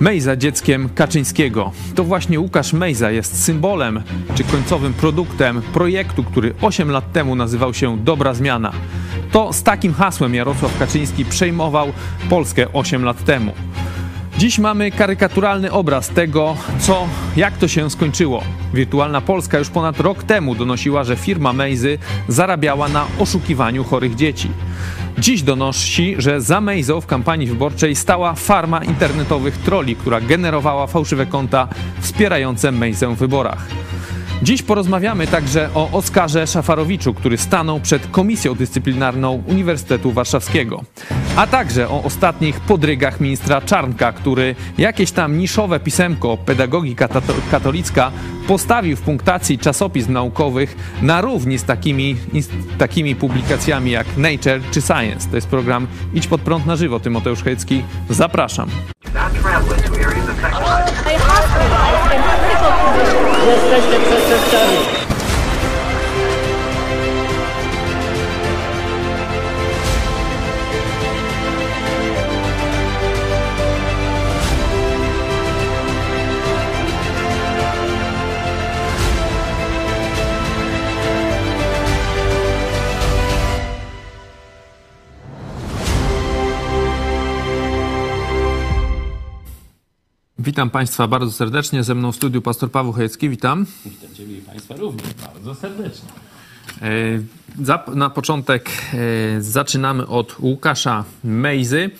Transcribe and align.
Mejza 0.00 0.36
dzieckiem 0.36 0.88
Kaczyńskiego. 0.94 1.72
To 1.94 2.04
właśnie 2.04 2.40
Łukasz 2.40 2.72
Mejza 2.72 3.10
jest 3.10 3.44
symbolem 3.44 4.02
czy 4.34 4.44
końcowym 4.44 4.94
produktem 4.94 5.62
projektu, 5.62 6.24
który 6.24 6.54
8 6.60 6.90
lat 6.90 7.12
temu 7.12 7.34
nazywał 7.34 7.74
się 7.74 7.98
Dobra 7.98 8.34
Zmiana. 8.34 8.72
To 9.32 9.52
z 9.52 9.62
takim 9.62 9.94
hasłem 9.94 10.34
Jarosław 10.34 10.78
Kaczyński 10.78 11.24
przejmował 11.24 11.92
Polskę 12.30 12.72
8 12.72 13.04
lat 13.04 13.24
temu. 13.24 13.52
Dziś 14.38 14.58
mamy 14.58 14.90
karykaturalny 14.90 15.72
obraz 15.72 16.08
tego, 16.08 16.56
co, 16.80 17.06
jak 17.36 17.56
to 17.56 17.68
się 17.68 17.90
skończyło. 17.90 18.42
Wirtualna 18.74 19.20
Polska 19.20 19.58
już 19.58 19.68
ponad 19.68 20.00
rok 20.00 20.22
temu 20.22 20.54
donosiła, 20.54 21.04
że 21.04 21.16
firma 21.16 21.52
Mejzy 21.52 21.98
zarabiała 22.28 22.88
na 22.88 23.06
oszukiwaniu 23.18 23.84
chorych 23.84 24.14
dzieci. 24.14 24.50
Dziś 25.20 25.42
donosi, 25.42 26.14
że 26.18 26.40
za 26.40 26.60
Mejzą 26.60 27.00
w 27.00 27.06
kampanii 27.06 27.46
wyborczej 27.46 27.96
stała 27.96 28.34
farma 28.34 28.84
internetowych 28.84 29.56
troli, 29.56 29.96
która 29.96 30.20
generowała 30.20 30.86
fałszywe 30.86 31.26
konta 31.26 31.68
wspierające 32.00 32.72
Mejzę 32.72 33.14
w 33.14 33.18
wyborach. 33.18 33.68
Dziś 34.42 34.62
porozmawiamy 34.62 35.26
także 35.26 35.70
o 35.74 35.90
Oskarze 35.92 36.46
Szafarowiczu, 36.46 37.14
który 37.14 37.38
stanął 37.38 37.80
przed 37.80 38.06
Komisją 38.06 38.54
Dyscyplinarną 38.54 39.42
Uniwersytetu 39.46 40.12
Warszawskiego, 40.12 40.82
a 41.36 41.46
także 41.46 41.88
o 41.88 42.02
ostatnich 42.02 42.60
podrygach 42.60 43.20
ministra 43.20 43.60
Czarnka, 43.60 44.12
który 44.12 44.54
jakieś 44.78 45.10
tam 45.10 45.38
niszowe 45.38 45.80
pisemko 45.80 46.36
pedagogika 46.36 47.08
katolicka 47.50 48.10
postawił 48.46 48.96
w 48.96 49.00
punktacji 49.00 49.58
czasopism 49.58 50.12
naukowych 50.12 50.76
na 51.02 51.20
równi 51.20 51.58
z 51.58 51.64
takimi, 51.64 52.16
takimi 52.78 53.16
publikacjami 53.16 53.90
jak 53.90 54.06
Nature 54.16 54.60
czy 54.70 54.82
Science. 54.82 55.28
To 55.30 55.36
jest 55.36 55.48
program 55.48 55.86
Idź 56.14 56.26
pod 56.26 56.40
prąd 56.40 56.66
na 56.66 56.76
żywo. 56.76 57.00
Tymoteusz 57.00 57.42
Hecki, 57.42 57.82
zapraszam. 58.10 58.68
Jesteście 63.46 64.00
przestępcami. 64.00 65.07
Witam 90.48 90.70
Państwa 90.70 91.08
bardzo 91.08 91.32
serdecznie. 91.32 91.84
Ze 91.84 91.94
mną 91.94 92.12
w 92.12 92.16
studiu 92.16 92.42
pastor 92.42 92.70
Paweł 92.70 92.92
Chojecki. 92.92 93.28
Witam. 93.28 93.66
Witam 93.84 94.14
Ciebie 94.14 94.38
i 94.38 94.40
Państwa 94.40 94.76
również 94.76 95.06
bardzo 95.34 95.54
serdecznie. 95.54 96.08
E, 96.82 97.94
na 97.94 98.10
początek 98.10 98.68
e, 98.68 99.42
zaczynamy 99.42 100.06
od 100.06 100.38
Łukasza 100.40 101.04
Mejzy. 101.24 101.90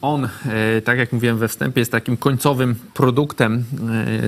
On, 0.00 0.24
e, 0.24 0.80
tak 0.80 0.98
jak 0.98 1.12
mówiłem 1.12 1.38
we 1.38 1.48
wstępie, 1.48 1.80
jest 1.80 1.92
takim 1.92 2.16
końcowym 2.16 2.74
produktem 2.94 3.64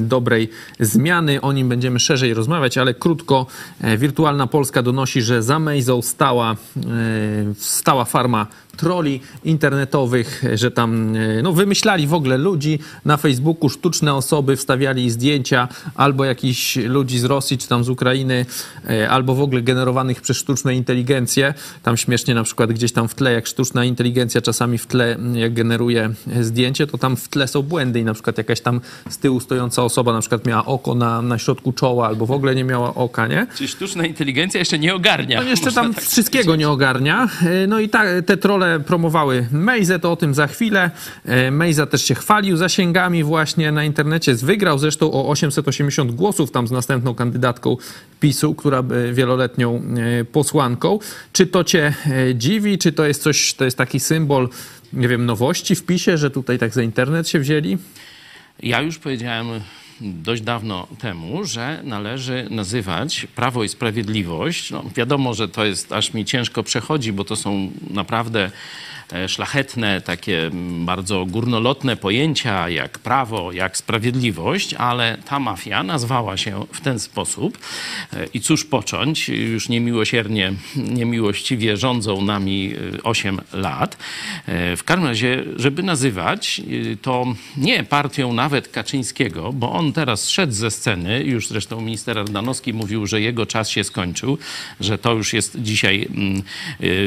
dobrej 0.00 0.50
zmiany. 0.80 1.40
O 1.40 1.52
nim 1.52 1.68
będziemy 1.68 2.00
szerzej 2.00 2.34
rozmawiać, 2.34 2.78
ale 2.78 2.94
krótko. 2.94 3.46
Wirtualna 3.98 4.46
Polska 4.46 4.82
donosi, 4.82 5.22
że 5.22 5.42
za 5.42 5.58
Mejzą 5.58 6.02
stała, 6.02 6.56
stała 7.58 8.04
farma 8.04 8.46
troli 8.76 9.20
internetowych, 9.44 10.44
że 10.54 10.70
tam 10.70 11.16
no, 11.42 11.52
wymyślali 11.52 12.06
w 12.06 12.14
ogóle 12.14 12.38
ludzi 12.38 12.78
na 13.04 13.16
Facebooku, 13.16 13.68
sztuczne 13.70 14.14
osoby, 14.14 14.56
wstawiali 14.56 15.10
zdjęcia 15.10 15.68
albo 15.94 16.24
jakichś 16.24 16.76
ludzi 16.76 17.18
z 17.18 17.24
Rosji 17.24 17.58
czy 17.58 17.68
tam 17.68 17.84
z 17.84 17.88
Ukrainy, 17.88 18.46
albo 19.10 19.34
w 19.34 19.40
ogóle 19.40 19.62
generowanych 19.62 20.20
przez 20.20 20.36
sztuczną 20.36 20.70
inteligencję. 20.70 21.54
Tam 21.82 21.96
śmiesznie 21.96 22.34
na 22.34 22.44
przykład 22.44 22.72
gdzieś 22.72 22.92
tam 22.92 23.08
w 23.08 23.14
tle, 23.14 23.32
jak 23.32 23.46
sztuczna 23.46 23.84
inteligencja 23.84 24.40
czasami 24.40 24.78
w 24.78 24.86
tle 24.86 25.16
jak 25.34 25.54
generuje 25.54 26.10
zdjęcie, 26.40 26.86
to 26.86 26.98
tam 26.98 27.16
w 27.16 27.28
tle 27.28 27.48
są 27.48 27.62
błędy 27.62 28.00
i 28.00 28.04
na 28.04 28.14
przykład 28.14 28.38
jakaś 28.38 28.60
tam 28.60 28.80
z 29.10 29.18
tyłu 29.18 29.40
stojąca 29.40 29.82
osoba 29.82 30.12
na 30.12 30.20
przykład 30.20 30.46
miała 30.46 30.66
oko 30.66 30.94
na, 30.94 31.22
na 31.22 31.38
środku 31.38 31.72
czoła 31.72 32.06
albo 32.06 32.26
w 32.26 32.30
ogóle 32.30 32.54
nie 32.54 32.64
miała 32.64 32.94
oka, 32.94 33.26
nie? 33.26 33.46
Czyli 33.56 33.68
sztuczna 33.68 34.06
inteligencja 34.06 34.58
jeszcze 34.58 34.78
nie 34.78 34.94
ogarnia. 34.94 35.42
No 35.42 35.48
jeszcze 35.48 35.72
tam 35.72 35.94
tak 35.94 36.04
wszystkiego 36.04 36.56
nie 36.56 36.68
ogarnia. 36.68 37.28
No 37.68 37.80
i 37.80 37.88
ta, 37.88 38.22
te 38.26 38.36
trole 38.60 38.80
promowały 38.80 39.46
Mejzę, 39.52 39.98
to 39.98 40.12
o 40.12 40.16
tym 40.16 40.34
za 40.34 40.46
chwilę. 40.46 40.90
E, 41.24 41.50
Mejza 41.50 41.86
też 41.86 42.04
się 42.04 42.14
chwalił 42.14 42.56
zasięgami 42.56 43.24
właśnie 43.24 43.72
na 43.72 43.84
internecie. 43.84 44.34
Wygrał 44.34 44.78
zresztą 44.78 45.12
o 45.12 45.28
880 45.28 46.12
głosów 46.12 46.50
tam 46.50 46.68
z 46.68 46.70
następną 46.70 47.14
kandydatką 47.14 47.76
PiSu, 48.20 48.54
która 48.54 48.82
wieloletnią 49.12 49.82
e, 50.20 50.24
posłanką. 50.24 50.98
Czy 51.32 51.46
to 51.46 51.64
cię 51.64 51.94
e, 52.06 52.34
dziwi, 52.34 52.78
czy 52.78 52.92
to 52.92 53.04
jest 53.04 53.22
coś, 53.22 53.54
to 53.54 53.64
jest 53.64 53.78
taki 53.78 54.00
symbol, 54.00 54.48
nie 54.92 55.08
wiem, 55.08 55.26
nowości 55.26 55.74
w 55.74 55.86
PiSie, 55.86 56.18
że 56.18 56.30
tutaj 56.30 56.58
tak 56.58 56.74
za 56.74 56.82
internet 56.82 57.28
się 57.28 57.38
wzięli? 57.38 57.78
Ja 58.62 58.80
już 58.80 58.98
powiedziałem 58.98 59.46
dość 60.00 60.42
dawno 60.42 60.86
temu, 60.98 61.44
że 61.44 61.80
należy 61.84 62.46
nazywać 62.50 63.26
Prawo 63.34 63.64
i 63.64 63.68
Sprawiedliwość. 63.68 64.70
No, 64.70 64.84
wiadomo, 64.96 65.34
że 65.34 65.48
to 65.48 65.64
jest 65.64 65.92
aż 65.92 66.14
mi 66.14 66.24
ciężko 66.24 66.62
przechodzi, 66.62 67.12
bo 67.12 67.24
to 67.24 67.36
są 67.36 67.70
naprawdę 67.90 68.50
szlachetne, 69.28 70.00
takie 70.00 70.50
bardzo 70.84 71.26
górnolotne 71.26 71.96
pojęcia 71.96 72.68
jak 72.68 72.98
prawo, 72.98 73.52
jak 73.52 73.76
sprawiedliwość, 73.76 74.74
ale 74.74 75.18
ta 75.24 75.38
mafia 75.38 75.82
nazwała 75.82 76.36
się 76.36 76.66
w 76.72 76.80
ten 76.80 76.98
sposób. 76.98 77.58
E, 78.12 78.26
I 78.34 78.40
cóż 78.40 78.64
począć? 78.64 79.28
Już 79.28 79.68
niemiłosiernie, 79.68 80.52
niemiłościwie 80.76 81.76
rządzą 81.76 82.22
nami 82.22 82.74
8 83.02 83.40
e, 83.40 83.56
lat. 83.56 83.96
W 84.76 84.82
każdym 84.84 85.06
razie, 85.06 85.44
żeby 85.56 85.82
nazywać 85.82 86.62
to 87.02 87.26
nie 87.56 87.84
partią 87.84 88.32
nawet 88.32 88.68
Kaczyńskiego, 88.68 89.52
bo 89.52 89.72
on 89.72 89.92
teraz 89.92 90.28
szedł 90.28 90.52
ze 90.52 90.70
sceny, 90.70 91.22
już 91.24 91.48
zresztą 91.48 91.80
minister 91.80 92.18
Ardanowski 92.18 92.72
mówił, 92.72 93.06
że 93.06 93.20
jego 93.20 93.46
czas 93.46 93.68
się 93.68 93.84
skończył, 93.84 94.38
że 94.80 94.98
to 94.98 95.12
już 95.12 95.32
jest 95.32 95.62
dzisiaj 95.62 96.08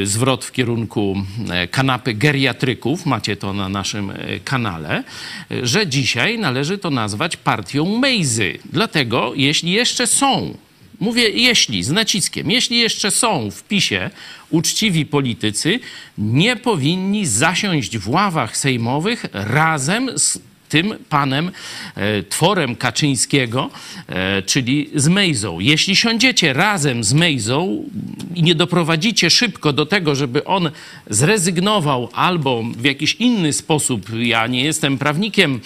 zwrot 0.04 0.46
w 0.46 0.52
kierunku 0.52 1.16
kanału 1.72 1.93
kanapy 1.94 2.14
geriatryków, 2.14 3.06
macie 3.06 3.38
to 3.38 3.54
na 3.54 3.70
naszym 3.70 4.12
e, 4.12 4.40
kanale, 4.40 5.04
e, 5.52 5.68
że 5.68 5.88
dzisiaj 5.88 6.40
należy 6.40 6.78
to 6.78 6.90
nazwać 6.90 7.38
partią 7.38 8.00
Mejzy. 8.00 8.60
Dlatego, 8.66 9.34
jeśli 9.36 9.72
jeszcze 9.72 10.08
są 10.08 10.58
Mówię 11.00 11.30
jeśli, 11.30 11.84
z 11.84 11.92
naciskiem, 11.92 12.52
jeśli 12.52 12.80
jeszcze 12.80 13.12
są 13.12 13.52
w 13.52 13.64
PiSie 13.64 14.10
uczciwi 14.50 15.06
politycy, 15.06 15.80
nie 16.18 16.56
powinni 16.56 17.26
zasiąść 17.26 17.98
w 17.98 18.10
ławach 18.10 18.58
sejmowych 18.58 19.26
razem 19.34 20.20
z 20.20 20.40
tym 20.74 20.96
panem 21.10 21.52
e, 21.96 22.24
tworem 22.24 22.76
Kaczyńskiego, 22.76 23.70
e, 24.08 24.42
czyli 24.42 24.90
z 24.96 25.08
Mejzą. 25.08 25.60
Jeśli 25.60 25.96
siądziecie 25.96 26.54
razem 26.54 27.04
z 27.04 27.14
Mejzą 27.14 27.84
i 28.36 28.44
nie 28.44 28.56
doprowadzicie 28.56 29.30
szybko 29.30 29.74
do 29.74 29.86
tego, 29.86 30.16
żeby 30.16 30.44
on 30.44 30.72
zrezygnował 31.10 32.10
albo 32.14 32.64
w 32.78 32.86
jakiś 32.86 33.16
inny 33.16 33.54
sposób, 33.54 34.10
ja 34.20 34.48
nie 34.48 34.64
jestem 34.64 34.98
prawnikiem, 34.98 35.60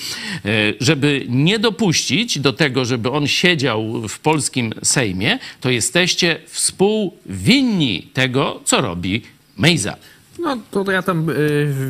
e, 0.46 0.50
żeby 0.80 1.26
nie 1.30 1.60
dopuścić 1.60 2.40
do 2.40 2.54
tego, 2.54 2.86
żeby 2.86 3.12
on 3.12 3.28
siedział 3.28 4.08
w 4.08 4.20
polskim 4.20 4.74
Sejmie, 4.84 5.40
to 5.62 5.70
jesteście 5.70 6.40
współwinni 6.48 8.08
tego, 8.14 8.62
co 8.66 8.82
robi 8.82 9.22
Mejza. 9.58 9.98
No 10.40 10.58
to 10.72 10.92
ja 10.92 11.02
tam 11.02 11.30
y, 11.30 11.34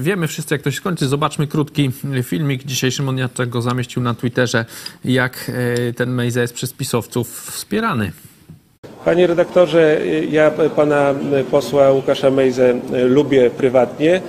wiemy 0.02 0.28
wszyscy, 0.28 0.56
jak 0.56 0.62
to 0.62 0.72
się 0.72 0.78
skończy. 0.78 1.08
Zobaczmy 1.08 1.48
krótki 1.48 1.92
filmik. 2.24 2.64
Dzisiaj 2.64 2.92
Szymon 2.92 3.18
Jacek 3.18 3.50
go 3.50 3.62
zamieścił 3.62 4.02
na 4.02 4.14
Twitterze, 4.14 4.66
jak 5.06 5.52
y, 5.90 5.94
ten 5.94 6.10
Mejza 6.10 6.42
jest 6.42 6.54
przez 6.54 6.74
pisowców 6.74 7.42
wspierany. 7.52 8.12
Panie 9.06 9.28
redaktorze, 9.28 10.02
ja 10.32 10.52
pana 10.76 11.16
posła 11.52 11.92
Łukasza 11.92 12.30
Mejzę 12.32 12.80
lubię 13.08 13.50
prywatnie. 13.50 14.22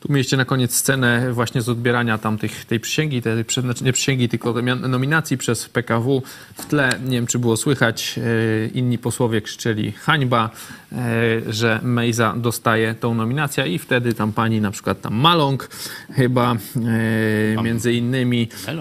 Tu 0.00 0.12
mieliście 0.12 0.36
na 0.36 0.44
koniec 0.44 0.74
scenę 0.74 1.32
właśnie 1.32 1.62
z 1.62 1.68
odbierania 1.68 2.18
tam 2.18 2.38
tych, 2.38 2.64
tej 2.64 2.80
przysięgi, 2.80 3.22
tej, 3.22 3.44
znaczy 3.60 3.84
nie 3.84 3.92
przysięgi, 3.92 4.28
tylko 4.28 4.54
nominacji 4.76 5.38
przez 5.38 5.68
PKW. 5.68 6.22
W 6.54 6.66
tle, 6.66 6.90
nie 7.04 7.16
wiem 7.16 7.26
czy 7.26 7.38
było 7.38 7.56
słychać, 7.56 8.18
e, 8.18 8.68
inni 8.68 8.98
posłowie 8.98 9.40
krzyczeli 9.40 9.92
hańba, 9.92 10.50
e, 10.92 11.52
że 11.52 11.80
Mejza 11.82 12.34
dostaje 12.36 12.94
tą 12.94 13.14
nominację 13.14 13.66
i 13.66 13.78
wtedy 13.78 14.14
tam 14.14 14.32
pani 14.32 14.60
na 14.60 14.70
przykład 14.70 15.00
tam 15.00 15.14
Maląg 15.14 15.70
chyba 16.12 16.56
e, 17.56 17.62
między 17.62 17.92
innymi, 17.92 18.48
e, 18.68 18.78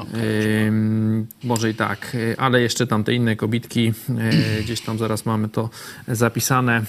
może 1.44 1.70
i 1.70 1.74
tak, 1.74 2.18
ale 2.38 2.62
jeszcze 2.62 2.88
tam 2.88 3.04
te 3.04 3.14
inne 3.14 3.36
kobitki, 3.36 3.94
gdzieś 4.64 4.82
tam 4.82 4.98
zaraz 4.98 5.26
mamy 5.26 5.50
to 5.50 5.70
zapisane, 6.08 6.82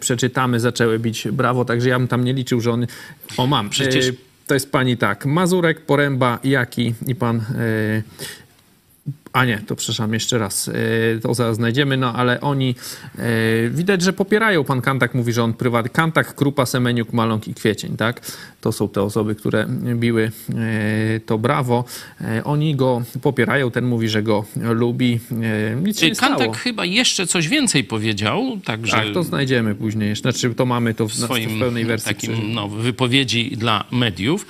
przeczytamy, 0.00 0.60
zaczęły 0.60 0.98
bić 0.98 1.28
brawo, 1.32 1.64
także 1.64 1.88
ja 1.88 1.98
bym 1.98 2.08
tam 2.08 2.24
nie 2.24 2.32
liczył, 2.32 2.60
że 2.60 2.72
on... 2.72 2.86
O, 3.36 3.46
mam. 3.46 3.71
Przecież- 3.72 4.08
E, 4.08 4.12
To 4.46 4.54
jest 4.54 4.72
pani 4.72 4.96
tak, 4.96 5.26
Mazurek, 5.26 5.80
Poręba, 5.86 6.38
Jaki 6.44 6.94
i 7.06 7.14
pan... 7.14 7.44
A 9.32 9.44
nie, 9.44 9.58
to 9.66 9.76
przepraszam, 9.76 10.14
jeszcze 10.14 10.38
raz. 10.38 10.68
e, 10.68 10.72
To 11.22 11.34
zaraz 11.34 11.56
znajdziemy, 11.56 11.96
no 11.96 12.12
ale 12.14 12.40
oni 12.40 12.74
e, 13.18 13.22
widać, 13.70 14.02
że 14.02 14.12
popierają. 14.12 14.64
Pan 14.64 14.80
Kantak 14.80 15.14
mówi, 15.14 15.32
że 15.32 15.42
on 15.44 15.54
prywatny. 15.54 15.90
Kantak, 15.90 16.34
Krupa, 16.34 16.66
Semeniuk, 16.66 17.12
Maląg 17.12 17.48
i 17.48 17.54
Kwiecień, 17.54 17.96
tak? 17.96 18.20
To 18.60 18.72
są 18.72 18.88
te 18.88 19.02
osoby, 19.02 19.34
które 19.34 19.66
biły 19.94 20.30
e, 21.16 21.20
to 21.20 21.38
brawo. 21.38 21.84
Oni 22.44 22.76
go 22.76 23.02
popierają, 23.22 23.70
ten 23.70 23.84
mówi, 23.84 24.08
że 24.08 24.22
go 24.22 24.44
lubi. 24.56 25.20
Nic 25.84 26.00
się 26.00 26.08
nie 26.08 26.14
stało. 26.14 26.52
Chyba 26.52 26.84
jeszcze 26.84 27.26
coś 27.26 27.48
więcej 27.48 27.84
powiedział, 27.84 28.58
także 28.64 28.92
Tak, 28.96 29.06
to 29.14 29.22
znajdziemy 29.22 29.74
później. 29.74 30.08
jeszcze. 30.08 30.32
Znaczy, 30.32 30.54
to 30.54 30.66
mamy 30.66 30.94
to 30.94 31.08
w, 31.08 31.14
swoim 31.14 31.56
w 31.56 31.58
pełnej 31.60 31.84
wersji. 31.84 32.14
takim 32.14 32.54
no, 32.54 32.68
wypowiedzi 32.68 33.56
dla 33.56 33.84
mediów. 33.90 34.46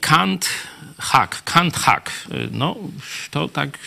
Kant 0.00 0.48
hack, 1.00 1.42
Kant 1.44 1.76
hack. 1.76 2.10
No 2.52 2.76
to 3.30 3.48
tak 3.48 3.78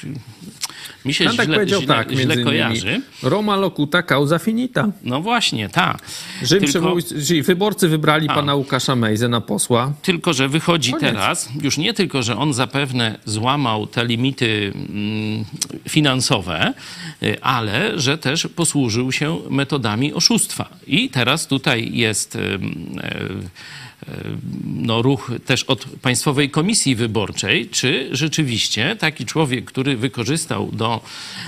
mi 1.06 1.14
się 1.14 1.26
Kantak 1.26 1.46
źle, 1.46 1.56
powiedział 1.56 1.82
źle, 1.82 1.88
tak, 1.96 2.08
źle 2.12 2.18
między 2.18 2.34
innymi. 2.34 2.46
kojarzy. 2.46 3.02
Roma 3.24 3.56
locuta 3.56 4.04
causa 4.04 4.40
finita. 4.40 4.88
No 5.04 5.22
właśnie, 5.22 5.70
tak. 5.70 5.98
Rzym 6.44 6.60
Tylko- 6.60 6.80
przywój- 6.80 7.26
czyli 7.28 7.42
wyborcy 7.44 7.88
wybrali 7.90 8.28
pana 8.28 8.56
Łukasza 8.56 8.96
Mejzę 8.96 9.30
na 9.30 9.42
posła. 9.42 9.94
Tylko, 10.02 10.34
że 10.34 10.48
wychodzi 10.50 10.92
Koniec. 10.92 11.06
teraz, 11.06 11.50
już 11.62 11.78
nie 11.78 11.94
tylko, 11.94 12.24
że 12.24 12.38
on 12.38 12.54
zapewne 12.54 13.20
złamał 13.26 13.88
te 13.88 14.06
limity 14.06 14.74
mm, 14.76 15.46
finansowe, 15.90 16.74
y, 17.24 17.42
ale 17.42 18.00
że 18.00 18.18
też 18.18 18.48
posłużył 18.56 19.12
się 19.12 19.40
metodami 19.50 20.14
oszustwa. 20.14 20.70
I 20.88 21.10
teraz 21.10 21.48
tutaj 21.48 21.90
jest 21.94 22.36
e, 22.36 22.40
no, 24.66 25.02
ruch 25.02 25.32
też 25.46 25.64
od 25.64 25.86
Państwowej 26.02 26.50
Komisji 26.50 26.96
Wyborczej, 26.96 27.70
czy 27.70 28.10
rzeczywiście 28.12 28.96
taki 28.96 29.26
człowiek, 29.26 29.66
który 29.66 29.98
wykorzystał 29.98 30.72
do 30.72 31.02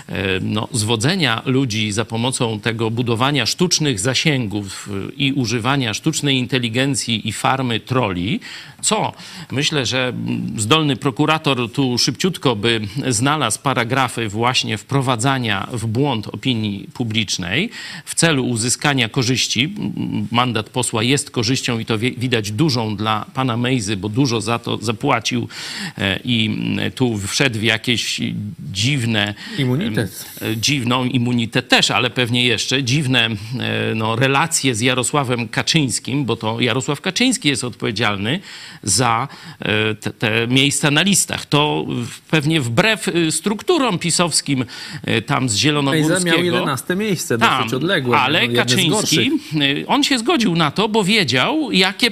e, 0.09 0.13
no, 0.41 0.67
zwodzenia 0.71 1.41
ludzi 1.45 1.91
za 1.91 2.05
pomocą 2.05 2.59
tego 2.59 2.91
budowania 2.91 3.45
sztucznych 3.45 3.99
zasięgów 3.99 4.89
y, 5.09 5.13
i 5.17 5.33
używania 5.33 5.93
sztucznej 5.93 6.37
inteligencji 6.37 7.27
i 7.27 7.33
farmy 7.33 7.79
troli, 7.79 8.39
co 8.81 9.13
myślę, 9.51 9.85
że 9.85 10.07
mm, 10.07 10.59
zdolny 10.59 10.95
prokurator 10.95 11.71
tu 11.71 11.97
szybciutko 11.97 12.55
by 12.55 12.81
znalazł 13.07 13.59
paragrafy 13.61 14.29
właśnie 14.29 14.77
wprowadzania 14.77 15.67
w 15.71 15.85
błąd 15.85 16.27
opinii 16.27 16.89
publicznej 16.93 17.69
w 18.05 18.15
celu 18.15 18.45
uzyskania 18.45 19.09
korzyści. 19.09 19.73
Mandat 20.31 20.69
posła 20.69 21.03
jest 21.03 21.31
korzyścią 21.31 21.79
i 21.79 21.85
to 21.85 21.97
wie- 21.97 22.11
widać 22.45 22.51
dużą 22.51 22.95
dla 22.95 23.25
pana 23.33 23.57
Mejzy, 23.57 23.97
bo 23.97 24.09
dużo 24.09 24.41
za 24.41 24.59
to 24.59 24.77
zapłacił 24.77 25.47
e, 25.97 26.19
i 26.23 26.45
mm, 26.45 26.91
tu 26.91 27.17
wszedł 27.17 27.59
w 27.59 27.63
jakieś 27.63 28.21
dziwne 28.71 29.33
Immunitet. 29.57 30.25
e, 30.41 30.57
dziwną 30.57 31.05
immunitet 31.05 31.69
też, 31.69 31.91
ale 31.91 32.09
pewnie 32.09 32.45
jeszcze 32.45 32.83
dziwne 32.83 33.25
e, 33.25 33.95
no, 33.95 34.15
relacje 34.15 34.75
z 34.75 34.81
Jarosławem 34.81 35.47
Kaczyńskim, 35.47 36.25
bo 36.25 36.35
to 36.35 36.61
Jarosław 36.61 37.01
Kaczyński 37.01 37.49
jest 37.49 37.63
odpowiedzialny 37.63 38.39
za 38.83 39.27
e, 39.59 39.95
te, 39.95 40.11
te 40.11 40.47
miejsca 40.47 40.91
na 40.91 41.01
listach. 41.01 41.45
To 41.45 41.85
pewnie 42.31 42.61
wbrew 42.61 43.07
e, 43.07 43.31
strukturom 43.31 43.99
pisowskim 43.99 44.65
e, 45.03 45.21
tam 45.21 45.49
z 45.49 45.51
Mejza 45.51 45.61
Zielonogórskiego. 45.61 46.37
miał 46.37 46.45
11 46.45 46.95
miejsce, 46.95 47.37
dosyć 47.37 47.73
odległe. 47.73 48.17
ale 48.17 48.47
no, 48.47 48.55
Kaczyński, 48.55 49.31
on 49.87 50.03
się 50.03 50.19
zgodził 50.19 50.55
na 50.55 50.71
to, 50.71 50.89
bo 50.89 51.03
wiedział, 51.03 51.71
jakie 51.71 52.11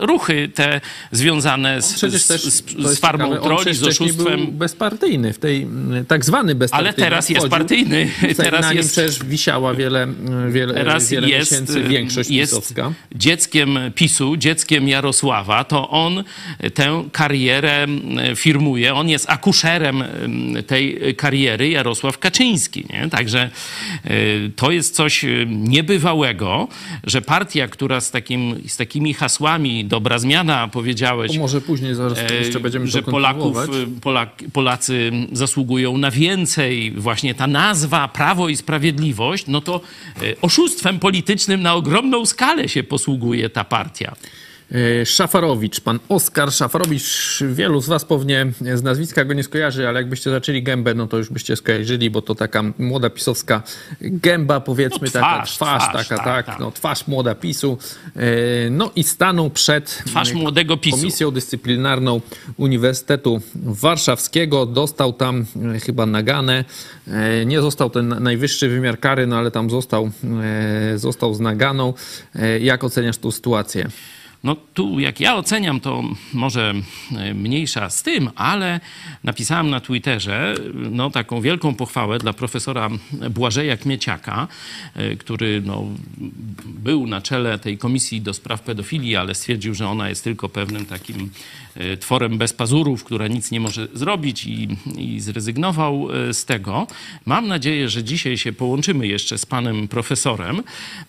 ruchy 0.00 0.48
te 0.54 0.80
związane 1.12 1.82
z, 1.82 2.00
z, 2.00 2.42
z, 2.42 2.64
z 2.78 2.98
farmą 2.98 3.24
ciekawe, 3.34 3.46
troli, 3.46 3.74
z 3.74 3.82
oszustwem. 3.82 4.44
Był 4.44 4.52
bezpartyjny, 4.52 5.32
w 5.32 5.38
tej 5.38 5.62
mm, 5.62 6.06
tak 6.06 6.24
zwany 6.24 6.54
bezpartyjny. 6.54 6.88
Ale 6.90 7.04
teraz 7.10 7.28
jest 7.28 7.48
partyjny. 7.48 8.10
Teraz 8.36 8.60
na 8.60 8.68
nim 8.68 8.76
jest- 8.76 8.92
przecież 8.92 9.24
wisiała 9.24 9.74
wiele, 9.74 10.08
wiele, 10.48 10.74
Teraz 10.74 11.10
wiele 11.10 11.28
jest, 11.28 11.52
miesięcy 11.52 11.78
y, 11.78 11.88
większość 11.88 12.30
jest 12.30 12.52
pisowska. 12.52 12.92
dzieckiem 13.14 13.78
PiSu, 13.94 14.36
dzieckiem 14.36 14.88
Jarosława, 14.88 15.64
to 15.64 15.90
on 15.90 16.24
tę 16.74 17.04
karierę 17.12 17.86
y, 18.32 18.36
firmuje. 18.36 18.94
On 18.94 19.08
jest 19.08 19.30
akuszerem 19.30 20.02
y, 20.56 20.62
tej 20.62 21.14
kariery 21.16 21.68
Jarosław 21.68 22.18
Kaczyński. 22.18 22.86
Nie? 22.90 23.10
Także 23.10 23.50
y, 24.06 24.50
to 24.56 24.70
jest 24.70 24.94
coś 24.94 25.24
y, 25.24 25.46
niebywałego, 25.50 26.68
że 27.04 27.22
partia, 27.22 27.68
która 27.68 28.00
z, 28.00 28.10
takim, 28.10 28.60
z 28.68 28.76
takimi 28.76 29.14
hasłami 29.14 29.33
dobra 29.84 30.18
zmiana, 30.18 30.68
powiedziałeś, 30.68 31.32
To 31.32 31.38
może 31.38 31.60
później 31.60 31.94
zaraz 31.94 32.18
E, 32.18 32.34
jeszcze 32.34 32.60
będziemy 32.60 32.86
że 32.86 33.02
Polaków, 33.02 33.56
y, 33.56 34.00
Polak, 34.00 34.42
Polacy 34.52 35.12
zasługują 35.32 35.98
na 35.98 36.10
więcej. 36.10 36.90
Właśnie 36.90 37.34
ta 37.34 37.46
nazwa 37.46 38.08
Prawo 38.08 38.48
i 38.48 38.56
Sprawiedliwość, 38.56 39.46
no 39.46 39.60
to 39.60 39.80
y, 40.22 40.36
oszustwem 40.40 40.98
politycznym 40.98 41.62
na 41.62 41.74
ogromną 41.74 42.26
skalę 42.26 42.68
się 42.68 42.82
posługuje 42.82 43.50
ta 43.50 43.64
partia. 43.64 44.16
E, 44.74 45.06
Szafarowicz, 45.06 45.80
pan 45.80 45.98
Oskar 46.08 46.52
Szafarowicz. 46.52 47.42
Wielu 47.52 47.80
z 47.80 47.86
was 47.88 48.04
pewnie 48.04 48.46
z 48.74 48.82
nazwiska 48.82 49.24
go 49.24 49.34
nie 49.34 49.42
skojarzy, 49.42 49.88
ale 49.88 50.00
jakbyście 50.00 50.30
zaczęli 50.30 50.62
gębę, 50.62 50.94
no 50.94 51.06
to 51.06 51.16
już 51.16 51.30
byście 51.30 51.56
skojarzyli, 51.56 52.10
bo 52.10 52.22
to 52.22 52.34
taka 52.34 52.62
młoda 52.78 53.10
pisowska 53.10 53.62
gęba, 54.00 54.60
powiedzmy, 54.60 55.08
No 55.14 55.20
taka 55.20 55.26
twarz, 55.36 55.54
twarz, 55.54 55.82
twarz, 55.82 56.08
taka, 56.08 56.16
tak, 56.16 56.24
tak, 56.24 56.46
tak. 56.46 56.60
no 56.60 56.70
twarz 56.70 57.06
młoda 57.06 57.34
PiSu. 57.34 57.78
E, 58.16 58.70
No 58.70 58.90
i 58.96 59.02
stanął 59.04 59.50
przed 59.50 60.02
Twarz 60.06 60.32
młodego 60.32 60.76
PiSu. 60.76 60.96
Komisją 60.96 61.30
Dyscyplinarną 61.30 62.20
Uniwersytetu 62.56 63.40
Warszawskiego. 63.54 64.66
Dostał 64.66 65.12
tam 65.12 65.46
e, 65.74 65.80
chyba 65.80 66.06
naganę. 66.06 66.64
E, 67.08 67.46
Nie 67.46 67.60
został 67.60 67.90
ten 67.90 68.08
najwyższy 68.08 68.68
wymiar 68.68 69.00
kary, 69.00 69.26
no 69.26 69.36
ale 69.36 69.50
tam 69.50 69.70
został, 69.70 70.10
został 70.96 71.34
z 71.34 71.40
naganą. 71.40 71.94
Jak 72.60 72.84
oceniasz 72.84 73.18
tą 73.18 73.30
sytuację? 73.30 73.88
No 74.44 74.56
tu 74.74 75.00
jak 75.00 75.20
ja 75.20 75.36
oceniam, 75.36 75.80
to 75.80 76.02
może 76.32 76.74
e, 77.16 77.34
mniejsza 77.34 77.90
z 77.90 78.02
tym, 78.02 78.30
ale 78.36 78.80
napisałem 79.24 79.70
na 79.70 79.80
Twitterze 79.80 80.54
no, 80.74 81.10
taką 81.10 81.40
wielką 81.40 81.74
pochwałę 81.74 82.18
dla 82.18 82.32
profesora 82.32 82.90
Błażeja 83.30 83.76
Kmieciaka, 83.76 84.48
e, 84.94 85.16
który 85.16 85.62
no, 85.64 85.84
był 86.66 87.06
na 87.06 87.20
czele 87.20 87.58
tej 87.58 87.78
komisji 87.78 88.20
do 88.20 88.34
spraw 88.34 88.62
pedofilii, 88.62 89.16
ale 89.16 89.34
stwierdził, 89.34 89.74
że 89.74 89.88
ona 89.88 90.08
jest 90.08 90.24
tylko 90.24 90.48
pewnym 90.48 90.86
takim 90.86 91.16
e, 91.20 91.63
tworem 92.00 92.38
bez 92.38 92.52
pazurów, 92.52 93.04
która 93.04 93.28
nic 93.28 93.50
nie 93.50 93.60
może 93.60 93.88
zrobić 93.94 94.46
i, 94.46 94.68
i 94.98 95.20
zrezygnował 95.20 96.08
e, 96.28 96.34
z 96.34 96.44
tego. 96.44 96.86
Mam 97.26 97.48
nadzieję, 97.48 97.88
że 97.88 98.04
dzisiaj 98.04 98.38
się 98.38 98.52
połączymy 98.52 99.06
jeszcze 99.06 99.38
z 99.38 99.46
panem 99.46 99.88
profesorem, 99.88 100.62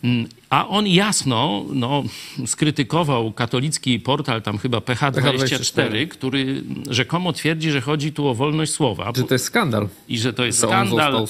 Mm, 0.04 0.28
a 0.50 0.68
on 0.68 0.88
jasno 0.88 1.66
no, 1.74 2.04
skrytykował 2.46 3.32
katolicki 3.32 4.00
portal, 4.00 4.42
tam 4.42 4.58
chyba 4.58 4.78
PH24, 4.78 5.38
PH24, 5.38 6.08
który 6.08 6.64
rzekomo 6.90 7.34
twierdzi, 7.34 7.72
że 7.72 7.82
chodzi 7.82 8.12
tu 8.14 8.28
o 8.28 8.36
wolność 8.36 8.72
słowa 8.72 9.12
Że 9.16 9.24
to 9.24 9.34
jest 9.36 9.46
skandal. 9.46 9.88
i 10.08 10.18
że 10.18 10.34
to 10.34 10.46
jest 10.46 10.62
że 10.62 10.68
skandal. 10.68 11.26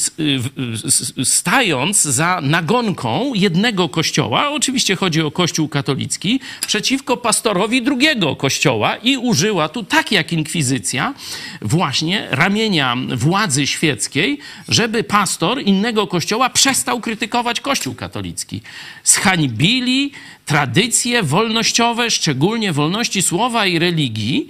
stając 1.24 2.01
za 2.01 2.42
nagonką 2.42 3.34
jednego 3.34 3.89
kościoła, 3.89 4.37
oczywiście 4.46 4.96
chodzi 4.96 5.22
o 5.22 5.32
kościół 5.32 5.67
katolicki, 5.67 6.39
przeciwko 6.67 7.17
pastorowi 7.17 7.82
drugiego 7.82 8.36
kościoła 8.36 8.96
i 8.96 9.17
użyła 9.17 9.70
tu, 9.70 9.84
tak 9.84 10.12
jak 10.12 10.34
inkwizycja, 10.34 11.13
właśnie 11.62 12.27
ramienia 12.32 12.96
władzy 13.15 13.67
świeckiej, 13.67 14.39
żeby 14.70 15.03
pastor 15.03 15.62
innego 15.62 16.08
kościoła 16.08 16.50
przestał 16.50 17.00
krytykować 17.00 17.62
kościół 17.62 17.96
katolicki. 17.96 18.62
Zhańbili 19.03 20.12
tradycje 20.46 21.24
wolnościowe, 21.24 22.12
szczególnie 22.12 22.74
wolności 22.74 23.22
słowa 23.22 23.65
i 23.65 23.79
religii, 23.79 24.48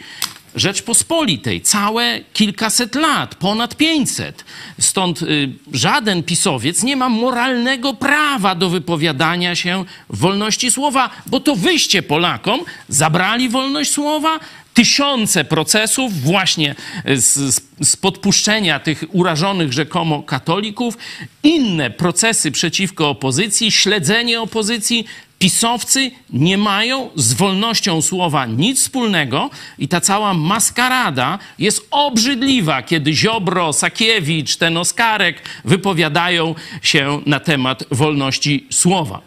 Rzeczpospolitej. 0.57 1.61
Całe 1.61 2.19
kilkaset 2.33 2.95
lat, 2.95 3.35
ponad 3.35 3.75
500. 3.75 4.45
Stąd 4.79 5.21
y, 5.21 5.49
żaden 5.73 6.23
pisowiec 6.23 6.83
nie 6.83 6.95
ma 6.95 7.09
moralnego 7.09 7.93
prawa 7.93 8.55
do 8.55 8.69
wypowiadania 8.69 9.55
się 9.55 9.85
w 10.09 10.17
wolności 10.17 10.71
słowa, 10.71 11.09
bo 11.25 11.39
to 11.39 11.55
wyście 11.55 12.03
Polakom 12.03 12.59
zabrali 12.89 13.49
wolność 13.49 13.91
słowa, 13.91 14.39
tysiące 14.77 15.45
procesów 15.45 16.21
właśnie 16.21 16.75
z, 17.15 17.61
z, 17.81 17.95
podpuszczenia 17.95 18.79
tych 18.79 19.03
urażonych 19.11 19.73
rzekomo 19.73 20.23
katolików, 20.23 20.97
inne 21.43 21.89
procesy 21.89 22.51
przeciwko 22.51 23.09
opozycji, 23.09 23.71
śledzenie 23.71 24.41
opozycji, 24.41 25.05
pisowcy 25.39 26.11
nie 26.29 26.57
mają 26.57 27.09
z 27.15 27.33
wolnością 27.33 28.01
słowa 28.01 28.45
nic 28.45 28.79
wspólnego 28.81 29.49
i 29.79 29.87
ta 29.87 30.01
cała 30.01 30.33
maskarada 30.33 31.39
jest 31.59 31.87
obrzydliwa, 31.91 32.81
kiedy 32.81 33.13
Ziobro, 33.13 33.73
Sakiewicz, 33.73 34.55
ten 34.55 34.77
Oskarek 34.77 35.41
wypowiadają 35.65 36.55
się 36.81 37.21
na 37.25 37.39
temat 37.39 37.83
wolności 37.91 38.67
słowa. 38.69 39.21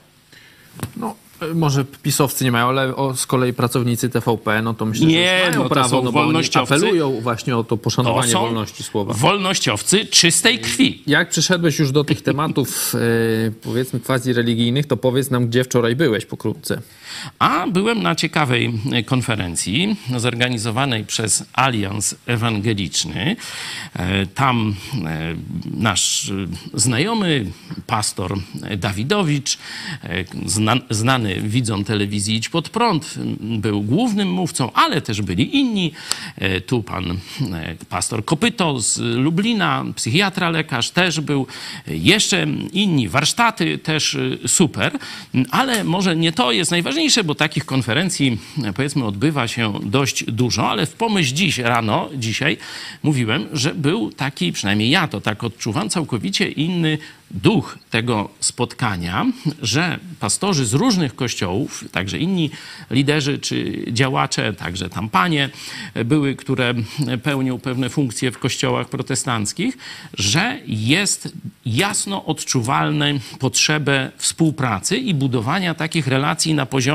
No, 0.97 1.14
może 1.54 1.85
pisowcy 1.85 2.44
nie 2.44 2.52
mają, 2.52 2.68
ale 2.68 2.97
o, 2.97 3.16
z 3.16 3.26
kolei 3.26 3.52
pracownicy 3.52 4.09
TVP, 4.09 4.62
no 4.62 4.75
to 4.75 4.87
myślę, 4.87 5.06
nie, 5.06 5.38
że 5.44 5.50
mają 5.50 5.62
no 5.62 5.68
prawo, 5.68 6.02
no 6.02 6.12
bo 6.12 6.23
wolnościowcy. 6.25 6.75
apelują 6.75 7.20
właśnie 7.20 7.56
o 7.56 7.64
to 7.64 7.76
poszanowanie 7.76 8.32
to 8.32 8.40
wolności 8.40 8.82
słowa. 8.82 9.14
wolnościowcy 9.14 10.06
czystej 10.06 10.59
krwi. 10.59 11.02
Jak 11.06 11.28
przyszedłeś 11.28 11.78
już 11.78 11.92
do 11.92 12.04
tych 12.04 12.23
tematów, 12.23 12.94
e, 12.94 13.50
powiedzmy, 13.62 14.00
quasi 14.00 14.32
religijnych, 14.32 14.87
to 14.87 14.97
powiedz 14.97 15.30
nam, 15.30 15.49
gdzie 15.49 15.64
wczoraj 15.64 15.97
byłeś 15.97 16.26
pokrótce. 16.26 16.80
A 17.38 17.66
byłem 17.66 18.02
na 18.02 18.14
ciekawej 18.14 18.72
konferencji 19.06 19.96
zorganizowanej 20.16 21.04
przez 21.04 21.44
Alians 21.52 22.14
Ewangeliczny. 22.26 23.36
E, 23.94 24.26
tam 24.26 24.74
e, 25.04 25.34
nasz 25.64 26.32
znajomy 26.74 27.46
pastor 27.86 28.38
Dawidowicz, 28.78 29.58
znany 30.90 31.40
widzom 31.40 31.84
telewizji 31.84 32.36
Idź 32.36 32.48
Pod 32.48 32.68
Prąd, 32.68 33.14
był 33.40 33.82
głównym 33.82 34.32
mówcą, 34.32 34.72
ale 34.72 35.00
też 35.00 35.22
byli 35.22 35.56
inni. 35.56 35.92
E, 36.36 36.60
tu 36.60 36.82
pan 36.82 37.18
pastor 37.88 38.24
Kopyto 38.24 38.80
z 38.80 38.98
Lublina, 38.98 39.84
psychiatra, 39.96 40.50
lekarz 40.50 40.90
też 40.90 41.20
był. 41.20 41.46
Jeszcze 41.86 42.46
inni, 42.72 43.08
warsztaty 43.08 43.78
też 43.78 44.16
super. 44.46 44.98
Ale 45.50 45.84
może 45.84 46.16
nie 46.16 46.32
to 46.32 46.52
jest 46.52 46.70
najważniejsze, 46.70 47.00
najważniejsze, 47.00 47.25
bo 47.25 47.35
takich 47.35 47.64
konferencji 47.64 48.38
powiedzmy 48.76 49.04
odbywa 49.04 49.49
się 49.49 49.73
dość 49.83 50.25
dużo, 50.25 50.71
ale 50.71 50.87
w 50.87 50.92
pomyśl 50.92 51.35
dziś 51.35 51.59
rano, 51.59 52.09
dzisiaj 52.16 52.57
mówiłem, 53.02 53.47
że 53.52 53.75
był 53.75 54.12
taki, 54.12 54.52
przynajmniej 54.52 54.90
ja 54.90 55.09
to 55.09 55.21
tak 55.21 55.45
odczuwam, 55.45 55.88
całkowicie 55.88 56.49
inny 56.49 56.99
duch 57.30 57.78
tego 57.90 58.28
spotkania, 58.40 59.26
że 59.62 59.99
pastorzy 60.21 60.66
z 60.66 60.75
różnych 60.75 61.14
kościołów, 61.14 61.85
także 61.92 62.19
inni 62.19 62.50
liderzy 62.90 63.38
czy 63.38 63.85
działacze, 63.88 64.52
także 64.52 64.88
tam 64.88 65.09
panie 65.09 65.50
były, 66.04 66.37
które 66.37 66.75
pełnią 67.23 67.59
pewne 67.59 67.88
funkcje 67.88 68.30
w 68.30 68.38
kościołach 68.38 68.88
protestanckich, 68.88 69.78
że 70.14 70.59
jest 70.66 71.33
jasno 71.66 72.25
odczuwalna 72.25 73.07
potrzebę 73.38 74.11
współpracy 74.16 74.97
i 74.97 75.14
budowania 75.14 75.75
takich 75.75 76.07
relacji 76.07 76.54
na 76.54 76.66
poziomie 76.66 76.89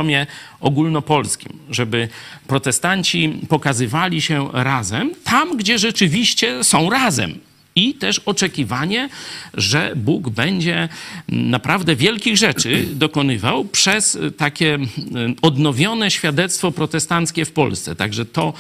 ogólnopolskim, 0.60 1.60
żeby 1.70 2.08
protestanci 2.48 3.40
pokazywali 3.50 4.22
się 4.22 4.50
razem 4.54 5.12
tam, 5.24 5.58
gdzie 5.58 5.80
rzeczywiście 5.80 6.64
są 6.64 6.90
razem 6.90 7.40
i 7.76 7.94
też 7.94 8.20
oczekiwanie, 8.20 9.10
że 9.54 9.94
Bóg 9.96 10.30
będzie 10.30 10.90
naprawdę 11.30 11.96
wielkich 11.96 12.38
rzeczy 12.38 12.86
dokonywał 12.92 13.66
przez 13.66 14.18
takie 14.38 14.80
odnowione 15.42 16.12
świadectwo 16.12 16.72
protestanckie 16.72 17.46
w 17.46 17.52
Polsce. 17.52 17.96
Także 17.96 18.26
to 18.26 18.54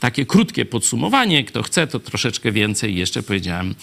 takie 0.00 0.26
krótkie 0.26 0.64
podsumowanie. 0.64 1.44
Kto 1.44 1.62
chce, 1.62 1.86
to 1.86 2.00
troszeczkę 2.00 2.52
więcej 2.52 2.96
jeszcze 2.96 3.22
powiedziałem 3.22 3.74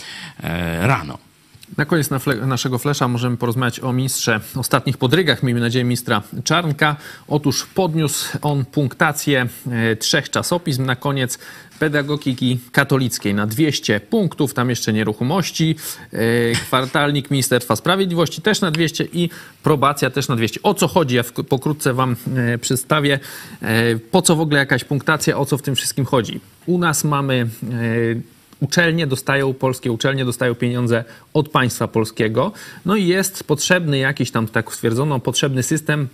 e, 0.43 0.87
rano. 0.87 1.28
Na 1.77 1.85
koniec 1.85 2.09
na 2.09 2.19
fle 2.19 2.35
naszego 2.35 2.77
flesza 2.77 3.07
możemy 3.07 3.37
porozmawiać 3.37 3.79
o 3.79 3.93
ministrze 3.93 4.39
ostatnich 4.55 4.97
podrygach, 4.97 5.43
miejmy 5.43 5.61
nadzieję 5.61 5.85
ministra 5.85 6.21
Czarnka. 6.43 6.95
Otóż 7.27 7.65
podniósł 7.65 8.37
on 8.41 8.65
punktację 8.65 9.47
e, 9.71 9.95
trzech 9.95 10.29
czasopism 10.29 10.85
na 10.85 10.95
koniec 10.95 11.39
pedagogiki 11.79 12.59
katolickiej 12.71 13.33
na 13.33 13.47
200 13.47 13.99
punktów, 13.99 14.53
tam 14.53 14.69
jeszcze 14.69 14.93
nieruchomości, 14.93 15.75
e, 16.13 16.17
kwartalnik 16.51 17.31
Ministerstwa 17.31 17.75
Sprawiedliwości 17.75 18.41
też 18.41 18.61
na 18.61 18.71
200 18.71 19.03
i 19.13 19.29
probacja 19.63 20.09
też 20.09 20.27
na 20.27 20.35
200. 20.35 20.59
O 20.63 20.73
co 20.73 20.87
chodzi? 20.87 21.15
Ja 21.15 21.23
pokrótce 21.49 21.93
wam 21.93 22.15
e, 22.35 22.57
przedstawię, 22.57 23.19
po 24.11 24.21
co 24.21 24.35
w 24.35 24.41
ogóle 24.41 24.59
jakaś 24.59 24.83
punktacja, 24.83 25.37
o 25.37 25.45
co 25.45 25.57
w 25.57 25.61
tym 25.61 25.75
wszystkim 25.75 26.05
chodzi. 26.05 26.39
U 26.65 26.77
nas 26.77 27.03
mamy 27.03 27.49
uczelnie 28.59 29.07
dostają, 29.07 29.53
polskie 29.53 29.91
uczelnie 29.91 30.25
dostają 30.25 30.55
pieniądze 30.55 31.03
od 31.33 31.49
państwa 31.49 31.87
polskiego. 31.87 32.51
No 32.85 32.95
i 32.95 33.07
jest 33.07 33.43
potrzebny 33.43 33.97
jakiś 33.97 34.31
tam, 34.31 34.47
tak 34.47 34.73
stwierdzono, 34.73 35.19
potrzebny 35.19 35.63
system 35.63 36.07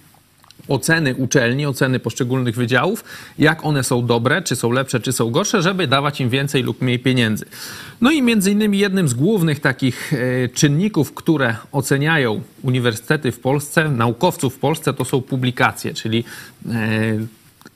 oceny 0.67 1.15
uczelni, 1.15 1.65
oceny 1.65 1.99
poszczególnych 1.99 2.55
wydziałów, 2.55 3.03
jak 3.39 3.65
one 3.65 3.83
są 3.83 4.05
dobre, 4.05 4.41
czy 4.41 4.55
są 4.55 4.71
lepsze, 4.71 4.99
czy 4.99 5.11
są 5.11 5.31
gorsze, 5.31 5.61
żeby 5.61 5.87
dawać 5.87 6.21
im 6.21 6.29
więcej 6.29 6.63
lub 6.63 6.81
mniej 6.81 6.99
pieniędzy. 6.99 7.45
No 8.01 8.11
i 8.11 8.21
między 8.21 8.51
innymi 8.51 8.79
jednym 8.79 9.07
z 9.07 9.13
głównych 9.13 9.59
takich 9.59 10.13
e, 10.13 10.49
czynników, 10.49 11.13
które 11.13 11.55
oceniają 11.71 12.41
uniwersytety 12.61 13.31
w 13.31 13.39
Polsce, 13.39 13.89
naukowców 13.89 14.55
w 14.55 14.59
Polsce, 14.59 14.93
to 14.93 15.05
są 15.05 15.21
publikacje, 15.21 15.93
czyli 15.93 16.23
e, 16.69 16.71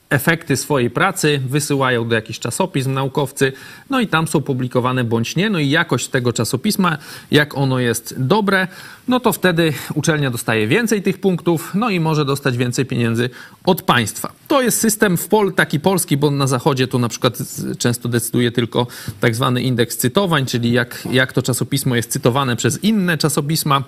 efekty 0.10 0.58
swojej 0.58 0.90
pracy 0.90 1.42
wysyłają 1.48 2.08
do 2.08 2.16
jakichś 2.16 2.40
czasopism 2.40 2.94
naukowcy, 2.94 3.54
no 3.90 4.00
i 4.00 4.08
tam 4.08 4.28
są 4.28 4.42
publikowane 4.42 5.04
bądź 5.04 5.36
nie. 5.36 5.50
No 5.50 5.60
i 5.60 5.70
jakość 5.70 6.08
tego 6.08 6.34
czasopisma, 6.34 6.98
jak 7.32 7.58
ono 7.58 7.80
jest 7.80 8.16
dobre, 8.18 8.68
no 9.08 9.20
to 9.20 9.34
wtedy 9.34 9.74
uczelnia 9.94 10.32
dostaje 10.32 10.68
więcej 10.68 11.04
tych 11.04 11.22
punktów, 11.22 11.72
no 11.74 11.90
i 11.90 12.00
może 12.00 12.26
dostać 12.26 12.58
więcej 12.58 12.86
pieniędzy 12.86 13.30
od 13.66 13.82
państwa. 13.82 14.32
To 14.48 14.62
jest 14.62 14.80
system 14.80 15.18
w 15.18 15.28
pol, 15.28 15.54
taki 15.54 15.80
polski, 15.80 16.18
bo 16.18 16.32
na 16.32 16.48
zachodzie 16.48 16.88
to 16.88 17.00
na 17.00 17.10
przykład 17.10 17.38
często 17.78 18.10
decyduje 18.10 18.52
tylko 18.52 18.88
tak 19.20 19.36
zwany 19.36 19.62
indeks 19.62 19.98
cytowań, 19.98 20.46
czyli 20.46 20.72
jak, 20.72 21.08
jak 21.12 21.34
to 21.34 21.42
czasopismo 21.42 21.96
jest 21.96 22.12
cytowane 22.12 22.56
przez 22.56 22.84
inne 22.84 23.18
czasopisma 23.18 23.84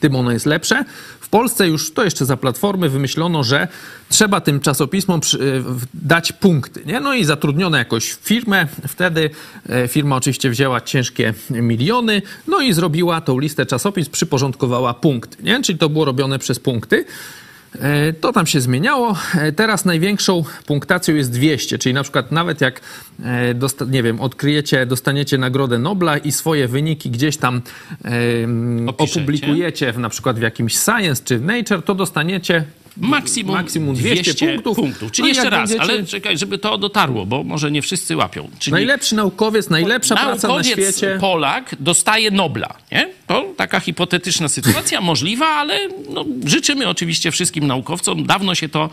tym 0.00 0.16
ono 0.16 0.32
jest 0.32 0.46
lepsze. 0.46 0.84
W 1.20 1.28
Polsce 1.28 1.68
już 1.68 1.92
to 1.92 2.04
jeszcze 2.04 2.24
za 2.24 2.36
platformy 2.36 2.88
wymyślono, 2.88 3.44
że 3.44 3.68
trzeba 4.08 4.40
tym 4.40 4.60
czasopismom 4.60 5.20
dać 5.94 6.32
punkty. 6.32 6.82
Nie? 6.86 7.00
No 7.00 7.14
i 7.14 7.24
zatrudniono 7.24 7.76
jakoś 7.76 8.12
firmę. 8.12 8.66
Wtedy 8.88 9.30
e, 9.68 9.88
firma 9.88 10.16
oczywiście 10.16 10.50
wzięła 10.50 10.80
ciężkie 10.80 11.34
miliony, 11.50 12.22
no 12.46 12.60
i 12.60 12.72
zrobiła 12.72 13.20
tą 13.20 13.38
listę 13.38 13.66
czasopism, 13.66 14.10
przyporządkowała 14.10 14.94
punkty. 14.94 15.42
Nie? 15.42 15.62
Czyli 15.62 15.78
to 15.78 15.88
było 15.88 16.04
robione 16.04 16.38
przez 16.38 16.58
punkty. 16.58 17.04
E, 17.80 18.12
to 18.12 18.32
tam 18.32 18.46
się 18.46 18.60
zmieniało. 18.60 19.16
E, 19.34 19.52
teraz 19.52 19.84
największą 19.84 20.44
punktacją 20.66 21.14
jest 21.14 21.32
200, 21.32 21.78
czyli 21.78 21.94
na 21.94 22.02
przykład 22.02 22.32
nawet 22.32 22.60
jak, 22.60 22.80
e, 23.24 23.86
nie 23.86 24.02
wiem, 24.02 24.20
odkryjecie, 24.20 24.86
dostaniecie 24.86 25.38
Nagrodę 25.38 25.78
Nobla 25.78 26.18
i 26.18 26.32
swoje 26.32 26.68
wyniki 26.68 27.10
gdzieś 27.10 27.36
tam 27.36 27.62
opublikujecie 28.86 29.92
w, 29.92 29.98
na 29.98 30.08
przykład 30.08 30.38
w 30.38 30.42
jakimś 30.42 30.78
Science 30.78 31.22
czy 31.24 31.38
w 31.38 31.42
Nature, 31.42 31.82
to 31.82 31.94
dostaniecie 31.94 32.64
maksimum, 32.96 33.54
maksimum 33.56 33.94
200 33.94 34.58
punktów. 34.62 35.12
Czyli 35.12 35.22
No 35.22 35.28
jeszcze 35.28 35.50
raz, 35.50 35.70
będziecie- 35.70 35.92
ale 35.92 36.04
czekaj, 36.04 36.38
żeby 36.38 36.58
to 36.58 36.78
dotarło, 36.78 37.26
bo 37.26 37.44
może 37.44 37.70
nie 37.70 37.82
wszyscy 37.82 38.16
łapią. 38.16 38.48
Czyli 38.58 38.72
Najlepszy 38.72 39.14
naukowiec, 39.14 39.70
najlepsza 39.70 40.14
praca 40.14 40.48
na 40.48 40.54
naukowiec 40.54 40.72
świecie. 40.96 41.18
Polak 41.20 41.76
dostaje 41.80 42.30
Nobla, 42.30 42.74
nie? 42.92 43.08
To 43.26 43.44
taka 43.56 43.80
hipotetyczna 43.80 44.48
sytuacja, 44.48 45.00
możliwa, 45.10 45.46
ale 45.46 45.88
no, 46.10 46.24
życzymy 46.44 46.88
oczywiście 46.88 47.30
wszystkim 47.30 47.66
naukowcom. 47.66 48.26
Dawno 48.26 48.54
się 48.54 48.68
to 48.68 48.90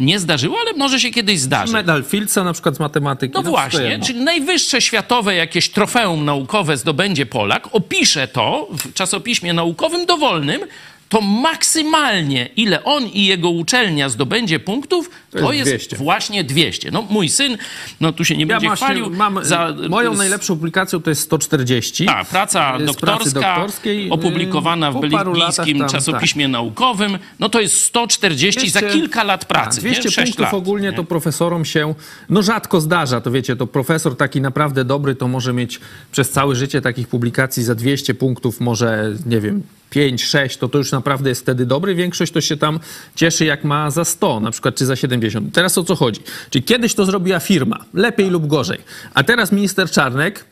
nie, 0.00 0.18
zdarzyło, 0.18 0.56
ale 0.60 0.72
może 0.72 1.00
się 1.00 1.10
kiedyś 1.10 1.40
zdarzy. 1.40 1.72
Medal 1.72 2.04
Fieldsa 2.04 2.44
na 2.44 2.52
przykład 2.52 2.76
z 2.76 2.80
matematyki. 2.80 3.34
No 3.34 3.40
wszystko 3.42 3.60
właśnie, 3.60 3.82
jedno. 3.90 4.06
czyli 4.06 4.20
najwyższe 4.20 4.80
światowe 4.80 5.34
jakieś 5.34 5.68
trofeum 5.68 6.24
naukowe 6.24 6.76
zdobędzie 6.76 7.26
Polak, 7.26 7.68
opisze 7.72 8.28
to 8.28 8.68
w 8.72 8.92
czasopiśmie 8.92 9.52
naukowym 9.52 10.06
dowolnym, 10.06 10.60
to 11.08 11.20
maksymalnie 11.20 12.48
ile 12.56 12.84
on 12.84 13.04
i 13.06 13.26
jego 13.26 13.50
uczelnia 13.50 14.08
zdobędzie 14.08 14.60
punktów, 14.60 15.10
to, 15.30 15.52
jest 15.52 15.70
jest, 15.70 15.86
200. 15.88 15.96
właśnie 15.96 16.44
200. 16.44 16.90
No 16.90 17.02
mój 17.10 17.28
syn, 17.28 17.58
no 18.00 18.12
tu 18.12 18.24
się 18.24 18.36
nie 18.36 18.40
Ja 18.44 18.46
będzie 18.46 18.66
właśnie 18.66 18.86
chwalił. 18.86 19.10
mam, 19.10 19.44
za, 19.44 19.74
moją 19.88 20.14
z- 20.14 20.18
najlepszą 20.18 20.54
publikacją 20.54 21.02
to 21.02 21.10
jest 21.10 21.22
140. 21.22 22.06
ta, 22.06 22.24
praca 22.24 22.78
doktorska, 22.78 23.06
pracy 23.06 23.34
doktorskiej, 23.34 24.10
opublikowana 24.10 24.92
w 24.92 25.00
belgijskim 25.00 25.88
czasopiśmie 25.88 26.48
naukowym, 26.48 27.18
no 27.38 27.48
to 27.48 27.60
jest 27.60 27.80
140 27.84 28.70
za 28.70 28.80
200 28.80 28.98
kilka 29.00 29.24
lat 29.24 29.44
pracy. 29.44 29.70
Tak, 29.70 29.80
200 29.80 30.02
nie? 30.04 30.10
Sześć 30.10 30.26
punktów 30.26 30.44
lat, 30.44 30.54
ogólnie 30.54 30.90
nie? 30.90 30.96
to 30.96 31.04
profesorom 31.04 31.64
się 31.64 31.94
no 32.30 32.42
rzadko 32.42 32.80
zdarza, 32.80 33.20
to 33.20 33.30
wiecie, 33.30 33.56
to 33.56 33.66
profesor 33.66 34.16
taki 34.16 34.40
naprawdę 34.40 34.84
dobry 34.84 35.14
to 35.14 35.28
może 35.28 35.52
mieć 35.52 35.80
przez 36.12 36.30
całe 36.30 36.56
życie 36.56 36.80
takich 36.80 37.08
publikacji 37.08 37.62
za 37.62 37.74
200 37.74 38.14
punktów, 38.14 38.60
może 38.60 39.12
nie 39.26 39.40
wiem, 39.40 39.62
5, 39.90 40.24
6, 40.24 40.56
to 40.56 40.68
to 40.68 40.78
już 40.78 40.92
naprawdę 40.92 41.28
jest 41.28 41.42
wtedy 41.42 41.66
dobry. 41.66 41.94
Większość 41.94 42.32
to 42.32 42.40
się 42.40 42.56
tam 42.56 42.80
cieszy 43.14 43.44
jak 43.44 43.64
ma 43.64 43.90
za 43.90 44.04
100 44.04 44.40
na 44.40 44.50
przykład, 44.50 44.74
czy 44.74 44.86
za 44.86 44.96
70. 44.96 45.54
Teraz 45.54 45.78
o 45.78 45.84
co 45.84 45.96
chodzi? 45.96 46.20
Czyli 46.50 46.64
kiedyś 46.64 46.94
to 46.94 47.04
zrobiła 47.04 47.40
firma, 47.40 47.84
lepiej 47.94 48.30
lub 48.30 48.46
gorzej. 48.46 48.78
A 49.14 49.22
teraz 49.24 49.52
minister 49.52 49.90
Czarnek 49.90 50.44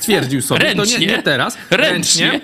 stwierdził 0.00 0.42
sobie, 0.42 0.60
to 0.60 0.66
nie, 0.66 0.74
Ręcznie. 0.74 1.06
nie 1.06 1.22
teraz, 1.22 1.56
Ręcznie. 1.70 2.40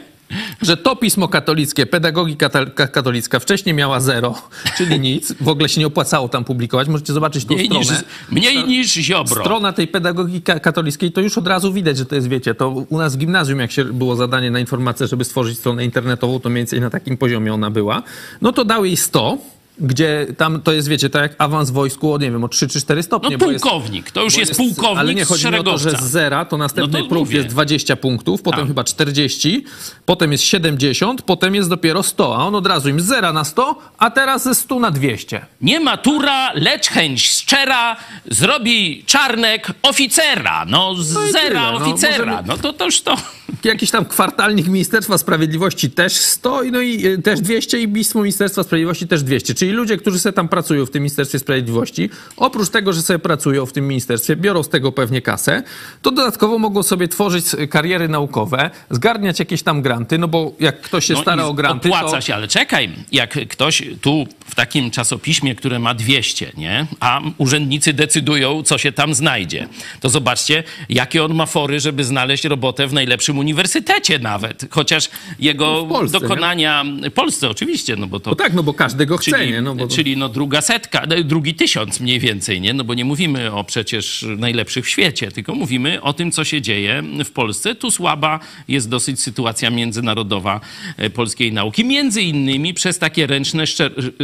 Że 0.63 0.77
to 0.77 0.97
pismo 0.97 1.29
katolickie, 1.29 1.87
pedagogika 1.87 2.51
katolicka 2.75 3.39
wcześniej 3.39 3.75
miała 3.75 4.01
zero, 4.01 4.35
czyli 4.77 5.01
nic, 5.01 5.33
w 5.41 5.49
ogóle 5.49 5.69
się 5.69 5.81
nie 5.81 5.87
opłacało 5.87 6.29
tam 6.29 6.45
publikować. 6.45 6.89
Możecie 6.89 7.13
zobaczyć 7.13 7.45
tą 7.45 7.55
Mniej 7.55 7.69
niż, 7.69 7.87
stronę. 7.87 8.03
mniej 8.31 8.65
niż 8.65 8.93
Ziobro. 8.93 9.43
Strona 9.45 9.73
tej 9.73 9.89
pedagogiki 9.89 10.43
ka- 10.43 10.61
katolickiej, 10.61 11.13
to 11.13 11.21
już 11.21 11.39
od 11.39 11.47
razu 11.47 11.73
widać, 11.73 11.97
że 11.99 12.07
to 12.07 12.15
jest, 12.15 12.29
wiecie, 12.29 12.55
to 12.55 12.69
u 12.71 12.99
nas 12.99 13.15
w 13.17 13.19
gimnazjum, 13.19 13.59
jak 13.61 13.73
się 13.73 13.85
było 13.85 14.17
zadanie 14.17 14.51
na 14.51 14.61
informację, 14.61 15.07
żeby 15.07 15.25
stworzyć 15.25 15.59
stronę 15.59 15.85
internetową, 15.85 16.41
to 16.41 16.49
mniej 16.49 16.61
więcej 16.61 16.81
na 16.81 16.91
takim 16.91 17.17
poziomie 17.17 17.55
ona 17.55 17.71
była. 17.71 18.03
No 18.43 18.53
to 18.53 18.65
dał 18.65 18.85
jej 18.85 18.97
100, 18.97 19.39
gdzie 19.81 20.27
tam 20.37 20.63
to 20.63 20.73
jest, 20.73 20.89
wiecie, 20.89 21.11
tak 21.11 21.23
jak 21.23 21.35
awans 21.39 21.71
w 21.71 21.73
wojsku, 21.73 22.13
o 22.15 22.19
nie 22.19 22.31
wiem, 22.31 22.45
o 22.45 22.49
3 22.49 22.69
czy 22.69 22.81
4 22.81 23.03
stopnie. 23.03 23.31
No 23.31 23.39
bo 23.39 23.51
jest- 23.53 23.65
pułkownik, 23.65 24.11
to 24.11 24.23
już 24.23 24.37
jest, 24.37 24.57
pułkownik 24.57 24.99
Ale 24.99 25.15
nie 25.15 25.25
chodzi 25.25 25.47
mi 25.51 25.59
o 25.59 25.63
to, 25.63 25.79
że 25.79 25.85
szeregowca. 25.85 26.07
z 26.07 26.11
zera 26.11 26.45
to 26.45 26.57
następny 26.57 26.99
No 26.99 27.05
to 27.05 27.09
próg 27.09 27.21
mówię. 27.25 27.37
jest 27.37 27.49
20 27.49 27.97
punktów, 27.97 28.43
potem 28.43 28.65
A. 28.65 28.67
chyba 28.67 28.85
40, 28.85 29.65
potem 30.07 30.33
jest 30.33 30.45
70, 30.45 31.23
potem 31.23 31.55
jest 31.55 31.69
dopiero 31.69 32.03
100, 32.03 32.37
a 32.37 32.45
on 32.47 32.55
od 32.55 32.67
razu 32.67 32.89
im 32.89 33.01
z 33.01 33.05
zera 33.05 33.33
na 33.33 33.45
100, 33.45 33.79
a 33.99 34.11
teraz 34.11 34.45
ze 34.45 34.55
100 34.55 34.81
na 34.81 34.91
200. 34.91 35.47
Nie 35.61 35.81
matura, 35.81 36.53
lecz 36.55 36.87
chęć 36.89 37.31
szczera 37.31 37.97
zrobi 38.31 39.03
Czarnek 39.07 39.67
oficera. 39.83 40.65
No 40.69 40.95
z 40.95 41.13
No 41.15 41.21
zera 41.33 41.43
tyle, 41.43 41.61
no. 41.61 41.77
oficera. 41.77 42.25
Możemy- 42.27 42.43
No 42.49 42.57
to 42.59 42.73
toż 42.73 43.01
to... 43.01 43.17
Jakiś 43.65 43.91
tam 43.91 44.05
kwartalnik 44.05 44.67
Ministerstwa 44.67 45.19
Sprawiedliwości 45.19 45.91
też 45.91 46.13
100, 46.13 46.63
i 46.63 46.71
no 46.73 46.81
i 46.81 47.07
y, 47.07 47.23
też 47.23 47.41
200 47.41 47.81
i 47.81 47.89
pismo 47.89 48.21
Ministerstwa 48.23 48.63
Sprawiedliwości 48.63 49.09
też 49.09 49.23
200. 49.23 49.55
Czyli 49.55 49.70
ludzie, 49.73 49.97
którzy 49.97 50.19
sobie 50.19 50.33
tam 50.33 50.49
pracują 50.49 50.87
w 50.87 50.91
tym 50.91 51.03
Ministerstwie 51.03 51.39
Sprawiedliwości, 51.39 52.11
oprócz 52.37 52.69
tego, 52.69 52.93
że 52.93 53.03
sobie 53.03 53.19
pracują 53.19 53.67
w 53.67 53.73
tym 53.73 53.89
ministerstwie, 53.89 54.37
biorą 54.37 54.63
z 54.63 54.69
tego 54.69 54.93
pewnie 54.93 55.23
kasę, 55.23 55.63
to 56.03 56.11
dodatkowo 56.11 56.59
mogą 56.59 56.83
sobie 56.83 57.09
tworzyć 57.09 57.45
kariery 57.71 58.09
naukowe, 58.09 58.71
zgarniać 58.91 59.39
jakieś 59.39 59.63
tam 59.63 59.83
granty, 59.83 60.19
no 60.19 60.29
bo 60.29 60.53
jak 60.61 60.81
ktoś 60.81 61.05
się 61.05 61.15
No 61.15 61.23
stara 61.23 61.45
o 61.45 61.55
granty, 61.55 61.89
Opłaca 61.89 62.11
to... 62.11 62.21
się, 62.21 62.35
ale 62.35 62.49
czekaj, 62.49 62.91
jak 63.13 63.49
ktoś 63.49 63.83
tu 64.01 64.27
w 64.47 64.55
takim 64.55 64.91
czasopiśmie, 64.91 65.55
które 65.55 65.79
ma 65.79 65.95
200, 65.95 66.53
nie? 66.57 66.87
A 67.01 67.21
urzędnicy 67.39 67.93
decydują, 67.93 68.63
co 68.63 68.79
się 68.79 68.93
tam 68.93 69.15
znajdzie. 69.15 69.69
To 70.01 70.09
zobaczcie, 70.09 70.65
jakie 70.89 71.25
on 71.25 71.35
ma 71.35 71.47
fory, 71.47 71.81
żeby 71.81 72.05
znaleźć 72.05 72.45
robotę 72.45 72.87
w 72.87 72.93
najlepszym 72.93 73.39
uniwersytecie 73.39 74.19
nawet. 74.19 74.67
Chociaż 74.71 75.11
jego 75.39 75.67
No 75.67 75.87
Polsce, 75.87 76.21
dokonania... 76.21 76.85
W 77.11 77.13
Polsce 77.13 77.51
oczywiście, 77.51 77.97
no 77.97 78.07
bo 78.07 78.21
to... 78.21 78.31
No 78.31 78.37
tak, 78.37 78.53
no 78.53 78.63
bo 78.63 78.75
każdy 78.75 79.07
go 79.07 79.17
chce, 79.17 79.31
Czyli, 79.31 79.50
No 79.63 79.75
bo... 79.75 79.89
czyli 79.89 80.17
no 80.17 80.29
druga 80.29 80.61
setka, 80.61 81.07
no, 81.09 81.25
drugi 81.25 81.55
tysiąc 81.55 82.01
mniej 82.01 82.21
więcej, 82.21 82.61
nie? 82.61 82.75
No 82.75 82.85
bo 82.85 82.95
nie 82.95 83.05
mówimy 83.05 83.53
o 83.53 83.65
przecież 83.65 84.27
najlepszych 84.37 84.85
w 84.85 84.89
świecie, 84.89 85.33
tylko 85.33 85.55
mówimy 85.55 86.03
o 86.03 86.13
tym, 86.13 86.33
co 86.33 86.45
się 86.45 86.63
dzieje 86.63 87.03
w 87.25 87.31
Polsce. 87.31 87.75
Tu 87.75 87.91
słaba 87.91 88.41
jest 88.69 88.89
dosyć 88.89 89.21
sytuacja 89.21 89.71
międzynarodowa 89.71 90.61
e, 90.97 91.11
polskiej 91.11 91.53
nauki, 91.53 91.85
między 91.85 92.23
innymi 92.23 92.75
przez 92.75 92.99
takie 92.99 93.27
ręczne 93.27 93.65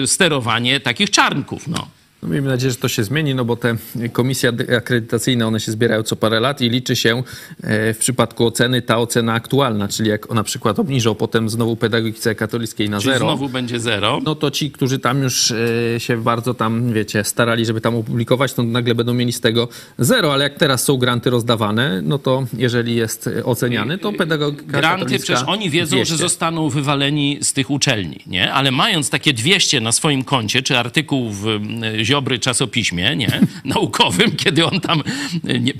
sterowanie 0.07 0.81
takich 0.81 1.11
czarnków, 1.11 1.69
no. 1.69 1.89
No, 2.27 2.33
miejmy 2.33 2.49
nadzieję, 2.49 2.71
że 2.71 2.77
to 2.77 2.89
się 2.89 3.05
zmieni, 3.05 3.35
no 3.35 3.45
bo 3.45 3.57
te 3.57 3.77
komisje 4.13 4.53
akredytacyjne, 4.77 5.47
one 5.47 5.61
się 5.61 5.73
zbierają 5.73 6.03
co 6.03 6.17
parę 6.17 6.41
lat 6.41 6.61
i 6.61 6.71
liczy 6.71 6.97
się 6.97 7.23
e, 7.63 7.95
w 7.95 7.99
przypadku 7.99 8.47
oceny 8.47 8.83
ta 8.83 8.99
ocena 8.99 9.33
aktualna, 9.33 9.89
czyli 9.89 10.11
jak 10.11 10.31
na 10.31 10.43
przykład 10.45 10.79
obniżą 10.79 11.15
potem 11.15 11.49
znowu 11.49 11.77
pedagogice 11.77 12.35
katolickiej 12.35 12.91
na 12.91 13.01
Czyli 13.01 13.13
zero, 13.13 13.27
znowu 13.27 13.49
będzie 13.49 13.81
zero. 13.81 14.21
no 14.25 14.35
to 14.35 14.51
ci, 14.51 14.71
którzy 14.71 14.99
tam 14.99 15.23
już 15.23 15.51
e, 15.51 16.01
się 16.01 16.23
bardzo 16.23 16.55
tam, 16.55 16.93
wiecie, 16.93 17.25
starali, 17.25 17.67
żeby 17.67 17.81
tam 17.81 17.97
opublikować, 17.97 18.55
to 18.55 18.63
nagle 18.63 18.95
będą 18.95 19.15
mieli 19.15 19.33
z 19.33 19.41
tego 19.41 19.69
zero, 19.99 20.33
ale 20.33 20.45
jak 20.45 20.55
teraz 20.55 20.85
są 20.85 20.97
granty 20.97 21.31
rozdawane, 21.31 22.03
no 22.03 22.19
to 22.19 22.47
jeżeli 22.59 22.97
jest 22.97 23.27
e, 23.27 23.45
oceniany, 23.45 23.99
to 23.99 24.13
pedagogika 24.13 24.81
Granty, 24.81 25.19
przecież 25.19 25.43
oni 25.47 25.71
wiedzą, 25.71 25.97
200. 25.97 26.15
że 26.15 26.19
zostaną 26.19 26.69
wywaleni 26.69 27.39
z 27.43 27.53
tych 27.53 27.71
uczelni, 27.71 28.21
nie? 28.27 28.53
Ale 28.53 28.71
mając 28.71 29.11
takie 29.11 29.33
200 29.33 29.81
na 29.81 29.93
swoim 29.93 30.25
koncie, 30.25 30.63
czy 30.63 30.79
artykuł 30.79 31.31
w 31.31 31.47
mm, 31.47 32.05
Ziobry 32.17 32.39
czasopiśmie, 32.39 33.17
nie? 33.17 33.41
Naukowym, 33.65 34.37
kiedy 34.37 34.67
on 34.67 34.81
tam, 34.81 35.03
y, 35.49 35.61
nie, 35.61 35.73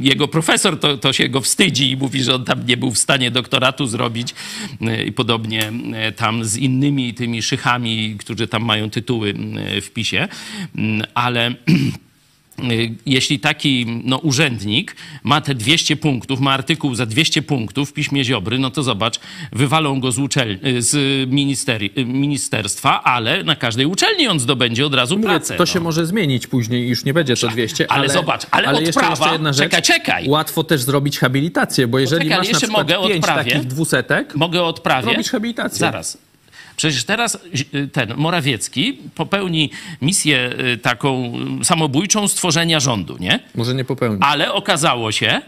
jego 0.10 0.28
profesor 0.28 0.80
to, 0.80 0.96
to 0.96 1.12
się 1.12 1.28
go 1.28 1.40
wstydzi 1.40 1.90
i 1.90 1.96
mówi, 1.96 2.22
że 2.22 2.34
on 2.34 2.44
tam 2.44 2.66
nie 2.66 2.76
był 2.76 2.90
w 2.90 2.98
stanie 2.98 3.30
doktoratu 3.30 3.86
zrobić 3.86 4.34
y, 4.82 5.04
i 5.04 5.12
podobnie 5.12 5.72
y, 6.08 6.12
tam 6.12 6.44
z 6.44 6.56
innymi 6.56 7.14
tymi 7.14 7.42
szychami, 7.42 8.16
którzy 8.18 8.48
tam 8.48 8.64
mają 8.64 8.90
tytuły 8.90 9.34
w 9.82 9.90
PiSie, 9.90 10.28
ale... 11.14 11.54
Y, 12.72 12.94
jeśli 13.06 13.40
taki 13.40 13.86
no, 14.04 14.18
urzędnik 14.18 14.96
ma 15.22 15.40
te 15.40 15.54
200 15.54 15.96
punktów, 15.96 16.40
ma 16.40 16.52
artykuł 16.52 16.94
za 16.94 17.06
200 17.06 17.42
punktów 17.42 17.90
w 17.90 17.92
piśmie 17.92 18.24
Ziobry, 18.24 18.58
no 18.58 18.70
to 18.70 18.82
zobacz, 18.82 19.20
wywalą 19.52 20.00
go 20.00 20.12
z, 20.12 20.18
uczel- 20.18 20.66
y, 20.66 20.82
z 20.82 20.94
y, 20.94 22.04
ministerstwa, 22.06 23.02
ale 23.02 23.44
na 23.44 23.56
każdej 23.56 23.86
uczelni 23.86 24.28
on 24.28 24.40
zdobędzie 24.40 24.86
od 24.86 24.94
razu 24.94 25.16
Mówię, 25.16 25.28
pracę. 25.28 25.54
to 25.56 25.62
no. 25.62 25.66
się 25.66 25.80
może 25.80 26.06
zmienić 26.06 26.46
później, 26.46 26.88
już 26.88 27.04
nie 27.04 27.14
będzie 27.14 27.36
to 27.36 27.48
200, 27.48 27.90
ale 27.92 28.00
ale, 28.00 28.08
zobacz, 28.08 28.42
ale 28.50 28.82
jeszcze, 28.82 29.00
odprawa- 29.00 29.10
jeszcze 29.10 29.32
jedna 29.32 29.52
rzecz, 29.52 29.64
czekaj, 29.72 29.82
czekaj. 29.82 30.28
łatwo 30.28 30.64
też 30.64 30.80
zrobić 30.82 31.18
habilitację, 31.18 31.86
bo 31.86 31.98
jeżeli 31.98 32.18
Poczekaj, 32.20 32.32
ale 32.32 32.40
masz 32.40 32.46
na 32.46 32.50
jeszcze 32.50 32.66
przykład 32.66 32.88
mogę 32.88 33.08
pięć 33.08 33.24
odprawię. 33.24 33.50
takich 33.52 33.66
dwusetek, 33.68 34.34
Mogę 34.36 34.62
odprawię? 34.62 35.12
Robisz 35.12 35.30
habilitację. 35.30 35.78
Zaraz. 35.78 36.18
Przecież 36.78 37.04
teraz 37.04 37.38
y, 37.74 37.88
ten 37.88 38.14
Morawiecki 38.16 38.98
popełni 39.14 39.70
misję 40.02 40.50
y, 40.74 40.76
taką 40.76 41.32
y, 41.60 41.64
samobójczą 41.64 42.28
stworzenia 42.28 42.80
rządu, 42.80 43.16
nie? 43.20 43.40
może 43.54 43.74
nie 43.74 43.84
popełnić. 43.84 44.22
Ale 44.24 44.52
okazało 44.52 45.12
się, 45.12 45.40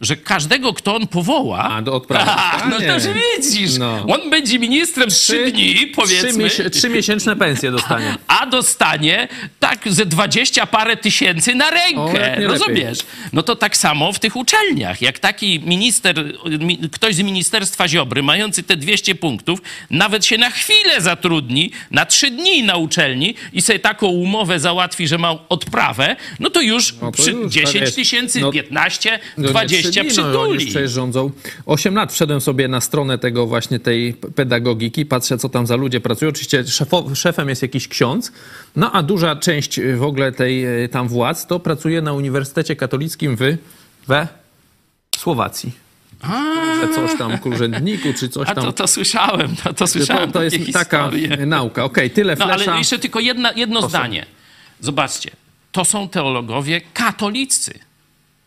że 0.00 0.16
każdego, 0.16 0.72
kto 0.74 0.94
on 0.96 1.06
powoła. 1.06 1.58
A, 1.70 1.82
do 1.82 1.94
odprawy. 1.94 2.30
A, 2.30 2.66
no 2.70 2.78
to 2.88 2.94
już 2.94 3.02
widzisz. 3.38 3.78
No. 3.78 4.06
On 4.08 4.30
będzie 4.30 4.58
ministrem 4.58 5.10
trzy 5.10 5.50
dni, 5.52 5.74
Trzy, 5.74 5.86
powiedzmy. 5.86 6.44
miesię- 6.44 6.70
trzy 6.70 6.88
miesięczne 6.88 7.36
pensje 7.36 7.70
dostanie. 7.70 8.16
A 8.40 8.46
dostanie 8.46 9.28
tak 9.58 9.92
ze 9.92 10.06
dwadzieścia 10.06 10.66
parę 10.66 10.96
tysięcy 10.96 11.54
na 11.54 11.68
O, 11.68 11.70
rękę. 11.70 12.36
nie 12.40 12.46
Rozumiesz? 12.46 12.98
No 13.32 13.42
to 13.42 13.56
tak 13.56 13.76
samo 13.76 14.12
w 14.12 14.18
tych 14.18 14.36
uczelniach. 14.36 15.02
Jak 15.02 15.18
taki 15.18 15.60
minister, 15.60 16.24
mi- 16.60 16.78
ktoś 16.78 17.14
z 17.14 17.20
Ministerstwa 17.20 17.88
Ziobry, 17.88 18.22
mający 18.22 18.62
te 18.62 18.76
200 18.76 19.14
punktów, 19.14 19.62
nawet 19.90 20.26
się 20.26 20.38
na 20.38 20.50
chwilę 20.50 21.00
zatrudni, 21.00 21.70
na 21.90 22.06
trzy 22.06 22.30
dni 22.30 22.62
na 22.62 22.76
uczelni 22.76 23.34
i 23.52 23.62
sobie 23.62 23.78
taką 23.78 24.06
umowę 24.06 24.60
załatwi, 24.60 25.08
że 25.08 25.18
ma 25.18 25.30
odprawę, 25.48 26.16
no 26.40 26.50
to 26.50 26.60
już 26.60 26.94
No 27.02 27.12
to 27.12 27.22
przy 27.22 27.30
już, 27.30 27.52
10 27.52 27.74
wiesz, 27.74 27.94
tysięcy, 27.94 28.40
no- 28.40 28.52
15, 28.52 29.18
No 29.36 29.42
nie 29.44 29.48
20 29.50 29.89
dni, 29.90 30.02
no, 30.02 30.08
przytuli. 30.10 30.66
przecież 30.66 30.90
rządzą. 30.90 31.30
8 31.66 31.94
lat 31.94 32.12
wszedłem 32.12 32.40
sobie 32.40 32.68
na 32.68 32.80
stronę 32.80 33.18
tego 33.18 33.46
właśnie 33.46 33.80
tej 33.80 34.14
pedagogiki, 34.14 35.06
patrzę 35.06 35.38
co 35.38 35.48
tam 35.48 35.66
za 35.66 35.76
ludzie 35.76 36.00
pracują. 36.00 36.28
Oczywiście 36.28 36.64
szefo, 36.64 37.14
szefem 37.14 37.48
jest 37.48 37.62
jakiś 37.62 37.88
ksiądz, 37.88 38.32
no 38.76 38.92
a 38.92 39.02
duża 39.02 39.36
część 39.36 39.78
y, 39.78 39.96
w 39.96 40.02
ogóle 40.02 40.32
tej 40.32 40.84
y, 40.84 40.88
tam 40.88 41.08
władz 41.08 41.46
to 41.46 41.60
pracuje 41.60 42.02
na 42.02 42.12
Uniwersytecie 42.12 42.76
Katolickim 42.76 43.36
w, 43.36 43.40
we 44.06 44.28
Słowacji. 45.16 45.72
że 46.80 46.94
coś 46.94 47.18
tam 47.18 47.38
ku 47.38 47.48
urzędniku, 47.48 48.08
czy 48.18 48.28
coś 48.28 48.48
A 48.48 48.54
tam. 48.54 48.64
to, 48.64 48.72
to 48.72 48.86
słyszałem, 48.88 49.56
to, 49.56 49.62
to 49.62 49.72
To, 49.74 49.86
słyszałem 49.86 50.32
to 50.32 50.42
jest 50.42 50.58
takie 50.58 50.72
taka 50.72 51.10
historie. 51.10 51.46
nauka. 51.46 51.84
Okej, 51.84 52.10
tyle 52.10 52.36
No 52.38 52.46
flesza. 52.46 52.70
ale 52.70 52.78
jeszcze 52.78 52.98
tylko 52.98 53.20
jedna, 53.20 53.52
jedno 53.52 53.80
Proszę. 53.80 53.90
zdanie. 53.90 54.26
Zobaczcie, 54.80 55.30
to 55.72 55.84
są 55.84 56.08
teologowie 56.08 56.80
katolicy. 56.94 57.78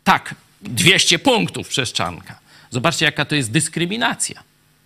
Tak, 0.04 0.36
200 0.64 1.20
punktów 1.20 1.68
przez 1.68 1.94
Czanka. 1.94 2.40
Zobaczcie, 2.70 3.06
jaka 3.06 3.26
to 3.26 3.36
jest 3.36 3.52
dyskryminacja. 3.52 4.44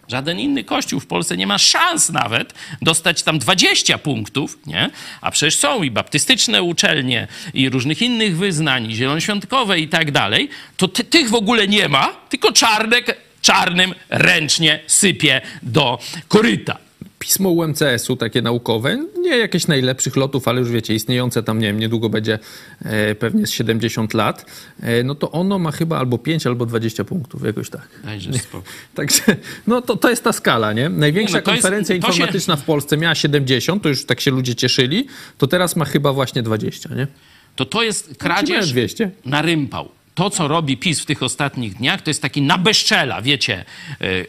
Żaden 0.08 0.40
inny 0.40 0.64
kościół 0.64 1.00
w 1.00 1.08
Polsce 1.08 1.38
nie 1.38 1.48
ma 1.48 1.58
szans 1.58 2.10
nawet 2.10 2.54
dostać 2.82 3.24
tam 3.24 3.40
20 3.40 3.98
punktów, 3.98 4.58
nie? 4.66 4.90
A 5.22 5.32
przecież 5.32 5.56
są 5.56 5.84
i 5.84 5.92
baptystyczne 5.92 6.64
uczelnie, 6.64 7.28
i 7.54 7.70
różnych 7.70 8.02
innych 8.02 8.38
wyznań, 8.38 8.92
i 8.92 8.96
zielonoświątkowe 8.96 9.80
i 9.80 9.88
tak 9.88 10.12
dalej. 10.12 10.50
To 10.78 10.88
ty, 10.88 11.04
tych 11.04 11.30
w 11.30 11.36
ogóle 11.36 11.68
nie 11.68 11.90
ma, 11.90 12.08
tylko 12.30 12.52
Czarnek 12.52 13.18
czarnym 13.42 13.96
ręcznie 14.10 14.80
sypie 14.88 15.42
do 15.64 16.00
koryta. 16.28 16.87
Pismo 17.28 17.50
UMCS-u, 17.50 18.16
takie 18.16 18.42
naukowe, 18.42 19.06
nie 19.20 19.38
jakieś 19.38 19.68
najlepszych 19.68 20.16
lotów, 20.16 20.48
ale 20.48 20.60
już 20.60 20.72
wiecie, 20.72 20.94
istniejące 20.96 21.44
tam, 21.44 21.60
nie 21.60 21.68
wiem, 21.68 21.80
niedługo 21.80 22.10
będzie 22.10 22.40
e, 22.86 23.16
pewnie 23.16 23.48
z 23.48 23.52
70 23.52 24.14
lat, 24.14 24.46
e, 24.82 25.04
no 25.04 25.16
to 25.16 25.32
ono 25.32 25.60
ma 25.60 25.72
chyba 25.72 25.98
albo 26.00 26.18
5, 26.18 26.48
albo 26.48 26.66
20 26.66 27.04
punktów, 27.04 27.44
jakoś 27.44 27.70
tak. 27.70 27.88
Dajże. 28.04 28.30
Także, 28.96 29.22
no 29.68 29.82
to, 29.82 29.96
to 29.98 30.10
jest 30.10 30.24
ta 30.24 30.34
skala, 30.34 30.74
nie? 30.74 30.90
Największa 30.90 31.34
Nie, 31.38 31.40
no 31.40 31.46
to 31.46 31.52
jest- 31.52 31.62
konferencja 31.64 31.96
to 31.96 32.02
się- 32.02 32.08
informatyczna 32.08 32.56
w 32.56 32.64
Polsce 32.64 32.98
miała 32.98 33.16
70, 33.16 33.84
to 33.84 33.90
już 33.90 34.06
tak 34.06 34.22
się 34.22 34.32
ludzie 34.32 34.56
cieszyli, 34.56 35.08
to 35.38 35.48
teraz 35.48 35.76
ma 35.76 35.86
chyba 35.86 36.14
właśnie 36.14 36.44
20, 36.44 36.90
nie? 36.96 37.08
To 37.56 37.66
to 37.66 37.84
jest 37.84 38.08
mają 38.08 38.18
kradzież 38.18 38.70
200. 38.72 39.12
na 39.26 39.42
rympał. 39.42 39.90
To, 40.16 40.30
co 40.30 40.48
robi 40.48 40.78
PiS 40.78 41.00
w 41.00 41.06
tych 41.06 41.24
ostatnich 41.24 41.74
dniach, 41.76 42.02
to 42.02 42.10
jest 42.10 42.22
taki 42.22 42.42
na 42.42 42.58
bezczela, 42.58 43.22
wiecie. 43.22 43.66
y, 44.02 44.26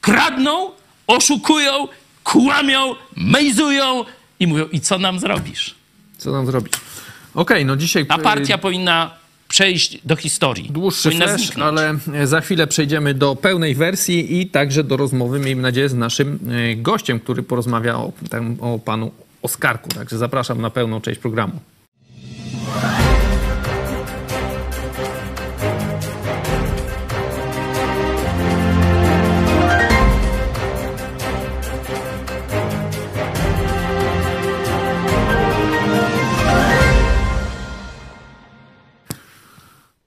kradną, 0.00 0.70
oszukują, 1.06 1.88
kłamią, 2.26 2.94
mejzują 3.16 4.04
i 4.40 4.46
mówią, 4.46 4.64
i 4.72 4.80
co 4.80 4.98
nam 4.98 5.18
zrobisz? 5.18 5.74
Co 6.18 6.32
nam 6.32 6.46
zrobić? 6.46 6.72
Okej, 7.34 7.64
no 7.64 7.76
dzisiaj... 7.76 8.06
A 8.08 8.18
partia 8.18 8.58
powinna 8.58 9.10
przejść 9.48 9.98
do 10.04 10.16
historii. 10.16 10.70
Dłuższy 10.70 11.10
flash, 11.10 11.58
ale 11.58 11.98
e, 12.14 12.26
za 12.26 12.40
chwilę 12.40 12.66
przejdziemy 12.66 13.14
do 13.14 13.36
pełnej 13.36 13.74
wersji 13.74 14.40
i 14.40 14.46
także 14.46 14.84
do 14.84 14.96
rozmowy, 14.96 15.38
miejmy 15.38 15.62
nadzieję, 15.62 15.88
z 15.88 15.94
naszym 15.94 16.38
e, 16.72 16.76
gościem, 16.76 17.20
który 17.20 17.42
porozmawia 17.42 17.94
o, 17.96 18.12
o 18.60 18.78
panu 18.78 19.12
Oskarku. 19.42 19.88
Także 19.88 20.18
zapraszam 20.18 20.60
na 20.60 20.70
pełną 20.70 21.00
część 21.00 21.20
programu. 21.20 21.60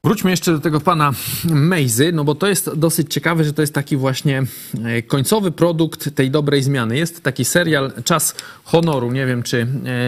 Wróćmy 0.03 0.31
jeszcze 0.31 0.51
do 0.51 0.59
tego 0.59 0.79
pana 0.79 1.11
Mejzy, 1.45 2.11
no 2.11 2.23
bo 2.23 2.35
to 2.35 2.47
jest 2.47 2.73
dosyć 2.75 3.13
ciekawe, 3.13 3.43
że 3.43 3.53
to 3.53 3.61
jest 3.61 3.73
taki 3.73 3.97
właśnie 3.97 4.43
e, 4.85 5.01
końcowy 5.01 5.51
produkt 5.51 6.15
tej 6.15 6.31
dobrej 6.31 6.63
zmiany. 6.63 6.97
Jest 6.97 7.23
taki 7.23 7.45
serial 7.45 7.91
Czas 8.03 8.35
Honoru, 8.63 9.11
nie 9.11 9.25
wiem 9.25 9.43
czy 9.43 9.67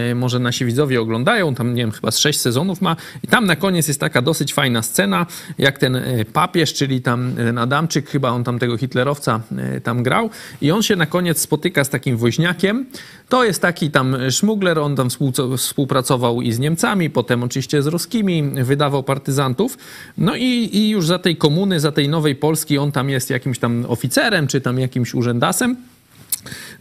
e, 0.09 0.15
może 0.15 0.39
nasi 0.39 0.65
widzowie 0.65 1.01
oglądają, 1.01 1.55
tam 1.55 1.73
nie 1.73 1.83
wiem, 1.83 1.91
chyba 1.91 2.11
z 2.11 2.17
sześć 2.17 2.39
sezonów 2.39 2.81
ma 2.81 2.95
i 3.23 3.27
tam 3.27 3.45
na 3.45 3.55
koniec 3.55 3.87
jest 3.87 3.99
taka 3.99 4.21
dosyć 4.21 4.53
fajna 4.53 4.81
scena, 4.81 5.25
jak 5.57 5.77
ten 5.77 5.95
e, 5.95 6.25
papież, 6.25 6.73
czyli 6.73 7.01
tam 7.01 7.33
ten 7.35 7.57
Adamczyk, 7.57 8.09
chyba 8.09 8.29
on 8.29 8.43
tam 8.43 8.59
tego 8.59 8.77
hitlerowca 8.77 9.41
tam 9.83 10.03
grał 10.03 10.29
i 10.61 10.71
on 10.71 10.83
się 10.83 10.95
na 10.95 11.05
koniec 11.05 11.41
spotyka 11.41 11.83
z 11.83 11.89
takim 11.89 12.17
woźniakiem. 12.17 12.85
To 13.29 13.43
jest 13.43 13.61
taki 13.61 13.91
tam 13.91 14.17
szmugler, 14.29 14.79
on 14.79 14.95
tam 14.95 15.07
współpracował 15.57 16.41
i 16.41 16.51
z 16.51 16.59
Niemcami, 16.59 17.09
potem 17.09 17.43
oczywiście 17.43 17.81
z 17.81 17.87
ruskimi, 17.87 18.43
wydawał 18.63 19.03
partyzantów. 19.03 19.77
No 20.17 20.35
i, 20.35 20.69
i 20.73 20.89
już 20.89 21.07
za 21.07 21.19
tej 21.19 21.35
komuny, 21.35 21.79
za 21.79 21.91
tej 21.91 22.09
nowej 22.09 22.35
Polski 22.35 22.77
on 22.77 22.91
tam 22.91 23.09
jest 23.09 23.29
jakimś 23.29 23.59
tam 23.59 23.85
oficerem, 23.87 24.47
czy 24.47 24.61
tam 24.61 24.79
jakimś 24.79 25.13
urzędasem. 25.13 25.77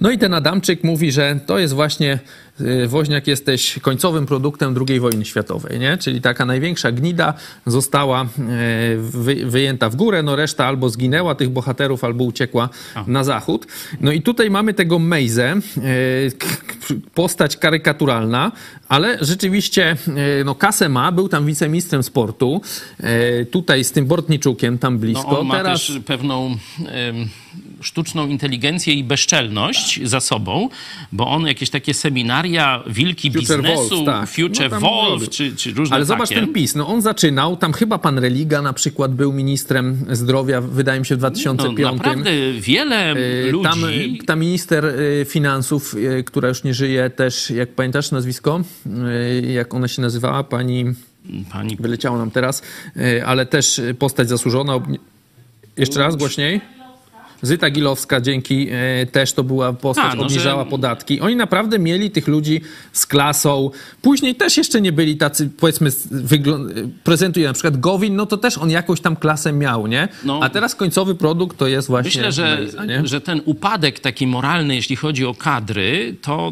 No 0.01 0.11
i 0.11 0.18
ten 0.18 0.35
Adamczyk 0.35 0.85
mówi, 0.85 1.12
że 1.12 1.40
to 1.46 1.59
jest 1.59 1.75
właśnie 1.75 2.18
y, 2.61 2.88
Woźniak 2.88 3.27
jesteś 3.27 3.79
końcowym 3.83 4.27
produktem 4.27 4.75
II 4.88 5.01
wojny 5.01 5.25
światowej, 5.25 5.79
nie? 5.79 5.99
Czyli 5.99 6.20
taka 6.20 6.44
największa 6.44 6.92
gnida 6.92 7.35
została 7.66 8.23
y, 8.25 8.27
wy, 8.99 9.35
wyjęta 9.35 9.90
w 9.90 9.96
górę, 9.96 10.23
no 10.23 10.37
reszta 10.37 10.66
albo 10.66 10.88
zginęła 10.88 11.35
tych 11.35 11.51
bohaterów, 11.51 12.05
albo 12.05 12.25
uciekła 12.25 12.68
na 13.07 13.25
zachód. 13.25 13.66
No 14.01 14.12
i 14.12 14.23
tutaj 14.23 14.51
mamy 14.51 14.75
tego 14.75 14.99
Mejzę, 14.99 15.57
y, 15.77 16.33
postać 17.14 17.57
karykaturalna, 17.57 18.53
ale 18.88 19.18
rzeczywiście 19.20 19.96
no 20.44 20.55
kasę 20.55 20.88
ma, 20.88 21.12
był 21.12 21.29
tam 21.29 21.46
wiceministrem 21.46 22.03
sportu, 22.03 22.61
tutaj 23.51 23.85
z 23.85 23.92
tym 23.92 24.07
Bortniczukiem 24.07 24.79
tam 24.79 24.99
blisko. 24.99 25.31
No, 25.31 25.40
on 25.40 25.46
ma 25.46 25.55
Teraz 25.55 25.87
też 25.87 25.99
pewną 26.07 26.57
sztuczną 27.81 28.29
inteligencję 28.29 28.95
i 28.95 29.05
bezczelność 29.05 30.01
za 30.09 30.21
sobą, 30.21 30.69
bo 31.12 31.27
on 31.27 31.47
jakieś 31.47 31.71
takie 31.71 31.95
seminaria, 31.95 32.83
wilki 32.87 33.31
Future 33.33 33.57
biznesu, 33.62 33.88
Wolf, 33.97 34.07
tak. 34.07 34.29
Future 34.29 34.64
No 34.64 34.71
tam 34.71 34.81
Wolf, 34.81 35.29
czy, 35.29 35.57
czy 35.57 35.73
różne 35.73 35.97
Ale 35.97 36.05
zobacz 36.05 36.29
takie. 36.29 36.40
ten 36.40 36.53
PiS, 36.53 36.75
no 36.75 36.88
on 36.88 37.03
zaczynał, 37.03 37.57
tam 37.57 37.73
chyba 37.73 37.99
pan 37.99 38.19
Religa 38.19 38.62
na 38.62 38.73
przykład 38.73 39.14
był 39.14 39.33
ministrem 39.33 40.07
zdrowia, 40.11 40.61
wydaje 40.61 41.01
mi 41.01 41.07
się 41.07 41.16
w 41.16 41.21
No, 41.21 41.31
2005. 41.31 41.93
naprawdę 41.97 42.53
wiele 42.61 43.14
Y, 43.16 43.51
ludzi... 43.53 43.64
Tam 43.64 43.85
y, 43.85 44.19
ta 44.27 44.37
minister 44.37 44.85
y, 44.85 45.27
finansów, 45.29 45.95
y, 45.95 46.25
która 46.25 46.49
już 46.49 46.64
nie 46.64 46.75
żyje 46.75 47.11
też, 47.11 47.51
jak 47.51 47.75
pamiętasz 47.75 48.11
nazwisko, 48.11 48.61
jak 49.49 49.75
ona 49.75 49.88
się 49.88 50.03
nazywała, 50.03 50.45
pani, 50.45 50.85
Pani 51.53 51.77
wyleciało 51.77 52.19
nam 52.19 52.31
teraz, 52.31 52.62
ale 53.27 53.47
też 53.47 53.81
postać 53.99 54.29
zasłużona. 54.29 54.81
Jeszcze 55.77 56.01
raz 56.01 56.16
głośniej. 56.16 56.61
Zyta 57.42 57.70
Gilowska 57.70 58.20
dzięki 58.20 58.68
e, 58.70 59.07
też 59.07 59.33
to 59.33 59.44
była 59.44 59.72
postać, 59.72 60.05
A, 60.12 60.14
no, 60.14 60.22
obniżała 60.22 60.64
że- 60.64 60.70
podatki. 60.70 61.20
Oni 61.20 61.37
naprawdę 61.37 61.79
mieli 61.79 62.11
tych 62.11 62.29
ludzi 62.29 62.61
z 62.92 63.07
klasą. 63.07 63.70
Później 64.03 64.35
też 64.35 64.57
jeszcze 64.57 64.81
nie 64.81 64.92
byli 64.92 65.16
tacy, 65.16 65.50
powiedzmy, 65.57 65.90
wyglą- 66.11 66.68
prezentuje 67.05 67.46
na 67.46 67.53
przykład 67.53 67.81
Gowin, 67.81 68.16
no 68.16 68.26
to 68.26 68.37
też 68.37 68.59
on 68.59 68.70
jakąś 68.70 69.00
tam 69.00 69.16
klasę 69.16 69.53
miał, 69.53 69.87
nie? 69.87 70.09
No. 70.24 70.40
A 70.42 70.48
teraz 70.50 70.74
końcowy 70.74 71.14
produkt 71.14 71.59
to 71.59 71.66
jest 71.66 71.88
właśnie 71.88 72.09
Myślę, 72.22 72.33
że, 72.33 72.59
że 73.05 73.20
ten 73.20 73.40
upadek 73.44 74.00
taki 74.00 74.26
moralny, 74.26 74.74
jeśli 74.74 74.96
chodzi 74.96 75.24
o 75.26 75.35
kadry, 75.35 76.16
to, 76.22 76.50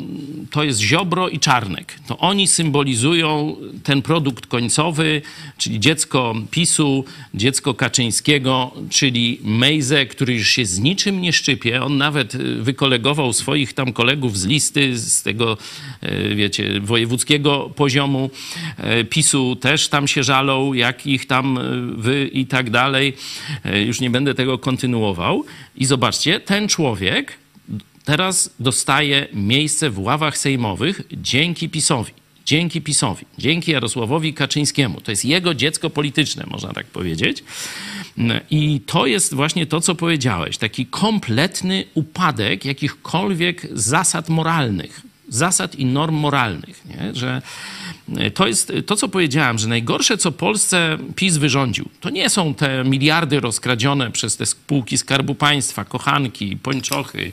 to 0.51 0.65
jest 0.65 0.81
Ziobro 0.81 1.29
i 1.29 1.39
Czarnek. 1.39 1.95
To 2.09 2.19
oni 2.19 2.49
symbolizują 2.49 3.57
ten 3.83 4.03
produkt 4.03 4.47
końcowy, 4.47 5.23
czyli 5.59 5.81
dziecko 5.81 6.35
PiSu, 6.51 7.05
dziecko 7.35 7.75
Kaczyńskiego, 7.75 8.71
czyli 8.91 9.41
Mejzę, 9.45 10.07
który 10.07 10.35
już 10.35 10.49
się 10.49 10.67
z 10.67 10.78
niczym 10.79 11.21
nie 11.21 11.33
szczypie. 11.33 11.83
On 11.83 11.97
nawet 11.97 12.35
y, 12.35 12.63
wykolegował 12.63 13.33
swoich 13.33 13.73
tam 13.73 13.93
kolegów 13.93 14.39
z 14.39 14.47
listy, 14.47 14.99
z 14.99 15.23
tego, 15.23 15.57
y, 16.03 16.35
wiecie, 16.35 16.81
wojewódzkiego 16.81 17.71
poziomu 17.77 18.31
y, 19.01 19.05
PiSu 19.05 19.57
też 19.57 19.89
tam 19.89 20.09
się 20.09 20.23
żalą, 20.23 20.73
jak 20.73 21.07
ich 21.07 21.27
tam 21.27 21.59
y, 21.59 21.97
wy 21.97 22.31
i 22.33 22.47
tak 22.47 22.71
dalej. 22.71 23.13
Y, 23.67 23.81
Już 23.81 24.01
nie 24.01 24.11
będę 24.11 24.35
tego 24.35 24.59
kontynuował. 24.59 25.45
I 25.77 25.85
zobaczcie, 25.85 26.41
ten 26.41 26.69
człowiek 26.69 27.39
teraz 28.05 28.51
dostaje 28.61 29.27
miejsce 29.33 29.91
w 29.91 29.99
ławach 29.99 30.39
sejmowych 30.39 31.03
dzięki 31.13 31.69
PiSowi. 31.69 32.13
Dzięki 32.49 32.83
PiSowi, 32.83 33.27
dzięki 33.39 33.73
Jarosławowi 33.73 34.35
Kaczyńskiemu. 34.35 35.01
To 35.01 35.11
jest 35.11 35.25
jego 35.25 35.55
dziecko 35.55 35.91
polityczne, 35.91 36.45
można 36.51 36.73
tak 36.73 36.87
powiedzieć. 36.87 37.45
I 38.51 38.81
to 38.87 39.07
jest 39.07 39.35
właśnie 39.35 39.67
to, 39.67 39.81
co 39.81 39.95
powiedziałeś. 39.95 40.59
Taki 40.59 40.87
kompletny 40.87 41.85
upadek 41.95 42.65
jakichkolwiek 42.65 43.67
zasad 43.73 44.29
moralnych 44.29 45.01
zasad 45.29 45.75
i 45.75 45.85
norm 45.85 46.15
moralnych. 46.15 46.85
Nie? 46.87 47.15
Że 47.15 47.43
to 48.35 48.47
jest 48.47 48.73
to, 48.87 48.97
co 48.97 49.09
powiedziałem, 49.09 49.59
że 49.59 49.69
najgorsze, 49.69 50.19
co 50.19 50.33
Polsce 50.33 50.99
PiS 51.17 51.37
wyrządził, 51.37 51.89
to 52.01 52.11
nie 52.11 52.31
są 52.31 52.55
te 52.55 52.85
miliardy 52.85 53.41
rozkradzione 53.41 54.11
przez 54.11 54.37
te 54.37 54.47
spółki 54.47 54.99
Skarbu 54.99 55.35
Państwa, 55.35 55.85
kochanki, 55.85 56.57
pończochy 56.57 57.33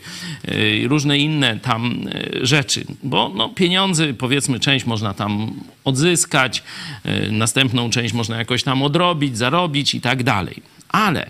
i 0.81 0.87
różne 0.87 1.17
inne 1.17 1.59
tam 1.59 2.05
yy, 2.33 2.45
rzeczy. 2.45 2.85
Bo 3.03 3.31
no, 3.35 3.49
pieniądze, 3.49 4.13
powiedzmy, 4.13 4.59
część 4.59 4.85
można 4.85 5.13
tam 5.13 5.53
odzyskać, 5.83 6.63
yy, 7.05 7.31
następną 7.31 7.89
część 7.89 8.13
można 8.13 8.37
jakoś 8.37 8.63
tam 8.63 8.83
odrobić, 8.83 9.37
zarobić 9.37 9.95
i 9.95 10.01
tak 10.01 10.23
dalej. 10.23 10.61
Ale 10.89 11.29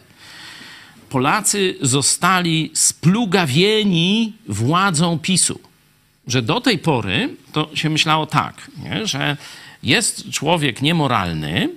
Polacy 1.09 1.75
zostali 1.81 2.71
splugawieni 2.73 4.33
władzą 4.47 5.19
PiSu 5.19 5.59
że 6.27 6.41
do 6.41 6.61
tej 6.61 6.79
pory 6.79 7.29
to 7.51 7.69
się 7.73 7.89
myślało 7.89 8.25
tak, 8.25 8.71
nie? 8.83 9.07
że 9.07 9.37
jest 9.83 10.31
człowiek 10.31 10.81
niemoralny, 10.81 11.69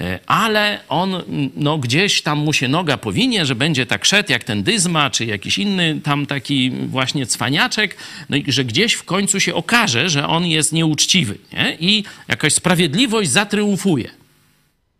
E, 0.00 0.18
Ale 0.26 0.80
on 0.88 1.22
no, 1.56 1.78
gdzieś 1.78 2.22
tam 2.22 2.38
mu 2.38 2.52
się 2.52 2.68
noga 2.68 2.96
powinie, 2.96 3.46
że 3.46 3.54
będzie 3.54 3.86
tak 3.86 4.04
szedł 4.04 4.32
jak 4.32 4.44
ten 4.44 4.62
Dyzma, 4.62 5.10
czy 5.10 5.24
jakiś 5.24 5.58
inny 5.58 6.00
tam 6.04 6.26
taki 6.26 6.70
właśnie 6.70 7.26
cwaniaczek, 7.26 7.96
no 8.28 8.36
i 8.36 8.52
że 8.52 8.64
gdzieś 8.64 8.92
w 8.92 9.04
końcu 9.04 9.40
się 9.40 9.54
okaże, 9.54 10.10
że 10.10 10.28
on 10.28 10.46
jest 10.46 10.72
nieuczciwy 10.72 11.38
nie? 11.52 11.76
i 11.80 12.04
jakaś 12.28 12.52
sprawiedliwość 12.52 13.30
zatriumfuje. 13.30 14.10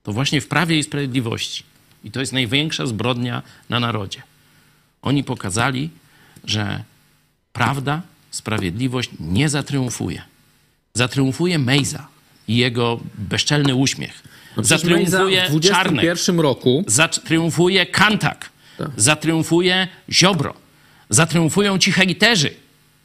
To 0.02 0.12
właśnie 0.12 0.40
w 0.40 0.48
prawie 0.48 0.78
i 0.78 0.82
sprawiedliwości. 0.82 1.62
I 2.04 2.10
to 2.10 2.20
jest 2.20 2.32
największa 2.32 2.86
zbrodnia 2.86 3.42
na 3.68 3.80
narodzie. 3.80 4.22
Oni 5.02 5.24
pokazali, 5.24 5.90
że 6.44 6.84
prawda, 7.52 8.02
sprawiedliwość 8.36 9.10
nie 9.20 9.48
zatriumfuje. 9.48 10.22
Zatriumfuje 10.94 11.58
Mejza 11.58 12.08
i 12.48 12.56
jego 12.56 13.00
bezczelny 13.14 13.74
uśmiech. 13.74 14.22
Zatriumfuje 14.56 15.42
w 15.42 15.48
21 15.48 15.60
Czarnek. 15.60 16.42
roku 16.42 16.84
Zatriumfuje 16.86 17.86
Kantak. 17.86 18.50
Zatriumfuje 18.96 19.88
Ziobro. 20.10 20.54
Zatriumfują 21.10 21.78
ci 21.78 21.92
hejterzy 21.92 22.54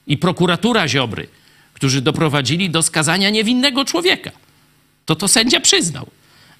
i 0.07 0.17
prokuratura 0.17 0.87
Ziobry, 0.87 1.27
którzy 1.73 2.01
doprowadzili 2.01 2.69
do 2.69 2.81
skazania 2.81 3.29
niewinnego 3.29 3.85
człowieka. 3.85 4.31
To 5.05 5.15
to 5.15 5.27
sędzia 5.27 5.59
przyznał, 5.59 6.07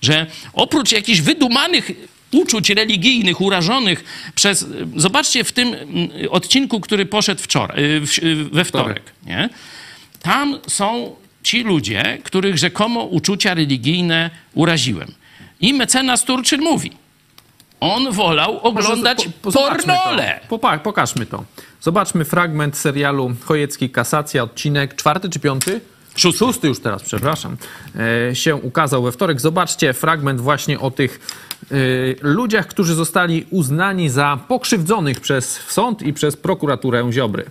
że 0.01 0.27
oprócz 0.53 0.91
jakichś 0.91 1.21
wydumanych 1.21 1.91
uczuć 2.32 2.70
religijnych, 2.70 3.41
urażonych 3.41 4.04
przez... 4.36 4.65
Zobaczcie 4.96 5.44
w 5.44 5.52
tym 5.52 5.67
mm, 5.67 6.10
odcinku, 6.30 6.80
który 6.80 7.06
poszedł 7.06 7.41
wczoraj, 7.41 7.80
y, 7.84 8.02
y, 8.24 8.36
we 8.36 8.65
wtorek, 8.65 9.04
nie? 9.26 9.50
Tam 10.22 10.60
są 10.67 11.15
ci 11.44 11.63
ludzie, 11.63 12.17
których 12.24 12.58
rzekomo 12.58 13.04
uczucia 13.04 13.54
religijne 13.54 14.30
uraziłem. 14.54 15.12
I 15.62 15.74
mecenas 15.74 16.24
Turczyn 16.24 16.62
mówi, 16.62 16.91
on 17.80 18.12
wolał 18.12 18.60
oglądać 18.60 19.26
Po- 19.41 19.52
po- 19.52 19.60
pornole. 19.60 20.39
To. 20.50 20.58
Popa- 20.58 20.80
pokażmy 20.80 21.26
to. 21.26 21.44
Zobaczmy 21.82 22.26
fragment 22.26 22.78
serialu 22.78 23.36
Chojecki 23.46 23.89
Kasacja, 23.89 24.44
odcinek 24.44 24.96
czwarty 24.96 25.30
czy 25.30 25.39
piąty? 25.39 25.82
Szósty. 26.21 26.67
Już 26.67 26.79
teraz, 26.79 27.03
przepraszam. 27.03 27.57
E, 28.29 28.36
się 28.36 28.55
ukazał 28.55 29.03
we 29.03 29.12
wtorek. 29.12 29.41
Zobaczcie 29.41 29.93
fragment 29.93 30.41
właśnie 30.41 30.79
o 30.79 30.91
tych 30.91 31.19
e, 31.71 31.75
ludziach, 32.21 32.67
którzy 32.67 32.95
zostali 32.95 33.45
uznani 33.49 34.10
za 34.10 34.39
pokrzywdzonych 34.47 35.19
przez 35.19 35.60
sąd 35.67 36.01
i 36.01 36.13
przez 36.13 36.38
prokuraturę 36.38 37.12
Ziobry. 37.12 37.45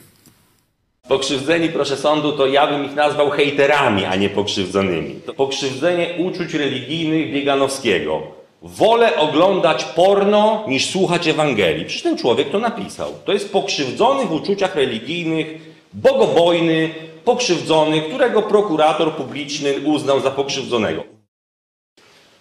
Pokrzywdzeni, 1.08 1.68
proszę 1.68 1.96
sądu, 1.96 2.32
to 2.32 2.46
ja 2.46 2.66
bym 2.66 2.84
ich 2.84 2.94
nazwał 2.94 3.30
hejterami, 3.30 4.04
a 4.04 4.16
nie 4.16 4.28
pokrzywdzonymi. 4.28 5.14
To 5.26 5.34
pokrzywdzenie 5.34 6.14
uczuć 6.18 6.54
religijnych 6.54 7.32
Bieganowskiego. 7.32 8.22
Wolę 8.62 9.16
oglądać 9.16 9.84
porno 9.84 10.64
niż 10.68 10.90
słuchać 10.90 11.28
Ewangelii. 11.28 11.84
Przecież 11.84 12.02
ten 12.02 12.18
człowiek 12.18 12.50
to 12.50 12.58
napisał. 12.58 13.14
To 13.24 13.32
jest 13.32 13.52
pokrzywdzony 13.52 14.26
w 14.26 14.32
uczuciach 14.32 14.74
religijnych, 14.74 15.46
bogobojny, 15.92 16.90
pokrzywdzony, 17.24 18.02
którego 18.02 18.42
prokurator 18.42 19.16
publiczny 19.16 19.74
uznał 19.84 20.20
za 20.20 20.30
pokrzywdzonego. 20.30 21.04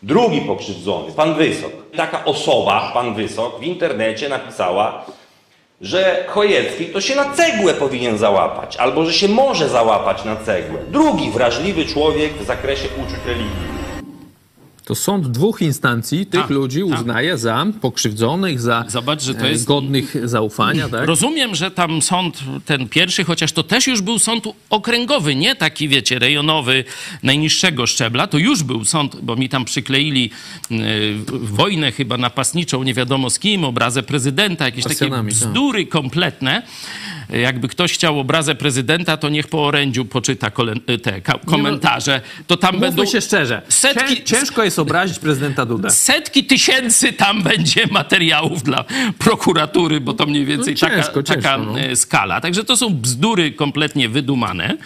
Drugi 0.03 0.41
pokrzywdzony, 0.41 1.11
pan 1.11 1.35
Wysok. 1.35 1.71
Taka 1.95 2.25
osoba, 2.25 2.91
pan 2.93 3.13
Wysok, 3.13 3.59
w 3.59 3.63
internecie 3.63 4.29
napisała, 4.29 5.05
że 5.81 6.25
Chojecki 6.27 6.85
to 6.85 7.01
się 7.01 7.15
na 7.15 7.33
cegłę 7.33 7.73
powinien 7.73 8.17
załapać, 8.17 8.77
albo 8.77 9.05
że 9.05 9.13
się 9.13 9.27
może 9.27 9.69
załapać 9.69 10.25
na 10.25 10.35
cegłę. 10.35 10.79
Drugi 10.87 11.31
wrażliwy 11.31 11.85
człowiek 11.85 12.33
w 12.33 12.45
zakresie 12.45 12.87
uczuć 12.87 13.25
religijnych. 13.25 13.78
To 14.89 14.95
sąd 14.95 15.27
dwóch 15.27 15.61
instancji 15.61 16.25
tych 16.25 16.41
Tak, 16.41 16.49
ludzi 16.49 16.81
tak. 16.89 16.99
uznaje 16.99 17.37
za 17.37 17.65
pokrzywdzonych, 17.81 18.59
za 18.61 18.85
Zobacz, 18.87 19.21
że 19.23 19.33
to 19.35 19.45
e, 19.47 19.49
jest- 19.51 19.65
godnych 19.65 20.15
zaufania. 20.29 20.89
Tak? 20.89 21.05
Rozumiem, 21.07 21.55
że 21.55 21.71
tam 21.71 22.01
sąd 22.01 22.39
ten 22.65 22.89
pierwszy, 22.89 23.23
chociaż 23.23 23.51
to 23.51 23.63
też 23.63 23.87
już 23.87 24.01
był 24.01 24.19
sąd 24.19 24.43
okręgowy, 24.69 25.35
nie 25.35 25.55
taki, 25.55 25.87
wiecie, 25.87 26.19
rejonowy 26.19 26.83
najniższego 27.23 27.87
szczebla, 27.87 28.27
to 28.27 28.37
już 28.37 28.63
był 28.63 28.85
sąd, 28.85 29.15
bo 29.21 29.35
mi 29.35 29.49
tam 29.49 29.65
przykleili 29.65 30.29
y, 30.71 30.75
wojnę 31.29 31.91
chyba 31.91 32.17
napastniczą, 32.17 32.83
nie 32.83 32.93
wiadomo 32.93 33.29
z 33.29 33.39
kim, 33.39 33.63
obrazę 33.63 34.03
prezydenta, 34.03 34.65
jakieś 34.65 34.83
takie 34.83 35.09
tak. 35.09 35.25
bzdury 35.25 35.85
kompletne. 35.85 36.61
Jakby 37.41 37.67
ktoś 37.67 37.93
chciał 37.93 38.19
obrazę 38.19 38.55
prezydenta, 38.55 39.17
to 39.17 39.29
niech 39.29 39.47
po 39.47 39.65
orędziu 39.65 40.05
poczyta 40.05 40.51
te 41.03 41.21
ka- 41.21 41.39
komentarze. 41.45 42.21
To 42.47 42.57
tam 42.57 42.75
Mówmy 42.75 42.87
będą 42.87 43.05
się 43.05 43.21
szczerze, 43.21 43.61
setki, 43.69 44.15
cię- 44.15 44.23
ciężko 44.23 44.63
jest 44.63 44.78
obrazić 44.79 45.19
prezydenta 45.19 45.65
Dudę. 45.65 45.89
setki 45.91 46.43
tysięcy 46.43 47.13
tam 47.13 47.43
będzie 47.43 47.87
materiałów 47.91 48.63
dla 48.63 48.85
prokuratury, 49.19 50.01
bo 50.01 50.13
to 50.13 50.25
mniej 50.25 50.45
więcej 50.45 50.73
No 50.73 50.79
ciężko, 50.89 51.23
taka, 51.23 51.35
taka 51.35 51.57
ciężko, 51.57 51.73
no. 51.73 51.79
e, 51.79 51.95
skala. 51.95 52.41
Także 52.41 52.63
to 52.63 52.77
są 52.77 52.89
bzdury 52.93 53.51
kompletnie 53.51 54.09
wydumane. 54.09 54.77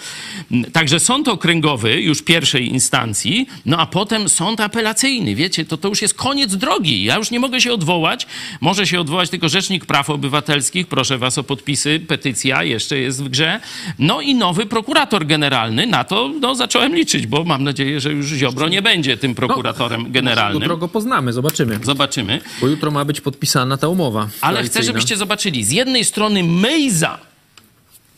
Także 0.74 1.00
sąd 1.00 1.28
okręgowy 1.28 2.02
już 2.02 2.22
pierwszej 2.22 2.68
instancji, 2.70 3.48
no 3.66 3.78
a 3.78 3.86
potem 3.86 4.30
sąd 4.30 4.60
apelacyjny. 4.60 5.36
Wiecie, 5.36 5.66
to, 5.66 5.78
to 5.78 5.88
już 5.88 6.02
jest 6.02 6.14
koniec 6.14 6.56
drogi. 6.56 7.04
Ja 7.04 7.16
już 7.18 7.32
nie 7.32 7.40
mogę 7.40 7.62
się 7.62 7.74
odwołać. 7.74 8.28
Może 8.62 8.88
się 8.88 9.00
odwołać 9.00 9.30
tylko 9.30 9.50
Rzecznik 9.50 9.86
Praw 9.86 10.10
Obywatelskich. 10.10 10.88
Proszę 10.88 11.18
was 11.18 11.38
o 11.38 11.44
podpisy. 11.44 12.00
Petycja 12.08 12.64
jeszcze 12.64 12.98
jest 12.98 13.24
w 13.24 13.30
grze. 13.30 13.60
No 14.00 14.22
i 14.22 14.36
nowy 14.36 14.66
prokurator 14.66 15.26
generalny. 15.26 15.88
Na 15.88 16.04
to 16.04 16.32
no, 16.42 16.56
zacząłem 16.56 16.96
liczyć, 16.96 17.28
bo 17.28 17.44
mam 17.44 17.64
nadzieję, 17.64 18.00
że 18.00 18.12
już 18.12 18.26
Ziobro 18.28 18.70
nie 18.70 18.82
będzie 18.82 19.18
tym 19.18 19.36
prokuratorem 19.36 19.83
generalnym. 19.90 20.62
Jutro 20.62 20.78
go 20.78 20.88
poznamy, 20.88 21.34
zobaczymy. 21.34 21.80
Zobaczymy. 21.84 22.42
Bo 22.62 22.68
jutro 22.68 22.92
ma 22.92 23.06
być 23.06 23.22
podpisana 23.22 23.78
ta 23.78 23.88
umowa. 23.88 24.30
Ale 24.42 24.64
chcę, 24.64 24.84
żebyście 24.84 25.18
zobaczyli. 25.18 25.64
Z 25.64 25.72
jednej 25.72 26.06
strony 26.06 26.44
Mejza 26.44 27.20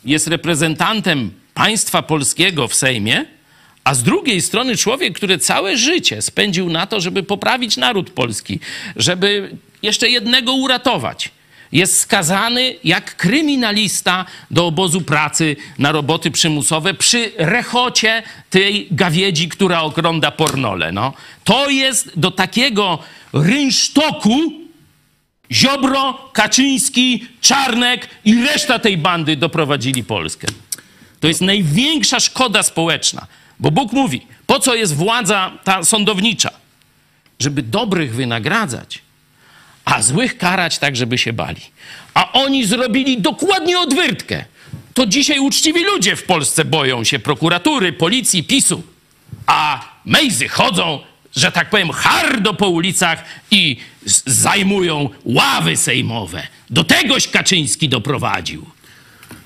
jest 0.06 0.28
reprezentantem 0.28 1.32
państwa 1.54 2.02
polskiego 2.02 2.68
w 2.68 2.76
Sejmie, 2.76 3.26
a 3.84 3.94
z 3.94 4.04
drugiej 4.04 4.42
strony 4.42 4.78
człowiek, 4.78 5.16
który 5.16 5.38
całe 5.38 5.78
życie 5.78 6.22
spędził 6.22 6.70
na 6.70 6.88
to, 6.88 7.02
żeby 7.02 7.24
poprawić 7.24 7.78
naród 7.78 8.10
polski, 8.10 8.60
żeby 8.96 9.58
jeszcze 9.82 10.10
jednego 10.10 10.54
uratować. 10.54 11.32
Jest 11.76 12.00
skazany 12.00 12.76
jak 12.84 13.16
kryminalista 13.16 14.26
do 14.52 14.68
obozu 14.68 15.02
pracy 15.02 15.56
na 15.80 15.92
roboty 15.92 16.32
przymusowe 16.32 16.94
przy 16.94 17.32
rechocie 17.38 18.24
tej 18.50 18.88
gawiedzi, 18.92 19.50
która 19.50 19.82
ogląda 19.82 20.32
pornole. 20.32 20.92
No. 20.92 21.14
To 21.44 21.70
jest 21.70 22.20
do 22.20 22.32
takiego 22.32 23.00
rynsztoku, 23.34 24.52
Ziobro, 25.52 26.30
Kaczyński, 26.34 27.28
Czarnek 27.42 28.08
i 28.26 28.42
reszta 28.46 28.80
tej 28.80 28.98
bandy 28.98 29.36
doprowadzili 29.36 30.04
Polskę. 30.04 30.48
To 31.20 31.28
jest 31.28 31.42
największa 31.42 32.20
szkoda 32.20 32.64
społeczna, 32.64 33.28
bo 33.60 33.72
Bóg 33.72 33.94
mówi, 33.94 34.28
po 34.46 34.60
co 34.60 34.76
jest 34.76 34.96
władza 34.96 35.52
ta 35.64 35.84
sądownicza? 35.84 36.50
Żeby 37.40 37.62
dobrych 37.62 38.16
wynagradzać, 38.16 39.05
a 39.86 40.02
złych 40.02 40.38
karać 40.38 40.80
tak, 40.80 40.96
żeby 40.96 41.18
się 41.18 41.34
bali. 41.34 41.62
A 42.14 42.32
oni 42.32 42.66
zrobili 42.66 43.22
dokładnie 43.22 43.80
odwyrtkę. 43.80 44.46
To 44.94 45.06
dzisiaj 45.06 45.40
uczciwi 45.40 45.84
ludzie 45.84 46.16
w 46.16 46.24
Polsce 46.24 46.66
boją 46.66 47.04
się 47.04 47.20
prokuratury, 47.20 47.94
policji, 47.94 48.44
PiSu. 48.44 48.84
A 49.48 49.90
mejzy 50.06 50.48
chodzą, 50.48 51.00
że 51.36 51.52
tak 51.52 51.70
powiem, 51.70 51.90
hardo 51.90 52.54
po 52.54 52.70
ulicach 52.70 53.24
i 53.52 53.78
zajmują 54.26 55.10
ławy 55.26 55.78
sejmowe. 55.78 56.48
Do 56.70 56.84
tegoś 56.84 57.28
Kaczyński 57.28 57.90
doprowadził. 57.90 58.66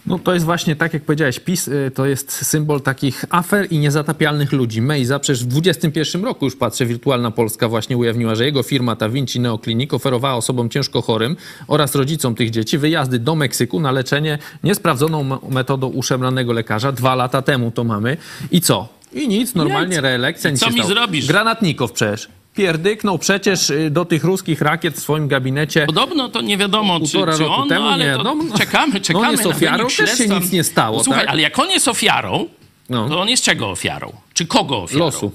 No 0.10 0.20
to 0.20 0.34
jest 0.34 0.46
właśnie, 0.46 0.76
tak 0.76 0.94
jak 0.94 1.04
powiedziałeś, 1.04 1.40
PiS 1.40 1.68
y, 1.68 1.92
to 1.96 2.06
jest 2.06 2.32
symbol 2.32 2.82
takich 2.82 3.26
afer 3.30 3.68
i 3.72 3.80
niezatapialnych 3.80 4.52
ludzi. 4.52 4.82
Mejza 4.82 5.20
przecież 5.20 5.44
w 5.44 5.48
21 5.48 6.24
roku 6.24 6.46
już 6.46 6.56
patrzę, 6.56 6.86
Wirtualna 6.86 7.32
Polska 7.32 7.68
właśnie 7.68 7.98
ujawniła, 7.98 8.36
że 8.36 8.46
jego 8.46 8.64
firma 8.64 8.96
Ta 8.96 9.10
Vinci 9.10 9.40
Neoclinic 9.40 9.94
oferowała 9.94 10.36
osobom 10.36 10.70
ciężko 10.70 11.02
chorym 11.02 11.36
oraz 11.68 11.96
rodzicom 11.96 12.36
tych 12.36 12.50
dzieci 12.50 12.78
wyjazdy 12.78 13.20
do 13.20 13.36
Meksyku 13.36 13.80
na 13.80 13.92
leczenie 13.92 14.38
niesprawdzoną 14.64 15.24
me- 15.24 15.38
metodą 15.50 15.88
uszemranego 15.88 16.54
lekarza. 16.54 16.92
Dwa 16.92 17.16
lata 17.16 17.42
temu 17.42 17.72
to 17.72 17.84
mamy. 17.84 18.18
I 18.52 18.62
co? 18.62 18.88
I 19.14 19.28
nic, 19.28 19.56
normalnie 19.56 19.96
Nic. 19.96 20.00
reelekcja. 20.00 20.50
nic 20.52 20.60
Co 20.60 20.70
mi 20.70 20.84
zrobisz? 20.84 21.28
Granatnikow 21.28 21.92
przecież. 21.92 22.30
Pierdyknął 22.60 23.18
przecież 23.18 23.70
y, 23.70 23.90
do 23.90 24.06
tych 24.06 24.24
ruskich 24.24 24.62
rakiet 24.62 24.96
w 24.96 25.00
swoim 25.00 25.28
gabinecie. 25.28 25.86
Podobno 25.86 26.30
to 26.30 26.42
nie 26.42 26.58
wiadomo, 26.58 27.00
czy, 27.00 27.08
czy 27.38 27.48
on, 27.48 27.70
temu 27.70 27.86
no, 27.86 27.92
ale 27.92 28.06
nie. 28.06 28.24
No, 28.24 28.36
no. 28.36 28.58
czekamy, 28.58 28.94
No, 28.94 29.00
czekamy 29.00 29.26
on 29.26 29.32
jest 29.32 29.46
ofiarą, 29.46 29.88
też 29.88 30.18
się 30.18 30.28
nic 30.28 30.52
nie 30.52 30.64
stało, 30.64 30.98
No, 30.98 31.04
Słuchaj, 31.04 31.22
tak? 31.22 31.30
ale 31.34 31.42
jak 31.42 31.60
on 31.60 31.70
jest 31.70 31.88
ofiarą, 31.88 32.48
No. 32.90 33.10
to 33.10 33.22
on 33.22 33.30
jest 33.30 33.44
czego 33.44 33.70
ofiarą? 33.70 34.14
Czy 34.34 34.46
kogo 34.46 34.84
ofiarą? 34.84 35.06
Losu. 35.06 35.32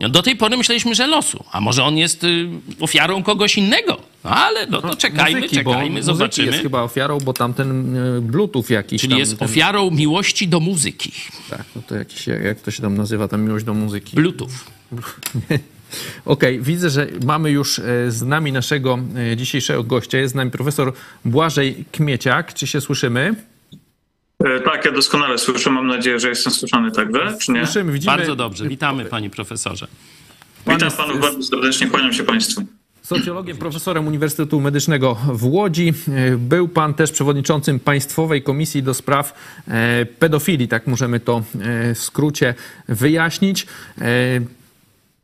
No, 0.00 0.08
do 0.08 0.22
tej 0.22 0.36
pory 0.36 0.56
myśleliśmy, 0.56 0.94
że 0.94 1.06
losu. 1.06 1.44
A 1.52 1.60
może 1.60 1.84
on 1.84 1.96
jest 1.96 2.24
y, 2.24 2.48
ofiarą 2.80 3.22
kogoś 3.22 3.58
innego? 3.58 3.96
No, 4.24 4.30
ale 4.30 4.66
no, 4.66 4.82
to 4.82 4.96
czekajmy, 4.96 5.40
Muzyki, 5.40 5.56
czekajmy, 5.56 6.02
zobaczymy. 6.02 6.46
jest 6.46 6.62
chyba 6.62 6.82
ofiarą, 6.82 7.18
bo 7.18 7.32
tamten 7.32 7.96
y, 7.96 8.20
Bluetooth 8.20 8.64
jakiś 8.70 9.00
Czyli 9.00 9.10
tam, 9.10 9.18
jest 9.18 9.38
ten, 9.38 9.48
ofiarą 9.48 9.90
miłości 9.90 10.48
do 10.48 10.60
muzyki. 10.60 11.12
Tak, 11.50 11.64
no 11.76 11.82
to 11.86 11.94
jakiś, 11.94 12.26
jak 12.26 12.42
jak 12.42 12.60
to 12.60 12.70
się 12.70 12.82
tam 12.82 12.96
nazywa, 12.96 13.28
ta 13.28 13.36
miłość 13.36 13.64
do 13.64 13.74
muzyki. 13.74 14.16
Bluetooth. 14.16 14.48
Okej, 16.24 16.60
widzę, 16.60 16.90
że 16.90 17.06
mamy 17.26 17.50
już 17.50 17.78
e, 17.78 18.10
z 18.10 18.22
nami 18.22 18.52
naszego 18.52 18.98
e, 19.32 19.36
dzisiejszego 19.36 19.84
gościa. 19.84 20.18
Jest 20.18 20.32
z 20.32 20.34
nami 20.36 20.50
profesor 20.50 20.92
Błażej 21.24 21.84
Kmieciak. 21.92 22.54
Czy 22.54 22.66
się 22.66 22.80
słyszymy? 22.80 23.34
E, 24.44 24.60
Tak, 24.60 24.84
ja 24.84 24.92
doskonale 24.92 25.38
słyszę. 25.38 25.70
Mam 25.70 25.86
nadzieję, 25.86 26.18
że 26.20 26.28
jestem 26.28 26.52
słyszany 26.52 26.90
także, 26.92 27.36
czy 27.40 27.52
nie? 27.52 27.64
Słyszymy, 27.64 27.92
widzimy. 27.92 28.16
Bardzo 28.16 28.36
dobrze. 28.36 28.68
Witamy, 28.68 29.04
panie 29.04 29.30
profesorze. 29.30 29.86
Pan 30.64 30.74
Witam 30.74 30.86
jest- 30.86 30.96
panów 30.96 31.20
bardzo 31.20 31.42
serdecznie, 31.42 31.86
kłaniam 31.86 32.12
się 32.12 32.22
państwu. 32.24 32.62
Socjologiem, 33.02 33.56
profesorem 33.56 34.06
Uniwersytetu 34.06 34.60
Medycznego 34.60 35.14
w 35.32 35.44
Łodzi. 35.44 35.92
Był 36.38 36.68
pan 36.68 36.94
też 36.94 37.12
przewodniczącym 37.12 37.80
Państwowej 37.80 38.42
Komisji 38.42 38.82
do 38.82 38.94
Spraw 38.94 39.34
Pedofilii, 40.18 40.68
tak 40.68 40.86
możemy 40.86 41.20
to 41.20 41.42
w 41.54 41.98
skrócie 41.98 42.54
wyjaśnić. 42.88 43.66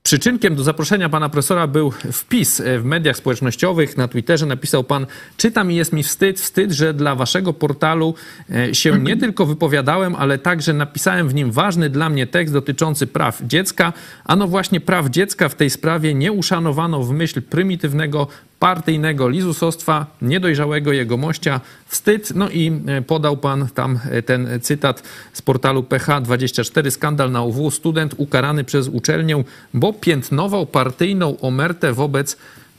Przyczynkiem 0.06 0.56
do 0.56 0.62
zaproszenia 0.62 1.08
pana 1.08 1.28
profesora 1.28 1.66
był 1.66 1.90
wpis 1.90 2.62
w 2.78 2.84
mediach 2.84 3.16
społecznościowych. 3.16 3.96
Na 3.96 4.08
Twitterze 4.08 4.46
napisał 4.46 4.84
pan: 4.84 5.06
Czytam 5.36 5.72
i 5.72 5.74
jest 5.74 5.92
mi 5.92 6.02
wstyd, 6.02 6.40
wstyd, 6.40 6.72
że 6.72 6.94
dla 6.94 7.14
waszego 7.14 7.52
portalu 7.52 8.14
e, 8.50 8.74
się 8.74 8.98
nie 8.98 9.16
tylko 9.16 9.46
wypowiadałem, 9.46 10.16
ale 10.16 10.38
także 10.38 10.72
napisałem 10.72 11.28
w 11.28 11.34
nim 11.34 11.52
ważny 11.52 11.90
dla 11.90 12.08
mnie 12.08 12.26
tekst 12.26 12.54
dotyczący 12.54 13.06
praw 13.06 13.42
dziecka. 13.42 13.92
A 14.24 14.36
no 14.36 14.48
właśnie 14.48 14.80
praw 14.80 15.10
dziecka 15.10 15.48
w 15.48 15.54
tej 15.54 15.70
sprawie 15.70 16.14
nie 16.14 16.32
uszanowano 16.32 17.02
w 17.02 17.12
myśl 17.12 17.42
prymitywnego, 17.42 18.28
partyjnego 18.58 19.28
lizusostwa, 19.28 20.06
niedojrzałego 20.22 20.92
jegomościa. 20.92 21.60
Wstyd. 21.86 22.32
No 22.34 22.50
i 22.50 22.72
e, 22.86 23.02
podał 23.02 23.36
pan 23.36 23.68
tam 23.74 23.98
e, 24.10 24.22
ten 24.22 24.48
cytat 24.62 25.02
z 25.32 25.42
portalu 25.42 25.82
PH24. 25.82 26.90
Skandal 26.90 27.32
na 27.32 27.42
UW. 27.42 27.70
Student 27.70 28.14
ukarany 28.16 28.64
przez 28.64 28.88
uczelnię, 28.88 29.44
bo 29.74 29.92
piętnował 29.92 30.66
partyjną 30.66 31.40
omertę 31.40 31.92
wobec 31.92 32.36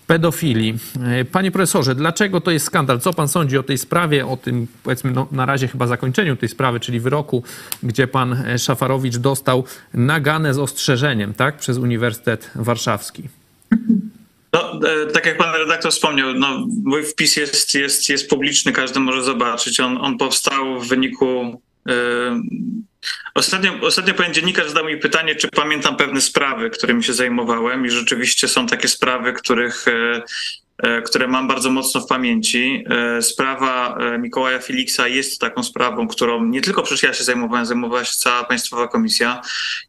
pedofilii. 0.08 0.80
E, 1.04 1.26
Panie 1.26 1.52
profesorze, 1.52 1.96
dlaczego 1.96 2.42
to 2.42 2.52
jest 2.52 2.66
skandal? 2.66 3.00
Co 3.00 3.14
pan 3.14 3.28
sądzi 3.28 3.58
o 3.58 3.64
tej 3.64 3.78
sprawie, 3.78 4.28
o 4.28 4.38
tym 4.38 4.68
powiedzmy 4.84 5.12
no, 5.12 5.28
na 5.32 5.46
razie 5.46 5.68
chyba 5.68 5.88
zakończeniu 5.88 6.36
tej 6.36 6.50
sprawy, 6.50 6.80
czyli 6.80 7.00
wyroku, 7.00 7.44
gdzie 7.84 8.08
pan 8.08 8.44
Szafarowicz 8.58 9.18
dostał 9.18 9.64
naganę 9.94 10.54
z 10.54 10.60
ostrzeżeniem, 10.60 11.34
tak, 11.34 11.58
przez 11.58 11.78
Uniwersytet 11.78 12.52
Warszawski? 12.56 13.24
No, 14.58 14.80
e, 14.90 15.08
tak 15.08 15.26
jak 15.26 15.38
pan 15.38 15.56
redaktor 15.56 15.92
wspomniał, 15.92 16.34
no, 16.34 16.68
mój 16.84 17.04
wpis 17.04 17.36
jest, 17.36 17.76
jest, 17.76 18.10
jest 18.10 18.30
publiczny, 18.30 18.72
każdy 18.72 19.00
może 19.00 19.24
zobaczyć. 19.24 19.80
On, 19.80 19.98
on 19.98 20.18
powstał 20.18 20.80
w 20.80 20.88
wyniku. 20.88 21.62
e, 21.90 22.42
Ostatnio, 23.36 23.72
ostatnio 23.82 24.14
pewien 24.14 24.34
dziennikarz 24.34 24.68
zadał 24.68 24.86
mi 24.86 24.98
pytanie, 24.98 25.36
czy 25.36 25.48
pamiętam 25.48 25.98
pewne 25.98 26.22
sprawy, 26.22 26.70
którymi 26.70 27.04
się 27.04 27.14
zajmowałem, 27.14 27.86
i 27.86 27.90
rzeczywiście 27.90 28.48
są 28.48 28.68
takie 28.68 28.88
sprawy, 28.88 29.34
których, 29.34 29.88
e, 29.88 30.22
które 31.06 31.28
mam 31.28 31.48
bardzo 31.48 31.70
mocno 31.70 32.02
w 32.02 32.08
pamięci. 32.08 32.84
E, 32.90 33.22
Sprawa 33.22 33.98
e, 33.98 34.18
Mikołaja 34.18 34.60
Filiksa 34.60 35.08
jest 35.08 35.42
taką 35.42 35.64
sprawą, 35.64 36.08
którą 36.08 36.46
nie 36.46 36.62
tylko 36.62 36.84
przecież 36.84 37.04
ja 37.04 37.14
się 37.14 37.24
zajmowałem, 37.24 37.66
zajmowała 37.66 38.06
się 38.06 38.16
cała 38.18 38.44
Państwowa 38.44 38.88
Komisja. 38.88 39.42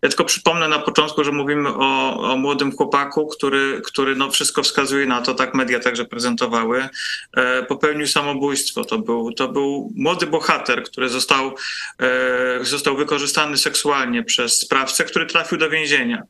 Ja 0.03 0.09
tylko 0.09 0.25
przypomnę 0.25 0.69
na 0.69 0.79
początku, 0.79 1.25
że 1.25 1.33
mówimy 1.33 1.69
o, 1.69 2.21
o 2.33 2.37
młodym 2.37 2.77
chłopaku, 2.77 3.27
który, 3.27 3.81
który 3.85 4.17
no 4.17 4.31
wszystko 4.31 4.63
wskazuje 4.63 5.07
na 5.07 5.23
to, 5.23 5.35
tak 5.35 5.55
media 5.55 5.81
także 5.81 6.05
prezentowały, 6.05 6.89
e, 7.37 7.63
popełnił 7.63 8.07
samobójstwo. 8.07 8.85
To 8.85 8.99
był, 8.99 9.33
to 9.33 9.49
był 9.49 9.93
młody 9.97 10.27
bohater, 10.27 10.83
który 10.83 11.09
został, 11.09 11.55
e, 12.01 12.65
został 12.65 12.97
wykorzystany 12.97 13.57
seksualnie 13.57 14.23
przez 14.23 14.61
sprawcę, 14.61 15.05
który 15.05 15.27
trafił 15.27 15.59
do 15.59 15.71
więzienia. 15.71 16.23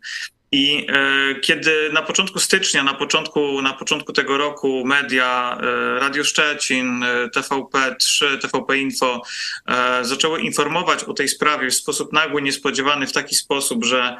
I 0.52 0.86
e, 0.88 1.34
kiedy 1.40 1.90
na 1.92 2.02
początku 2.02 2.38
stycznia, 2.38 2.82
na 2.82 2.94
początku, 2.94 3.62
na 3.62 3.72
początku 3.72 4.12
tego 4.12 4.38
roku 4.38 4.82
media, 4.86 5.58
e, 5.60 5.98
Radio 6.00 6.24
Szczecin, 6.24 7.02
e, 7.02 7.28
TVP3, 7.28 8.38
TVP 8.38 8.78
Info 8.78 9.22
zaczęły 10.02 10.40
informować 10.40 11.04
o 11.04 11.12
tej 11.12 11.28
sprawie 11.28 11.70
w 11.70 11.74
sposób 11.74 12.12
nagły, 12.12 12.42
niespodziewany, 12.42 13.06
w 13.06 13.12
taki 13.12 13.36
sposób, 13.36 13.84
że 13.84 14.16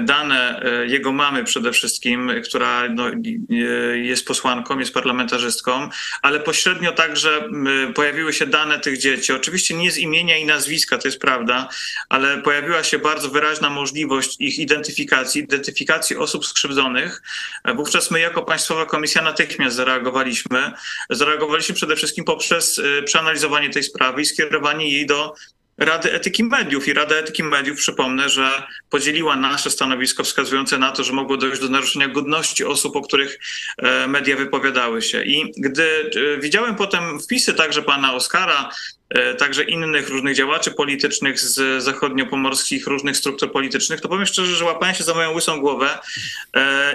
dane 0.00 0.62
e, 0.62 0.86
jego 0.86 1.12
mamy 1.12 1.44
przede 1.44 1.72
wszystkim, 1.72 2.32
która 2.44 2.88
no, 2.88 3.08
e, 3.08 3.54
jest 3.98 4.26
posłanką, 4.26 4.78
jest 4.78 4.94
parlamentarzystką, 4.94 5.88
ale 6.22 6.40
pośrednio 6.40 6.92
także 6.92 7.48
pojawiły 7.94 8.32
się 8.32 8.46
dane 8.46 8.78
tych 8.78 8.98
dzieci. 8.98 9.32
Oczywiście 9.32 9.74
nie 9.74 9.90
z 9.90 9.98
imienia 9.98 10.36
i 10.36 10.44
nazwiska, 10.44 10.98
to 10.98 11.08
jest 11.08 11.20
prawda, 11.20 11.68
ale 12.08 12.42
pojawiła 12.42 12.84
się 12.84 12.98
bardzo 12.98 13.28
wyraźna 13.28 13.70
możliwość 13.70 14.36
ich 14.38 14.58
identyfikacji, 14.58 15.42
identyfikacji 15.42 16.16
osób 16.16 16.46
skrzywdzonych. 16.46 17.22
E, 17.64 17.74
Wówczas 17.74 18.10
my 18.10 18.20
jako 18.20 18.42
Państwowa 18.42 18.86
Komisja 18.86 19.22
natychmiast 19.22 19.76
zareagowaliśmy. 19.76 20.72
Zareagowaliśmy 21.10 21.74
przede 21.74 21.96
wszystkim 21.96 22.24
poprzez 22.24 22.78
e, 22.78 23.02
przeanalizowanie 23.02 23.70
tej 23.70 23.82
sprawy 23.82 24.22
i 24.22 24.26
skierowanie 24.26 24.90
jej 24.90 25.06
do 25.06 25.34
Rady 25.78 26.12
Etyki 26.12 26.44
Mediów. 26.44 26.88
I 26.88 26.92
Rada 26.92 27.14
Etyki 27.14 27.42
Mediów, 27.42 27.78
przypomnę, 27.78 28.28
że 28.28 28.62
podzieliła 28.90 29.36
nasze 29.36 29.70
stanowisko 29.70 30.24
wskazujące 30.24 30.78
na 30.78 30.92
to, 30.92 31.04
że 31.04 31.12
mogło 31.12 31.36
dojść 31.36 31.60
do 31.60 31.68
naruszenia 31.68 32.08
godności 32.08 32.64
osób, 32.64 32.96
o 32.96 33.02
których 33.02 33.38
e, 33.78 34.06
media 34.06 34.36
wypowiadały 34.36 35.02
się. 35.02 35.22
I 35.22 35.52
gdy 35.56 36.10
e, 36.36 36.40
widziałem 36.40 36.74
potem 36.74 37.20
wpisy 37.20 37.54
także 37.54 37.82
pana 37.82 38.14
Oskara, 38.14 38.70
e, 39.10 39.34
także 39.34 39.64
innych 39.64 40.08
różnych 40.08 40.36
działaczy 40.36 40.70
politycznych 40.70 41.40
z 41.40 41.82
zachodniopomorskich 41.82 42.86
różnych 42.86 43.16
struktur 43.16 43.52
politycznych, 43.52 44.00
to 44.00 44.08
powiem 44.08 44.26
szczerze, 44.26 44.56
że 44.56 44.64
łapałem 44.64 44.94
się 44.94 45.04
za 45.04 45.14
moją 45.14 45.32
łysą 45.32 45.60
głowę 45.60 45.98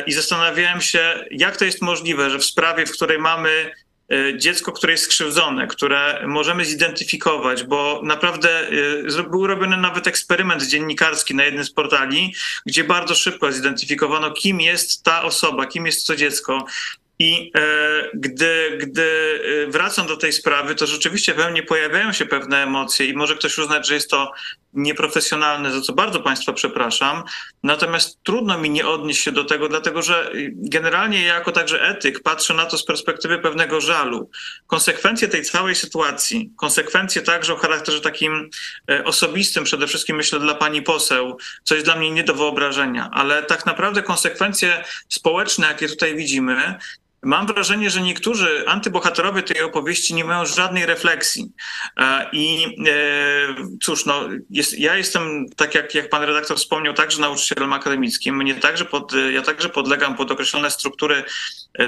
i 0.07 0.13
zastanawiałem 0.13 0.81
się, 0.81 1.25
jak 1.31 1.57
to 1.57 1.65
jest 1.65 1.81
możliwe, 1.81 2.29
że 2.29 2.39
w 2.39 2.45
sprawie, 2.45 2.85
w 2.85 2.91
której 2.91 3.19
mamy 3.19 3.71
dziecko, 4.37 4.71
które 4.71 4.93
jest 4.93 5.03
skrzywdzone, 5.03 5.67
które 5.67 6.23
możemy 6.27 6.65
zidentyfikować, 6.65 7.63
bo 7.63 8.01
naprawdę 8.03 8.69
e, 9.19 9.23
był 9.23 9.47
robiony 9.47 9.77
nawet 9.77 10.07
eksperyment 10.07 10.63
dziennikarski 10.63 11.35
na 11.35 11.43
jednym 11.43 11.63
z 11.63 11.71
portali, 11.71 12.33
gdzie 12.65 12.83
bardzo 12.83 13.15
szybko 13.15 13.51
zidentyfikowano, 13.51 14.31
kim 14.31 14.61
jest 14.61 15.03
ta 15.03 15.23
osoba, 15.23 15.65
kim 15.65 15.85
jest 15.85 16.07
to 16.07 16.15
dziecko. 16.15 16.65
I 17.19 17.51
e, 17.55 17.61
gdy, 18.13 18.77
gdy 18.81 19.39
e, 19.67 19.71
wracam 19.71 20.07
do 20.07 20.17
tej 20.17 20.33
sprawy, 20.33 20.75
to 20.75 20.87
rzeczywiście 20.87 21.33
we 21.33 21.51
mnie 21.51 21.63
pojawiają 21.63 22.13
się 22.13 22.25
pewne 22.25 22.63
emocje 22.63 23.05
i 23.05 23.13
może 23.13 23.35
ktoś 23.35 23.57
uznać, 23.57 23.87
że 23.87 23.93
jest 23.93 24.09
to 24.09 24.31
nieprofesjonalne, 24.73 25.71
za 25.71 25.81
co 25.81 25.93
bardzo 25.93 26.19
Państwa 26.19 26.53
przepraszam. 26.53 27.23
Natomiast 27.63 28.23
trudno 28.23 28.57
mi 28.57 28.69
nie 28.69 28.87
odnieść 28.87 29.23
się 29.23 29.31
do 29.31 29.43
tego, 29.43 29.69
dlatego 29.69 30.01
że 30.01 30.31
y, 30.33 30.51
generalnie 30.55 31.21
ja 31.21 31.33
jako 31.33 31.51
także 31.51 31.81
etyk 31.81 32.23
patrzę 32.23 32.53
na 32.53 32.65
to 32.65 32.77
z 32.77 32.85
perspektywy 32.85 33.39
pewnego 33.39 33.81
żalu. 33.81 34.29
Konsekwencje 34.67 35.27
tej 35.27 35.45
całej 35.45 35.75
sytuacji, 35.75 36.51
konsekwencje 36.57 37.21
także 37.21 37.53
o 37.53 37.57
charakterze 37.57 38.01
takim 38.01 38.49
e, 38.91 39.03
osobistym, 39.03 39.63
przede 39.63 39.87
wszystkim 39.87 40.15
myślę 40.15 40.39
dla 40.39 40.55
pani 40.55 40.81
poseł, 40.81 41.37
co 41.63 41.75
jest 41.75 41.87
dla 41.87 41.95
mnie 41.95 42.11
nie 42.11 42.23
do 42.23 42.33
wyobrażenia, 42.33 43.09
ale 43.13 43.43
tak 43.43 43.65
naprawdę 43.65 44.03
konsekwencje 44.03 44.83
społeczne, 45.09 45.67
jakie 45.67 45.87
tutaj 45.87 46.15
widzimy, 46.15 46.79
Mam 47.23 47.47
wrażenie, 47.47 47.89
że 47.89 48.01
niektórzy 48.01 48.63
antybohaterowie 48.67 49.43
tej 49.43 49.61
opowieści 49.61 50.13
nie 50.13 50.25
mają 50.25 50.45
żadnej 50.45 50.85
refleksji. 50.85 51.51
E, 51.97 52.29
I 52.31 52.65
e, 52.89 53.77
cóż, 53.81 54.05
no, 54.05 54.21
jest, 54.49 54.79
ja 54.79 54.95
jestem, 54.95 55.45
tak 55.55 55.75
jak, 55.75 55.95
jak 55.95 56.09
pan 56.09 56.23
redaktor 56.23 56.57
wspomniał, 56.57 56.93
także 56.93 57.21
nauczycielem 57.21 57.73
akademickim. 57.73 58.37
Mnie 58.37 58.55
także 58.55 58.85
pod, 58.85 59.13
ja 59.31 59.41
także 59.41 59.69
podlegam 59.69 60.15
pod 60.15 60.31
określone 60.31 60.71
struktury 60.71 61.23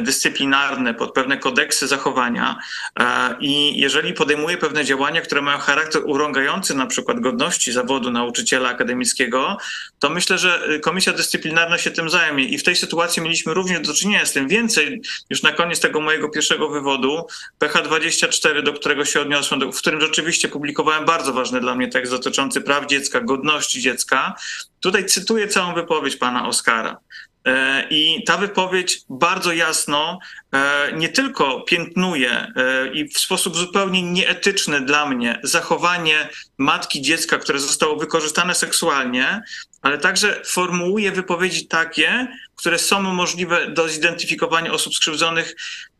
dyscyplinarne, 0.01 0.93
pod 0.93 1.13
pewne 1.13 1.37
kodeksy 1.37 1.87
zachowania. 1.87 2.57
E, 2.99 3.35
I 3.39 3.79
jeżeli 3.79 4.13
podejmuję 4.13 4.57
pewne 4.57 4.85
działania, 4.85 5.21
które 5.21 5.41
mają 5.41 5.57
charakter 5.57 6.01
urągający 6.05 6.75
na 6.75 6.85
przykład 6.85 7.19
godności 7.19 7.71
zawodu 7.71 8.11
nauczyciela 8.11 8.69
akademickiego, 8.69 9.57
to 9.99 10.09
myślę, 10.09 10.37
że 10.37 10.69
y, 10.69 10.79
komisja 10.79 11.13
dyscyplinarna 11.13 11.77
się 11.77 11.91
tym 11.91 12.09
zajmie. 12.09 12.43
I 12.43 12.57
w 12.57 12.63
tej 12.63 12.75
sytuacji 12.75 13.21
mieliśmy 13.21 13.53
również 13.53 13.87
do 13.87 13.93
czynienia 13.93 14.25
z 14.25 14.33
tym. 14.33 14.47
Więcej, 14.47 15.01
już 15.29 15.43
na 15.43 15.51
koniec 15.51 15.79
tego 15.79 16.01
mojego 16.01 16.29
pierwszego 16.29 16.69
wywodu, 16.69 17.27
PH24, 17.59 18.63
do 18.63 18.73
którego 18.73 19.05
się 19.05 19.21
odniosłem, 19.21 19.71
w 19.71 19.77
którym 19.77 20.01
rzeczywiście 20.01 20.47
publikowałem 20.47 21.05
bardzo 21.05 21.33
ważny 21.33 21.59
dla 21.59 21.75
mnie 21.75 21.87
tekst 21.87 22.11
dotyczący 22.11 22.61
praw 22.61 22.87
dziecka, 22.87 23.21
godności 23.21 23.81
dziecka. 23.81 24.35
Tutaj 24.79 25.05
cytuję 25.05 25.47
całą 25.47 25.73
wypowiedź 25.73 26.15
pana 26.15 26.47
Oskara. 26.47 26.97
E, 27.45 27.87
I 27.89 28.23
ta 28.23 28.37
wypowiedź 28.37 29.01
bardzo 29.09 29.53
jasno 29.53 30.19
e, 30.53 30.91
nie 30.93 31.09
tylko 31.09 31.61
piętnuje 31.61 32.31
e, 32.31 32.87
i 32.93 33.09
w 33.09 33.19
sposób 33.19 33.57
zupełnie 33.57 34.01
nieetyczny 34.01 34.81
dla 34.81 35.05
mnie 35.05 35.39
zachowanie 35.43 36.29
matki 36.57 37.01
dziecka, 37.01 37.37
które 37.37 37.59
zostało 37.59 37.95
wykorzystane 37.95 38.55
seksualnie, 38.55 39.41
ale 39.81 39.97
także 39.97 40.41
formułuje 40.45 41.11
wypowiedzi 41.11 41.67
takie, 41.67 42.27
które 42.55 42.79
są 42.79 43.01
możliwe 43.01 43.67
do 43.71 43.89
zidentyfikowania 43.89 44.71
osób 44.71 44.95
skrzywdzonych, 44.95 45.55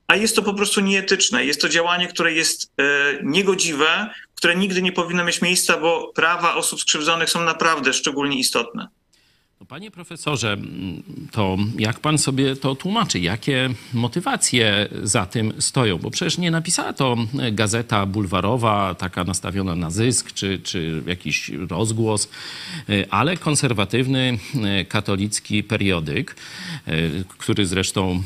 a 0.08 0.16
jest 0.16 0.36
to 0.36 0.42
po 0.42 0.54
prostu 0.54 0.82
nieetyczne. 0.82 1.46
Jest 1.46 1.62
to 1.62 1.70
działanie, 1.70 2.08
które 2.08 2.34
jest 2.34 2.72
niegodziwe, 3.24 4.10
które 4.36 4.56
nigdy 4.56 4.82
nie 4.82 4.92
powinno 4.92 5.24
mieć 5.24 5.42
miejsca, 5.42 5.78
bo 5.78 6.12
prawa 6.16 6.56
osób 6.56 6.82
skrzywdzonych 6.82 7.30
są 7.30 7.44
naprawdę 7.44 7.94
szczególnie 7.94 8.40
istotne. 8.40 8.88
Panie 9.68 9.92
profesorze, 9.92 10.54
mm, 10.54 11.04
to 11.32 11.58
jak 11.80 12.00
pan 12.00 12.18
sobie 12.18 12.56
to 12.56 12.76
tłumaczy? 12.76 13.20
Jakie 13.20 13.70
motywacje 13.94 14.90
za 15.04 15.26
tym 15.26 15.54
stoją? 15.60 15.98
Bo 15.98 16.12
przecież 16.12 16.38
nie 16.38 16.52
napisała 16.52 16.94
to 16.94 17.18
gazeta 17.52 18.06
bulwarowa, 18.06 18.96
taka 18.96 19.24
nastawiona 19.24 19.76
na 19.76 19.90
zysk, 19.90 20.32
czy, 20.32 20.60
czy 20.60 21.04
jakiś 21.08 21.50
rozgłos, 21.50 22.30
y, 22.90 23.10
ale 23.10 23.38
konserwatywny 23.38 24.40
y, 24.82 24.86
katolicki 24.86 25.64
periodyk, 25.64 26.36
y, 26.88 27.24
który 27.38 27.66
zresztą 27.66 28.24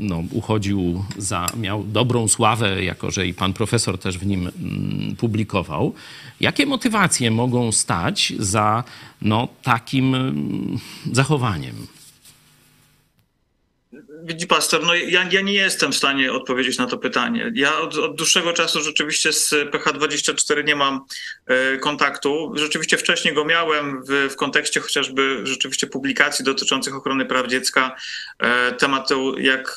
no, 0.00 0.22
uchodził 0.32 1.04
za, 1.18 1.46
miał 1.56 1.84
dobrą 1.84 2.28
sławę, 2.28 2.84
jako 2.84 3.10
że 3.10 3.26
i 3.26 3.34
pan 3.34 3.52
profesor 3.52 3.98
też 3.98 4.18
w 4.18 4.26
nim 4.26 4.40
mm, 4.40 5.16
publikował. 5.16 5.94
Jakie 6.40 6.66
motywacje 6.66 7.30
mogą 7.30 7.72
stać 7.72 8.32
za 8.38 8.84
no, 9.22 9.48
takim 9.62 10.14
mm, 10.14 10.78
zachowaniem? 11.12 11.74
Widzi 14.22 14.46
pastor, 14.46 14.82
no 14.84 14.94
ja, 14.94 15.28
ja 15.30 15.40
nie 15.40 15.52
jestem 15.52 15.92
w 15.92 15.96
stanie 15.96 16.32
odpowiedzieć 16.32 16.78
na 16.78 16.86
to 16.86 16.98
pytanie. 16.98 17.52
Ja 17.54 17.78
od, 17.78 17.96
od 17.96 18.16
dłuższego 18.16 18.52
czasu 18.52 18.82
rzeczywiście 18.82 19.32
z 19.32 19.50
PH24 19.50 20.64
nie 20.64 20.76
mam 20.76 21.00
e, 21.46 21.76
kontaktu. 21.76 22.52
Rzeczywiście 22.54 22.96
wcześniej 22.96 23.34
go 23.34 23.44
miałem 23.44 24.04
w, 24.04 24.28
w 24.32 24.36
kontekście 24.36 24.80
chociażby 24.80 25.40
rzeczywiście 25.42 25.86
publikacji 25.86 26.44
dotyczących 26.44 26.94
ochrony 26.94 27.24
praw 27.26 27.46
dziecka. 27.46 27.96
E, 28.38 28.72
tematu, 28.72 29.38
jak 29.38 29.76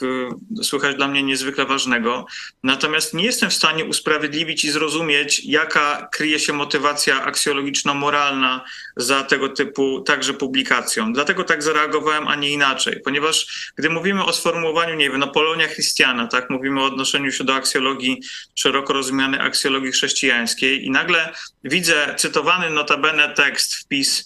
e, 0.60 0.64
słychać, 0.64 0.96
dla 0.96 1.08
mnie 1.08 1.24
niezwykle 1.24 1.66
ważnego. 1.66 2.26
Natomiast 2.64 3.14
nie 3.14 3.26
jestem 3.26 3.50
w 3.50 3.54
stanie 3.54 3.86
usprawiedliwić 3.86 4.66
i 4.66 4.72
zrozumieć, 4.72 5.46
jaka 5.46 6.08
kryje 6.12 6.39
się 6.39 6.54
motywacja 6.54 7.26
aksjologiczno-moralna 7.26 8.62
za 8.98 9.24
tego 9.24 9.50
typu 9.50 10.02
także 10.02 10.34
publikacją. 10.34 11.14
Dlatego 11.14 11.44
tak 11.44 11.64
zareagowałem, 11.64 12.28
a 12.28 12.36
nie 12.36 12.50
inaczej. 12.50 13.02
Ponieważ 13.04 13.72
gdy 13.76 13.89
mówimy 13.89 14.26
o 14.26 14.33
sformułowaniu, 14.34 14.96
nie 14.96 15.10
wiem, 15.10 15.20
no 15.20 15.28
Polonia 15.28 15.68
Christiana, 15.68 16.28
tak, 16.28 16.50
mówimy 16.50 16.82
o 16.82 16.86
odnoszeniu 16.86 17.32
się 17.32 17.44
do 17.44 17.56
aksjologii, 17.56 18.22
szeroko 18.56 18.94
rozumianej 18.94 19.40
aksjologii 19.40 19.92
chrześcijańskiej 19.92 20.86
i 20.86 20.92
nagle 20.92 21.34
widzę 21.64 22.16
cytowany 22.18 22.70
notabene 22.70 23.34
tekst, 23.34 23.76
wpis 23.76 24.26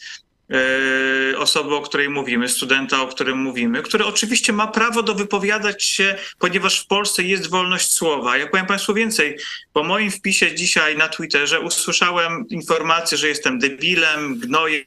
yy, 0.50 1.38
osoby, 1.38 1.76
o 1.76 1.82
której 1.82 2.10
mówimy, 2.10 2.50
studenta, 2.50 3.02
o 3.02 3.08
którym 3.08 3.38
mówimy, 3.38 3.82
który 3.82 4.06
oczywiście 4.06 4.54
ma 4.54 4.68
prawo 4.68 5.04
do 5.04 5.16
wypowiadać 5.16 5.84
się, 5.84 6.16
ponieważ 6.40 6.80
w 6.80 6.88
Polsce 6.88 7.24
jest 7.24 7.50
wolność 7.50 7.92
słowa. 7.94 8.38
Ja 8.38 8.48
powiem 8.48 8.66
Państwu 8.66 8.94
więcej. 8.94 9.38
Po 9.74 9.84
moim 9.84 10.12
wpisie 10.12 10.56
dzisiaj 10.56 10.98
na 10.98 11.08
Twitterze 11.08 11.60
usłyszałem 11.60 12.46
informację, 12.50 13.18
że 13.18 13.28
jestem 13.28 13.60
debilem, 13.60 14.40
gnojem, 14.40 14.84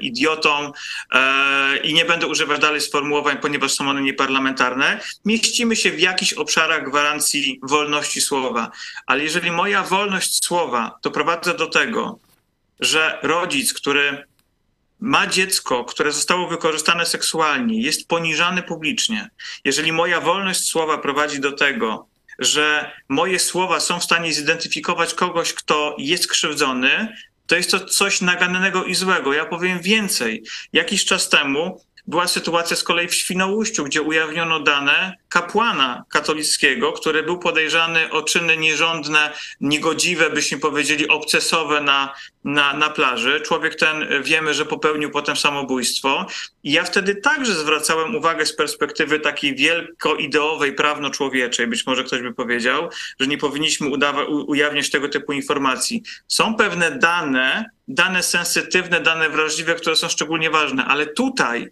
idiotą 0.00 0.72
e, 1.12 1.76
i 1.76 1.94
nie 1.94 2.04
będę 2.04 2.26
używać 2.26 2.60
dalej 2.60 2.80
sformułowań, 2.80 3.38
ponieważ 3.38 3.72
są 3.72 3.90
one 3.90 4.02
nieparlamentarne, 4.02 5.00
mieścimy 5.24 5.76
się 5.76 5.90
w 5.90 6.00
jakichś 6.00 6.32
obszarach 6.32 6.90
gwarancji 6.90 7.60
wolności 7.62 8.20
słowa. 8.20 8.70
Ale 9.06 9.24
jeżeli 9.24 9.50
moja 9.50 9.82
wolność 9.82 10.44
słowa 10.44 10.98
doprowadza 11.02 11.54
do 11.54 11.66
tego, 11.66 12.18
że 12.80 13.18
rodzic, 13.22 13.72
który 13.72 14.26
ma 15.00 15.26
dziecko, 15.26 15.84
które 15.84 16.12
zostało 16.12 16.48
wykorzystane 16.48 17.06
seksualnie, 17.06 17.82
jest 17.82 18.08
poniżany 18.08 18.62
publicznie, 18.62 19.30
jeżeli 19.64 19.92
moja 19.92 20.20
wolność 20.20 20.68
słowa 20.68 20.98
prowadzi 20.98 21.40
do 21.40 21.52
tego, 21.52 22.06
że 22.38 22.90
moje 23.08 23.38
słowa 23.38 23.80
są 23.80 24.00
w 24.00 24.04
stanie 24.04 24.32
zidentyfikować 24.32 25.14
kogoś, 25.14 25.52
kto 25.52 25.96
jest 25.98 26.28
krzywdzony, 26.28 27.16
to 27.46 27.56
jest 27.56 27.70
to 27.70 27.80
coś 27.80 28.20
nagannego 28.20 28.84
i 28.84 28.94
złego. 28.94 29.32
Ja 29.32 29.46
powiem 29.46 29.80
więcej. 29.80 30.44
Jakiś 30.72 31.04
czas 31.04 31.28
temu 31.28 31.80
była 32.06 32.28
sytuacja 32.28 32.76
z 32.76 32.82
kolei 32.82 33.08
w 33.08 33.14
Świnoujściu, 33.14 33.84
gdzie 33.84 34.02
ujawniono 34.02 34.60
dane 34.60 35.16
kapłana 35.28 36.04
katolickiego, 36.08 36.92
który 36.92 37.22
był 37.22 37.38
podejrzany 37.38 38.10
o 38.10 38.22
czyny 38.22 38.56
nierządne, 38.56 39.32
niegodziwe, 39.60 40.30
byśmy 40.30 40.58
powiedzieli, 40.58 41.08
obcesowe 41.08 41.80
na, 41.80 42.14
na, 42.44 42.74
na 42.74 42.90
plaży. 42.90 43.40
Człowiek 43.40 43.74
ten 43.74 44.22
wiemy, 44.22 44.54
że 44.54 44.64
popełnił 44.64 45.10
potem 45.10 45.36
samobójstwo. 45.36 46.26
I 46.64 46.72
ja 46.72 46.84
wtedy 46.84 47.14
także 47.14 47.54
zwracałem 47.54 48.16
uwagę 48.16 48.46
z 48.46 48.56
perspektywy 48.56 49.20
takiej 49.20 49.54
wielkoideowej, 49.56 50.72
prawno-człowieczej, 50.72 51.66
być 51.66 51.86
może 51.86 52.04
ktoś 52.04 52.22
by 52.22 52.34
powiedział, 52.34 52.88
że 53.20 53.26
nie 53.26 53.38
powinniśmy 53.38 53.88
udawa- 53.88 54.26
ujawniać 54.46 54.90
tego 54.90 55.08
typu 55.08 55.32
informacji. 55.32 56.02
Są 56.28 56.54
pewne 56.54 56.90
dane, 56.90 57.70
dane 57.88 58.22
sensytywne, 58.22 59.00
dane 59.00 59.30
wrażliwe, 59.30 59.74
które 59.74 59.96
są 59.96 60.08
szczególnie 60.08 60.50
ważne, 60.50 60.84
ale 60.84 61.06
tutaj 61.06 61.70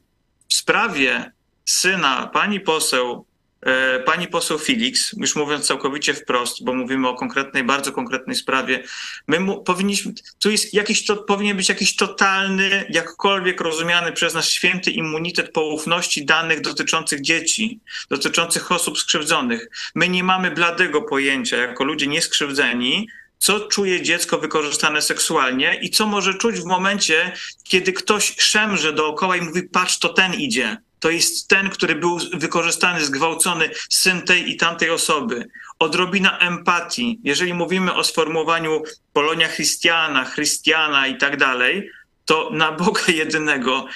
w 0.50 0.54
sprawie 0.54 1.32
syna 1.64 2.30
pani 2.32 2.60
poseł, 2.60 3.26
e, 3.62 4.00
pani 4.00 4.28
poseł 4.28 4.58
Felix, 4.58 5.12
już 5.16 5.36
mówiąc 5.36 5.66
całkowicie 5.66 6.14
wprost, 6.14 6.64
bo 6.64 6.74
mówimy 6.74 7.08
o 7.08 7.14
konkretnej, 7.14 7.64
bardzo 7.64 7.92
konkretnej 7.92 8.36
sprawie, 8.36 8.82
my 9.28 9.40
mu, 9.40 9.62
powinniśmy, 9.62 10.12
tu 10.38 10.50
jest 10.50 10.74
jakiś, 10.74 11.06
to, 11.06 11.16
powinien 11.16 11.56
być 11.56 11.68
jakiś 11.68 11.96
totalny, 11.96 12.86
jakkolwiek 12.90 13.60
rozumiany 13.60 14.12
przez 14.12 14.34
nas 14.34 14.48
święty 14.48 14.90
immunitet 14.90 15.52
poufności 15.52 16.24
danych 16.24 16.60
dotyczących 16.60 17.20
dzieci, 17.20 17.80
dotyczących 18.08 18.72
osób 18.72 18.98
skrzywdzonych. 18.98 19.68
My 19.94 20.08
nie 20.08 20.24
mamy 20.24 20.50
bladego 20.50 21.02
pojęcia, 21.02 21.56
jako 21.56 21.84
ludzie 21.84 22.06
nieskrzywdzeni, 22.06 23.08
co 23.40 23.60
czuje 23.60 24.02
dziecko 24.02 24.38
wykorzystane 24.38 25.02
seksualnie 25.02 25.78
i 25.82 25.90
co 25.90 26.06
może 26.06 26.34
czuć 26.34 26.60
w 26.60 26.64
momencie, 26.64 27.32
kiedy 27.64 27.92
ktoś 27.92 28.34
szemrze 28.38 28.92
dookoła 28.92 29.36
i 29.36 29.40
mówi: 29.40 29.62
Patrz, 29.62 29.98
to 29.98 30.08
ten 30.08 30.34
idzie. 30.34 30.76
To 30.98 31.10
jest 31.10 31.48
ten, 31.48 31.70
który 31.70 31.94
był 31.94 32.18
wykorzystany, 32.32 33.04
zgwałcony, 33.04 33.70
syn 33.90 34.22
tej 34.22 34.50
i 34.50 34.56
tamtej 34.56 34.90
osoby. 34.90 35.48
Odrobina 35.78 36.38
empatii. 36.38 37.20
Jeżeli 37.24 37.54
mówimy 37.54 37.94
o 37.94 38.04
sformułowaniu 38.04 38.82
Polonia 39.12 39.48
Christiana, 39.48 40.24
Chrystiana 40.24 41.06
i 41.06 41.18
tak 41.18 41.36
dalej, 41.36 41.90
to 42.24 42.50
na 42.52 42.72
Boga 42.72 43.02
jedynego, 43.22 43.86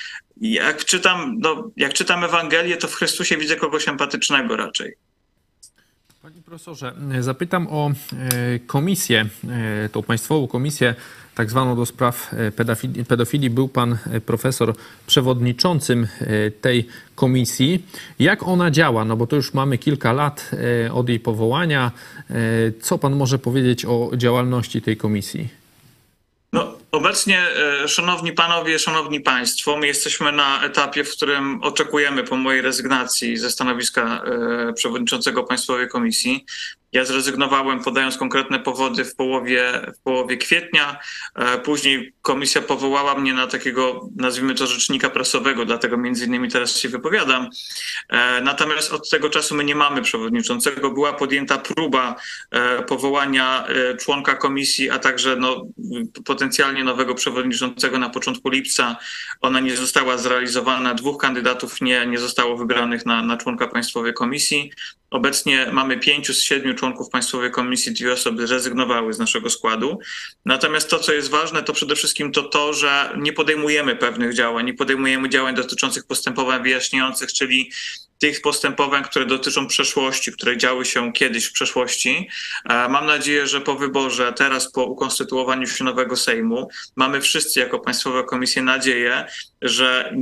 jak 0.40 0.84
czytam, 0.84 1.36
no, 1.38 1.70
jak 1.76 1.92
czytam 1.94 2.24
Ewangelię, 2.24 2.76
to 2.76 2.88
w 2.88 2.94
Chrystusie 2.94 3.36
widzę 3.36 3.56
kogoś 3.56 3.88
empatycznego 3.88 4.56
raczej. 4.56 4.94
Panie 6.24 6.42
profesorze, 6.42 6.92
zapytam 7.20 7.66
o 7.70 7.90
e, 7.90 8.58
komisję, 8.58 9.26
e, 9.84 9.88
tą 9.88 10.02
państwową 10.02 10.46
komisję 10.46 10.94
tak 11.34 11.50
zwaną 11.50 11.76
do 11.76 11.86
spraw 11.86 12.34
e, 12.34 12.50
pedofilii. 12.50 13.04
pedofilii. 13.04 13.50
Był 13.50 13.68
pan 13.68 13.98
profesor 14.26 14.74
przewodniczącym 15.06 16.06
tej 16.60 16.88
komisji. 17.14 17.86
Jak 18.18 18.42
ona 18.42 18.70
działa? 18.70 19.04
No 19.04 19.16
bo 19.16 19.26
to 19.26 19.36
już 19.36 19.54
mamy 19.54 19.78
kilka 19.78 20.12
lat 20.12 20.50
od 20.92 21.08
jej 21.08 21.20
powołania. 21.20 21.90
Co 22.80 22.98
pan 22.98 23.16
może 23.16 23.38
powiedzieć 23.38 23.84
o 23.84 24.10
działalności 24.16 24.82
tej 24.82 24.96
komisji? 24.96 25.63
Obecnie, 26.94 27.40
e, 27.84 27.88
szanowni 27.88 28.32
panowie, 28.32 28.78
szanowni 28.78 29.20
państwo, 29.20 29.76
my 29.76 29.86
jesteśmy 29.86 30.32
na 30.32 30.64
etapie, 30.64 31.04
w 31.04 31.10
którym 31.10 31.62
oczekujemy 31.62 32.24
po 32.24 32.36
mojej 32.36 32.62
rezygnacji 32.62 33.36
ze 33.36 33.50
stanowiska 33.50 34.22
e, 34.24 34.72
przewodniczącego 34.72 35.44
Państwowej 35.44 35.88
Komisji 35.88 36.44
ja 36.94 37.04
zrezygnowałem, 37.04 37.82
podając 37.82 38.16
konkretne 38.18 38.58
powody 38.58 39.04
w 39.04 39.14
połowie, 39.14 39.92
w 39.98 40.02
połowie 40.02 40.36
kwietnia. 40.36 40.98
E, 41.34 41.58
później 41.58 42.14
komisja 42.22 42.62
powołała 42.62 43.14
mnie 43.14 43.34
na 43.34 43.46
takiego, 43.46 44.08
nazwijmy 44.16 44.54
to, 44.54 44.66
rzecznika 44.66 45.10
prasowego, 45.10 45.64
dlatego 45.64 45.96
między 45.96 46.26
innymi 46.26 46.50
teraz 46.50 46.78
się 46.78 46.88
wypowiadam. 46.88 47.48
E, 48.08 48.40
natomiast 48.40 48.92
od 48.92 49.10
tego 49.10 49.30
czasu 49.30 49.54
my 49.54 49.64
nie 49.64 49.74
mamy 49.74 50.02
przewodniczącego. 50.02 50.90
Była 50.90 51.12
podjęta 51.12 51.58
próba 51.58 52.16
e, 52.50 52.82
powołania 52.82 53.66
członka 54.00 54.34
komisji, 54.34 54.90
a 54.90 54.98
także 54.98 55.36
no, 55.36 55.66
potencjalnie 56.24 56.84
nowego 56.84 57.14
przewodniczącego 57.14 57.98
na 57.98 58.10
początku 58.10 58.48
lipca. 58.50 58.96
Ona 59.40 59.60
nie 59.60 59.76
została 59.76 60.18
zrealizowana. 60.18 60.94
Dwóch 60.94 61.20
kandydatów 61.20 61.80
nie, 61.80 62.06
nie 62.06 62.18
zostało 62.18 62.56
wybranych 62.56 63.06
na, 63.06 63.22
na 63.22 63.36
członka 63.36 63.68
Państwowej 63.68 64.14
Komisji. 64.14 64.70
Obecnie 65.10 65.66
mamy 65.72 65.98
pięciu 65.98 66.34
z 66.34 66.42
siedmiu 66.42 66.74
członków 66.74 66.83
Państwowej 67.12 67.50
Komisji, 67.50 67.92
dwie 67.92 68.12
osoby 68.12 68.46
zrezygnowały 68.46 69.12
z 69.12 69.18
naszego 69.18 69.50
składu. 69.50 69.98
Natomiast 70.44 70.90
to, 70.90 70.98
co 70.98 71.12
jest 71.12 71.30
ważne, 71.30 71.62
to 71.62 71.72
przede 71.72 71.96
wszystkim 71.96 72.32
to 72.32 72.42
to, 72.42 72.72
że 72.72 73.16
nie 73.18 73.32
podejmujemy 73.32 73.96
pewnych 73.96 74.34
działań, 74.34 74.66
nie 74.66 74.74
podejmujemy 74.74 75.28
działań 75.28 75.54
dotyczących 75.54 76.04
postępowań 76.06 76.62
wyjaśniających, 76.62 77.32
czyli 77.32 77.70
tych 78.24 78.42
postępowań, 78.42 79.04
które 79.04 79.26
dotyczą 79.26 79.66
przeszłości, 79.66 80.32
które 80.32 80.56
działy 80.56 80.84
się 80.84 81.12
kiedyś 81.12 81.44
w 81.46 81.52
przeszłości. 81.52 82.28
E, 82.68 82.88
mam 82.88 83.06
nadzieję, 83.06 83.46
że 83.46 83.60
po 83.60 83.74
wyborze, 83.74 84.32
teraz 84.32 84.72
po 84.72 84.84
ukonstytuowaniu 84.84 85.66
się 85.66 85.84
nowego 85.84 86.16
Sejmu, 86.16 86.68
mamy 86.96 87.20
wszyscy 87.20 87.60
jako 87.60 87.78
Państwowa 87.78 88.22
Komisja 88.22 88.62
nadzieję, 88.62 89.24
że 89.62 90.10
e, 90.10 90.16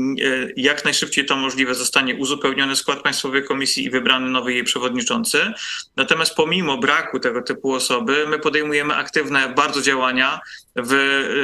jak 0.57 0.85
najszybciej 0.85 1.27
to 1.27 1.37
możliwe 1.37 1.75
zostanie 1.75 2.15
uzupełniony 2.15 2.77
skład 2.77 3.03
Państwowej 3.03 3.45
Komisji 3.45 3.85
i 3.85 3.91
wybrany 3.91 4.31
nowy 4.31 4.53
jej 4.53 4.65
przewodniczący. 4.65 5.53
Natomiast 5.97 6.35
pomimo 6.35 6.79
braku 6.79 7.21
tego 7.21 7.43
typu 7.43 7.73
osoby, 7.73 8.27
my 8.29 8.39
podejmujemy 8.39 8.95
aktywne 8.95 9.49
bardzo 9.49 9.83
działania. 9.83 10.41
W, 10.77 10.93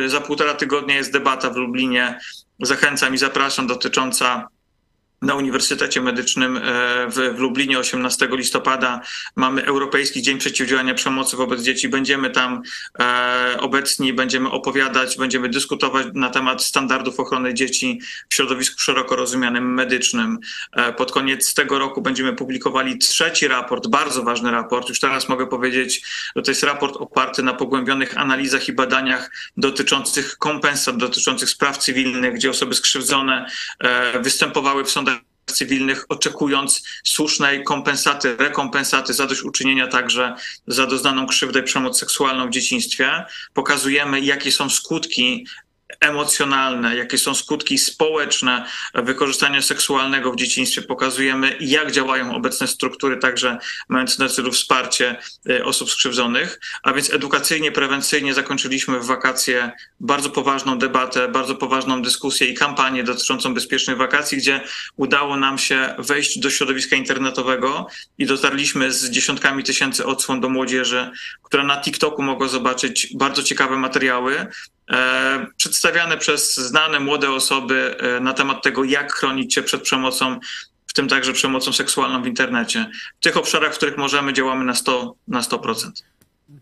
za 0.07 0.21
półtora 0.21 0.55
tygodnia 0.55 0.97
jest 0.97 1.13
debata 1.13 1.51
w 1.51 1.57
Lublinie 1.57 2.19
zachęcam 2.61 3.15
i 3.15 3.19
zapraszam, 3.19 3.67
dotycząca 3.67 4.49
na 5.23 5.35
Uniwersytecie 5.35 6.01
Medycznym 6.01 6.57
e, 6.57 6.61
w, 7.09 7.39
Lublinie 7.39 7.79
18 7.79 8.29
listopada 8.31 9.01
mamy 9.37 9.65
Europejski 9.65 10.23
Dzień 10.23 10.39
Przeciwdziałania 10.39 10.95
Przemocy 10.95 11.37
wobec 11.37 11.63
Dzieci. 11.63 11.89
Będziemy 11.89 12.31
tam 12.31 12.63
e, 13.01 13.57
obecni, 13.61 14.13
będziemy 14.13 14.51
opowiadać, 14.51 15.17
będziemy 15.17 15.49
dyskutować 15.49 16.07
na 16.15 16.31
temat 16.31 16.63
standardów 16.63 17.21
ochrony 17.21 17.55
dzieci 17.55 18.01
w 18.29 18.35
środowisku 18.35 18.81
szeroko 18.81 19.17
rozumianym 19.17 19.75
medycznym. 19.75 20.39
E, 20.73 20.93
pod 20.93 21.13
koniec 21.13 21.55
tego 21.55 21.79
roku 21.79 22.03
będziemy 22.03 22.33
publikowali 22.33 22.99
trzeci 22.99 23.49
raport, 23.49 23.87
bardzo 23.87 24.23
ważny 24.23 24.51
raport. 24.51 24.89
Już 24.89 25.01
teraz 25.01 25.29
mogę 25.29 25.47
powiedzieć, 25.47 26.03
że 26.37 26.43
to 26.43 26.51
jest 26.51 26.63
raport 26.63 26.97
oparty 26.97 27.43
na 27.43 27.55
pogłębionych 27.55 28.19
analizach 28.19 28.69
i 28.69 28.73
badaniach 28.73 29.31
dotyczących 29.57 30.39
kompensat, 30.39 30.97
dotyczących 30.97 31.51
spraw 31.51 31.79
cywilnych, 31.79 32.35
gdzie 32.35 32.51
osoby 32.51 32.75
skrzywdzone 32.75 33.51
występowały 34.21 34.85
w 34.85 34.91
sądach 34.91 35.08
cywilnych, 35.53 36.05
oczekując 36.09 36.83
słusznej 37.05 37.65
kompensaty, 37.65 38.37
rekompensaty, 38.37 39.15
zadośćuczynienia 39.15 39.87
także 39.87 40.35
za 40.67 40.87
doznaną 40.87 41.27
krzywdę 41.27 41.61
i 41.61 41.63
przemoc 41.63 41.99
seksualną 41.99 42.47
w 42.47 42.51
dzieciństwie. 42.51 43.25
Pokazujemy, 43.55 44.21
jakie 44.21 44.53
są 44.53 44.71
skutki 44.71 45.47
emocjonalne, 46.01 46.97
jakie 46.97 47.19
są 47.19 47.35
skutki 47.35 47.79
społeczne 47.79 48.65
wykorzystania 48.95 49.63
seksualnego 49.63 50.33
w 50.33 50.37
dzieciństwie. 50.37 50.83
Pokazujemy, 50.83 51.57
jak 51.61 51.93
działają 51.93 52.35
obecne 52.35 52.67
struktury, 52.67 53.17
także 53.17 53.59
mające 53.89 54.23
na 54.23 54.29
celu 54.29 54.53
wsparcie 54.53 55.17
y, 55.51 55.65
osób 55.65 55.91
skrzywdzonych. 55.91 56.61
A 56.83 56.93
więc 56.93 57.13
edukacyjnie, 57.13 57.73
prewencyjnie 57.73 58.35
zakończyliśmy 58.35 59.01
w 59.01 59.07
wakacje 59.07 59.73
bardzo 60.01 60.31
poważną 60.31 60.79
debatę, 60.79 61.29
bardzo 61.29 61.55
poważną 61.55 62.03
dyskusję 62.03 62.47
i 62.47 62.55
kampanię 62.55 63.05
dotyczącą 63.05 63.55
bezpiecznych 63.55 63.97
wakacji, 63.97 64.39
gdzie 64.39 64.61
udało 64.97 65.37
nam 65.37 65.59
się 65.59 65.95
wejść 65.99 66.39
do 66.39 66.51
środowiska 66.51 66.97
internetowego 66.97 67.87
i 68.19 68.27
dotarliśmy 68.27 68.93
z 68.93 69.11
dziesiątkami 69.11 69.65
tysięcy 69.65 70.07
odsłon 70.07 70.41
do 70.41 70.49
młodzieży, 70.49 71.11
która 71.43 71.65
na 71.65 71.81
TikToku 71.81 72.23
mogła 72.23 72.49
zobaczyć 72.49 73.09
bardzo 73.15 73.43
ciekawe 73.43 73.77
materiały, 73.77 74.47
przedstawiane 75.57 76.17
przez 76.17 76.57
znane 76.57 77.01
młode 77.01 77.31
osoby 77.31 77.97
e, 77.99 78.21
na 78.21 78.33
temat 78.33 78.63
tego, 78.63 78.85
jak 78.85 79.13
chronić 79.13 79.55
się 79.55 79.63
przed 79.63 79.83
przemocą, 79.83 80.39
w 80.87 80.93
tym 80.95 81.09
także 81.09 81.33
przemocą 81.33 81.73
seksualną 81.73 82.23
w 82.23 82.27
internecie. 82.27 82.91
W 83.21 83.23
tych 83.23 83.37
obszarach, 83.37 83.75
w 83.75 83.77
których 83.77 83.99
możemy, 83.99 84.33
działamy 84.33 84.65
na 84.65 84.73
100%. 84.73 85.13
Na 85.29 85.41
100%. 85.41 85.91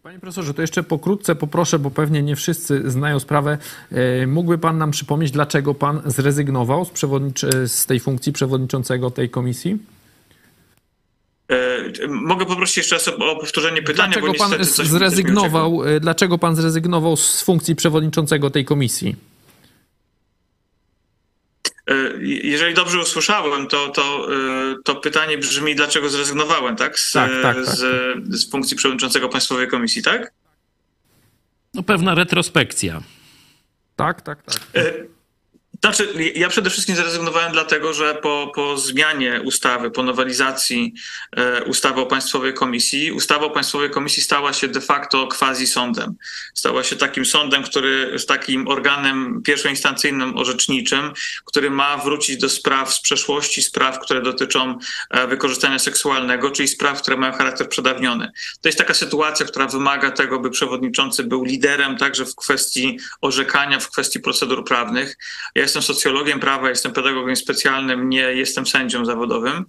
Panie 0.03 0.19
profesorze, 0.19 0.55
to 0.55 0.63
jeszcze 0.63 0.83
pokrótce 0.83 1.35
poproszę, 1.35 1.79
bo 1.79 1.91
pewnie 1.91 2.23
nie 2.23 2.37
wszyscy 2.37 2.91
znają 2.91 3.21
sprawę. 3.21 3.59
E, 3.93 4.27
mógłby 4.27 4.59
pan 4.59 4.79
nam 4.79 4.91
przypomnieć, 4.91 5.31
dlaczego 5.31 5.75
pan 5.75 6.03
zrezygnował 6.05 6.85
z, 6.85 7.73
z 7.73 7.87
tej 7.87 8.01
funkcji 8.01 8.33
przewodniczącego 8.33 9.11
tej 9.11 9.31
komisji? 9.31 9.79
E, 11.49 12.09
mogę 12.09 12.47
poprosić 12.47 12.77
jeszcze 12.77 12.95
raz 12.95 13.09
o 13.09 13.37
powtórzenie 13.37 13.83
pytania, 13.83 14.13
dlaczego 14.13 14.33
bo 14.33 14.39
pan 14.39 14.65
zrezygnował, 14.65 15.85
e, 15.85 16.01
Dlaczego 16.01 16.39
pan 16.39 16.57
zrezygnował 16.57 17.17
z 17.17 17.43
funkcji 17.43 17.77
przewodniczącego 17.77 18.51
tej 18.51 18.65
komisji? 18.65 19.17
E, 21.91 21.95
jeżeli 22.23 22.75
dobrze 22.75 23.01
usłyszałem, 23.01 23.67
to, 23.67 23.89
to, 23.89 24.29
to 24.85 24.95
pytanie 24.95 25.39
brzmi, 25.39 25.75
dlaczego 25.75 26.09
zrezygnowałem, 26.09 26.77
tak? 26.77 26.99
Z, 26.99 27.13
tak, 27.13 27.31
tak, 27.43 27.57
tak. 27.57 27.67
Z, 27.67 27.81
z 28.29 28.51
funkcji 28.51 28.77
przewodniczącego 28.77 29.29
Państwowej 29.29 29.69
Komisji, 29.69 30.03
tak? 30.03 30.33
No 31.75 31.83
pewna 31.83 32.15
retrospekcja. 32.15 33.03
Tak, 33.97 34.23
tak, 34.23 34.43
tak. 34.43 34.61
Znaczy, 35.81 36.33
ja 36.35 36.49
przede 36.49 36.71
wszystkim 36.71 36.97
zrezygnowałem 36.97 37.53
dlatego, 37.53 37.95
że 37.95 38.15
po, 38.15 38.53
po 38.55 38.79
zmianie 38.79 39.41
ustawy, 39.45 39.91
po 39.91 40.03
nowelizacji 40.03 40.95
e, 41.37 41.65
ustawy 41.65 42.01
o 42.01 42.07
Państwowej 42.07 42.55
Komisji, 42.55 43.13
ustawa 43.13 43.47
o 43.47 43.51
Państwowej 43.51 43.91
Komisji 43.91 44.23
stała 44.23 44.53
się 44.53 44.69
de 44.69 44.81
facto 44.81 45.27
quasi-sądem. 45.27 46.15
Stała 46.55 46.85
się 46.85 46.97
takim 46.97 47.25
sądem, 47.25 47.63
który, 47.63 48.19
z 48.19 48.27
takim 48.27 48.69
organem 48.69 49.43
pierwszoinstancyjnym, 49.43 50.39
orzeczniczym, 50.39 51.13
który 51.45 51.71
ma 51.71 51.97
wrócić 51.97 52.37
do 52.37 52.49
spraw 52.49 52.95
z 52.95 53.01
przeszłości, 53.01 53.63
spraw, 53.63 54.01
które 54.01 54.23
dotyczą 54.23 54.79
e, 55.11 55.27
wykorzystania 55.27 55.79
seksualnego, 55.79 56.51
czyli 56.51 56.69
spraw, 56.69 57.03
które 57.03 57.17
mają 57.17 57.33
charakter 57.33 57.69
przedawniony. 57.69 58.33
To 58.61 58.69
jest 58.69 58.79
taka 58.79 58.95
sytuacja, 58.95 59.47
która 59.47 59.67
wymaga 59.67 60.11
tego, 60.11 60.41
by 60.41 60.51
przewodniczący 60.51 61.25
był 61.25 61.45
liderem 61.45 61.97
także 61.97 62.27
w 62.27 62.35
kwestii 62.35 62.99
orzekania, 63.21 63.81
w 63.81 63.91
kwestii 63.91 64.21
procedur 64.21 64.65
prawnych. 64.65 65.17
Ja 65.55 65.66
jestem 65.67 65.83
socjologiem 65.83 66.41
prawa, 66.41 66.69
jestem 66.69 66.93
pedagogiem 66.93 67.37
specjalnym, 67.37 68.09
nie 68.09 68.21
jestem 68.21 68.67
sędzią 68.67 69.05
zawodowym. 69.05 69.65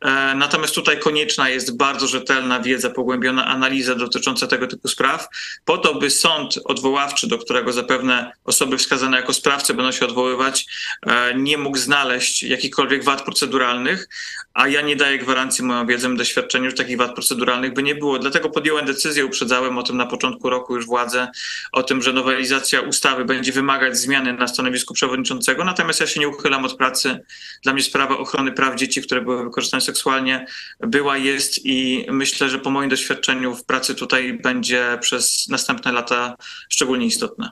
E, 0.00 0.34
natomiast 0.34 0.74
tutaj 0.74 0.98
konieczna 0.98 1.48
jest 1.48 1.76
bardzo 1.76 2.06
rzetelna 2.06 2.60
wiedza, 2.60 2.90
pogłębiona 2.90 3.46
analiza 3.46 3.94
dotycząca 3.94 4.46
tego 4.46 4.66
typu 4.66 4.88
spraw, 4.88 5.28
po 5.64 5.78
to, 5.78 5.94
by 5.94 6.10
sąd 6.10 6.58
odwoławczy, 6.64 7.28
do 7.28 7.38
którego 7.38 7.72
zapewne 7.72 8.32
osoby 8.44 8.78
wskazane 8.78 9.16
jako 9.16 9.32
sprawcy 9.32 9.74
będą 9.74 9.92
się 9.92 10.06
odwoływać, 10.06 10.66
e, 11.06 11.34
nie 11.34 11.58
mógł 11.58 11.78
znaleźć 11.78 12.42
jakichkolwiek 12.42 13.04
wad 13.04 13.22
proceduralnych, 13.22 14.08
a 14.54 14.68
ja 14.68 14.80
nie 14.80 14.96
daję 14.96 15.18
gwarancji 15.18 15.64
moją 15.64 15.86
wiedzą 15.86 16.16
doświadczeniu, 16.16 16.70
że 16.70 16.76
takich 16.76 16.96
wad 16.96 17.14
proceduralnych 17.14 17.74
by 17.74 17.82
nie 17.82 17.94
było. 17.94 18.18
Dlatego 18.18 18.50
podjąłem 18.50 18.86
decyzję, 18.86 19.26
uprzedzałem 19.26 19.78
o 19.78 19.82
tym 19.82 19.96
na 19.96 20.06
początku 20.06 20.50
roku 20.50 20.76
już 20.76 20.86
władzę, 20.86 21.28
o 21.72 21.82
tym, 21.82 22.02
że 22.02 22.12
nowelizacja 22.12 22.80
ustawy 22.80 23.24
będzie 23.24 23.52
wymagać 23.52 23.98
zmiany 23.98 24.32
na 24.32 24.48
stanowisku 24.48 24.94
przewodniczącego, 24.94 25.41
natomiast 25.64 26.00
ja 26.00 26.06
się 26.06 26.20
nie 26.20 26.28
uchylam 26.28 26.64
od 26.64 26.76
pracy. 26.76 27.20
Dla 27.62 27.72
mnie 27.72 27.82
sprawa 27.82 28.18
ochrony 28.18 28.52
praw 28.52 28.76
dzieci, 28.76 29.02
które 29.02 29.22
były 29.22 29.44
wykorzystane 29.44 29.80
seksualnie, 29.80 30.46
była, 30.80 31.16
jest 31.16 31.66
i 31.66 32.06
myślę, 32.10 32.48
że 32.48 32.58
po 32.58 32.70
moim 32.70 32.90
doświadczeniu 32.90 33.54
w 33.54 33.64
pracy 33.64 33.94
tutaj 33.94 34.32
będzie 34.42 34.98
przez 35.00 35.48
następne 35.48 35.92
lata 35.92 36.36
szczególnie 36.68 37.06
istotne. 37.06 37.50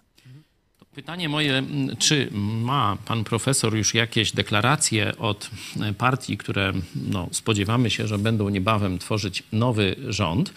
Pytanie 0.94 1.28
moje, 1.28 1.62
czy 1.98 2.28
ma 2.32 2.96
pan 3.06 3.24
profesor 3.24 3.76
już 3.76 3.94
jakieś 3.94 4.32
deklaracje 4.32 5.18
od 5.18 5.50
partii, 5.98 6.36
które 6.36 6.72
no, 7.10 7.28
spodziewamy 7.32 7.90
się, 7.90 8.06
że 8.06 8.18
będą 8.18 8.48
niebawem 8.48 8.98
tworzyć 8.98 9.42
nowy 9.52 9.96
rząd? 10.08 10.52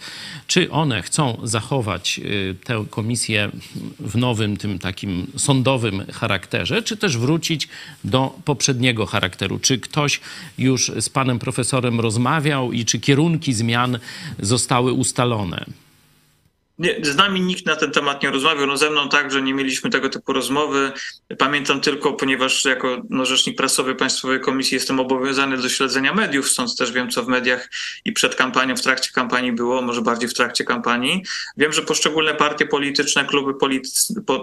Czy 0.46 0.70
one 0.70 1.02
chcą 1.02 1.38
zachować 1.42 2.20
y, 2.24 2.56
tę 2.64 2.84
komisję 2.90 3.50
w 4.00 4.16
nowym, 4.16 4.56
tym 4.56 4.78
takim 4.78 5.26
sądowym 5.36 6.04
charakterze, 6.12 6.82
czy 6.82 6.96
też 6.96 7.18
wrócić 7.18 7.68
do 8.04 8.38
poprzedniego 8.44 9.06
charakteru? 9.06 9.58
Czy 9.58 9.78
ktoś 9.78 10.20
już 10.58 10.92
z 11.00 11.08
panem 11.08 11.38
profesorem 11.38 12.00
rozmawiał 12.00 12.72
i 12.72 12.84
czy 12.84 13.00
kierunki 13.00 13.52
zmian 13.52 13.98
zostały 14.38 14.92
ustalone? 14.92 15.64
Nie, 16.78 16.96
z 17.02 17.16
nami 17.16 17.40
nikt 17.40 17.66
na 17.66 17.76
ten 17.76 17.90
temat 17.90 18.22
nie 18.22 18.30
rozmawiał. 18.30 18.66
No 18.66 18.76
ze 18.76 18.90
mną 18.90 19.08
także 19.08 19.42
nie 19.42 19.54
mieliśmy 19.54 19.90
tego 19.90 20.08
typu 20.08 20.32
rozmowy. 20.32 20.92
Pamiętam 21.38 21.80
tylko, 21.80 22.12
ponieważ 22.12 22.64
jako 22.64 23.02
no, 23.10 23.24
rzecznik 23.24 23.56
prasowy 23.56 23.94
Państwowej 23.94 24.40
Komisji 24.40 24.74
jestem 24.74 25.00
obowiązany 25.00 25.56
do 25.56 25.68
śledzenia 25.68 26.14
mediów, 26.14 26.48
stąd 26.48 26.76
też 26.76 26.92
wiem, 26.92 27.10
co 27.10 27.22
w 27.22 27.28
mediach 27.28 27.70
i 28.04 28.12
przed 28.12 28.34
kampanią, 28.34 28.76
w 28.76 28.82
trakcie 28.82 29.10
kampanii 29.12 29.52
było, 29.52 29.82
może 29.82 30.02
bardziej 30.02 30.28
w 30.28 30.34
trakcie 30.34 30.64
kampanii. 30.64 31.22
Wiem, 31.56 31.72
że 31.72 31.82
poszczególne 31.82 32.34
partie 32.34 32.66
polityczne, 32.66 33.24
kluby 33.24 33.54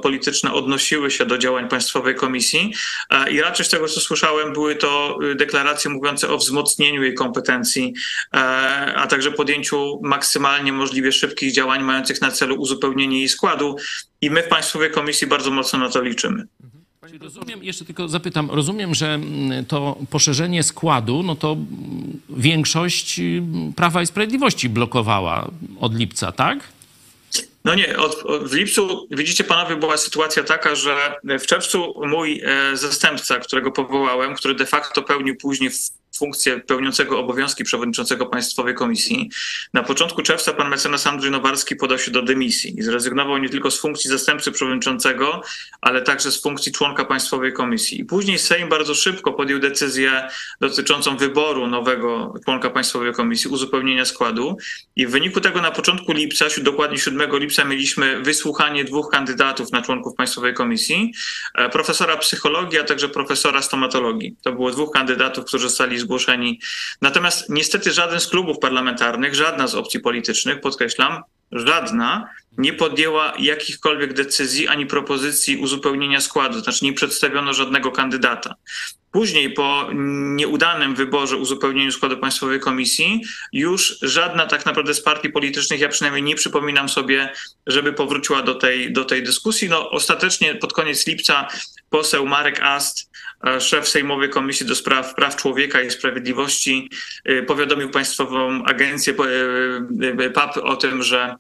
polityczne 0.02 0.54
odnosiły 0.54 1.12
się 1.12 1.26
do 1.26 1.38
działań 1.38 1.70
Państwowej 1.70 2.16
Komisji 2.16 2.74
e, 3.10 3.32
i 3.32 3.42
raczej 3.42 3.66
z 3.66 3.70
tego, 3.70 3.88
co 3.88 4.00
słyszałem, 4.00 4.54
były 4.54 4.76
to 4.76 5.18
y, 5.24 5.36
deklaracje 5.36 5.92
mówiące 5.92 6.30
o 6.30 6.38
wzmocnieniu 6.38 7.04
jej 7.04 7.14
kompetencji, 7.14 7.94
e, 8.34 8.38
a 8.96 9.08
także 9.08 9.32
podjęciu 9.32 10.00
maksymalnie 10.04 10.74
możliwie 10.74 11.12
szybkich 11.12 11.54
działań 11.54 11.84
mających 11.84 12.21
na 12.22 12.32
celu 12.32 12.56
uzupełnienie 12.56 13.18
jej 13.18 13.30
składu 13.30 13.76
i 14.22 14.30
my 14.30 14.44
w 14.44 14.48
Państwowej 14.48 14.92
Komisji 14.92 15.28
bardzo 15.28 15.52
mocno 15.52 15.80
na 15.80 15.90
to 15.90 16.02
liczymy. 16.02 16.48
Rozumiem, 17.22 17.64
jeszcze 17.64 17.86
tylko 17.86 18.08
zapytam, 18.08 18.52
rozumiem, 18.52 18.96
że 18.96 19.08
mm, 19.14 19.66
to 19.66 19.98
poszerzenie 20.10 20.64
składu, 20.64 21.24
no 21.24 21.36
to 21.36 21.52
mm, 21.52 22.20
większość 22.30 23.20
mm, 23.20 23.74
Prawa 23.74 24.02
i 24.02 24.08
Sprawiedliwości 24.08 24.70
blokowała 24.70 25.52
od 25.80 25.96
lipca, 25.96 26.32
tak? 26.32 26.60
No 27.66 27.76
nie, 27.76 27.98
od, 27.98 28.24
od, 28.26 28.50
w 28.50 28.54
lipcu, 28.54 29.08
widzicie 29.12 29.44
panowie, 29.44 29.76
była 29.76 29.98
sytuacja 29.98 30.44
taka, 30.44 30.76
że 30.76 31.16
w 31.24 31.46
czerwcu 31.46 31.94
mój 32.08 32.42
e, 32.46 32.78
zastępca, 32.78 33.40
którego 33.40 33.72
powołałem, 33.72 34.36
który 34.36 34.56
de 34.56 34.66
facto 34.66 35.02
pełnił 35.02 35.36
później 35.36 35.72
funkcję 36.18 36.60
pełniącego 36.60 37.20
obowiązki 37.20 37.64
przewodniczącego 37.64 38.26
Państwowej 38.26 38.76
Komisji. 38.76 39.30
Na 39.74 39.84
początku 39.84 40.22
czerwca 40.22 40.54
pan 40.54 40.70
mecenas 40.70 41.08
Andrzej 41.08 41.32
Nowarski 41.32 41.76
podał 41.76 41.98
się 41.98 42.12
do 42.12 42.22
dymisji 42.22 42.80
i 42.80 42.82
zrezygnował 42.82 43.38
nie 43.38 43.50
tylko 43.50 43.72
z 43.72 43.80
funkcji 43.80 44.10
zastępcy 44.10 44.52
przewodniczącego, 44.52 45.42
ale 45.82 46.02
także 46.02 46.32
z 46.32 46.42
funkcji 46.42 46.72
członka 46.72 47.06
Państwowej 47.06 47.54
Komisji. 47.54 48.02
I 48.02 48.06
później 48.06 48.40
Sejm 48.40 48.70
bardzo 48.70 48.96
szybko 48.96 49.34
podjął 49.34 49.60
decyzję 49.60 50.28
dotyczącą 50.62 51.18
wyboru 51.18 51.68
nowego 51.68 52.34
członka 52.46 52.70
Państwowej 52.70 53.14
Komisji, 53.14 53.50
uzupełnienia 53.50 54.06
składu. 54.06 54.58
I 54.96 55.08
w 55.08 55.12
wyniku 55.12 55.42
tego 55.42 55.62
na 55.62 55.72
początku 55.72 56.12
lipca, 56.12 56.46
dokładnie 56.62 56.98
7 56.98 57.38
lipca, 57.38 57.66
mieliśmy 57.66 58.22
wysłuchanie 58.22 58.84
dwóch 58.84 59.10
kandydatów 59.12 59.72
na 59.72 59.82
członków 59.82 60.16
Państwowej 60.16 60.54
Komisji, 60.54 61.14
e, 61.56 61.70
profesora 61.70 62.18
psychologii, 62.18 62.80
a 62.80 62.84
także 62.84 63.10
profesora 63.10 63.62
stomatologii. 63.62 64.36
To 64.42 64.52
było 64.52 64.72
dwóch 64.72 64.92
kandydatów, 64.92 65.46
którzy 65.46 65.70
zostali 65.70 66.01
zgłoszeni. 66.02 66.60
Natomiast 67.02 67.50
niestety 67.50 67.92
żaden 67.92 68.20
z 68.20 68.28
klubów 68.28 68.60
parlamentarnych, 68.60 69.36
żadna 69.36 69.68
z 69.68 69.76
opcji 69.76 70.00
politycznych, 70.00 70.62
podkreślam, 70.62 71.24
żadna 71.52 72.30
nie 72.58 72.74
podjęła 72.74 73.34
jakichkolwiek 73.40 74.14
decyzji 74.14 74.68
ani 74.68 74.86
propozycji 74.86 75.58
uzupełnienia 75.58 76.22
składu, 76.22 76.60
znaczy 76.60 76.86
nie 76.86 76.94
przedstawiono 76.94 77.54
żadnego 77.54 77.92
kandydata. 77.92 78.56
Później, 79.12 79.54
po 79.54 79.90
nieudanym 80.36 80.96
wyborze, 80.96 81.38
uzupełnieniu 81.38 81.92
składu 81.92 82.18
Państwowej 82.18 82.60
Komisji, 82.60 83.22
już 83.54 83.98
żadna 84.02 84.46
tak 84.46 84.66
naprawdę 84.66 84.94
z 84.94 85.02
partii 85.02 85.30
politycznych, 85.30 85.80
ja 85.80 85.90
przynajmniej 85.90 86.24
nie 86.24 86.36
przypominam 86.36 86.90
sobie, 86.90 87.34
żeby 87.68 87.94
powróciła 87.94 88.42
do 88.42 88.56
tej, 88.56 88.94
do 88.94 89.06
tej 89.06 89.24
dyskusji. 89.24 89.70
No, 89.70 89.90
ostatecznie 89.90 90.56
pod 90.56 90.74
koniec 90.74 91.08
lipca 91.08 91.48
poseł 91.90 92.26
Marek 92.26 92.60
Ast, 92.62 93.11
szef 93.60 93.88
Sejmowej 93.88 94.30
Komisji 94.30 94.66
do 94.66 94.76
Spraw 94.76 95.16
Praw 95.16 95.36
Człowieka 95.36 95.82
i 95.82 95.92
Sprawiedliwości, 95.92 96.90
e, 97.26 97.44
powiadomił 97.44 97.90
Państwową 97.90 98.64
Agencję 98.64 99.14
e, 100.20 100.30
PAP 100.30 100.58
o 100.58 100.76
tym, 100.76 101.04
że 101.04 101.36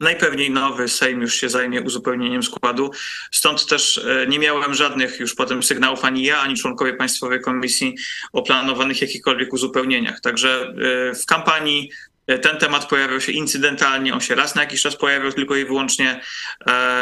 Najpewniej 0.00 0.50
nowy 0.50 0.88
Sejm 0.88 1.20
już 1.20 1.34
się 1.34 1.48
zajmie 1.48 1.82
uzupełnieniem 1.82 2.42
składu. 2.42 2.90
Stąd 3.30 3.66
też 3.66 4.06
nie 4.28 4.38
miałem 4.38 4.74
żadnych 4.74 5.20
już 5.20 5.34
potem 5.34 5.62
sygnałów 5.62 6.04
ani 6.04 6.24
ja, 6.24 6.40
ani 6.40 6.56
członkowie 6.56 6.94
Państwowej 6.94 7.40
Komisji 7.40 7.94
o 8.32 8.42
planowanych 8.42 9.00
jakichkolwiek 9.00 9.52
uzupełnieniach. 9.52 10.20
Także 10.20 10.74
w 11.22 11.26
kampanii 11.26 11.90
ten 12.26 12.56
temat 12.58 12.88
pojawiał 12.88 13.20
się 13.20 13.32
incydentalnie, 13.32 14.14
on 14.14 14.20
się 14.20 14.34
raz 14.34 14.54
na 14.54 14.62
jakiś 14.62 14.82
czas 14.82 14.96
pojawiał 14.96 15.32
tylko 15.32 15.56
i 15.56 15.64
wyłącznie, 15.64 16.20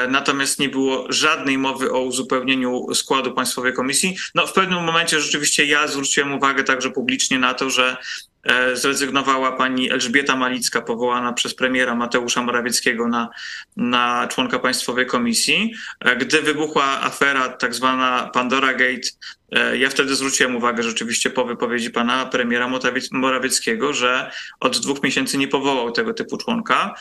natomiast 0.08 0.58
nie 0.58 0.68
było 0.68 1.06
żadnej 1.12 1.58
mowy 1.58 1.92
o 1.92 2.00
uzupełnieniu 2.00 2.94
składu 2.94 3.32
Państwowej 3.32 3.72
Komisji. 3.72 4.16
No, 4.34 4.46
w 4.46 4.52
pewnym 4.52 4.84
momencie 4.84 5.20
rzeczywiście 5.20 5.64
ja 5.64 5.86
zwróciłem 5.88 6.32
uwagę 6.32 6.64
także 6.64 6.90
publicznie 6.90 7.38
na 7.38 7.54
to, 7.54 7.70
że 7.70 7.96
E, 7.96 8.29
zrezygnowała 8.74 9.52
pani 9.52 9.90
Elżbieta 9.90 10.36
Malicka, 10.36 10.82
powołana 10.82 11.32
przez 11.32 11.54
premiera 11.54 11.94
Mateusza 11.94 12.42
Morawieckiego 12.42 13.08
na, 13.08 13.28
na 13.76 14.28
członka 14.28 14.58
Państwowej 14.58 15.06
Komisji. 15.06 15.74
E, 16.00 16.16
gdy 16.16 16.42
wybuchła 16.42 16.84
afera 16.84 17.48
tak 17.48 17.74
zwana 17.74 18.30
Pandora 18.34 18.72
Gate, 18.72 19.08
e, 19.52 19.76
ja 19.76 19.90
wtedy 19.90 20.14
zwróciłem 20.14 20.56
uwagę 20.56 20.82
rzeczywiście 20.82 21.30
po 21.30 21.44
wypowiedzi 21.44 21.90
pana 21.90 22.26
premiera 22.26 22.70
Morawieckiego, 23.12 23.92
że 23.92 24.30
od 24.60 24.78
dwóch 24.78 25.02
miesięcy 25.02 25.38
nie 25.38 25.48
powołał 25.48 25.92
tego 25.92 26.14
typu 26.14 26.36
członka, 26.36 26.94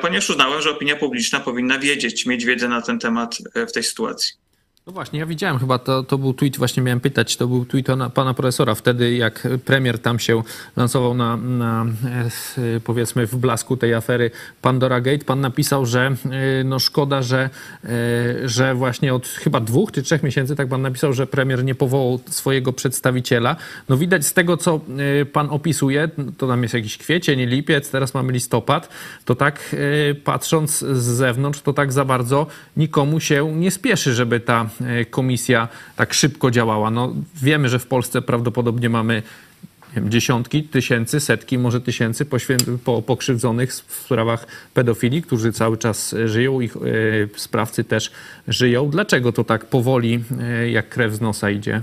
ponieważ 0.00 0.30
uznałem, 0.30 0.62
że 0.62 0.70
opinia 0.70 0.96
publiczna 0.96 1.40
powinna 1.40 1.78
wiedzieć, 1.78 2.26
mieć 2.26 2.44
wiedzę 2.44 2.68
na 2.68 2.82
ten 2.82 2.98
temat 2.98 3.38
w 3.54 3.72
tej 3.72 3.82
sytuacji. 3.82 4.34
No 4.86 4.92
właśnie, 4.92 5.18
ja 5.18 5.26
widziałem 5.26 5.58
chyba, 5.58 5.78
to, 5.78 6.02
to 6.02 6.18
był 6.18 6.34
tweet, 6.34 6.56
właśnie 6.56 6.82
miałem 6.82 7.00
pytać, 7.00 7.36
to 7.36 7.46
był 7.46 7.64
tweet 7.64 7.86
pana 8.14 8.34
profesora 8.34 8.74
wtedy, 8.74 9.14
jak 9.14 9.48
premier 9.64 9.98
tam 9.98 10.18
się 10.18 10.42
lansował 10.76 11.14
na, 11.14 11.36
na 11.36 11.86
e, 12.58 12.80
powiedzmy 12.80 13.26
w 13.26 13.36
blasku 13.36 13.76
tej 13.76 13.94
afery 13.94 14.30
Pandora 14.62 15.00
Gate. 15.00 15.24
Pan 15.24 15.40
napisał, 15.40 15.86
że 15.86 16.06
e, 16.06 16.64
no 16.64 16.78
szkoda, 16.78 17.22
że, 17.22 17.50
e, 17.84 17.88
że 18.48 18.74
właśnie 18.74 19.14
od 19.14 19.26
chyba 19.26 19.60
dwóch 19.60 19.92
czy 19.92 20.02
trzech 20.02 20.22
miesięcy, 20.22 20.56
tak 20.56 20.68
pan 20.68 20.82
napisał, 20.82 21.12
że 21.12 21.26
premier 21.26 21.64
nie 21.64 21.74
powołał 21.74 22.20
swojego 22.30 22.72
przedstawiciela. 22.72 23.56
No 23.88 23.96
widać 23.96 24.26
z 24.26 24.32
tego, 24.32 24.56
co 24.56 24.80
pan 25.32 25.50
opisuje, 25.50 26.08
to 26.38 26.48
tam 26.48 26.62
jest 26.62 26.74
jakiś 26.74 26.98
kwiecień, 26.98 27.40
lipiec, 27.40 27.90
teraz 27.90 28.14
mamy 28.14 28.32
listopad, 28.32 28.88
to 29.24 29.34
tak 29.34 29.76
patrząc 30.24 30.78
z 30.78 31.02
zewnątrz, 31.02 31.60
to 31.60 31.72
tak 31.72 31.92
za 31.92 32.04
bardzo 32.04 32.46
nikomu 32.76 33.20
się 33.20 33.52
nie 33.56 33.70
spieszy, 33.70 34.14
żeby 34.14 34.40
ta 34.40 34.71
komisja 35.10 35.68
tak 35.96 36.14
szybko 36.14 36.50
działała. 36.50 36.90
No, 36.90 37.14
wiemy, 37.42 37.68
że 37.68 37.78
w 37.78 37.86
Polsce 37.86 38.22
prawdopodobnie 38.22 38.88
mamy 38.88 39.22
wiem, 39.96 40.10
dziesiątki, 40.10 40.62
tysięcy, 40.62 41.20
setki, 41.20 41.58
może 41.58 41.80
tysięcy 41.80 42.26
po, 42.84 43.02
pokrzywdzonych 43.02 43.72
w 43.72 43.94
sprawach 44.04 44.46
pedofilii, 44.74 45.22
którzy 45.22 45.52
cały 45.52 45.78
czas 45.78 46.14
żyją, 46.24 46.60
ich 46.60 46.76
e, 46.76 46.80
sprawcy 47.36 47.84
też 47.84 48.10
żyją. 48.48 48.90
Dlaczego 48.90 49.32
to 49.32 49.44
tak 49.44 49.66
powoli, 49.66 50.24
e, 50.40 50.70
jak 50.70 50.88
krew 50.88 51.14
z 51.14 51.20
nosa 51.20 51.50
idzie? 51.50 51.82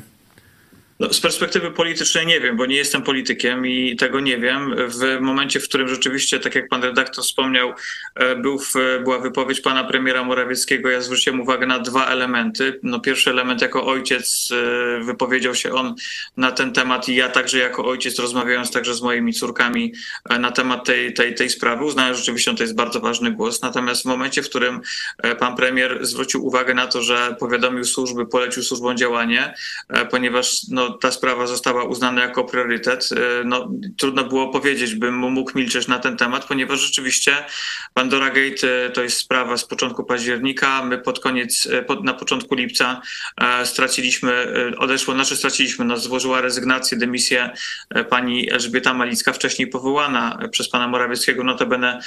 No, 0.99 1.13
z 1.13 1.19
perspektywy 1.19 1.71
politycznej 1.71 2.25
nie 2.25 2.39
wiem, 2.39 2.57
bo 2.57 2.65
nie 2.65 2.75
jestem 2.75 3.01
politykiem 3.01 3.67
i 3.67 3.95
tego 3.95 4.19
nie 4.19 4.37
wiem. 4.37 4.75
W 4.87 5.21
momencie, 5.21 5.59
w 5.59 5.63
którym 5.63 5.87
rzeczywiście, 5.87 6.39
tak 6.39 6.55
jak 6.55 6.69
pan 6.69 6.83
redaktor 6.83 7.23
wspomniał, 7.23 7.73
e, 8.15 8.35
był 8.35 8.59
była 9.03 9.19
wypowiedź 9.19 9.61
pana 9.61 9.83
premiera 9.83 10.23
Morawieckiego, 10.23 10.89
ja 10.89 11.01
zwróciłem 11.01 11.41
uwagę 11.41 11.67
na 11.67 11.79
dwa 11.79 12.07
elementy. 12.07 12.79
No, 12.83 12.99
pierwszy 12.99 13.29
element 13.29 13.61
jako 13.61 13.85
ojciec 13.85 14.49
e, 14.51 15.03
wypowiedział 15.03 15.55
się 15.55 15.73
on 15.73 15.95
na 16.37 16.51
ten 16.51 16.73
temat 16.73 17.09
i 17.09 17.15
ja 17.15 17.29
także 17.29 17.57
jako 17.57 17.85
ojciec 17.85 18.19
rozmawiając 18.19 18.71
także 18.71 18.95
z 18.95 19.01
moimi 19.01 19.33
córkami 19.33 19.93
e, 20.29 20.39
na 20.39 20.51
temat 20.51 20.85
tej, 20.85 21.13
tej, 21.13 21.35
tej 21.35 21.49
sprawy 21.49 21.85
uznałem, 21.85 22.13
że 22.13 22.19
rzeczywiście 22.19 22.55
to 22.55 22.63
jest 22.63 22.75
bardzo 22.75 22.99
ważny 22.99 23.31
głos. 23.31 23.61
Natomiast 23.61 24.01
w 24.01 24.05
momencie, 24.05 24.43
w 24.43 24.49
którym 24.49 24.81
pan 25.39 25.55
premier 25.55 25.99
zwrócił 26.01 26.45
uwagę 26.45 26.73
na 26.73 26.87
to, 26.87 27.01
że 27.01 27.35
powiadomił 27.39 27.83
służby, 27.83 28.25
polecił 28.25 28.63
służbom 28.63 28.97
działanie, 28.97 29.53
ponieważ 30.09 30.67
no, 30.67 30.88
ta 30.93 31.11
sprawa 31.11 31.47
została 31.47 31.83
uznana 31.83 32.21
jako 32.21 32.43
priorytet. 32.43 33.09
E, 33.11 33.43
no, 33.43 33.69
trudno 33.97 34.23
było 34.23 34.47
powiedzieć, 34.47 34.95
bym 34.95 35.15
mógł 35.15 35.51
milczeć 35.57 35.87
na 35.87 35.99
ten 35.99 36.17
temat, 36.17 36.45
ponieważ 36.45 36.79
rzeczywiście 36.79 37.35
Pandora 37.93 38.27
Gate 38.27 38.85
e, 38.85 38.89
to 38.89 39.03
jest 39.03 39.17
sprawa 39.17 39.57
z 39.57 39.65
początku 39.65 40.03
października. 40.03 40.83
My 40.83 40.97
pod 40.97 41.19
koniec, 41.19 41.67
e, 41.71 41.81
pod, 41.81 42.03
na 42.03 42.13
początku 42.13 42.55
lipca 42.55 43.01
straciliśmy, 43.63 44.53
odeszło, 44.77 45.13
znaczy 45.13 45.35
straciliśmy, 45.35 45.85
no, 45.85 45.97
złożyła 45.97 46.41
rezygnację, 46.41 46.97
dymisję 46.97 47.49
pani 48.09 48.51
Elżbieta 48.51 48.93
Malicka, 48.93 49.33
wcześniej 49.33 49.67
powołana 49.67 50.39
przez 50.51 50.69
pana 50.69 50.87
Morawieckiego, 50.87 51.43
notabene 51.43 51.99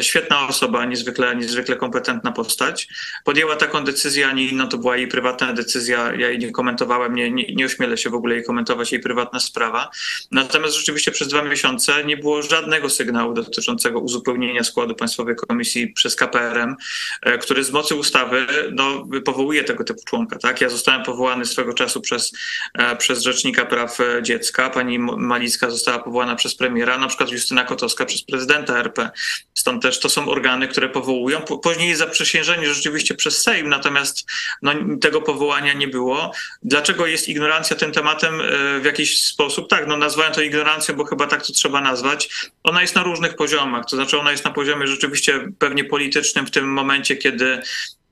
świetna 0.00 0.48
osoba, 0.48 0.84
niezwykle, 0.84 1.36
niezwykle 1.36 1.76
kompetentna 1.76 2.32
postać. 2.32 2.88
Podjęła 3.24 3.56
taką 3.56 3.84
decyzję, 3.84 4.28
a 4.28 4.32
nie 4.32 4.46
inną, 4.46 4.68
to 4.68 4.78
była 4.78 4.96
jej 4.96 5.08
prywatna 5.08 5.52
decyzja, 5.52 6.14
ja 6.14 6.28
jej 6.28 6.38
nie 6.38 6.52
komentowałem, 6.52 7.14
nie, 7.14 7.30
nie, 7.30 7.54
nie 7.54 7.66
ośmielę 7.66 7.96
się 7.96 8.07
w 8.10 8.14
ogóle 8.14 8.34
jej 8.34 8.44
komentować, 8.44 8.92
jej 8.92 9.00
prywatna 9.00 9.40
sprawa. 9.40 9.90
Natomiast 10.30 10.74
rzeczywiście 10.74 11.12
przez 11.12 11.28
dwa 11.28 11.42
miesiące 11.42 12.04
nie 12.04 12.16
było 12.16 12.42
żadnego 12.42 12.90
sygnału 12.90 13.34
dotyczącego 13.34 14.00
uzupełnienia 14.00 14.64
składu 14.64 14.94
Państwowej 14.94 15.36
Komisji 15.36 15.88
przez 15.88 16.16
KPRM, 16.16 16.76
e, 17.22 17.38
który 17.38 17.64
z 17.64 17.70
mocy 17.70 17.94
ustawy 17.94 18.46
no, 18.72 19.06
powołuje 19.24 19.64
tego 19.64 19.84
typu 19.84 20.00
członka. 20.04 20.38
Tak? 20.38 20.60
Ja 20.60 20.68
zostałem 20.68 21.02
powołany 21.02 21.44
swego 21.44 21.74
czasu 21.74 22.00
przez, 22.00 22.32
e, 22.74 22.96
przez 22.96 23.22
Rzecznika 23.22 23.66
Praw 23.66 23.98
Dziecka, 24.22 24.70
pani 24.70 24.98
Malicka 24.98 25.70
została 25.70 25.98
powołana 25.98 26.36
przez 26.36 26.54
premiera, 26.54 26.98
na 26.98 27.08
przykład 27.08 27.30
Justyna 27.30 27.64
Kotowska 27.64 28.04
przez 28.04 28.22
prezydenta 28.22 28.78
RP. 28.78 29.10
Stąd 29.54 29.82
też 29.82 30.00
to 30.00 30.08
są 30.08 30.28
organy, 30.28 30.68
które 30.68 30.88
powołują. 30.88 31.40
Później 31.40 31.88
jest 31.88 31.98
zaprzysiężenie 31.98 32.74
rzeczywiście 32.74 33.14
przez 33.14 33.42
Sejm, 33.42 33.68
natomiast 33.68 34.26
no, 34.62 34.72
tego 35.00 35.22
powołania 35.22 35.72
nie 35.72 35.88
było. 35.88 36.32
Dlaczego 36.62 37.06
jest 37.06 37.28
ignorancja 37.28 37.76
tym 37.76 37.92
tematem 37.98 38.40
e, 38.40 38.80
w 38.80 38.84
jakiś 38.84 39.24
sposób, 39.24 39.68
tak, 39.68 39.86
no 39.86 39.96
nazwałem 39.96 40.32
to 40.32 40.42
ignorancją, 40.42 40.94
bo 40.94 41.04
chyba 41.04 41.26
tak 41.26 41.46
to 41.46 41.52
trzeba 41.52 41.80
nazwać. 41.80 42.28
Ona 42.64 42.82
jest 42.82 42.94
na 42.94 43.02
różnych 43.02 43.36
poziomach, 43.36 43.84
to 43.90 43.96
znaczy 43.96 44.18
ona 44.18 44.30
jest 44.30 44.44
na 44.44 44.50
poziomie 44.50 44.86
rzeczywiście 44.86 45.48
pewnie 45.58 45.84
politycznym 45.84 46.46
w 46.46 46.50
tym 46.50 46.72
momencie, 46.72 47.16
kiedy 47.16 47.62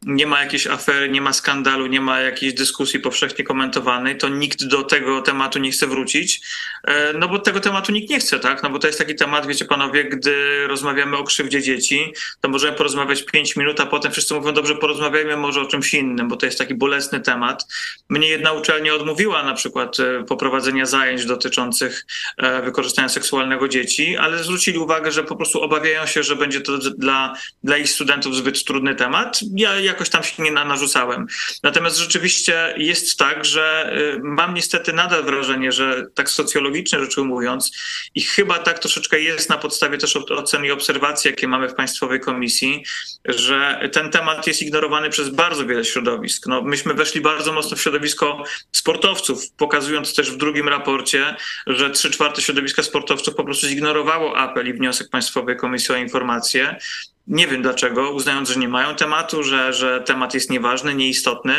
nie 0.06 0.26
ma 0.26 0.40
jakiejś 0.42 0.66
afery, 0.66 1.08
nie 1.08 1.20
ma 1.20 1.32
skandalu, 1.32 1.86
nie 1.86 2.00
ma 2.00 2.20
jakiejś 2.20 2.54
dyskusji 2.54 3.00
powszechnie 3.00 3.44
komentowanej, 3.44 4.18
to 4.18 4.28
nikt 4.28 4.64
do 4.64 4.82
tego 4.82 5.22
tematu 5.22 5.58
nie 5.58 5.70
chce 5.70 5.86
wrócić, 5.86 6.40
e, 6.84 7.12
no 7.12 7.28
bo 7.28 7.38
tego 7.38 7.60
tematu 7.60 7.92
nikt 7.92 8.10
nie 8.10 8.18
chce, 8.18 8.38
tak? 8.38 8.62
No 8.62 8.70
bo 8.70 8.78
to 8.78 8.86
jest 8.86 8.98
taki 8.98 9.14
temat, 9.14 9.46
wiecie 9.46 9.64
panowie, 9.64 10.04
gdy 10.04 10.66
rozmawiamy 10.66 11.16
o 11.16 11.24
krzywdzie 11.24 11.62
dzieci, 11.62 12.12
to 12.40 12.48
możemy 12.48 12.76
porozmawiać 12.76 13.22
5 13.22 13.56
minut, 13.56 13.80
a 13.80 13.86
potem 13.86 14.12
wszyscy 14.12 14.34
mówią, 14.34 14.52
dobrze, 14.52 14.74
porozmawiajmy 14.74 15.36
może 15.36 15.60
o 15.60 15.66
czymś 15.66 15.94
innym, 15.94 16.28
bo 16.28 16.36
to 16.36 16.46
jest 16.46 16.58
taki 16.58 16.74
bolesny 16.74 17.20
temat. 17.20 17.66
Mnie 18.08 18.28
jedna 18.28 18.52
uczelnia 18.52 18.94
odmówiła 18.94 19.42
na 19.42 19.54
przykład 19.54 20.00
e, 20.00 20.24
poprowadzenia 20.24 20.86
zajęć 20.86 21.26
dotyczących 21.26 22.06
e, 22.36 22.62
wykorzystania 22.62 23.08
seksualnego 23.08 23.68
dzieci, 23.68 24.16
ale 24.16 24.44
zwrócili 24.44 24.78
uwagę, 24.78 25.12
że 25.12 25.24
po 25.24 25.36
prostu 25.36 25.62
obawiają 25.62 26.06
się, 26.06 26.22
że 26.22 26.36
będzie 26.36 26.60
to 26.60 26.78
dla, 26.78 27.36
dla 27.64 27.76
ich 27.76 27.90
studentów 27.90 28.36
zbyt 28.36 28.64
trudny 28.64 28.94
temat. 28.94 29.40
Ja 29.54 29.80
jak 29.80 29.95
jakoś 29.96 30.10
tam 30.10 30.22
się 30.22 30.42
nie 30.42 30.50
narzucałem. 30.50 31.26
Natomiast 31.62 31.96
rzeczywiście 31.96 32.74
jest 32.76 33.18
tak, 33.18 33.44
że 33.44 33.92
y, 34.16 34.20
mam 34.22 34.54
niestety 34.54 34.92
nadal 34.92 35.24
wrażenie, 35.24 35.72
że 35.72 36.06
tak 36.14 36.30
socjologicznie 36.30 36.98
rzecz 36.98 37.18
ujmując 37.18 37.72
i 38.14 38.22
chyba 38.22 38.58
tak 38.58 38.78
troszeczkę 38.78 39.20
jest 39.20 39.50
na 39.50 39.58
podstawie 39.58 39.98
też 39.98 40.16
ocen 40.16 40.64
i 40.64 40.70
obserwacji, 40.70 41.30
jakie 41.30 41.48
mamy 41.48 41.68
w 41.68 41.74
Państwowej 41.74 42.20
Komisji, 42.20 42.84
że 43.24 43.88
ten 43.92 44.10
temat 44.10 44.46
jest 44.46 44.62
ignorowany 44.62 45.10
przez 45.10 45.28
bardzo 45.28 45.66
wiele 45.66 45.84
środowisk. 45.84 46.46
No, 46.46 46.62
myśmy 46.62 46.94
weszli 46.94 47.20
bardzo 47.20 47.52
mocno 47.52 47.76
w 47.76 47.82
środowisko 47.82 48.44
sportowców, 48.72 49.50
pokazując 49.56 50.14
też 50.14 50.32
w 50.32 50.36
drugim 50.36 50.68
raporcie, 50.68 51.36
że 51.66 51.90
trzy 51.90 52.10
czwarte 52.10 52.42
środowiska 52.42 52.82
sportowców 52.82 53.34
po 53.34 53.44
prostu 53.44 53.68
zignorowało 53.68 54.38
apel 54.38 54.68
i 54.68 54.72
wniosek 54.72 55.08
Państwowej 55.10 55.56
Komisji 55.56 55.94
o 55.94 55.96
informację. 55.96 56.76
Nie 57.28 57.46
wiem 57.46 57.62
dlaczego, 57.62 58.10
uznając, 58.10 58.48
że 58.48 58.60
nie 58.60 58.68
mają 58.68 58.94
tematu, 58.94 59.42
że, 59.42 59.72
że 59.72 60.00
temat 60.00 60.34
jest 60.34 60.50
nieważny, 60.50 60.94
nieistotny. 60.94 61.54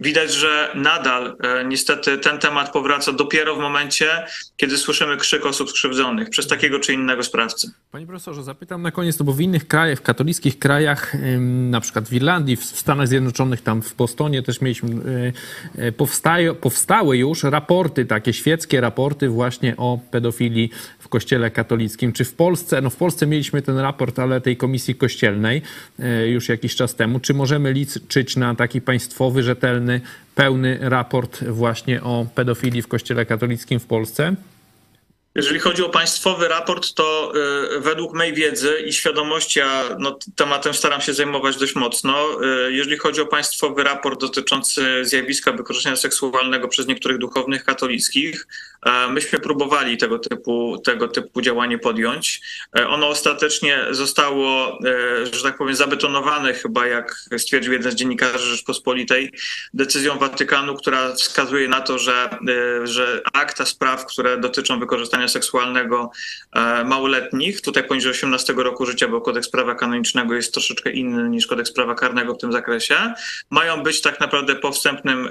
Widać, 0.00 0.32
że 0.32 0.72
nadal 0.74 1.36
e, 1.42 1.64
niestety 1.64 2.18
ten 2.18 2.38
temat 2.38 2.72
powraca 2.72 3.12
dopiero 3.12 3.56
w 3.56 3.58
momencie, 3.58 4.26
kiedy 4.56 4.78
słyszymy 4.78 5.16
krzyk 5.16 5.46
osób 5.46 5.70
skrzywdzonych 5.70 6.30
przez 6.30 6.46
takiego 6.46 6.80
czy 6.80 6.92
innego 6.92 7.22
sprawcę. 7.22 7.68
Panie 7.90 8.06
profesorze, 8.06 8.42
zapytam 8.42 8.82
na 8.82 8.90
koniec, 8.90 9.18
no 9.18 9.24
bo 9.24 9.32
w 9.32 9.40
innych 9.40 9.68
krajach, 9.68 9.98
w 9.98 10.02
katolickich 10.02 10.58
krajach, 10.58 11.16
na 11.70 11.80
przykład 11.80 12.08
w 12.08 12.12
Irlandii, 12.12 12.56
w 12.56 12.64
Stanach 12.64 13.08
Zjednoczonych, 13.08 13.62
tam 13.62 13.82
w 13.82 13.94
Bostonie 13.94 14.42
też 14.42 14.60
mieliśmy, 14.60 14.90
y, 15.78 15.82
y, 15.82 15.92
powstaje, 15.92 16.54
powstały 16.54 17.16
już 17.16 17.42
raporty, 17.42 18.04
takie 18.04 18.32
świeckie 18.32 18.80
raporty 18.80 19.28
właśnie 19.28 19.76
o 19.76 19.98
pedofilii 20.10 20.70
kościele 21.10 21.50
katolickim. 21.50 22.12
Czy 22.12 22.24
w 22.24 22.34
Polsce, 22.34 22.80
no 22.80 22.90
w 22.90 22.96
Polsce 22.96 23.26
mieliśmy 23.26 23.62
ten 23.62 23.78
raport, 23.78 24.18
ale 24.18 24.40
tej 24.40 24.56
komisji 24.56 24.94
kościelnej 24.94 25.62
y, 26.00 26.28
już 26.28 26.48
jakiś 26.48 26.76
czas 26.76 26.94
temu. 26.94 27.20
Czy 27.20 27.34
możemy 27.34 27.72
liczyć 27.72 28.36
na 28.36 28.54
taki 28.54 28.80
państwowy, 28.80 29.42
rzetelny, 29.42 30.00
pełny 30.34 30.78
raport 30.80 31.44
właśnie 31.44 32.02
o 32.02 32.26
pedofilii 32.34 32.82
w 32.82 32.88
kościele 32.88 33.26
katolickim 33.26 33.80
w 33.80 33.86
Polsce? 33.86 34.36
Jeżeli 35.34 35.60
chodzi 35.60 35.82
o 35.82 35.88
państwowy 35.88 36.48
raport, 36.48 36.94
to 36.94 37.32
y, 37.76 37.80
według 37.80 38.14
mojej 38.14 38.34
wiedzy 38.34 38.80
i 38.86 38.92
świadomości, 38.92 39.60
a 39.60 39.82
no, 39.98 40.18
tematem 40.36 40.74
staram 40.74 41.00
się 41.00 41.14
zajmować 41.14 41.56
dość 41.56 41.74
mocno, 41.74 42.44
y, 42.68 42.72
jeżeli 42.72 42.96
chodzi 42.96 43.20
o 43.20 43.26
państwowy 43.26 43.84
raport 43.84 44.20
dotyczący 44.20 45.04
zjawiska 45.04 45.52
wykorzystania 45.52 45.96
seksualnego 45.96 46.68
przez 46.68 46.86
niektórych 46.86 47.18
duchownych 47.18 47.64
katolickich, 47.64 48.46
myśmy 49.10 49.38
próbowali 49.38 49.96
tego 49.96 50.18
typu, 50.18 50.78
tego 50.84 51.08
typu 51.08 51.40
działanie 51.40 51.78
podjąć. 51.78 52.40
E, 52.78 52.88
ono 52.88 53.08
ostatecznie 53.08 53.78
zostało, 53.90 54.78
e, 54.84 55.26
że 55.26 55.42
tak 55.42 55.58
powiem, 55.58 55.74
zabetonowane 55.74 56.54
chyba, 56.54 56.86
jak 56.86 57.14
stwierdził 57.38 57.72
jeden 57.72 57.92
z 57.92 57.94
dziennikarzy 57.94 58.46
Rzeczpospolitej, 58.46 59.32
decyzją 59.74 60.18
Watykanu, 60.18 60.74
która 60.74 61.12
wskazuje 61.12 61.68
na 61.68 61.80
to, 61.80 61.98
że, 61.98 62.30
e, 62.82 62.86
że 62.86 63.22
akta 63.32 63.66
spraw, 63.66 64.06
które 64.06 64.38
dotyczą 64.38 64.80
wykorzystania 64.80 65.28
seksualnego 65.28 66.10
małoletnich, 66.84 67.60
tutaj 67.60 67.84
poniżej 67.84 68.12
18 68.12 68.52
roku 68.56 68.86
życia, 68.86 69.08
bo 69.08 69.20
kodeks 69.20 69.48
prawa 69.50 69.74
kanonicznego 69.74 70.34
jest 70.34 70.52
troszeczkę 70.52 70.90
inny 70.90 71.30
niż 71.30 71.46
kodeks 71.46 71.72
prawa 71.72 71.94
karnego 71.94 72.34
w 72.34 72.38
tym 72.38 72.52
zakresie, 72.52 73.14
mają 73.50 73.82
być 73.82 74.00
tak 74.00 74.20
naprawdę 74.20 74.54
po, 74.54 74.72
wstępnym, 74.72 75.28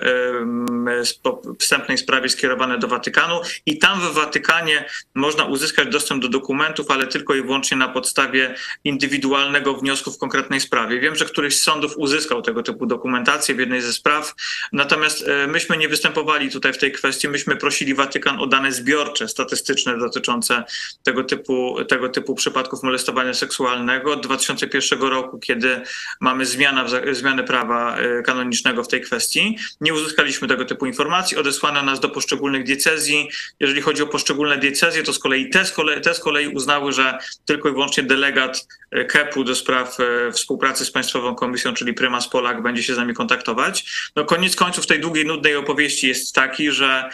wstępnej 1.60 1.98
sprawie 1.98 2.30
skierowane 2.30 2.78
do 2.78 2.88
Watykanu 2.88 3.39
i 3.66 3.78
tam 3.78 4.02
w 4.02 4.14
Watykanie 4.14 4.86
można 5.16 5.46
uzyskać 5.46 5.88
dostęp 5.88 6.22
do 6.22 6.30
dokumentów, 6.30 6.92
ale 6.92 7.08
tylko 7.08 7.36
i 7.36 7.42
wyłącznie 7.42 7.78
na 7.78 7.88
podstawie 7.88 8.56
indywidualnego 8.84 9.74
wniosku 9.74 10.12
w 10.12 10.18
konkretnej 10.18 10.62
sprawie. 10.62 11.00
Wiem, 11.00 11.16
że 11.16 11.26
któryś 11.26 11.60
z 11.60 11.64
sądów 11.64 11.98
uzyskał 11.98 12.42
tego 12.42 12.64
typu 12.64 12.86
dokumentację 12.86 13.56
w 13.56 13.60
jednej 13.60 13.82
ze 13.82 13.94
spraw, 13.94 14.36
natomiast 14.74 15.28
e, 15.28 15.48
myśmy 15.48 15.78
nie 15.78 15.90
występowali 15.90 16.52
tutaj 16.52 16.74
w 16.74 16.78
tej 16.78 16.92
kwestii, 16.92 17.28
myśmy 17.28 17.56
prosili 17.56 17.94
Watykan 17.94 18.40
o 18.40 18.48
dane 18.48 18.72
zbiorcze, 18.72 19.28
statystyczne 19.28 19.98
dotyczące 19.98 20.64
tego 21.04 21.24
typu, 21.24 21.78
tego 21.88 22.10
typu 22.10 22.36
przypadków 22.36 22.84
molestowania 22.84 23.34
seksualnego. 23.34 24.14
Od 24.14 24.24
2001 24.24 25.02
roku, 25.02 25.40
kiedy 25.40 25.82
mamy 26.22 26.46
zmiana, 26.46 26.86
zmianę 27.12 27.44
prawa 27.44 27.98
e, 27.98 28.22
kanonicznego 28.22 28.84
w 28.84 28.88
tej 28.88 29.02
kwestii, 29.02 29.58
nie 29.82 29.94
uzyskaliśmy 29.94 30.48
tego 30.48 30.66
typu 30.66 30.86
informacji. 30.86 31.38
Odesłano 31.38 31.84
nas 31.84 32.00
do 32.00 32.10
poszczególnych 32.10 32.64
diecezji. 32.64 33.29
Jeżeli 33.60 33.82
chodzi 33.82 34.04
o 34.04 34.08
poszczególne 34.08 34.58
diecezje, 34.58 35.04
to 35.04 35.14
z 35.14 35.20
kolei 35.20 35.50
te 35.50 35.66
z 35.66 35.72
kolei, 35.72 36.02
te 36.02 36.14
z 36.14 36.20
kolei 36.20 36.48
uznały, 36.48 36.94
że 36.94 37.18
tylko 37.46 37.70
i 37.70 37.72
wyłącznie 37.72 38.04
delegat 38.04 38.68
e, 38.92 39.06
KEP-u 39.06 39.44
do 39.44 39.56
spraw 39.56 39.98
e, 40.00 40.32
współpracy 40.32 40.86
z 40.86 40.92
Państwową 40.92 41.36
Komisją, 41.36 41.74
czyli 41.74 41.94
Prymas 41.94 42.28
Polak, 42.28 42.62
będzie 42.62 42.84
się 42.84 42.96
z 42.96 42.98
nami 42.98 43.14
kontaktować. 43.14 43.86
No 44.16 44.26
koniec 44.26 44.56
końców 44.56 44.88
tej 44.88 45.00
długiej, 45.00 45.26
nudnej 45.26 45.56
opowieści 45.56 46.08
jest 46.08 46.36
taki, 46.36 46.72
że 46.72 47.10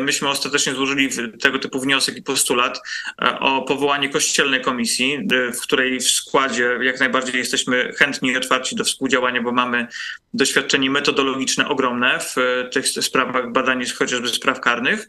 myśmy 0.00 0.28
ostatecznie 0.28 0.74
złożyli 0.74 1.08
tego 1.42 1.58
typu 1.58 1.80
wniosek 1.80 2.16
i 2.16 2.22
postulat 2.22 2.80
e, 3.22 3.38
o 3.38 3.62
powołanie 3.62 4.08
kościelnej 4.08 4.60
komisji, 4.60 5.14
e, 5.14 5.52
w 5.52 5.60
której 5.60 6.00
w 6.00 6.10
składzie 6.10 6.78
jak 6.82 7.00
najbardziej 7.00 7.38
jesteśmy 7.38 7.92
chętni 7.92 8.30
i 8.30 8.36
otwarci 8.36 8.76
do 8.76 8.84
współdziałania, 8.84 9.42
bo 9.42 9.52
mamy 9.52 9.86
doświadczenie 10.34 10.90
metodologiczne 10.90 11.68
ogromne 11.68 12.20
w 12.20 12.38
e, 12.38 12.68
tych 12.68 12.88
sprawach 12.88 13.52
badań 13.52 13.84
chociażby 13.98 14.28
spraw 14.28 14.60
karnych. 14.60 15.08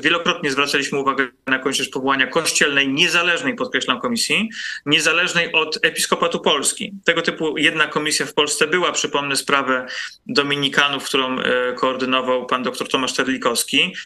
Wielokrotnie 0.00 0.50
zwracaliśmy 0.50 0.98
uwagę 0.98 1.28
na 1.46 1.58
konieczność 1.58 1.90
powołania 1.90 2.26
kościelnej, 2.26 2.88
niezależnej, 2.88 3.54
podkreślam, 3.54 4.00
komisji, 4.00 4.50
niezależnej 4.86 5.52
od 5.52 5.78
Episkopatu 5.82 6.40
Polski. 6.40 6.92
Tego 7.04 7.22
typu 7.22 7.58
jedna 7.58 7.86
komisja 7.86 8.26
w 8.26 8.34
Polsce 8.34 8.66
była, 8.66 8.92
przypomnę 8.92 9.36
sprawę 9.36 9.86
Dominikanów, 10.26 11.04
którą 11.04 11.36
koordynował 11.76 12.46
pan 12.46 12.62
dr 12.62 12.88
Tomasz 12.88 13.12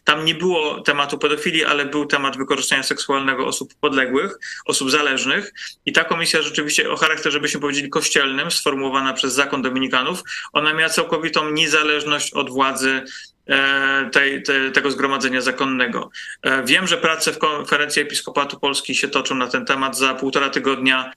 Tam 0.04 0.24
nie 0.24 0.34
było 0.34 0.80
tematu 0.80 1.18
pedofilii, 1.18 1.64
ale 1.64 1.86
był 1.86 2.06
temat 2.06 2.36
wykorzystania 2.36 2.82
seksualnego 2.82 3.46
osób 3.46 3.74
podległych, 3.80 4.38
osób 4.66 4.90
zależnych. 4.90 5.52
I 5.86 5.92
ta 5.92 6.04
komisja 6.04 6.42
rzeczywiście 6.42 6.90
o 6.90 6.96
charakterze, 6.96 7.40
byśmy 7.40 7.60
powiedzieli, 7.60 7.88
kościelnym, 7.90 8.50
sformułowana 8.50 9.12
przez 9.12 9.34
zakon 9.34 9.62
dominikanów, 9.62 10.22
ona 10.52 10.74
miała 10.74 10.90
całkowitą 10.90 11.50
niezależność 11.50 12.32
od 12.32 12.50
władzy 12.50 13.02
E, 13.48 14.10
tej, 14.12 14.42
te, 14.42 14.70
tego 14.70 14.90
zgromadzenia 14.90 15.40
zakonnego. 15.40 16.10
E, 16.42 16.64
wiem, 16.64 16.86
że 16.86 16.96
prace 16.96 17.32
w 17.32 17.38
konferencji 17.38 18.02
Episkopatu 18.02 18.60
Polski 18.60 18.94
się 18.94 19.08
toczą 19.08 19.34
na 19.34 19.46
ten 19.46 19.64
temat. 19.64 19.98
Za 19.98 20.14
półtora 20.14 20.50
tygodnia, 20.50 21.12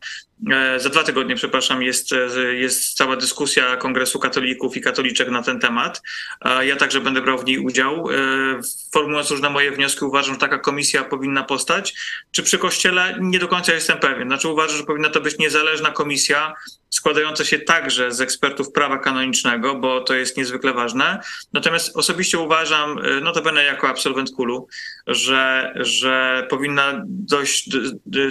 e, 0.52 0.80
za 0.80 0.90
dwa 0.90 1.04
tygodnie, 1.04 1.36
przepraszam, 1.36 1.84
jest, 1.84 2.10
jest 2.54 2.94
cała 2.94 3.16
dyskusja 3.16 3.78
Kongresu 3.78 4.20
Katolików 4.20 4.78
i 4.78 4.82
Katoliczek 4.82 5.30
na 5.30 5.44
ten 5.44 5.60
temat. 5.60 6.02
Ja 6.62 6.76
także 6.76 7.02
będę 7.02 7.22
brał 7.22 7.38
w 7.38 7.46
niej 7.46 7.60
udział. 7.60 8.08
Formułując 8.94 9.32
różne 9.32 9.50
moje 9.50 9.72
wnioski, 9.72 10.06
uważam, 10.06 10.34
że 10.34 10.40
taka 10.40 10.60
komisja 10.60 11.04
powinna 11.04 11.44
powstać. 11.44 11.94
Czy 12.32 12.44
przy 12.44 12.58
Kościele? 12.58 13.18
Nie 13.22 13.40
do 13.40 13.48
końca 13.48 13.74
jestem 13.74 13.98
pewien. 13.98 14.28
Znaczy 14.28 14.48
uważam, 14.48 14.78
że 14.78 14.84
powinna 14.84 15.10
to 15.10 15.22
być 15.22 15.38
niezależna 15.38 15.92
komisja, 15.92 16.54
składająca 16.90 17.46
się 17.46 17.60
także 17.60 18.12
z 18.12 18.22
ekspertów 18.22 18.72
prawa 18.72 18.98
kanonicznego, 18.98 19.76
bo 19.76 20.02
to 20.02 20.14
jest 20.14 20.38
niezwykle 20.38 20.74
ważne. 20.74 21.20
Natomiast 21.54 21.98
osobiście 21.98 22.19
uważam, 22.40 23.06
y, 23.06 23.22
notabene 23.22 23.64
jako 23.64 23.88
absolwent 23.88 24.32
KULU, 24.32 24.68
że, 25.08 25.74
że 25.76 26.48
powinna 26.50 27.04
dojść 27.06 27.70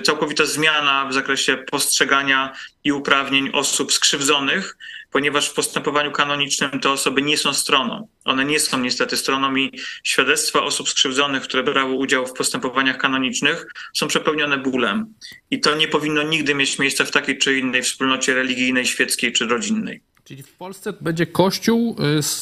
całkowita 0.02 0.46
zmiana 0.46 1.06
w 1.10 1.14
zakresie 1.14 1.56
postrzegania 1.56 2.52
i 2.84 2.92
uprawnień 2.92 3.50
osób 3.52 3.92
skrzywdzonych, 3.92 4.76
ponieważ 5.10 5.48
w 5.48 5.54
postępowaniu 5.54 6.12
kanonicznym 6.12 6.80
te 6.80 6.90
osoby 6.90 7.22
nie 7.22 7.38
są 7.38 7.54
stroną. 7.54 8.08
One 8.24 8.44
nie 8.44 8.60
są 8.60 8.78
niestety 8.78 9.16
stroną 9.16 9.56
i 9.56 9.80
świadectwa 10.04 10.62
osób 10.62 10.88
skrzywdzonych, 10.88 11.42
które 11.42 11.62
brały 11.62 11.94
udział 11.94 12.26
w 12.26 12.32
postępowaniach 12.32 12.98
kanonicznych, 12.98 13.66
są 13.94 14.08
przepełnione 14.08 14.58
bólem. 14.58 15.14
I 15.50 15.60
to 15.60 15.74
nie 15.74 15.88
powinno 15.88 16.22
nigdy 16.22 16.54
mieć 16.54 16.78
miejsca 16.78 17.04
w 17.04 17.10
takiej 17.10 17.38
czy 17.38 17.58
innej 17.58 17.82
wspólnocie 17.82 18.34
religijnej, 18.34 18.86
świeckiej 18.86 19.32
czy 19.32 19.46
rodzinnej. 19.46 20.02
Czyli 20.28 20.42
w 20.42 20.52
Polsce 20.52 20.92
będzie 21.00 21.26
Kościół, 21.26 21.96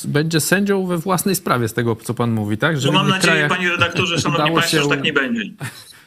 y, 0.05 0.09
będzie 0.09 0.41
sędzią 0.41 0.87
we 0.87 0.99
własnej 0.99 1.35
sprawie, 1.35 1.69
z 1.69 1.75
tego 1.75 1.97
co 1.97 2.15
pan 2.15 2.31
mówi, 2.31 2.59
tak? 2.59 2.81
Że 2.81 2.89
no 2.89 2.95
mam 2.95 3.09
nadzieję, 3.09 3.33
krajach... 3.33 3.51
panie 3.51 3.71
redaktorze, 3.71 4.19
szanowni 4.19 4.55
państwo, 4.55 4.77
się... 4.77 4.83
że 4.83 4.89
tak 4.89 5.03
nie 5.03 5.13
będzie. 5.13 5.43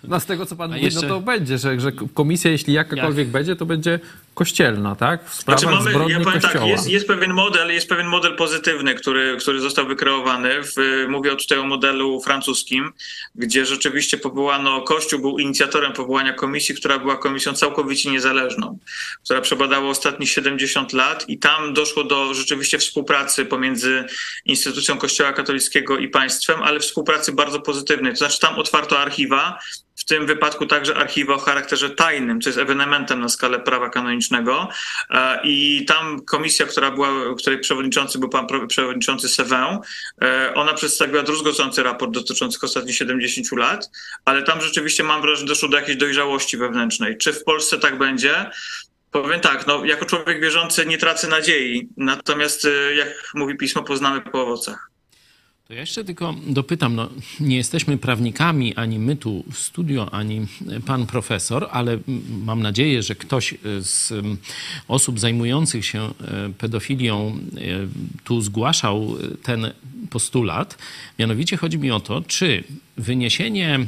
No 0.03 0.19
z 0.19 0.25
tego, 0.25 0.45
co 0.45 0.55
pan 0.55 0.71
A 0.71 0.73
mówi, 0.73 0.81
no 0.81 0.85
jeszcze... 0.85 1.07
no 1.07 1.15
to 1.15 1.21
będzie, 1.21 1.57
że, 1.57 1.79
że 1.79 1.91
komisja, 1.91 2.51
jeśli 2.51 2.73
jakakolwiek 2.73 3.27
Jak? 3.27 3.27
będzie, 3.27 3.55
to 3.55 3.65
będzie 3.65 3.99
kościelna, 4.39 4.95
tak? 4.95 5.29
W 5.29 5.33
sprawach 5.33 5.59
znaczy 5.61 5.75
mamy, 5.75 6.11
ja 6.11 6.19
powiem 6.19 6.41
tak, 6.41 6.65
jest, 6.65 6.89
jest, 6.89 7.07
pewien 7.07 7.33
model, 7.33 7.73
jest 7.73 7.89
pewien 7.89 8.07
model 8.07 8.35
pozytywny, 8.35 8.95
który, 8.95 9.37
który 9.39 9.61
został 9.61 9.87
wykreowany. 9.87 10.49
W, 10.63 11.05
mówię 11.09 11.35
tutaj 11.35 11.57
o 11.57 11.65
modelu 11.65 12.21
francuskim, 12.21 12.93
gdzie 13.35 13.65
rzeczywiście 13.65 14.17
powołano, 14.17 14.81
Kościół 14.81 15.19
był 15.19 15.39
inicjatorem 15.39 15.93
powołania 15.93 16.33
komisji, 16.33 16.75
która 16.75 16.99
była 16.99 17.17
komisją 17.17 17.53
całkowicie 17.53 18.11
niezależną, 18.11 18.79
która 19.23 19.41
przebadała 19.41 19.89
ostatnie 19.89 20.27
70 20.27 20.93
lat 20.93 21.29
i 21.29 21.39
tam 21.39 21.73
doszło 21.73 22.03
do 22.03 22.33
rzeczywiście 22.33 22.77
współpracy 22.77 23.45
pomiędzy 23.45 24.05
instytucją 24.45 24.97
Kościoła 24.97 25.33
katolickiego 25.33 25.97
i 25.97 26.07
państwem, 26.07 26.63
ale 26.63 26.79
współpracy 26.79 27.31
bardzo 27.31 27.59
pozytywnej. 27.59 28.11
To 28.11 28.17
znaczy 28.17 28.39
tam 28.39 28.55
otwarto 28.55 28.99
archiwa, 28.99 29.59
w 29.99 30.05
tym 30.05 30.25
wypadku 30.25 30.65
także 30.65 30.95
archiwa 30.95 31.33
o 31.33 31.37
charakterze 31.37 31.89
tajnym, 31.89 32.41
co 32.41 32.49
jest 32.49 32.59
ewenementem 32.59 33.19
na 33.19 33.29
skalę 33.29 33.59
prawa 33.59 33.89
kanonicznego 33.89 34.28
e, 35.09 35.39
i 35.43 35.85
tam 35.85 36.25
komisja, 36.25 36.65
która 36.65 36.91
była, 36.91 37.09
której 37.37 37.59
przewodniczący 37.59 38.19
był 38.19 38.29
pan 38.29 38.47
przewodniczący 38.67 39.29
Sewę, 39.29 39.81
e, 40.21 40.53
ona 40.53 40.73
przedstawiła 40.73 41.23
druzgocący 41.23 41.83
raport 41.83 42.11
dotyczący 42.11 42.59
ostatnich 42.63 42.95
70 42.95 43.51
lat, 43.51 43.89
ale 44.25 44.43
tam 44.43 44.61
rzeczywiście 44.61 45.03
mam 45.03 45.21
wrażenie, 45.21 45.47
doszło 45.47 45.69
do 45.69 45.77
jakiejś 45.77 45.97
dojrzałości 45.97 46.57
wewnętrznej. 46.57 47.17
Czy 47.17 47.33
w 47.33 47.43
Polsce 47.43 47.79
tak 47.79 47.97
będzie? 47.97 48.49
Powiem 49.11 49.39
tak, 49.39 49.67
no, 49.67 49.85
jako 49.85 50.05
człowiek 50.05 50.41
wierzący 50.41 50.85
nie 50.85 50.97
tracę 50.97 51.27
nadziei, 51.27 51.89
natomiast 51.97 52.67
jak 52.97 53.07
mówi 53.33 53.57
pismo, 53.57 53.83
poznamy 53.83 54.21
po 54.21 54.41
owocach. 54.41 54.88
To 55.69 55.73
ja 55.73 55.79
jeszcze 55.79 56.03
tylko 56.03 56.35
dopytam, 56.47 56.95
no, 56.95 57.09
nie 57.39 57.57
jesteśmy 57.57 57.97
prawnikami, 57.97 58.75
ani 58.75 58.99
my 58.99 59.15
tu 59.15 59.43
w 59.51 59.57
studio, 59.57 60.13
ani 60.13 60.47
pan 60.85 61.05
profesor, 61.05 61.67
ale 61.71 61.99
mam 62.45 62.61
nadzieję, 62.61 63.03
że 63.03 63.15
ktoś 63.15 63.55
z 63.79 64.13
osób 64.87 65.19
zajmujących 65.19 65.85
się 65.85 66.01
e, 66.01 66.11
pedofilią 66.57 67.27
e, 67.27 67.59
tu 68.23 68.41
zgłaszał 68.41 69.15
ten 69.43 69.71
postulat. 70.09 70.77
Mianowicie 71.19 71.57
chodzi 71.57 71.77
mi 71.77 71.91
o 71.91 71.99
to, 71.99 72.21
czy 72.21 72.63
wyniesienie 72.97 73.79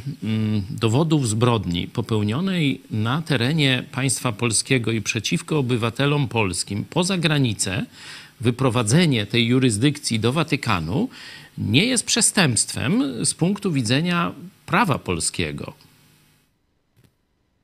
dowodów 0.69 1.29
zbrodni 1.29 1.87
popełnionej 1.87 2.81
na 2.91 3.21
terenie 3.21 3.83
państwa 3.91 4.31
polskiego 4.31 4.91
i 4.91 5.01
przeciwko 5.01 5.57
obywatelom 5.59 6.27
polskim 6.27 6.85
poza 6.89 7.17
granicę, 7.17 7.85
wyprowadzenie 8.41 9.25
tej 9.25 9.47
jurysdykcji 9.47 10.19
do 10.19 10.33
Watykanu, 10.33 11.09
nie 11.57 11.85
jest 11.85 12.05
przestępstwem 12.05 13.25
z 13.25 13.33
punktu 13.33 13.71
widzenia 13.71 14.31
prawa 14.65 14.99
polskiego. 14.99 15.73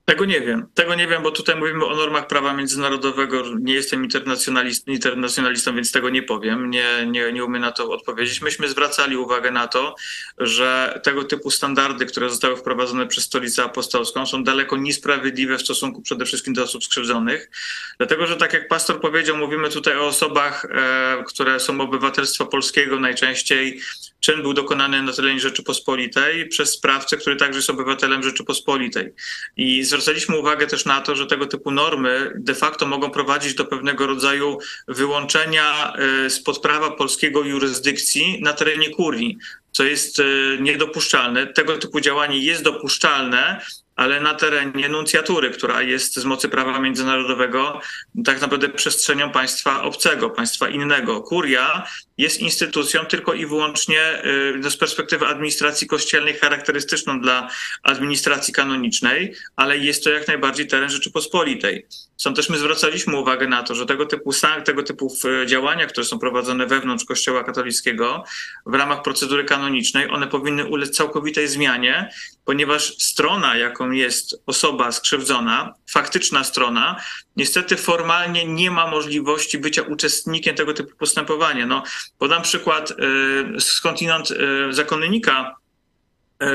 Tego 0.09 0.25
nie 0.25 0.41
wiem. 0.41 0.67
Tego 0.73 0.95
nie 0.95 1.07
wiem, 1.07 1.23
bo 1.23 1.31
tutaj 1.31 1.55
mówimy 1.55 1.85
o 1.85 1.95
normach 1.95 2.27
prawa 2.27 2.53
międzynarodowego. 2.53 3.43
Nie 3.59 3.73
jestem 3.73 4.03
internacjonalist, 4.03 4.87
internacjonalistą, 4.87 5.75
więc 5.75 5.91
tego 5.91 6.09
nie 6.09 6.23
powiem. 6.23 6.69
Nie, 6.69 7.05
nie, 7.05 7.33
nie 7.33 7.45
umiem 7.45 7.61
na 7.61 7.71
to 7.71 7.91
odpowiedzieć. 7.91 8.41
Myśmy 8.41 8.69
zwracali 8.69 9.17
uwagę 9.17 9.51
na 9.51 9.67
to, 9.67 9.95
że 10.37 10.99
tego 11.03 11.23
typu 11.23 11.51
standardy, 11.51 12.05
które 12.05 12.29
zostały 12.29 12.57
wprowadzone 12.57 13.07
przez 13.07 13.23
Stolicę 13.23 13.63
Apostolską, 13.63 14.25
są 14.25 14.43
daleko 14.43 14.77
niesprawiedliwe 14.77 15.57
w 15.57 15.61
stosunku 15.61 16.01
przede 16.01 16.25
wszystkim 16.25 16.53
do 16.53 16.63
osób 16.63 16.83
skrzywdzonych. 16.83 17.51
Dlatego, 17.97 18.27
że 18.27 18.35
tak 18.35 18.53
jak 18.53 18.67
pastor 18.67 19.01
powiedział, 19.01 19.37
mówimy 19.37 19.69
tutaj 19.69 19.97
o 19.97 20.05
osobach, 20.05 20.65
e, 20.65 21.23
które 21.27 21.59
są 21.59 21.81
obywatelstwa 21.81 22.45
polskiego 22.45 22.99
najczęściej 22.99 23.81
czyn 24.19 24.41
był 24.41 24.53
dokonany 24.53 25.03
na 25.03 25.13
terenie 25.13 25.39
Rzeczypospolitej 25.39 26.47
przez 26.47 26.71
sprawcę, 26.71 27.17
który 27.17 27.35
także 27.35 27.57
jest 27.59 27.69
obywatelem 27.69 28.23
Rzeczypospolitej. 28.23 29.13
I 29.57 29.83
zwracaliśmy 29.83 30.37
uwagę 30.37 30.67
też 30.67 30.85
na 30.85 31.01
to, 31.01 31.15
że 31.15 31.27
tego 31.27 31.45
typu 31.45 31.71
normy 31.71 32.31
de 32.35 32.55
facto 32.55 32.85
mogą 32.85 33.09
prowadzić 33.09 33.53
do 33.53 33.65
pewnego 33.65 34.07
rodzaju 34.07 34.57
wyłączenia 34.87 35.93
e, 35.93 36.29
spod 36.29 36.59
prawa 36.59 36.91
polskiego 36.91 37.43
jurysdykcji 37.43 38.39
na 38.41 38.53
terenie 38.53 38.89
kurii 38.89 39.37
co 39.77 39.83
jest 39.83 40.19
e, 40.19 40.23
niedopuszczalne. 40.59 41.47
Tego 41.47 41.77
typu 41.77 41.99
działanie 41.99 42.39
jest 42.39 42.63
dopuszczalne, 42.63 43.61
ale 43.97 44.19
na 44.19 44.33
terenie 44.33 44.89
nuncjatury, 44.89 45.49
która 45.49 45.81
jest 45.81 46.15
z 46.15 46.25
mocy 46.25 46.49
prawa 46.49 46.79
międzynarodowego 46.79 47.81
tak 48.25 48.41
naprawdę 48.41 48.69
przestrzenią 48.69 49.31
państwa 49.31 49.83
obcego, 49.83 50.29
państwa 50.29 50.69
innego. 50.69 51.21
Kuria 51.21 51.87
jest 52.17 52.39
instytucją 52.39 53.05
tylko 53.05 53.33
i 53.33 53.45
wyłącznie 53.45 54.25
y, 54.65 54.69
z 54.71 54.77
perspektywy 54.77 55.25
administracji 55.25 55.87
kościelnej 55.87 56.33
charakterystyczną 56.33 57.21
dla 57.21 57.49
administracji 57.83 58.53
kanonicznej, 58.53 59.35
ale 59.55 59.77
jest 59.77 60.03
to 60.03 60.09
jak 60.09 60.27
najbardziej 60.27 60.67
teren 60.67 60.89
Rzeczypospolitej. 60.89 61.87
Stąd 62.17 62.35
też 62.35 62.49
my 62.49 62.57
zwracaliśmy 62.57 63.19
uwagę 63.19 63.47
na 63.47 63.63
to, 63.63 63.75
że 63.75 63.85
tego 63.85 64.05
typu, 64.05 64.31
tego 64.65 64.83
typu 64.83 65.15
działania, 65.45 65.85
które 65.85 66.05
są 66.05 66.19
prowadzone 66.19 66.67
wewnątrz 66.67 67.05
Kościoła 67.05 67.43
katolickiego 67.43 68.23
w 68.65 68.73
ramach 68.73 69.01
procedury 69.01 69.43
kanonicznej, 69.43 70.09
one 70.09 70.27
powinny 70.27 70.65
ulec 70.65 70.95
całkowitej 70.95 71.47
zmianie, 71.47 72.09
ponieważ 72.45 72.97
strona, 72.97 73.57
jaką 73.57 73.91
jest 73.91 74.41
osoba 74.45 74.91
skrzywdzona, 74.91 75.73
faktyczna 75.89 76.43
strona, 76.43 77.01
niestety 77.35 77.75
formalnie 77.75 78.45
nie 78.45 78.71
ma 78.71 78.87
możliwości 78.87 79.57
bycia 79.57 79.81
uczestnikiem 79.81 80.55
tego 80.55 80.73
typu 80.73 80.97
postępowania. 80.97 81.65
No, 81.65 81.83
podam 82.17 82.41
przykład 82.41 82.91
y, 82.91 83.61
skądinąd 83.61 84.31
y, 84.31 84.73
zakonnika 84.73 85.55
E, 85.57 85.66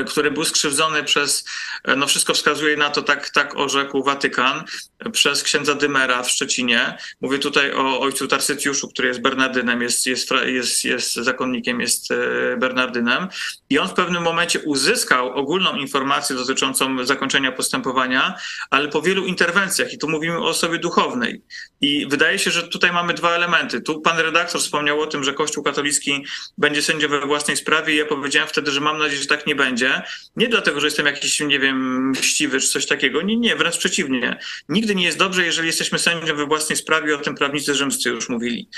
który 0.07 0.31
był 0.31 0.45
skrzywdzony 0.45 1.03
przez, 1.03 1.45
e, 1.83 1.95
no 1.95 2.07
wszystko 2.07 2.33
wskazuje 2.33 2.77
na 2.77 2.89
to, 2.89 3.01
tak, 3.01 3.29
tak 3.29 3.55
orzekł 3.57 4.03
Watykan, 4.03 4.63
przez 5.11 5.43
księdza 5.43 5.75
Dymera 5.75 6.23
w 6.23 6.29
Szczecinie. 6.29 6.97
Mówię 7.21 7.39
tutaj 7.39 7.73
o 7.73 7.99
ojcu 7.99 8.27
Tarsycjuszu, 8.27 8.87
który 8.87 9.07
jest 9.07 9.21
Bernardynem, 9.21 9.81
jest, 9.81 10.05
jest, 10.05 10.31
jest, 10.45 10.85
jest 10.85 11.13
zakonnikiem, 11.13 11.81
jest 11.81 12.11
e, 12.11 12.15
Bernardynem. 12.57 13.27
I 13.69 13.79
on 13.79 13.87
w 13.87 13.93
pewnym 13.93 14.23
momencie 14.23 14.59
uzyskał 14.59 15.33
ogólną 15.33 15.75
informację 15.75 16.35
dotyczącą 16.35 17.05
zakończenia 17.05 17.51
postępowania, 17.51 18.35
ale 18.69 18.87
po 18.87 19.01
wielu 19.01 19.25
interwencjach, 19.25 19.93
i 19.93 19.97
tu 19.97 20.09
mówimy 20.09 20.37
o 20.37 20.47
osobie 20.47 20.79
duchownej. 20.79 21.41
I 21.81 22.07
wydaje 22.09 22.39
się, 22.39 22.51
że 22.51 22.67
tutaj 22.67 22.91
mamy 22.91 23.13
dwa 23.13 23.31
elementy. 23.31 23.81
Tu 23.81 24.01
pan 24.01 24.19
redaktor 24.19 24.61
wspomniał 24.61 25.01
o 25.01 25.07
tym, 25.07 25.23
że 25.23 25.33
Kościół 25.33 25.63
katolicki 25.63 26.25
będzie 26.57 26.81
sędzią 26.81 27.07
we 27.07 27.25
własnej 27.25 27.57
sprawie 27.57 27.93
i 27.93 27.97
ja 27.97 28.05
powiedziałem 28.05 28.49
wtedy, 28.49 28.71
że 28.71 28.81
mam 28.81 28.97
nadzieję, 28.97 29.21
że 29.21 29.27
tak 29.27 29.47
nie 29.47 29.55
będzie 29.55 29.72
Nie 30.35 30.49
dlatego, 30.49 30.79
że 30.79 30.87
jestem 30.87 31.05
jakiś, 31.05 31.39
nie 31.39 31.59
wiem, 31.59 32.09
mściwy 32.09 32.59
czy 32.59 32.67
coś 32.67 32.85
takiego. 32.85 33.21
Nie, 33.21 33.35
nie, 33.35 33.55
wręcz 33.55 33.77
przeciwnie. 33.77 34.39
Nigdy 34.69 34.95
nie 34.95 35.03
jest 35.03 35.17
dobrze, 35.17 35.45
jeżeli 35.45 35.67
jesteśmy 35.67 35.99
sędzią 35.99 36.35
we 36.35 36.45
własnej 36.45 36.77
sprawie, 36.77 37.15
o 37.15 37.17
tym 37.17 37.35
prawnicy 37.35 37.75
rzymscy 37.75 38.09
już 38.09 38.29
mówili. 38.29 38.69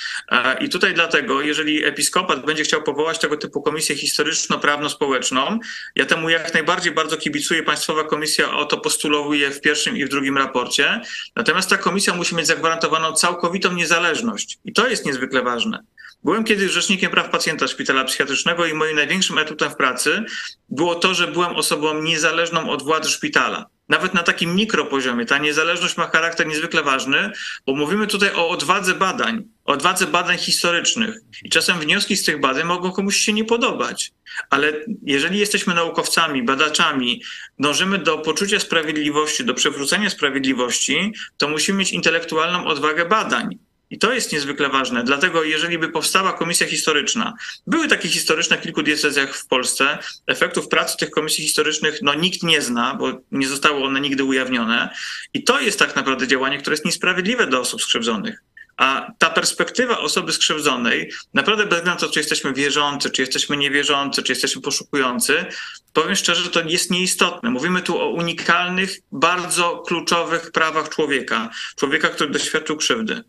I 0.62 0.70
tutaj 0.70 0.94
dlatego, 0.94 1.42
jeżeli 1.42 1.86
episkopat 1.86 2.46
będzie 2.46 2.64
chciał 2.64 2.84
powołać 2.84 3.20
tego 3.20 3.38
typu 3.38 3.62
komisję 3.62 3.96
historyczno-prawno-społeczną, 3.96 5.60
ja 5.96 6.06
temu 6.06 6.30
jak 6.30 6.54
najbardziej 6.54 6.94
bardzo 6.94 7.18
kibicuję. 7.18 7.64
Państwowa 7.64 8.04
Komisja 8.04 8.54
o 8.54 8.66
to 8.66 8.78
postulowuje 8.78 9.52
w 9.52 9.62
pierwszym 9.62 9.98
i 9.98 10.06
w 10.06 10.10
drugim 10.10 10.38
raporcie. 10.38 11.02
Natomiast 11.36 11.70
ta 11.70 11.78
komisja 11.78 12.14
musi 12.14 12.36
mieć 12.36 12.48
zagwarantowaną 12.48 13.14
całkowitą 13.14 13.74
niezależność. 13.74 14.58
I 14.66 14.74
to 14.74 14.88
jest 14.88 15.06
niezwykle 15.06 15.42
ważne. 15.42 15.84
Byłem 16.26 16.44
kiedyś 16.44 16.72
rzecznikiem 16.72 17.12
praw 17.12 17.30
pacjenta 17.30 17.68
szpitala 17.68 18.04
psychiatrycznego 18.04 18.66
i 18.66 18.74
moim 18.74 18.96
największym 18.96 19.38
atutem 19.38 19.72
w 19.72 19.76
pracy 19.76 20.24
było 20.70 20.96
to, 20.96 21.14
że 21.14 21.28
byłem 21.28 21.56
osobą 21.56 22.02
niezależną 22.02 22.70
od 22.70 22.84
władzy 22.84 23.10
szpitala. 23.10 23.66
Nawet 23.90 24.14
na 24.14 24.24
takim 24.24 24.56
mikropoziomie. 24.56 25.26
Ta 25.26 25.38
niezależność 25.38 25.98
ma 25.98 26.08
charakter 26.08 26.48
niezwykle 26.48 26.84
ważny, 26.84 27.32
bo 27.66 27.76
mówimy 27.76 28.08
tutaj 28.08 28.30
o 28.36 28.50
odwadze 28.50 28.94
badań, 28.94 29.44
o 29.66 29.72
odwadze 29.72 30.08
badań 30.08 30.38
historycznych. 30.38 31.16
I 31.44 31.50
czasem 31.50 31.80
wnioski 31.80 32.18
z 32.18 32.24
tych 32.24 32.40
badań 32.40 32.64
mogą 32.64 32.92
komuś 32.92 33.18
się 33.18 33.34
nie 33.34 33.46
podobać. 33.46 34.12
Ale 34.50 34.74
jeżeli 35.04 35.40
jesteśmy 35.40 35.74
naukowcami, 35.74 36.44
badaczami, 36.44 37.22
dążymy 37.60 37.98
do 37.98 38.18
poczucia 38.18 38.60
sprawiedliwości, 38.60 39.46
do 39.46 39.54
przywrócenia 39.54 40.10
sprawiedliwości, 40.10 41.14
to 41.38 41.48
musimy 41.48 41.80
mieć 41.80 41.92
intelektualną 41.92 42.66
odwagę 42.66 43.06
badań. 43.06 43.60
I 43.90 44.00
to 44.00 44.14
jest 44.14 44.34
niezwykle 44.34 44.70
ważne. 44.70 45.04
Dlatego, 45.04 45.44
jeżeli 45.44 45.78
by 45.78 45.90
powstała 45.90 46.34
komisja 46.34 46.68
historyczna, 46.68 47.34
były 47.68 47.88
takie 47.88 48.10
historyczne 48.10 48.58
w 48.58 48.62
kilku 48.62 48.84
diecezjach 48.84 49.36
w 49.36 49.48
Polsce, 49.48 49.98
efektów 50.28 50.68
pracy 50.68 50.98
tych 50.98 51.10
komisji 51.10 51.44
historycznych 51.44 52.00
no, 52.02 52.14
nikt 52.14 52.44
nie 52.44 52.62
zna, 52.62 52.96
bo 52.96 53.22
nie 53.32 53.48
zostały 53.48 53.84
one 53.84 54.02
nigdy 54.02 54.24
ujawnione. 54.24 54.90
I 55.34 55.44
to 55.44 55.60
jest 55.60 55.80
tak 55.80 55.96
naprawdę 55.96 56.28
działanie, 56.28 56.58
które 56.58 56.74
jest 56.74 56.86
niesprawiedliwe 56.86 57.48
do 57.48 57.60
osób 57.60 57.82
skrzywdzonych. 57.82 58.44
A 58.78 59.12
ta 59.18 59.30
perspektywa 59.30 60.00
osoby 60.00 60.34
skrzywdzonej, 60.34 61.12
naprawdę 61.34 61.66
bez 61.66 61.80
względu 61.80 62.02
na 62.02 62.08
to, 62.08 62.14
czy 62.14 62.20
jesteśmy 62.20 62.54
wierzący, 62.54 63.10
czy 63.10 63.22
jesteśmy 63.22 63.58
niewierzący, 63.58 64.24
czy 64.24 64.32
jesteśmy 64.32 64.62
poszukujący, 64.62 65.46
powiem 65.94 66.16
szczerze, 66.16 66.50
to 66.50 66.62
jest 66.62 66.92
nieistotne. 66.92 67.50
Mówimy 67.50 67.82
tu 67.82 68.00
o 68.00 68.10
unikalnych, 68.10 69.00
bardzo 69.12 69.84
kluczowych 69.88 70.52
prawach 70.52 70.90
człowieka, 70.90 71.50
człowieka, 71.76 72.10
który 72.10 72.30
doświadczył 72.30 72.78
krzywdy. 72.78 73.24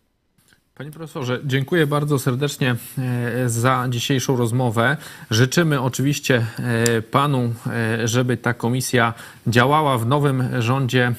Panie 0.79 0.91
profesorze, 0.91 1.41
dziękuję 1.45 1.87
bardzo 1.87 2.18
serdecznie 2.18 2.77
e, 2.99 3.49
za 3.49 3.87
dzisiejszą 3.91 4.37
rozmowę. 4.37 4.97
Życzymy 5.31 5.81
oczywiście 5.81 6.47
e, 6.59 7.03
panu, 7.03 7.55
e, 7.66 8.09
żeby 8.09 8.37
ta 8.37 8.55
komisja 8.55 9.14
działała 9.47 9.99
w 9.99 10.07
nowym 10.07 10.62
rządzie 10.62 11.14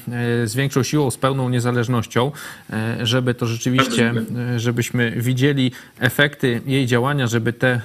z 0.45 0.55
większą 0.55 0.84
siłą, 0.84 1.12
z 1.12 1.18
pełną 1.18 1.49
niezależnością, 1.49 2.32
żeby 3.01 3.34
to 3.34 3.45
rzeczywiście, 3.45 4.14
żebyśmy 4.58 5.12
widzieli 5.12 5.72
efekty 5.99 6.62
jej 6.66 6.86
działania, 6.86 7.28
żeby 7.28 7.53
te 7.53 7.82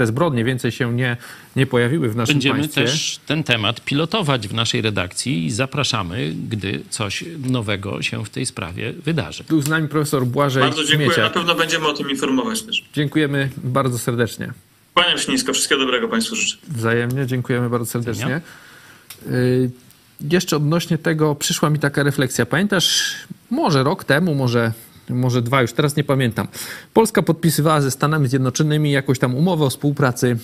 te 0.00 0.06
zbrodnie 0.06 0.44
więcej 0.44 0.72
się 0.72 0.94
nie, 0.94 1.16
nie 1.56 1.66
pojawiły 1.66 2.08
w 2.08 2.16
naszym 2.16 2.34
Będziemy 2.34 2.58
państwie. 2.58 2.80
Będziemy 2.80 2.98
też 2.98 3.20
ten 3.26 3.44
temat 3.44 3.80
pilotować 3.80 4.48
w 4.48 4.54
naszej 4.54 4.82
redakcji 4.82 5.46
i 5.46 5.50
zapraszamy, 5.50 6.32
gdy 6.48 6.80
coś 6.90 7.24
nowego 7.38 8.02
się 8.02 8.24
w 8.24 8.30
tej 8.30 8.46
sprawie 8.46 8.92
wydarzy. 8.92 9.44
Był 9.48 9.62
z 9.62 9.68
nami 9.68 9.88
profesor 9.88 10.26
Błażej 10.26 10.62
Bardzo 10.62 10.84
dziękuję. 10.84 11.18
Na 11.18 11.30
pewno 11.30 11.54
będziemy 11.54 11.86
o 11.86 11.92
tym 11.92 12.10
informować 12.10 12.62
też. 12.62 12.84
Dziękujemy 12.94 13.50
bardzo 13.56 13.98
serdecznie. 13.98 14.52
Kłaniam 14.94 15.18
się 15.18 15.32
nisko. 15.32 15.52
Wszystkiego 15.52 15.80
dobrego 15.80 16.08
Państwu 16.08 16.36
życzę. 16.36 16.56
Wzajemnie. 16.68 17.26
Dziękujemy 17.26 17.70
bardzo 17.70 17.86
serdecznie. 17.86 18.40
Y, 19.26 19.70
jeszcze 20.30 20.56
odnośnie 20.56 20.98
tego 20.98 21.34
przyszła 21.34 21.70
mi 21.70 21.78
taka 21.78 22.02
refleksja. 22.02 22.46
Pamiętasz 22.46 23.14
może 23.50 23.82
rok 23.82 24.04
temu, 24.04 24.34
może 24.34 24.72
może 25.14 25.42
dwa, 25.42 25.62
już 25.62 25.72
teraz 25.72 25.96
nie 25.96 26.04
pamiętam. 26.04 26.48
Polska 26.94 27.22
podpisywała 27.22 27.80
ze 27.80 27.90
Stanami 27.90 28.28
Zjednoczonymi 28.28 28.92
jakąś 28.92 29.18
tam 29.18 29.34
umowę 29.34 29.64
o 29.64 29.70
współpracy 29.70 30.36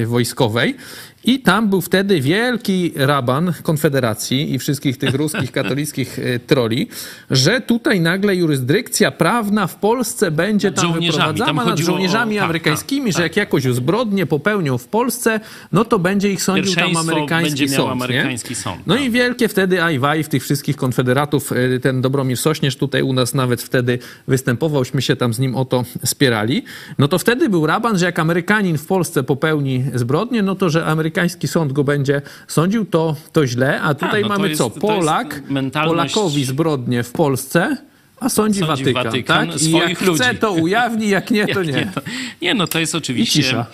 e, 0.00 0.06
wojskowej 0.06 0.76
i 1.24 1.40
tam 1.40 1.68
był 1.68 1.80
wtedy 1.80 2.20
wielki 2.20 2.92
raban 2.96 3.52
Konfederacji 3.62 4.54
i 4.54 4.58
wszystkich 4.58 4.98
tych 4.98 5.14
ruskich 5.14 5.52
katolickich 5.58 6.18
e, 6.18 6.38
troli, 6.38 6.88
że 7.30 7.60
tutaj 7.60 8.00
nagle 8.00 8.36
jurysdykcja 8.36 9.10
prawna 9.10 9.66
w 9.66 9.74
Polsce 9.76 10.30
będzie 10.30 10.68
Nad 10.70 10.76
tam 10.76 10.84
żołnierzami. 10.92 11.12
wyprowadzana 11.12 11.46
Tam 11.46 11.56
nad 11.56 11.64
chodziło 11.66 11.88
o- 11.88 11.92
żołnierzami 11.92 12.34
tak, 12.34 12.44
amerykańskimi, 12.44 13.04
tak, 13.06 13.12
że 13.12 13.28
tak. 13.28 13.36
jak 13.36 13.36
jakoś 13.36 13.62
zbrodnie 13.74 14.26
popełnią 14.26 14.78
w 14.78 14.88
Polsce, 14.88 15.40
no 15.72 15.84
to 15.84 15.98
będzie 15.98 16.32
ich 16.32 16.42
sądził 16.42 16.74
tam 16.74 16.96
amerykański 16.96 17.68
sąd. 17.68 17.90
amerykański 17.92 18.54
sąd, 18.54 18.86
No 18.86 18.94
tak. 18.94 19.04
i 19.04 19.10
wielkie 19.10 19.48
wtedy 19.48 19.82
ajwaj 19.82 20.22
w 20.24 20.28
tych 20.28 20.42
wszystkich 20.42 20.76
konfederatów. 20.76 21.52
e, 21.52 21.78
Ten 21.80 22.00
Dobromir 22.00 22.36
Sośnierz 22.36 22.76
tutaj 22.76 23.02
u 23.02 23.12
nas 23.12 23.34
nawet 23.34 23.62
wtedy 23.62 23.98
występowałśmy 24.28 25.02
się 25.02 25.16
tam 25.16 25.34
z 25.34 25.38
nim 25.38 25.56
o 25.56 25.64
to 25.64 25.84
spierali. 26.04 26.64
No 26.98 27.08
to 27.08 27.18
wtedy 27.18 27.48
był 27.48 27.66
raban, 27.66 27.98
że 27.98 28.06
jak 28.06 28.18
Amerykanin 28.18 28.78
w 28.78 28.86
Polsce 28.86 29.22
popełni 29.22 29.84
zbrodnię, 29.94 30.42
no 30.42 30.54
to 30.54 30.70
że 30.70 30.86
amerykański 31.12 31.48
sąd 31.48 31.72
go 31.72 31.84
będzie 31.84 32.22
sądził, 32.48 32.84
to, 32.84 33.16
to 33.32 33.46
źle. 33.46 33.80
A 33.80 33.94
tutaj 33.94 34.22
no 34.22 34.28
to 34.28 34.34
mamy 34.34 34.48
jest- 34.48 34.58
co? 34.58 34.70
Polak, 34.70 35.42
mentalność- 35.50 35.84
Polakowi 36.14 36.44
zbrodnię 36.44 37.02
w 37.02 37.12
Polsce, 37.12 37.76
a 38.20 38.28
sądzi, 38.28 38.60
Sądzi 38.60 38.84
Watykan. 38.84 39.04
Watykan 39.04 39.48
tak? 39.50 39.62
I 39.62 39.70
jak 39.70 40.00
ludzi. 40.00 40.22
chce, 40.22 40.34
to 40.34 40.52
ujawni, 40.52 41.08
jak 41.08 41.30
nie, 41.30 41.46
to 41.46 41.62
Jak 41.62 41.74
nie. 41.76 41.90
to- 41.94 42.00
nie, 42.42 42.54
no 42.54 42.66
to 42.66 42.78
jest 42.80 42.94
I 42.94 42.98
oczywiście 42.98 43.42
cisza. 43.42 43.66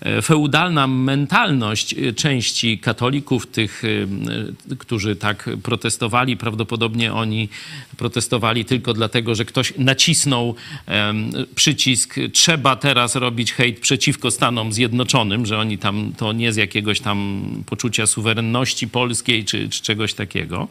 E, 0.00 0.22
feudalna 0.22 0.86
mentalność 0.86 1.94
e, 1.94 2.12
części 2.12 2.78
katolików, 2.78 3.46
tych, 3.46 3.82
e, 4.70 4.76
którzy 4.76 5.16
tak 5.16 5.50
protestowali. 5.62 6.36
Prawdopodobnie 6.36 7.12
oni 7.12 7.48
protestowali 7.96 8.64
tylko 8.64 8.92
dlatego, 8.92 9.34
że 9.34 9.44
ktoś 9.44 9.72
nacisnął 9.78 10.54
przycisk 11.54 12.14
trzeba 12.32 12.76
teraz 12.76 13.16
robić 13.16 13.52
hejt 13.52 13.80
przeciwko 13.80 14.30
Stanom 14.30 14.72
Zjednoczonym, 14.72 15.46
że 15.46 15.58
oni 15.58 15.78
tam, 15.78 16.12
to 16.16 16.32
nie 16.32 16.52
z 16.52 16.56
jakiegoś 16.56 17.00
tam 17.00 17.48
poczucia 17.66 18.06
suwerenności 18.06 18.88
polskiej 18.88 19.44
czy, 19.44 19.68
czy 19.68 19.82
czegoś 19.82 20.14
takiego. 20.14 20.68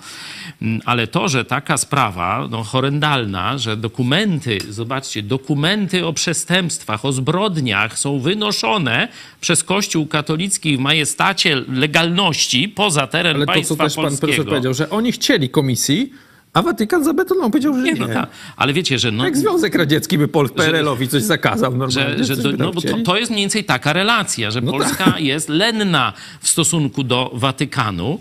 Mm, 0.62 0.82
Ale 0.86 1.08
to, 1.08 1.28
że 1.28 1.46
taka 1.46 1.78
sprawa, 1.78 2.48
no 2.52 2.64
horrendalna, 2.64 3.58
że 3.58 3.78
dokumenty, 3.78 4.58
zobaczcie, 4.70 5.24
dokumenty 5.24 6.06
o 6.06 6.14
przestępstwach, 6.14 7.06
o 7.06 7.12
zbrodniach 7.12 8.00
są 8.00 8.20
wynoszone 8.20 9.08
przez 9.42 9.64
Kościół 9.64 10.08
katolicki 10.08 10.78
w 10.78 10.80
majestacie 10.80 11.56
legalności 11.56 12.70
poza 12.70 13.08
teren 13.08 13.36
Ale 13.36 13.46
to, 13.46 13.52
co 13.52 13.76
państwa 13.76 13.76
też 13.76 13.96
pan 13.96 14.04
profesor 14.04 14.20
polskiego. 14.20 14.50
powiedział, 14.50 14.74
że 14.74 14.90
oni 14.90 15.12
chcieli 15.12 15.50
komisji, 15.50 16.12
a 16.56 16.62
Watykan 16.62 17.04
zabetonował, 17.04 17.50
powiedział, 17.50 17.74
że 17.74 17.82
nie. 17.82 17.94
Nie, 17.94 18.00
no 18.00 18.08
tak. 18.08 18.30
Ale 18.58 18.74
wiecie, 18.74 19.00
że 19.00 19.12
no, 19.12 19.26
Jak 19.26 19.38
Związek 19.38 19.76
Radziecki 19.76 20.18
by 20.18 20.28
Pol- 20.28 20.50
PRL-owi 20.50 21.08
coś 21.08 21.24
zakazał 21.24 21.76
normalnie. 21.78 22.24
że, 22.24 22.36
że 22.36 22.44
do, 22.44 22.52
no, 22.52 22.72
bo 22.74 22.82
to, 22.82 22.98
to 22.98 23.18
jest 23.18 23.32
mniej 23.32 23.44
więcej 23.44 23.64
taka 23.64 23.94
relacja, 23.94 24.52
że 24.52 24.62
No 24.62 24.72
Polska 24.72 25.20
jest 25.20 25.50
lenna 25.50 26.14
w 26.42 26.48
stosunku 26.48 27.04
do 27.04 27.32
Watykanu 27.34 28.20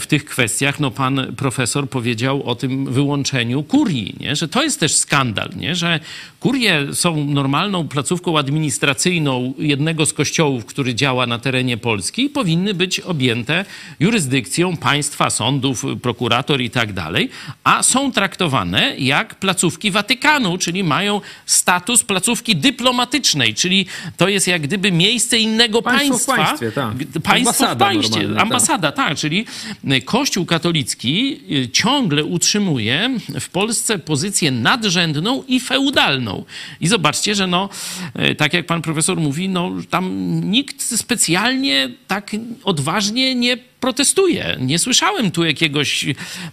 w 0.00 0.06
tych 0.06 0.24
kwestiach. 0.24 0.80
No, 0.80 0.90
pan 0.90 1.34
profesor 1.36 1.88
powiedział 1.88 2.42
o 2.42 2.54
tym 2.54 2.92
wyłączeniu 2.92 3.62
kurii, 3.62 4.14
nie? 4.20 4.36
że 4.36 4.48
to 4.48 4.62
jest 4.62 4.80
też 4.80 4.96
skandal, 4.96 5.50
nie? 5.56 5.74
że 5.74 6.00
kurie 6.40 6.86
są 6.92 7.24
normalną 7.24 7.88
placówką 7.88 8.38
administracyjną 8.38 9.54
jednego 9.58 10.06
z 10.06 10.12
kościołów, 10.12 10.64
który 10.64 10.94
działa 10.94 11.26
na 11.26 11.38
terenie 11.38 11.76
Polski 11.76 12.24
i 12.24 12.30
powinny 12.30 12.74
być 12.74 13.00
objęte 13.00 13.64
jurysdykcją 14.00 14.76
państwa, 14.76 15.30
sądów, 15.30 15.84
prokurator 16.02 16.60
i 16.60 16.70
tak 16.70 16.92
dalej, 16.92 17.30
a 17.64 17.82
są 17.82 18.12
traktowane 18.12 18.96
jak 18.98 19.34
placówki 19.34 19.90
Watykanu, 19.90 20.58
czyli 20.58 20.84
mają 20.84 21.20
status 21.46 22.04
placówki 22.04 22.56
dyplomatycznej, 22.56 23.54
czyli 23.54 23.86
to 24.16 24.28
jest 24.28 24.48
jak 24.48 24.62
gdyby 24.62 24.92
miejsce 24.92 25.38
innego 25.38 25.82
Państwo 25.82 26.18
w 26.18 26.26
państwa. 26.26 26.46
państwie, 26.46 26.72
tak. 26.72 27.22
Państwo 27.22 27.50
Ambasada 27.50 27.74
w 27.74 27.78
państwie. 27.78 28.28
tak. 28.28 28.42
Ambasada, 28.42 28.92
tak. 28.92 29.18
Czyli 29.18 29.46
y, 29.92 30.02
Kościół 30.02 30.46
katolicki 30.46 31.40
y, 31.52 31.68
ciągle 31.70 32.24
utrzymuje 32.24 33.10
w 33.40 33.48
Polsce 33.48 33.98
pozycję 33.98 34.50
nadrzędną 34.50 35.42
i 35.48 35.60
feudalną. 35.60 36.44
I 36.80 36.88
zobaczcie, 36.88 37.34
że 37.34 37.46
no, 37.46 37.68
y, 38.30 38.34
tak 38.34 38.52
jak 38.52 38.66
pan 38.66 38.82
profesor 38.82 39.16
mówi, 39.16 39.48
no 39.48 39.70
tam 39.90 40.10
nikt 40.50 40.82
specjalnie 40.82 41.90
tak 42.06 42.30
odważnie 42.64 43.34
nie 43.34 43.71
protestuje. 43.82 44.56
Nie 44.60 44.78
słyszałem 44.78 45.30
tu 45.30 45.44
jakiegoś 45.44 46.06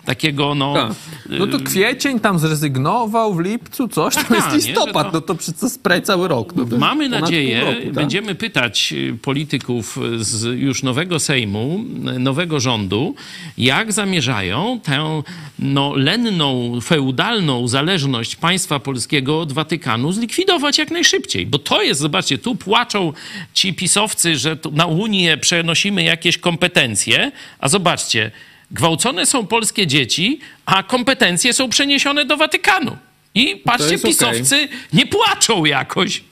takiego, 0.06 0.56
no... 0.56 0.74
Tak. 0.74 0.92
No 1.30 1.48
to 1.48 1.60
kwiecień 1.60 2.20
tam 2.20 2.40
zrezygnował 2.40 3.34
w 3.34 3.40
lipcu, 3.40 3.88
coś, 3.88 4.16
to 4.16 4.36
jest 4.36 4.54
listopad, 4.54 5.08
to- 5.08 5.14
no 5.14 5.22
to 5.22 5.36
przez 5.36 5.74
spray 5.74 6.02
cały 6.02 6.28
rok. 6.28 6.54
No 6.56 6.78
Mamy 6.78 7.10
nadzieję, 7.10 7.62
roku, 7.62 7.82
tak? 7.84 7.94
będziemy 7.94 8.36
pytać 8.36 8.94
y, 8.94 9.18
polityków 9.22 10.00
z 10.18 10.60
już 10.60 10.84
nowego 10.84 11.20
Sejmu, 11.20 11.86
y, 12.16 12.20
nowego 12.20 12.60
rządu, 12.60 13.16
jak 13.58 13.94
zamierzają 13.94 14.80
tę 14.84 15.24
no, 15.60 15.94
lenną, 15.96 16.80
feudalną 16.82 17.68
zależność 17.68 18.36
państwa 18.36 18.80
polskiego 18.80 19.40
od 19.40 19.52
Watykanu 19.52 20.12
zlikwidować 20.12 20.78
jak 20.78 20.92
najszybciej. 20.92 21.46
Bo 21.46 21.60
to 21.60 21.82
jest, 21.82 22.02
zobaczcie, 22.02 22.38
tu 22.38 22.56
płaczą 22.56 23.14
ci 23.54 23.74
pisowcy, 23.74 24.38
że 24.38 24.58
na 24.72 24.86
Unię 24.86 25.38
przenosimy 25.38 26.04
jakieś 26.04 26.38
kompetencje, 26.38 27.19
a 27.60 27.70
zobaczcie, 27.70 28.32
gwałcone 28.72 29.26
są 29.26 29.48
polskie 29.48 29.88
dzieci, 29.88 30.40
a 30.66 30.84
kompetencje 30.84 31.54
są 31.54 31.70
przeniesione 31.70 32.26
do 32.26 32.38
Watykanu. 32.38 32.98
I 33.36 33.56
patrzcie, 33.56 34.00
pisowcy 34.00 34.68
nie 34.94 35.06
płaczą 35.08 35.66
jakoś. 35.66 36.24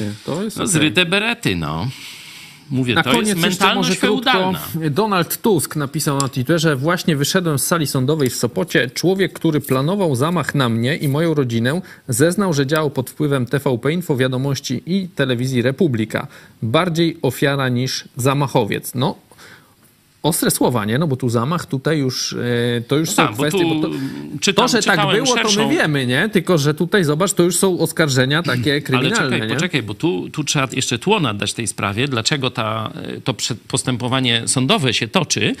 Nie, 0.00 0.12
to 0.24 0.42
jest 0.42 0.56
No, 0.56 0.66
zryte 0.66 1.06
berety, 1.06 1.56
no. 1.56 1.88
Mówię, 2.70 2.94
Na 2.94 3.02
to 3.02 3.10
koniec 3.12 3.28
jest 3.28 3.40
mentalność 3.40 3.98
feudalna. 3.98 4.60
Donald 4.90 5.42
Tusk 5.42 5.76
napisał 5.76 6.18
na 6.18 6.28
Twitterze, 6.28 6.76
właśnie 6.76 7.16
wyszedłem 7.16 7.58
z 7.58 7.66
sali 7.66 7.86
sądowej 7.86 8.30
w 8.30 8.36
Sopocie. 8.36 8.90
Człowiek, 8.90 9.32
który 9.32 9.60
planował 9.60 10.16
zamach 10.16 10.54
na 10.54 10.68
mnie 10.68 10.96
i 10.96 11.08
moją 11.08 11.34
rodzinę, 11.34 11.80
zeznał, 12.08 12.52
że 12.52 12.66
działał 12.66 12.90
pod 12.90 13.10
wpływem 13.10 13.46
TVP 13.46 13.92
Info, 13.92 14.16
Wiadomości 14.16 14.82
i 14.86 15.08
telewizji 15.08 15.62
Republika. 15.62 16.26
Bardziej 16.62 17.16
ofiara 17.22 17.68
niż 17.68 18.04
zamachowiec. 18.16 18.94
No, 18.94 19.14
ostre 20.22 20.50
słowa, 20.50 20.84
nie? 20.84 20.98
No 20.98 21.06
bo 21.06 21.16
tu 21.16 21.28
zamach, 21.28 21.66
tutaj 21.66 21.98
już, 21.98 22.32
e, 22.32 22.80
to 22.88 22.96
już 22.96 23.10
są 23.10 23.16
Tak, 23.26 23.30
bo 23.36 23.42
kwestie... 23.42 23.58
tu 23.60 23.68
bo 23.74 23.88
to, 23.88 23.94
czytam, 24.40 24.68
to, 24.68 24.68
że 24.68 24.82
tak 24.82 25.00
było, 25.12 25.26
to 25.26 25.34
szerszą- 25.36 25.66
my 25.68 25.74
wiemy, 25.74 26.06
nie? 26.06 26.28
Tylko, 26.28 26.58
że 26.58 26.74
tutaj, 26.74 27.04
zobacz, 27.04 27.32
to 27.32 27.42
już 27.42 27.56
są 27.56 27.78
oskarżenia 27.78 28.42
takie 28.52 28.72
Ale 28.72 28.80
kryminalne, 28.80 29.16
czekaj, 29.16 29.48
nie? 29.48 29.54
poczekaj, 29.54 29.82
bo 29.82 29.94
tu, 29.94 30.28
tu 30.30 30.44
trzeba 30.44 30.68
jeszcze 30.72 30.98
tło 30.98 31.20
nadać 31.20 31.52
tej 31.54 31.66
sprawie, 31.66 32.08
dlaczego 32.08 32.50
ta, 32.50 32.92
to 33.24 33.34
prze- 33.34 33.54
postępowanie 33.68 34.42
sądowe 34.46 34.94
się 34.94 35.08
toczy. 35.08 35.54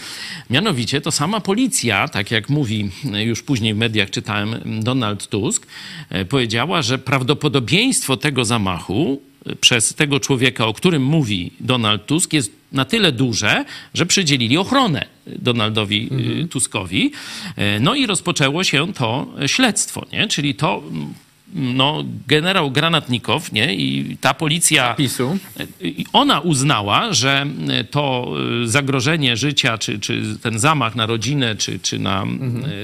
Mianowicie 0.50 1.00
to 1.00 1.10
sama 1.10 1.40
policja, 1.40 2.08
tak 2.08 2.30
jak 2.30 2.48
mówi 2.48 2.90
e, 3.12 3.24
już 3.24 3.42
później 3.42 3.74
w 3.74 3.76
mediach 3.76 4.10
czytałem 4.10 4.54
Donald 4.82 5.28
Tusk, 5.28 5.66
e, 6.10 6.24
powiedziała, 6.24 6.82
że 6.82 6.98
prawdopodobieństwo 6.98 8.16
tego 8.16 8.44
zamachu 8.44 9.20
e, 9.46 9.56
przez 9.56 9.94
tego 9.94 10.20
człowieka, 10.20 10.66
o 10.66 10.74
którym 10.74 11.02
mówi 11.04 11.52
Donald 11.60 12.06
Tusk, 12.06 12.32
jest 12.32 12.59
na 12.72 12.84
tyle 12.84 13.12
duże, 13.12 13.64
że 13.94 14.06
przydzielili 14.06 14.58
ochronę 14.58 15.06
Donaldowi 15.26 16.08
e, 16.44 16.48
Tuskowi. 16.48 17.12
E, 17.56 17.80
No 17.80 17.94
i 17.94 18.06
rozpoczęło 18.06 18.64
się 18.64 18.92
to 18.92 19.26
śledztwo, 19.46 20.06
nie? 20.12 20.28
czyli 20.28 20.54
to 20.54 20.82
mm, 20.90 21.14
no, 21.54 22.04
generał 22.26 22.70
Granatnikow 22.70 23.52
nie? 23.52 23.74
i 23.74 24.16
ta 24.20 24.34
policja, 24.34 24.94
PiSu. 24.94 25.38
i 25.80 26.04
ona 26.12 26.40
uznała, 26.40 27.12
że 27.12 27.46
to 27.90 28.32
y, 28.62 28.68
zagrożenie 28.68 29.36
życia, 29.36 29.78
czy, 29.78 29.98
czy 29.98 30.22
ten 30.42 30.58
zamach 30.58 30.96
na 30.96 31.06
rodzinę, 31.06 31.56
czy, 31.56 31.78
czy 31.78 31.98
na 31.98 32.24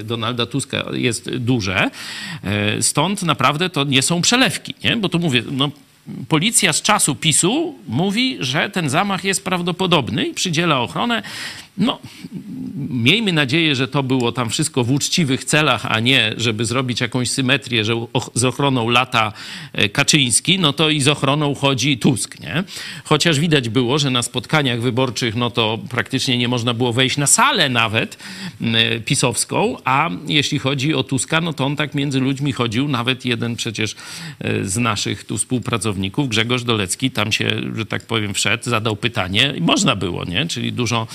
y, 0.01 0.05
Donalda 0.05 0.47
Tuska 0.47 0.84
jest 0.93 1.30
duże. 1.37 1.91
E, 2.45 2.82
Stąd 2.82 3.22
naprawdę 3.22 3.70
to 3.70 3.84
nie 3.84 4.03
są 4.03 4.22
przelewki, 4.22 4.74
nie? 4.84 4.97
bo 4.97 5.09
tu 5.09 5.18
mówię, 5.18 5.43
no, 5.51 5.70
policja 6.28 6.72
z 6.72 6.82
czasu 6.82 7.14
PiSu 7.14 7.74
mówi, 7.88 8.36
że 8.40 8.70
ten 8.70 8.88
zamach 8.88 9.24
jest 9.24 9.44
prawdopodobny 9.44 10.26
i 10.26 10.34
przydziela 10.34 10.80
ochronę. 10.80 11.22
No, 11.78 11.98
miejmy 12.76 13.32
nadzieję, 13.32 13.74
że 13.74 13.88
to 13.88 14.02
było 14.02 14.32
tam 14.32 14.50
wszystko 14.50 14.84
w 14.84 14.90
uczciwych 14.90 15.44
celach, 15.44 15.86
a 15.86 16.00
nie, 16.00 16.34
żeby 16.36 16.64
zrobić 16.64 17.00
jakąś 17.00 17.30
symetrię, 17.30 17.84
że 17.84 18.06
z 18.34 18.44
ochroną 18.44 18.88
lata 18.88 19.32
e, 19.72 19.88
Kaczyński, 19.88 20.58
no 20.58 20.72
to 20.72 20.90
i 20.90 21.00
z 21.00 21.08
ochroną 21.08 21.54
chodzi 21.54 21.98
Tusk, 21.98 22.40
nie? 22.40 22.64
Chociaż 23.04 23.40
widać 23.40 23.68
było, 23.68 23.98
że 23.98 24.10
na 24.10 24.22
spotkaniach 24.22 24.80
wyborczych, 24.80 25.34
no 25.34 25.50
to 25.50 25.78
praktycznie 25.90 26.38
nie 26.38 26.48
można 26.48 26.74
było 26.74 26.92
wejść 26.92 27.16
na 27.16 27.26
salę 27.26 27.68
nawet 27.68 28.18
m, 28.60 28.76
pisowską, 29.04 29.76
a 29.84 30.10
jeśli 30.26 30.58
chodzi 30.58 30.94
o 30.94 31.04
Tuska, 31.04 31.40
no 31.40 31.52
to 31.52 31.64
on 31.64 31.76
tak 31.76 31.94
między 31.94 32.20
ludźmi 32.20 32.52
chodził, 32.52 32.88
nawet 32.88 33.24
jeden 33.24 33.56
przecież 33.56 33.96
e, 34.40 34.64
z 34.64 34.76
naszych 34.76 35.24
tu 35.24 35.38
współpracowników, 35.38 36.28
Grzegorz 36.28 36.62
Dolecki, 36.62 37.10
tam 37.10 37.32
się, 37.32 37.50
że 37.76 37.86
tak 37.86 38.06
powiem, 38.06 38.34
wszedł, 38.34 38.64
zadał 38.64 38.96
pytanie 38.96 39.54
i 39.56 39.60
można 39.60 39.96
było, 39.96 40.24
nie? 40.24 40.46
Czyli 40.46 40.72
dużo 40.72 41.06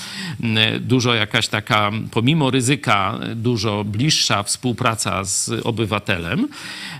dużo 0.80 1.14
jakaś 1.14 1.48
taka, 1.48 1.90
pomimo 2.10 2.50
ryzyka, 2.50 3.18
dużo 3.34 3.84
bliższa 3.84 4.42
współpraca 4.42 5.24
z 5.24 5.50
obywatelem. 5.64 6.48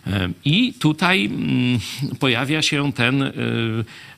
E, 0.06 0.28
I 0.44 0.74
tutaj 0.74 1.24
mm, 1.24 1.78
pojawia 2.20 2.62
się 2.62 2.92
ten 2.92 3.22
e, 3.22 3.32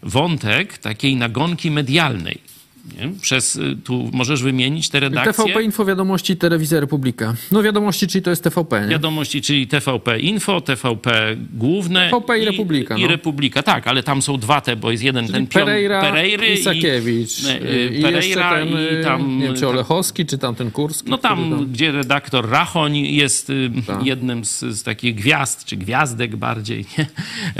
wątek 0.02 0.78
takiej 0.78 1.16
nagonki 1.16 1.70
medialnej. 1.70 2.53
Nie? 2.84 3.08
Przez, 3.20 3.56
y, 3.56 3.76
tu 3.84 4.10
możesz 4.12 4.42
wymienić 4.42 4.88
te 4.88 5.00
redakcje. 5.00 5.44
TVP 5.44 5.62
Info, 5.62 5.84
Wiadomości, 5.84 6.36
Telewizja 6.36 6.80
Republika. 6.80 7.34
No 7.52 7.62
wiadomości, 7.62 8.06
czyli 8.06 8.22
to 8.22 8.30
jest 8.30 8.44
TVP, 8.44 8.80
nie? 8.80 8.88
Wiadomości, 8.88 9.42
czyli 9.42 9.66
TVP 9.66 10.20
Info, 10.20 10.60
TVP 10.60 11.36
Główne. 11.54 12.10
TVP 12.10 12.38
i 12.38 12.44
Republika, 12.44 12.96
I 12.96 13.02
no. 13.02 13.08
Republika, 13.08 13.62
tak, 13.62 13.86
ale 13.86 14.02
tam 14.02 14.22
są 14.22 14.36
dwa 14.36 14.60
te, 14.60 14.76
bo 14.76 14.90
jest 14.90 15.02
jeden 15.02 15.28
ten 15.28 15.46
pion 15.46 15.64
Pereira 15.64 16.00
Pereiry 16.00 16.46
i 16.48 16.62
Sakiewicz. 16.62 17.42
I, 17.42 17.98
I, 17.98 18.02
Pereira 18.02 18.54
ten, 18.54 18.68
i 18.68 19.04
tam... 19.04 19.38
nie 19.38 19.46
wiem, 19.46 19.54
czy 19.54 19.60
tam- 19.60 19.70
Olechowski, 19.70 20.26
czy 20.26 20.38
tam 20.38 20.54
ten 20.54 20.70
Kurski. 20.70 21.10
No 21.10 21.18
który 21.18 21.34
tam, 21.34 21.66
gdzie 21.72 21.92
redaktor 21.92 22.50
Rachoń 22.50 22.96
jest 22.96 23.50
y, 23.50 23.70
Tak. 23.86 24.06
jednym 24.06 24.44
z, 24.44 24.60
z 24.60 24.82
takich 24.82 25.14
gwiazd, 25.14 25.64
czy 25.64 25.76
gwiazdek 25.76 26.36
bardziej, 26.36 26.84
nie? 26.98 27.06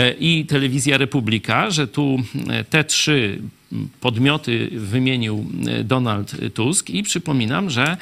I 0.21 0.47
Telewizja 0.47 0.99
Republika, 0.99 1.71
że 1.71 1.89
tu 1.89 2.17
te 2.71 2.85
trzy 2.85 3.39
podmioty 4.01 4.71
wymienił 4.73 5.47
e, 5.67 5.85
Donald 5.85 6.37
Tusk 6.55 6.91
i 6.91 7.03
przypominam, 7.03 7.71
że 7.71 7.97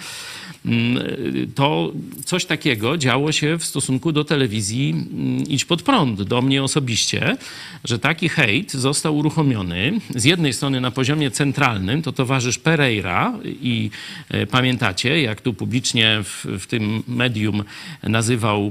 to 1.55 1.93
coś 2.25 2.45
takiego 2.45 2.99
działo 2.99 3.33
się 3.33 3.59
w 3.59 3.65
stosunku 3.65 4.13
do 4.13 4.25
telewizji 4.25 4.91
mm, 4.91 5.49
Idź 5.49 5.65
Pod 5.65 5.83
Prąd, 5.83 6.23
do 6.23 6.43
mnie 6.43 6.63
osobiście, 6.63 7.37
że 7.85 7.99
taki 7.99 8.29
hejt 8.29 8.73
został 8.73 9.17
uruchomiony. 9.17 10.01
Z 10.17 10.25
jednej 10.25 10.53
strony 10.53 10.81
na 10.81 10.91
poziomie 10.91 11.31
centralnym, 11.31 12.03
to 12.03 12.13
towarzysz 12.13 12.59
Pereira 12.59 13.33
i 13.45 13.91
e, 14.29 14.47
pamiętacie, 14.47 15.23
jak 15.23 15.41
tu 15.41 15.55
publicznie 15.55 16.21
w, 16.23 16.47
w 16.61 16.67
tym 16.67 17.03
medium 17.09 17.65
nazywał 18.03 18.71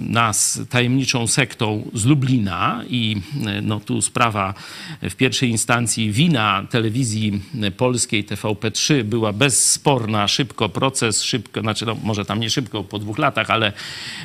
nas 0.00 0.60
tajemniczą 0.70 1.26
sektą 1.26 1.90
z 1.94 2.04
Lublina 2.04 2.84
i 2.88 3.16
e, 3.46 3.62
no 3.62 3.80
tu 3.80 4.02
sprawa 4.02 4.54
w 5.02 5.14
pierwszej 5.14 5.50
instancji 5.50 6.12
wina 6.12 6.66
telewizji 6.70 7.42
polskiej 7.76 8.24
TVP3 8.24 9.02
była 9.02 9.32
bezsporna, 9.32 10.28
szybko 10.28 10.68
proces, 10.68 10.99
szybko, 11.12 11.60
znaczy 11.60 11.86
no, 11.86 11.96
może 12.02 12.24
tam 12.24 12.40
nie 12.40 12.50
szybko, 12.50 12.84
po 12.84 12.98
dwóch 12.98 13.18
latach, 13.18 13.50
ale 13.50 13.72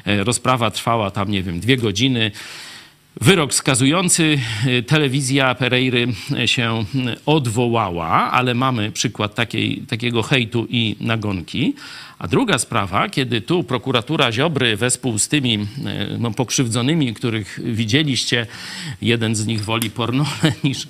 e, 0.05 0.23
rozprawa 0.23 0.71
trwała 0.71 1.11
tam, 1.11 1.31
nie 1.31 1.43
wiem, 1.43 1.59
dwie 1.59 1.77
godziny. 1.77 2.31
Wyrok 3.21 3.53
skazujący, 3.53 4.39
y, 4.67 4.83
telewizja 4.83 5.55
Pereiry 5.55 6.07
się 6.45 6.85
odwołała, 7.25 8.09
ale 8.31 8.53
mamy 8.53 8.91
przykład 8.91 9.35
takiej, 9.35 9.77
takiego 9.77 10.23
hejtu 10.23 10.67
i 10.69 10.95
nagonki. 10.99 11.73
A 12.19 12.27
druga 12.27 12.57
sprawa, 12.57 13.09
kiedy 13.09 13.41
tu 13.41 13.63
prokuratura 13.63 14.31
Ziobry 14.31 14.77
wespół 14.77 15.19
z 15.19 15.27
tymi 15.27 15.53
y, 15.55 15.65
no, 16.19 16.31
pokrzywdzonymi, 16.31 17.13
których 17.13 17.59
widzieliście, 17.63 18.47
jeden 19.01 19.35
z 19.35 19.45
nich 19.45 19.65
woli 19.65 19.89
porno 19.89 20.25
niż, 20.63 20.87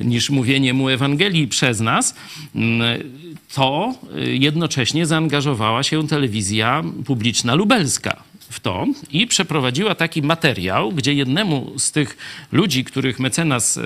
niż 0.00 0.30
mówienie 0.30 0.74
mu 0.74 0.88
Ewangelii 0.88 1.48
przez 1.48 1.80
nas, 1.80 2.14
to 3.54 3.94
y, 4.16 4.36
jednocześnie 4.36 5.06
zaangażowała 5.06 5.82
się 5.82 6.08
telewizja 6.08 6.82
publiczna 7.04 7.54
lubelska 7.54 8.25
w 8.50 8.60
to 8.60 8.86
i 9.12 9.26
przeprowadziła 9.26 9.94
taki 9.94 10.22
materiał, 10.22 10.92
gdzie 10.92 11.14
jednemu 11.14 11.72
z 11.78 11.92
tych 11.92 12.16
ludzi, 12.52 12.84
których 12.84 13.18
mecenas 13.18 13.80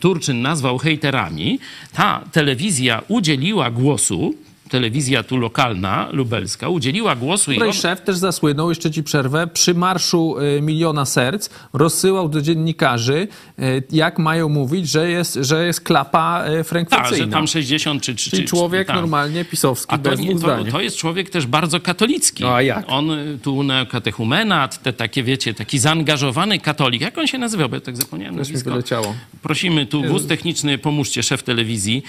Turczyn 0.00 0.42
nazwał 0.42 0.78
hejterami, 0.78 1.58
ta 1.92 2.24
telewizja 2.32 3.02
udzieliła 3.08 3.70
głosu, 3.70 4.34
telewizja 4.68 5.22
tu 5.22 5.36
lokalna, 5.36 6.08
lubelska, 6.12 6.68
udzieliła 6.68 7.16
głosu 7.16 7.52
i 7.52 7.62
on, 7.62 7.72
szef 7.72 8.00
też 8.00 8.16
zasłynął, 8.16 8.68
jeszcze 8.68 8.90
ci 8.90 9.02
przerwę, 9.02 9.46
przy 9.46 9.74
marszu 9.74 10.36
y, 10.58 10.62
Miliona 10.62 11.04
Serc 11.04 11.48
rozsyłał 11.72 12.28
do 12.28 12.42
dziennikarzy, 12.42 13.28
y, 13.58 13.82
jak 13.90 14.18
mają 14.18 14.48
mówić, 14.48 14.88
że 14.88 15.10
jest, 15.10 15.38
że 15.42 15.66
jest 15.66 15.80
klapa 15.80 16.44
y, 16.80 16.84
tak, 16.84 17.14
że 17.14 17.28
tam 17.28 17.46
60 17.46 18.02
czy... 18.02 18.14
czy 18.14 18.30
Czyli 18.30 18.42
czy- 18.42 18.48
człowiek 18.48 18.86
tak. 18.86 18.96
normalnie 18.96 19.44
pisowski, 19.44 19.94
A 19.94 19.98
to, 19.98 20.14
nie, 20.14 20.38
to, 20.38 20.64
to 20.70 20.80
jest 20.80 20.96
człowiek 20.96 21.30
też 21.30 21.46
bardzo 21.46 21.80
katolicki. 21.80 22.42
No, 22.42 22.54
a 22.54 22.62
jak? 22.62 22.84
On 22.88 23.10
y, 23.10 23.38
tu 23.42 23.62
neokatechumenat, 23.62 24.82
te 24.82 24.92
takie, 24.92 25.22
wiecie, 25.22 25.54
taki 25.54 25.78
zaangażowany 25.78 26.58
katolik. 26.58 27.00
Jak 27.00 27.18
on 27.18 27.26
się 27.26 27.38
nazywał? 27.38 27.68
Bo 27.68 27.74
ja 27.74 27.80
tak 27.80 27.96
zapomniałem 27.96 28.34
Też 28.34 28.48
nazwisko. 28.48 28.70
wyleciało. 28.70 29.14
Prosimy 29.42 29.86
tu 29.86 30.02
wóz 30.02 30.26
techniczny, 30.26 30.78
pomóżcie 30.78 31.22
szef 31.22 31.42
telewizji, 31.42 32.02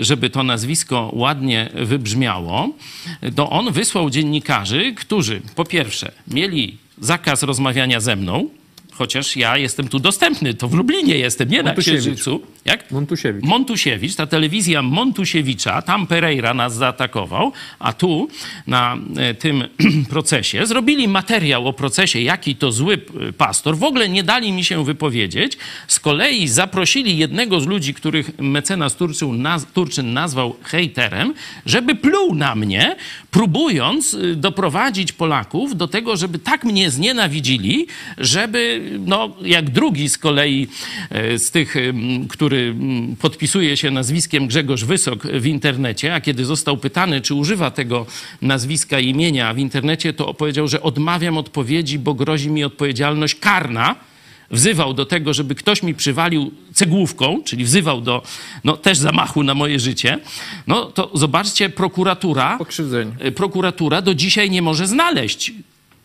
żeby 0.00 0.30
to 0.30 0.42
nazwisko 0.42 1.10
ładnie 1.14 1.70
wybrzmiało. 1.90 2.68
To 3.36 3.50
on 3.50 3.72
wysłał 3.72 4.10
dziennikarzy, 4.10 4.94
którzy 4.94 5.40
po 5.56 5.64
pierwsze 5.64 6.12
mieli 6.28 6.76
zakaz 7.00 7.42
rozmawiania 7.42 8.00
ze 8.00 8.16
mną, 8.16 8.48
chociaż 9.00 9.36
ja 9.36 9.56
jestem 9.56 9.88
tu 9.88 9.98
dostępny, 9.98 10.54
to 10.54 10.68
w 10.68 10.74
Lublinie 10.74 11.18
jestem, 11.18 11.48
nie 11.48 11.62
na. 11.62 11.74
Księżycu. 11.74 12.40
Jak? 12.64 12.90
Montusiewicz. 12.90 13.44
Montusiewicz, 13.44 14.14
ta 14.14 14.26
telewizja 14.26 14.82
Montusiewicza, 14.82 15.82
tam 15.82 16.06
Pereira 16.06 16.54
nas 16.54 16.74
zaatakował, 16.74 17.52
a 17.78 17.92
tu 17.92 18.28
na 18.66 18.96
e, 19.16 19.34
tym 19.34 19.64
procesie 20.14 20.66
zrobili 20.66 21.08
materiał 21.08 21.68
o 21.68 21.72
procesie, 21.72 22.20
jaki 22.20 22.56
to 22.56 22.72
zły 22.72 22.94
e, 23.28 23.32
pastor. 23.32 23.76
W 23.76 23.84
ogóle 23.84 24.08
nie 24.08 24.24
dali 24.24 24.52
mi 24.52 24.64
się 24.64 24.84
wypowiedzieć. 24.84 25.58
Z 25.88 26.00
kolei 26.00 26.48
zaprosili 26.48 27.18
jednego 27.18 27.60
z 27.60 27.66
ludzi, 27.66 27.94
których 27.94 28.38
mecenas 28.38 28.96
Turczyn, 28.96 29.42
naz 29.42 29.66
Turczyn 29.74 30.12
nazwał 30.12 30.56
hejterem, 30.62 31.34
żeby 31.66 31.94
pluł 31.94 32.34
na 32.34 32.54
mnie, 32.54 32.96
próbując 33.30 34.14
e, 34.14 34.34
doprowadzić 34.34 35.12
Polaków 35.12 35.76
do 35.76 35.88
tego, 35.88 36.16
żeby 36.16 36.38
tak 36.38 36.64
mnie 36.64 36.90
znienawidzili, 36.90 37.86
żeby, 38.18 38.89
no, 38.98 39.36
jak 39.42 39.70
drugi 39.70 40.08
z 40.08 40.18
kolei 40.18 40.68
e, 41.10 41.38
z 41.38 41.50
tych, 41.50 41.74
który 42.28 42.74
podpisuje 43.20 43.76
się 43.76 43.90
nazwiskiem 43.90 44.46
Grzegorz 44.46 44.84
Wysok 44.84 45.26
w 45.26 45.46
internecie, 45.46 46.14
a 46.14 46.20
kiedy 46.20 46.44
został 46.44 46.76
pytany, 46.76 47.20
czy 47.20 47.34
używa 47.34 47.70
tego 47.70 48.06
nazwiska 48.42 49.00
i 49.00 49.08
imienia 49.08 49.54
w 49.54 49.58
internecie, 49.58 50.12
to 50.12 50.34
powiedział, 50.34 50.68
że 50.68 50.82
odmawiam 50.82 51.38
odpowiedzi, 51.38 51.98
bo 51.98 52.14
grozi 52.14 52.50
mi 52.50 52.64
odpowiedzialność 52.64 53.34
karna. 53.34 53.96
Wzywał 54.50 54.94
do 54.94 55.06
tego, 55.06 55.34
żeby 55.34 55.54
ktoś 55.54 55.82
mi 55.82 55.94
przywalił 55.94 56.50
cegłówką, 56.74 57.42
czyli 57.44 57.64
wzywał 57.64 58.00
do 58.00 58.22
no, 58.64 58.76
też 58.76 58.98
zamachu 58.98 59.42
na 59.42 59.54
moje 59.54 59.78
życie. 59.78 60.18
No 60.66 60.84
to 60.84 61.10
zobaczcie, 61.14 61.68
prokuratura 61.68 62.58
y, 63.26 63.32
prokuratura 63.32 64.02
do 64.02 64.14
dzisiaj 64.14 64.50
nie 64.50 64.62
może 64.62 64.86
znaleźć 64.86 65.52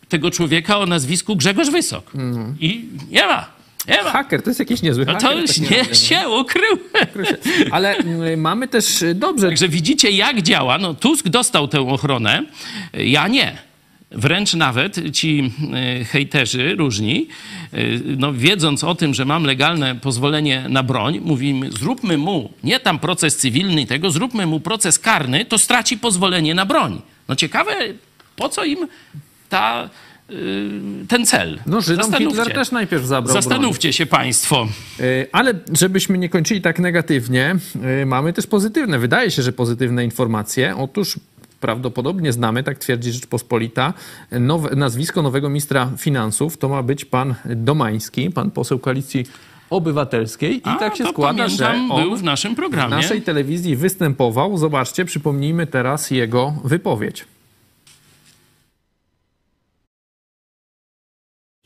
tego 0.10 0.32
człowieka 0.32 0.78
o 0.78 0.86
nazwisku 0.86 1.36
Grzegorz 1.36 1.70
Wysok. 1.70 2.12
I 2.60 2.86
nie 3.12 3.28
ma. 3.28 3.56
Nie 3.88 4.04
ma. 4.04 4.12
Haker, 4.12 4.42
to 4.44 4.50
jest 4.50 4.60
jakiś 4.60 4.82
niezły 4.82 5.06
No 5.06 5.14
haker. 5.14 5.30
to 5.30 5.38
już 5.40 5.58
nie 5.58 5.70
naprawdę, 5.70 5.96
się 5.96 6.30
ukrył. 6.30 6.78
Ale 7.72 8.00
y, 8.00 8.38
mamy 8.38 8.68
też, 8.68 9.02
y, 9.02 9.16
dobrze, 9.16 9.48
Także 9.48 9.70
widzicie, 9.70 10.12
jak 10.12 10.42
działa. 10.42 10.78
No, 10.78 10.94
Tusk 10.94 11.28
dostał 11.30 11.68
tę 11.68 11.82
ochronę, 11.90 12.44
ja 12.94 13.28
nie. 13.28 13.58
Wręcz 14.12 14.54
nawet 14.54 15.12
ci 15.14 15.52
y, 16.02 16.06
hejterzy 16.06 16.76
różni, 16.76 17.28
no, 18.18 18.34
wiedząc 18.34 18.84
o 18.84 18.96
tym, 18.96 19.14
że 19.14 19.26
mam 19.26 19.44
legalne 19.44 19.96
pozwolenie 19.96 20.66
na 20.70 20.84
broń, 20.84 21.20
mówimy, 21.24 21.72
zróbmy 21.72 22.18
mu 22.18 22.54
nie 22.64 22.80
tam 22.80 23.00
proces 23.00 23.38
cywilny 23.38 23.86
tego, 23.86 24.12
zróbmy 24.12 24.46
mu 24.46 24.60
proces 24.60 25.00
karny, 25.00 25.46
to 25.46 25.58
straci 25.58 25.98
pozwolenie 25.98 26.56
na 26.56 26.66
broń. 26.66 27.02
No 27.28 27.36
ciekawe, 27.36 27.72
po 28.36 28.50
co 28.50 28.66
im 28.66 28.88
ta, 29.50 29.90
y, 30.30 30.36
ten 31.08 31.26
cel? 31.26 31.60
no 31.66 31.82
Żydom 31.82 32.04
Zastanówcie. 32.04 32.38
Hitler 32.38 32.56
też 32.56 32.72
najpierw 32.72 33.06
zabrał 33.06 33.34
broń. 33.34 33.44
Zastanówcie 33.44 33.94
się 33.94 34.06
państwo. 34.06 34.68
Y, 35.00 35.28
Ale 35.32 35.54
żebyśmy 35.74 36.18
nie 36.18 36.30
kończyli 36.30 36.62
tak 36.62 36.80
negatywnie, 36.80 37.56
y, 38.02 38.06
mamy 38.06 38.34
też 38.34 38.48
pozytywne, 38.48 39.00
wydaje 39.00 39.32
się, 39.32 39.42
że 39.42 39.52
pozytywne 39.52 40.06
informacje. 40.06 40.76
Otóż 40.78 41.20
prawdopodobnie 41.60 42.32
znamy, 42.34 42.64
tak 42.64 42.78
twierdzi 42.78 43.12
Rzeczpospolita, 43.12 43.94
nowe, 44.32 44.76
nazwisko 44.76 45.22
nowego 45.22 45.50
ministra 45.50 45.90
finansów 45.98 46.58
to 46.58 46.70
ma 46.70 46.84
być 46.84 47.06
pan 47.06 47.36
Domański, 47.46 48.30
pan 48.32 48.52
poseł 48.52 48.80
Koalicji 48.80 49.26
Obywatelskiej. 49.70 50.58
I 50.58 50.62
A, 50.64 50.76
tak 50.76 50.96
się 50.96 51.04
to 51.04 51.10
składa, 51.10 51.48
że 51.48 51.70
on 51.92 52.02
był 52.04 52.16
w 52.18 52.24
naszym 52.24 52.54
w 52.54 52.56
programie. 52.56 52.96
naszej 52.96 53.22
telewizji 53.22 53.76
występował. 53.76 54.58
Zobaczcie, 54.58 55.06
przypomnijmy 55.06 55.68
teraz 55.68 56.12
jego 56.12 56.54
wypowiedź. 56.64 57.26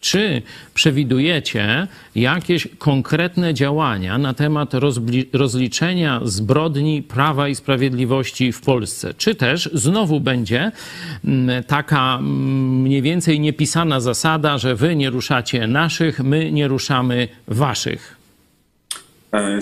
Czy 0.10 0.42
przewidujecie 0.74 1.88
jakieś 2.16 2.68
konkretne 2.78 3.54
działania 3.54 4.18
na 4.18 4.34
temat 4.34 4.72
rozliczenia 5.34 6.22
zbrodni 6.24 7.04
Prawa 7.04 7.48
i 7.48 7.56
Sprawiedliwości 7.56 8.52
w 8.52 8.62
Polsce? 8.62 9.14
Czy 9.14 9.36
też 9.36 9.70
znowu 9.74 10.20
będzie 10.20 10.72
mm, 11.26 11.64
taka 11.64 12.16
mm, 12.16 12.82
mniej 12.82 13.02
więcej 13.02 13.40
niepisana 13.40 14.00
zasada, 14.00 14.58
że 14.58 14.76
wy 14.76 14.96
nie 14.96 15.10
ruszacie 15.10 15.68
naszych, 15.68 16.20
my 16.20 16.52
nie 16.52 16.68
ruszamy 16.68 17.28
waszych? 17.48 18.16
E, 19.34 19.60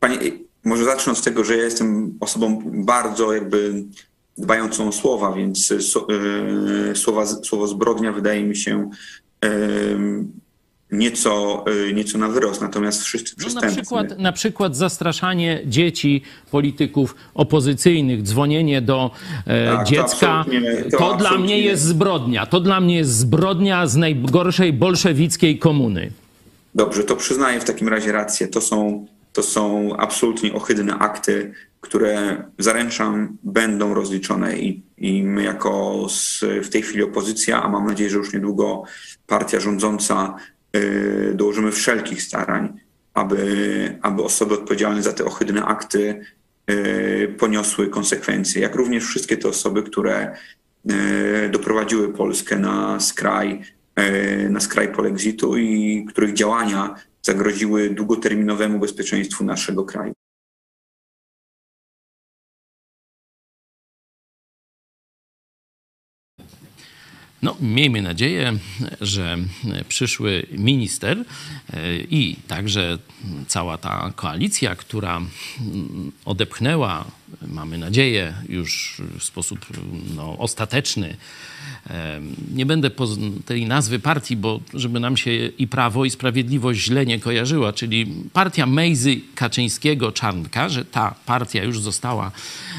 Panie, 0.00 0.18
może 0.64 0.84
zacznę 0.84 1.12
od 1.12 1.22
tego, 1.22 1.44
że 1.44 1.56
ja 1.56 1.64
jestem 1.64 2.18
osobą 2.20 2.62
bardzo 2.64 3.32
jakby 3.32 3.84
dbającą 4.38 4.88
o 4.88 4.92
słowa, 4.92 5.32
więc 5.32 5.74
so, 5.80 6.06
y, 6.90 6.96
słowa, 6.96 7.26
słowo 7.26 7.66
zbrodnia 7.66 8.12
wydaje 8.12 8.44
mi 8.44 8.56
się 8.56 8.90
nieco, 10.92 11.64
y, 11.88 11.92
nieco 11.94 12.18
na 12.18 12.28
wyrost, 12.28 12.60
natomiast 12.60 13.02
wszyscy 13.02 13.34
No, 13.38 13.44
na, 13.44 13.48
przestępcy... 13.50 13.76
przykład, 13.80 14.18
na 14.18 14.32
przykład 14.32 14.76
zastraszanie 14.76 15.60
dzieci, 15.66 16.22
polityków 16.50 17.14
opozycyjnych, 17.34 18.22
dzwonienie 18.22 18.82
do 18.82 19.10
e, 19.46 19.66
Tak, 19.66 19.78
to 19.78 19.90
dziecka. 19.92 20.30
absolutnie- 20.40 20.90
to 20.90 20.98
to 20.98 21.16
dla 21.16 21.30
mnie 21.38 21.46
nie. 21.56 21.60
jest 21.60 21.82
zbrodnia. 21.82 22.46
To 22.46 22.60
dla 22.60 22.80
mnie 22.80 22.96
jest 22.96 23.10
zbrodnia 23.16 23.86
z 23.86 23.96
najgorszej 23.96 24.72
bolszewickiej 24.72 25.58
komuny. 25.58 26.10
Dobrze, 26.74 27.04
to 27.04 27.16
przyznaję 27.16 27.60
w 27.60 27.64
takim 27.64 27.88
razie 27.88 28.12
rację. 28.12 28.48
To 28.48 28.60
są, 28.60 29.06
to 29.36 29.42
są 29.42 29.96
absolutnie 29.96 30.52
ohydne 30.52 30.98
akty, 30.98 31.52
które 31.80 32.44
zaręczam 32.58 33.36
będą 33.42 33.94
rozliczone 33.94 34.58
i, 34.58 34.82
i 34.98 35.22
my 35.22 35.42
jako 35.42 36.06
z, 36.08 36.44
w 36.62 36.68
tej 36.68 36.82
chwili 36.82 37.02
opozycja, 37.02 37.62
a 37.62 37.68
mam 37.68 37.86
nadzieję, 37.86 38.10
że 38.10 38.16
już 38.16 38.32
niedługo 38.32 38.82
partia 39.26 39.60
rządząca 39.60 40.34
yy, 40.72 41.32
dołożymy 41.34 41.72
wszelkich 41.72 42.22
starań, 42.22 42.80
aby, 43.14 43.98
aby 44.02 44.22
osoby 44.22 44.54
odpowiedzialne 44.54 45.02
za 45.02 45.12
te 45.12 45.24
ohydne 45.24 45.64
akty 45.64 46.20
yy, 46.68 47.34
poniosły 47.38 47.88
konsekwencje, 47.88 48.62
jak 48.62 48.74
również 48.74 49.04
wszystkie 49.04 49.36
te 49.36 49.48
osoby, 49.48 49.82
które 49.82 50.36
yy, 50.84 50.94
doprowadziły 51.50 52.12
Polskę 52.12 52.58
na 52.58 53.00
skraj, 53.00 53.62
na 54.50 54.60
skraj 54.60 54.92
polexitu 54.92 55.56
i 55.56 56.04
których 56.08 56.32
działania 56.34 56.94
zagroziły 57.26 57.90
długoterminowemu 57.90 58.78
bezpieczeństwu 58.78 59.44
naszego 59.44 59.84
kraju. 59.84 60.12
No, 67.42 67.56
miejmy 67.60 68.02
nadzieję, 68.02 68.58
że 69.00 69.38
przyszły 69.88 70.46
minister 70.52 71.18
e, 71.18 71.96
i 71.96 72.36
także 72.48 72.98
cała 73.46 73.78
ta 73.78 74.12
koalicja, 74.16 74.76
która 74.76 75.16
mm, 75.16 76.12
odepchnęła, 76.24 77.04
mamy 77.42 77.78
nadzieję, 77.78 78.34
już 78.48 79.02
w 79.18 79.24
sposób 79.24 79.66
no, 80.16 80.38
ostateczny, 80.38 81.16
nie 82.54 82.66
będę 82.66 82.90
tej 83.46 83.66
nazwy 83.66 83.98
partii, 83.98 84.36
bo 84.36 84.60
żeby 84.74 85.00
nam 85.00 85.16
się 85.16 85.30
i 85.58 85.68
Prawo 85.68 86.04
i 86.04 86.10
Sprawiedliwość 86.10 86.80
źle 86.80 87.06
nie 87.06 87.20
kojarzyła, 87.20 87.72
czyli 87.72 88.06
partia 88.32 88.66
Mejzy 88.66 89.20
Kaczyńskiego 89.34 90.12
Czarnka, 90.12 90.68
że 90.68 90.84
ta 90.84 91.14
partia 91.26 91.64
już 91.64 91.80
została, 91.80 92.30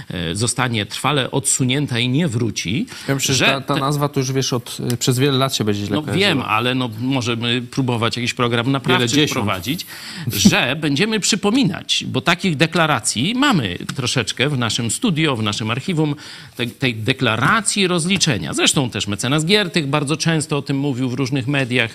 e, 0.10 0.36
zostanie 0.36 0.86
trwale 0.86 1.32
odsunięta 1.32 2.00
i 2.00 2.10
nie 2.10 2.28
wróci. 2.28 2.86
Ja 3.08 3.16
myślę, 3.16 3.36
że 3.36 3.46
ta, 3.46 3.62
ta 3.62 3.74
te- 3.74 3.80
nazwa 3.80 4.10
to 4.10 4.20
już 4.20 4.32
wiesz, 4.32 4.54
od, 4.54 4.78
y, 4.94 4.98
przez 4.98 5.20
wiele 5.20 5.38
lat 5.38 5.56
się 5.56 5.64
będzie 5.64 5.86
źle 5.86 5.96
no 5.96 6.02
kojarzyła. 6.02 6.28
wiem, 6.28 6.42
ale 6.42 6.76
no, 6.76 6.90
możemy 7.00 7.62
próbować 7.62 8.18
jakiś 8.18 8.34
program 8.34 8.72
naprawczy 8.72 9.08
dziesiąt. 9.08 9.30
wprowadzić, 9.32 9.86
że 10.28 10.76
będziemy 10.82 11.20
przypominać, 11.20 12.04
bo 12.08 12.22
takich 12.22 12.58
deklaracji 12.58 13.36
mamy 13.36 13.78
troszeczkę 13.96 14.50
w 14.50 14.58
naszym 14.58 14.92
studio, 14.92 15.36
w 15.36 15.44
naszym 15.44 15.72
archiwum, 15.72 16.16
te, 16.56 16.68
tej 16.68 16.96
deklaracji 16.96 17.88
rozliczenia. 17.88 18.54
Zresztą 18.54 18.90
też 18.98 19.08
mecenas 19.08 19.46
Giertych 19.46 19.88
bardzo 19.88 20.18
często 20.18 20.58
o 20.58 20.62
tym 20.62 20.78
mówił 20.78 21.10
w 21.10 21.14
różnych 21.14 21.48
mediach. 21.48 21.92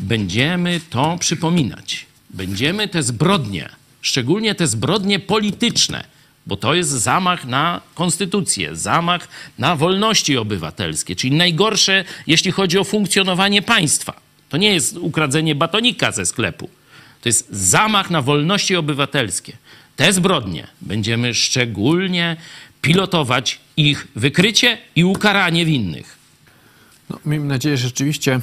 Będziemy 0.00 0.80
to 0.90 1.16
przypominać. 1.20 2.06
Będziemy 2.30 2.88
te 2.88 3.02
zbrodnie, 3.02 3.68
szczególnie 4.00 4.54
te 4.54 4.66
zbrodnie 4.66 5.18
polityczne, 5.18 6.04
bo 6.46 6.56
to 6.56 6.74
jest 6.74 6.90
zamach 6.90 7.44
na 7.44 7.80
konstytucję, 7.94 8.76
zamach 8.76 9.28
na 9.58 9.76
wolności 9.76 10.36
obywatelskie, 10.36 11.16
czyli 11.16 11.36
najgorsze, 11.36 12.04
jeśli 12.26 12.52
chodzi 12.52 12.78
o 12.78 12.84
funkcjonowanie 12.84 13.62
państwa. 13.62 14.20
To 14.48 14.56
nie 14.56 14.74
jest 14.74 14.96
ukradzenie 14.96 15.54
batonika 15.54 16.12
ze 16.12 16.26
sklepu. 16.26 16.68
To 17.22 17.28
jest 17.28 17.48
zamach 17.50 18.10
na 18.10 18.22
wolności 18.22 18.76
obywatelskie. 18.76 19.52
Te 19.96 20.12
zbrodnie 20.12 20.66
będziemy 20.80 21.34
szczególnie 21.34 22.36
pilotować 22.82 23.60
ich 23.76 24.06
wykrycie 24.16 24.78
i 24.96 25.04
ukaranie 25.04 25.66
winnych. 25.66 26.23
No, 27.10 27.18
miejmy 27.26 27.46
nadzieję, 27.46 27.76
że 27.76 27.84
rzeczywiście 27.88 28.40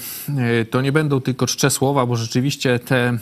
e, 0.62 0.66
to 0.66 0.82
nie 0.82 0.92
będą 0.92 1.22
tylko 1.22 1.48
czcze 1.48 1.70
słowa, 1.70 2.06
bo 2.06 2.16
rzeczywiście 2.16 2.80
te, 2.80 3.18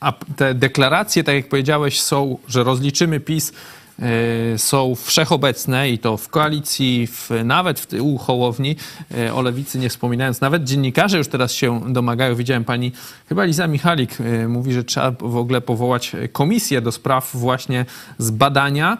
e, 0.00 0.12
te 0.36 0.54
deklaracje, 0.54 1.24
tak 1.24 1.34
jak 1.34 1.48
powiedziałeś, 1.48 2.00
są, 2.00 2.38
że 2.48 2.64
rozliczymy 2.64 3.20
PiS, 3.20 3.52
e, 3.98 4.58
są 4.58 4.94
wszechobecne 4.94 5.90
i 5.90 5.98
to 5.98 6.16
w 6.16 6.28
koalicji, 6.28 7.06
w, 7.06 7.30
nawet 7.44 7.80
w, 7.80 7.86
u 8.00 8.18
Hołowni, 8.18 8.76
o 9.34 9.42
lewicy 9.42 9.78
nie 9.78 9.88
wspominając. 9.88 10.40
Nawet 10.40 10.64
dziennikarze 10.64 11.18
już 11.18 11.28
teraz 11.28 11.52
się 11.52 11.92
domagają. 11.92 12.34
Widziałem 12.34 12.64
pani, 12.64 12.92
chyba 13.28 13.44
Liza 13.44 13.66
Michalik 13.66 14.18
mówi, 14.48 14.72
że 14.72 14.84
trzeba 14.84 15.10
w 15.10 15.36
ogóle 15.36 15.60
powołać 15.60 16.12
komisję 16.32 16.80
do 16.80 16.92
spraw 16.92 17.30
właśnie 17.36 17.84
zbadania 18.18 18.98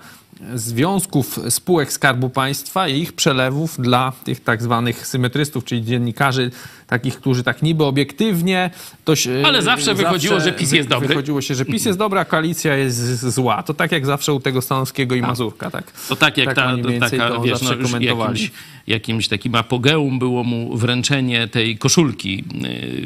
związków 0.54 1.40
spółek 1.48 1.92
Skarbu 1.92 2.30
Państwa 2.30 2.88
i 2.88 3.00
ich 3.00 3.12
przelewów 3.12 3.80
dla 3.80 4.12
tych 4.24 4.44
tak 4.44 4.62
zwanych 4.62 5.06
symetrystów, 5.06 5.64
czyli 5.64 5.84
dziennikarzy 5.84 6.50
takich, 6.88 7.16
którzy 7.16 7.42
tak 7.42 7.62
niby 7.62 7.84
obiektywnie... 7.84 8.70
To 9.04 9.16
się, 9.16 9.42
Ale 9.44 9.62
zawsze 9.62 9.94
wychodziło, 9.94 10.40
że 10.40 10.52
PiS 10.52 10.72
jest 10.72 10.88
dobry. 10.88 11.08
Wychodziło 11.08 11.40
się, 11.40 11.54
że 11.54 11.64
PiS 11.64 11.84
jest 11.84 11.98
dobra, 11.98 12.20
a 12.20 12.24
koalicja 12.24 12.76
jest 12.76 13.20
zła. 13.34 13.62
To 13.62 13.74
tak 13.74 13.92
jak 13.92 14.06
zawsze 14.06 14.32
u 14.32 14.40
tego 14.40 14.62
Stanowskiego 14.62 15.14
i 15.14 15.20
Mazurka, 15.20 15.70
tak? 15.70 15.92
To 16.08 16.16
tak 16.16 16.36
jak 16.38 16.54
ta, 16.54 16.72
mniej 16.72 16.86
więcej 16.92 17.18
taka, 17.18 17.34
to 17.34 17.40
wiesz, 17.42 17.52
no, 17.62 17.68
zawsze 17.68 17.82
komentowali. 17.82 18.40
jakimś, 18.42 18.50
jakimś 18.86 19.28
takim 19.28 19.54
apogeum 19.54 20.18
było 20.18 20.44
mu 20.44 20.76
wręczenie 20.76 21.48
tej 21.48 21.78
koszulki. 21.78 22.44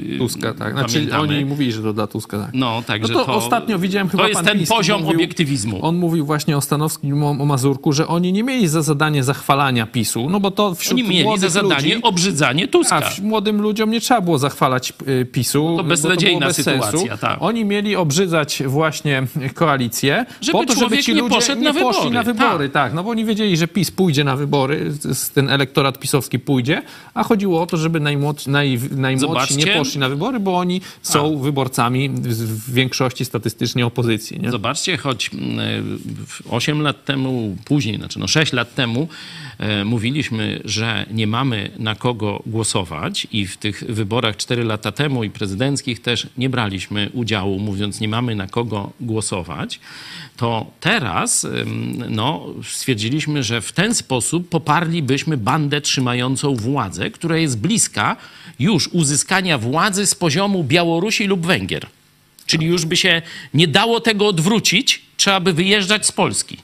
yy, 0.09 0.19
Tuska, 0.19 0.55
tak. 0.55 0.73
Znaczy, 0.73 0.95
pamiętamy. 0.95 1.23
oni 1.37 1.45
mówili, 1.45 1.73
że 1.73 1.83
to 1.83 1.93
dla 1.93 2.07
Tuska, 2.07 2.39
tak. 2.39 2.51
No, 2.55 2.83
także 2.87 3.13
No 3.13 3.19
to, 3.19 3.25
to, 3.25 3.35
ostatnio 3.35 3.79
widziałem 3.79 4.09
chyba 4.09 4.23
To 4.23 4.29
jest 4.29 4.45
ten 4.45 4.67
poziom 4.67 5.01
mówił- 5.03 5.17
obiektywizmu. 5.17 5.85
On 5.87 5.97
mówił 5.97 6.27
właśnie 6.27 6.57
o 6.57 6.61
Stanowskim, 6.61 7.23
o, 7.23 7.31
o 7.31 7.47
Mazurku, 7.47 7.93
że 7.93 8.09
oni 8.09 8.33
nie 8.33 8.43
mieli 8.43 8.69
za 8.69 8.83
zadanie 8.83 9.25
zachwalania 9.25 9.87
PiSu, 9.87 10.31
no 10.31 10.41
bo 10.41 10.51
to 10.51 10.75
wśród 10.75 11.01
Oni 11.01 11.09
mieli 11.09 11.39
za 11.39 11.49
zadanie 11.49 11.95
ludzi, 11.95 12.03
obrzydzanie 12.03 12.69
Tuska. 12.69 12.97
a 12.97 13.23
młodym 13.23 13.61
ludziom 13.61 13.72
nie 13.87 14.01
trzeba 14.01 14.21
było 14.21 14.39
zachwalać 14.39 14.93
y, 15.09 15.25
PiSu. 15.25 15.71
No 15.71 15.77
to 15.77 15.85
beznadziejna 15.85 16.39
było 16.39 16.49
bez 16.49 16.57
sytuacja, 16.57 16.91
sensu. 17.01 17.19
tak. 17.21 17.37
Oni 17.41 17.65
mieli 17.65 17.97
obrzydzać 17.97 18.63
właśnie 18.67 19.23
koalicję 19.55 20.27
Żeby 20.41 20.53
po 20.59 20.65
to, 20.67 20.75
żeby 20.75 21.03
ci 21.03 21.15
nie 21.15 21.21
ludzie 21.21 21.35
poszedł 21.35 21.63
nie 21.63 21.73
na 21.73 21.81
poszli 21.81 22.03
wybory. 22.03 22.15
na 22.15 22.23
wybory. 22.23 22.69
Tak. 22.69 22.95
no 22.95 23.05
bo 23.05 23.11
oni 23.11 23.25
wiedzieli, 23.25 23.57
że 23.57 23.69
PiS 23.69 23.91
pójdzie 23.91 24.25
na 24.25 24.37
wybory, 24.37 24.93
ten 25.35 25.51
elektorat 25.51 25.99
pisowski 25.99 26.39
pójdzie, 26.39 26.83
a 27.15 27.23
chodziło 27.25 27.63
o 27.63 27.67
to, 27.67 27.77
żeby 27.77 28.01
najmłodsi, 28.01 28.51
naj, 28.51 28.79
najmłodsi 28.97 29.57
nie 29.57 29.67
poszli 29.67 30.01
na 30.01 30.09
wybory, 30.09 30.41
bo 30.41 30.59
oni 30.59 30.81
są 31.03 31.39
wyborcami 31.39 32.09
w, 32.11 32.73
większości 32.73 33.25
statystycznie 33.25 33.87
opozycji. 33.87 34.41
Nie? 34.41 34.51
Zobaczcie, 34.51 34.97
choć 34.97 35.31
mm, 35.35 35.99
w- 36.27 36.43
8 36.51 36.83
lat 36.83 37.05
temu, 37.05 37.57
później, 37.65 37.97
znaczy 37.97 38.19
no 38.19 38.27
6 38.29 38.53
lat 38.53 38.75
temu, 38.75 39.09
e, 39.59 39.85
mówiliśmy, 39.85 40.61
że 40.65 41.07
nie 41.11 41.27
mamy 41.27 41.71
na 41.79 41.95
kogo 41.95 42.43
głosować 42.47 43.27
i 43.33 43.47
w 43.47 43.57
tych 43.63 43.85
wyborach 43.89 44.37
4 44.37 44.65
lata 44.65 44.93
temu 44.93 45.25
i 45.25 45.31
prezydenckich 45.31 46.03
też 46.03 46.27
nie 46.37 46.51
braliśmy 46.51 47.11
udziału, 47.13 47.59
mówiąc 47.59 48.01
nie 48.01 48.09
mamy 48.09 48.35
na 48.35 48.47
kogo 48.47 48.93
głosować, 49.01 49.81
to 50.37 50.67
teraz 50.81 51.47
no, 52.09 52.47
stwierdziliśmy, 52.73 53.43
że 53.43 53.61
w 53.61 53.73
ten 53.73 53.95
sposób 53.95 54.49
poparlibyśmy 54.49 55.37
bandę 55.37 55.81
trzymającą 55.81 56.55
władzę, 56.55 57.11
która 57.11 57.37
jest 57.37 57.59
bliska 57.59 58.17
już 58.59 58.89
uzyskania 58.89 59.59
władzy 59.59 60.07
z 60.07 60.15
poziomu 60.15 60.65
Białorusi 60.65 61.25
lub 61.25 61.47
Węgier. 61.47 61.87
Czyli 62.47 62.67
już 62.67 62.85
by 62.85 62.97
się 62.97 63.23
nie 63.55 63.69
dało 63.69 64.01
tego 64.01 64.27
odwrócić, 64.27 65.03
trzeba 65.17 65.41
by 65.41 65.53
wyjeżdżać 65.53 66.07
z 66.07 66.13
Polski. 66.13 66.57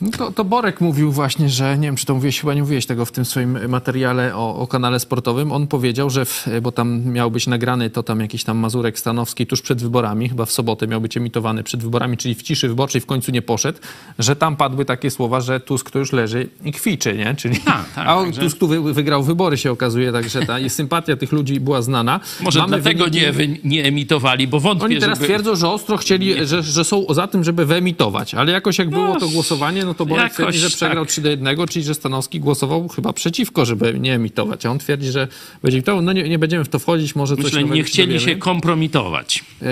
No 0.00 0.10
to, 0.18 0.32
to 0.32 0.44
Borek 0.44 0.80
mówił 0.80 1.12
właśnie, 1.12 1.48
że 1.48 1.78
nie 1.78 1.88
wiem, 1.88 1.96
czy 1.96 2.06
to 2.06 2.14
mówiłeś, 2.14 2.40
chyba 2.40 2.54
nie 2.54 2.60
mówiłeś 2.60 2.86
tego 2.86 3.04
w 3.04 3.12
tym 3.12 3.24
swoim 3.24 3.68
materiale 3.68 4.36
o, 4.36 4.56
o 4.56 4.66
kanale 4.66 5.00
sportowym. 5.00 5.52
On 5.52 5.66
powiedział, 5.66 6.10
że, 6.10 6.24
w, 6.24 6.46
bo 6.62 6.72
tam 6.72 7.04
miał 7.12 7.30
być 7.30 7.46
nagrany 7.46 7.90
to 7.90 8.02
tam 8.02 8.20
jakiś 8.20 8.44
tam 8.44 8.58
Mazurek 8.58 8.98
Stanowski 8.98 9.46
tuż 9.46 9.62
przed 9.62 9.82
wyborami, 9.82 10.28
chyba 10.28 10.44
w 10.46 10.52
sobotę 10.52 10.86
miał 10.86 11.00
być 11.00 11.16
emitowany 11.16 11.62
przed 11.62 11.82
wyborami, 11.82 12.16
czyli 12.16 12.34
w 12.34 12.42
ciszy 12.42 12.68
wyborczej 12.68 13.00
w 13.00 13.06
końcu 13.06 13.32
nie 13.32 13.42
poszedł, 13.42 13.78
że 14.18 14.36
tam 14.36 14.56
padły 14.56 14.84
takie 14.84 15.10
słowa, 15.10 15.40
że 15.40 15.60
Tusk 15.60 15.90
to 15.90 15.98
już 15.98 16.12
leży 16.12 16.48
i 16.64 16.72
kwiczy, 16.72 17.16
nie? 17.16 17.34
Czyli, 17.34 17.56
Tak, 17.60 17.92
tak, 17.94 18.06
a 18.08 18.16
on, 18.16 18.24
także- 18.26 18.40
Tusk 18.40 18.58
tu 18.58 18.68
wy, 18.68 18.92
wygrał 18.94 19.22
wybory 19.22 19.56
się 19.56 19.70
okazuje, 19.70 20.12
także 20.12 20.46
ta 20.46 20.56
sympatia 20.68 21.16
tych 21.16 21.32
ludzi 21.32 21.60
była 21.60 21.82
znana. 21.82 22.20
Może 22.40 22.58
Mamy 22.60 22.80
dlatego 22.80 23.04
wyniki- 23.04 23.14
nie, 23.14 23.32
wy, 23.32 23.48
nie 23.64 23.84
emitowali, 23.84 24.48
bo 24.48 24.60
wątpię, 24.60 24.84
Oni 24.84 24.98
teraz 25.00 25.18
żeby... 25.18 25.26
twierdzą, 25.28 25.56
że 25.56 25.68
ostro 25.68 25.96
chcieli, 25.96 26.46
że, 26.46 26.62
że 26.62 26.84
są 26.84 27.04
za 27.10 27.26
tym, 27.26 27.44
żeby 27.44 27.66
wyemitować, 27.66 28.34
ale 28.34 28.52
jakoś 28.52 28.78
jak 28.78 28.90
było 28.90 29.20
to 29.20 29.28
głosowanie, 29.28 29.83
no 29.84 29.94
to 29.94 30.06
Borek 30.06 30.22
Jakoś 30.22 30.36
twierdzi, 30.36 30.58
że 30.58 30.68
przegrał 30.68 31.04
tak. 31.04 31.12
3 31.12 31.20
do 31.20 31.30
1, 31.30 31.56
czyli 31.68 31.84
że 31.84 31.94
Stanowski 31.94 32.40
głosował 32.40 32.88
chyba 32.88 33.12
przeciwko, 33.12 33.64
żeby 33.64 34.00
nie 34.00 34.14
emitować. 34.14 34.66
A 34.66 34.70
on 34.70 34.78
twierdzi, 34.78 35.10
że 35.10 35.28
będzie 35.62 35.78
emitował. 35.78 36.02
No 36.02 36.12
nie, 36.12 36.28
nie 36.28 36.38
będziemy 36.38 36.64
w 36.64 36.68
to 36.68 36.78
wchodzić, 36.78 37.14
może 37.14 37.36
coś 37.36 37.44
Myślę, 37.44 37.64
nie 37.64 37.84
chcieli 37.84 38.14
dowiemy. 38.14 38.32
się 38.32 38.38
kompromitować. 38.38 39.44
Yy, 39.62 39.68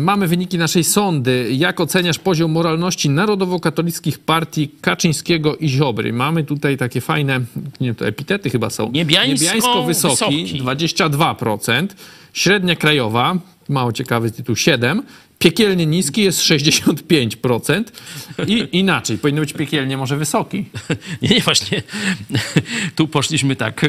Mamy 0.00 0.26
wyniki 0.28 0.58
naszej 0.58 0.84
sondy. 0.84 1.48
Jak 1.52 1.80
oceniasz 1.80 2.18
poziom 2.18 2.50
moralności 2.50 3.10
narodowo-katolickich 3.10 4.18
partii 4.18 4.68
Kaczyńskiego 4.80 5.56
i 5.56 5.68
Ziobry? 5.68 6.12
Mamy 6.12 6.44
tutaj 6.44 6.76
takie 6.76 7.00
fajne, 7.00 7.40
nie 7.80 7.94
to 7.94 8.06
epitety 8.06 8.50
chyba 8.50 8.70
są. 8.70 8.90
Niebiańsko 8.92 9.82
wysoki, 9.82 10.44
wysoki. 10.44 10.62
22%. 10.62 11.86
Średnia 12.32 12.76
krajowa, 12.76 13.38
mało 13.68 13.92
ciekawy 13.92 14.30
tytuł, 14.30 14.54
7%. 14.54 15.02
Piekielnie 15.46 15.86
niski 15.86 16.22
jest 16.22 16.40
65%. 16.40 17.84
I 18.46 18.68
inaczej, 18.72 19.18
powinno 19.18 19.40
być 19.40 19.52
piekielnie 19.52 19.96
może 19.96 20.16
wysoki. 20.16 20.64
Nie, 21.22 21.28
nie, 21.28 21.40
właśnie 21.40 21.82
tu 22.96 23.08
poszliśmy 23.08 23.56
tak, 23.56 23.80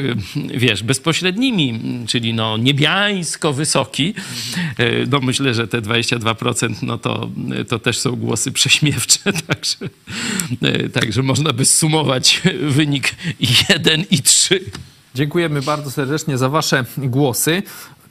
wiesz, 0.54 0.82
bezpośrednimi, 0.82 1.80
czyli 2.06 2.34
no 2.34 2.56
niebiańsko 2.56 3.52
wysoki. 3.52 4.14
No 5.10 5.20
myślę, 5.20 5.54
że 5.54 5.68
te 5.68 5.80
22% 5.80 6.74
no 6.82 6.98
to, 6.98 7.30
to 7.68 7.78
też 7.78 7.98
są 7.98 8.16
głosy 8.16 8.52
prześmiewcze, 8.52 9.32
także, 9.48 9.76
także 10.92 11.22
można 11.22 11.52
by 11.52 11.64
sumować 11.64 12.42
wynik 12.62 13.14
1 13.70 14.04
i 14.10 14.22
3. 14.22 14.60
Dziękujemy 15.14 15.62
bardzo 15.62 15.90
serdecznie 15.90 16.38
za 16.38 16.48
Wasze 16.48 16.84
głosy. 16.98 17.62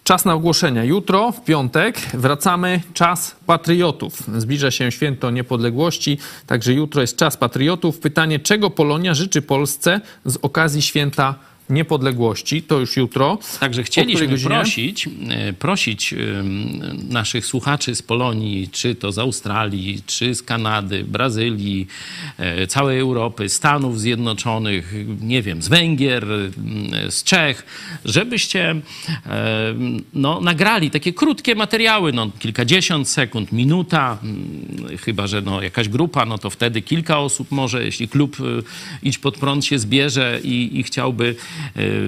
Czas 0.07 0.25
na 0.25 0.33
ogłoszenia. 0.33 0.83
Jutro, 0.83 1.31
w 1.31 1.43
piątek, 1.43 1.99
wracamy 2.13 2.81
czas 2.93 3.35
patriotów. 3.45 4.23
Zbliża 4.37 4.71
się 4.71 4.91
święto 4.91 5.31
niepodległości, 5.31 6.17
także 6.45 6.73
jutro 6.73 7.01
jest 7.01 7.17
czas 7.17 7.37
patriotów. 7.37 7.99
Pytanie, 7.99 8.39
czego 8.39 8.69
Polonia 8.69 9.13
życzy 9.13 9.41
Polsce 9.41 10.01
z 10.25 10.37
okazji 10.41 10.81
święta 10.81 11.35
niepodległości? 11.69 12.61
To 12.61 12.79
już 12.79 12.97
jutro. 12.97 13.37
Także 13.59 13.83
chcieliśmy 13.83 14.37
prosić, 14.37 15.09
e, 15.29 15.53
prosić 15.53 16.13
em, 16.13 16.19
naszych 17.09 17.45
słuchaczy 17.45 17.95
z 17.95 18.01
Polonii, 18.01 18.69
czy 18.71 18.95
to 18.95 19.11
z 19.11 19.19
Australii, 19.19 20.01
czy 20.05 20.35
z 20.35 20.43
Kanady, 20.43 21.03
Brazylii, 21.03 21.87
e, 22.37 22.67
całej 22.67 22.99
Europy, 22.99 23.49
Stanów 23.49 23.99
Zjednoczonych, 23.99 24.93
nie 25.21 25.41
wiem, 25.41 25.61
z 25.61 25.67
Węgier, 25.67 26.25
z 27.09 27.23
Czech, 27.23 27.65
żebyście 28.05 28.75
no, 30.13 30.41
nagrali 30.41 30.91
takie 30.91 31.13
krótkie 31.13 31.55
materiały, 31.55 32.13
no, 32.13 32.31
kilkadziesiąt 32.39 33.09
sekund, 33.09 33.51
minuta, 33.51 34.17
chyba 34.99 35.27
że 35.27 35.41
no, 35.41 35.61
jakaś 35.61 35.89
grupa, 35.89 36.25
no 36.25 36.37
to 36.37 36.49
wtedy 36.49 36.81
kilka 36.81 37.19
osób 37.19 37.51
może, 37.51 37.85
jeśli 37.85 38.07
klub 38.07 38.37
Idź 39.03 39.17
Pod 39.17 39.37
Prąd 39.37 39.65
się 39.65 39.79
zbierze 39.79 40.39
i, 40.43 40.79
i 40.79 40.83
chciałby 40.83 41.35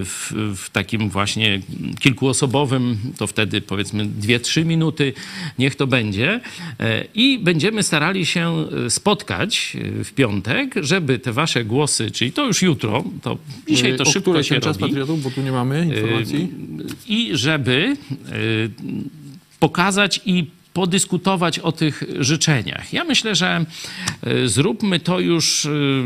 w, 0.04 0.32
w 0.56 0.70
takim 0.70 1.08
właśnie 1.08 1.60
kilkuosobowym, 2.00 2.98
to 3.18 3.26
wtedy 3.26 3.60
powiedzmy 3.60 4.06
dwie, 4.06 4.40
trzy 4.40 4.64
minuty, 4.64 5.12
niech 5.58 5.74
to 5.74 5.86
będzie. 5.86 6.40
E, 6.80 7.04
I 7.14 7.38
będziemy 7.38 7.82
starali 7.82 8.26
się 8.26 8.66
e, 8.86 8.90
spotkać 8.90 9.76
e, 10.00 10.04
w 10.04 10.12
piątek, 10.12 10.74
żeby 10.80 11.18
te 11.18 11.32
wasze 11.32 11.64
głosy, 11.64 12.10
czyli 12.10 12.32
to 12.32 12.46
już 12.46 12.62
jutro, 12.62 13.04
to 13.22 13.38
dzisiaj 13.68 13.96
to 13.96 14.02
o 14.02 14.06
szybko 14.06 14.30
której 14.30 14.44
się 14.44 14.54
ten 14.54 14.62
czas 14.62 14.76
robi. 14.76 14.92
patriotów, 14.92 15.22
bo 15.22 15.30
tu 15.30 15.42
nie 15.42 15.52
mamy 15.52 15.86
informacji. 15.86 16.48
I 17.08 17.30
żeby 17.32 17.96
pokazać 19.58 20.20
i 20.26 20.46
podyskutować 20.72 21.58
o 21.58 21.72
tych 21.72 22.02
życzeniach. 22.18 22.92
Ja 22.92 23.04
myślę, 23.04 23.34
że 23.34 23.64
y, 24.26 24.48
zróbmy 24.48 25.00
to 25.00 25.20
już 25.20 25.64
y, 25.64 26.04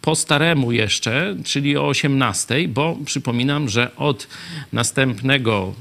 po 0.00 0.14
staremu 0.14 0.72
jeszcze, 0.72 1.36
czyli 1.44 1.76
o 1.76 1.88
18, 1.88 2.68
bo 2.68 2.98
przypominam, 3.04 3.68
że 3.68 3.96
od 3.96 4.28
następnego, 4.72 5.74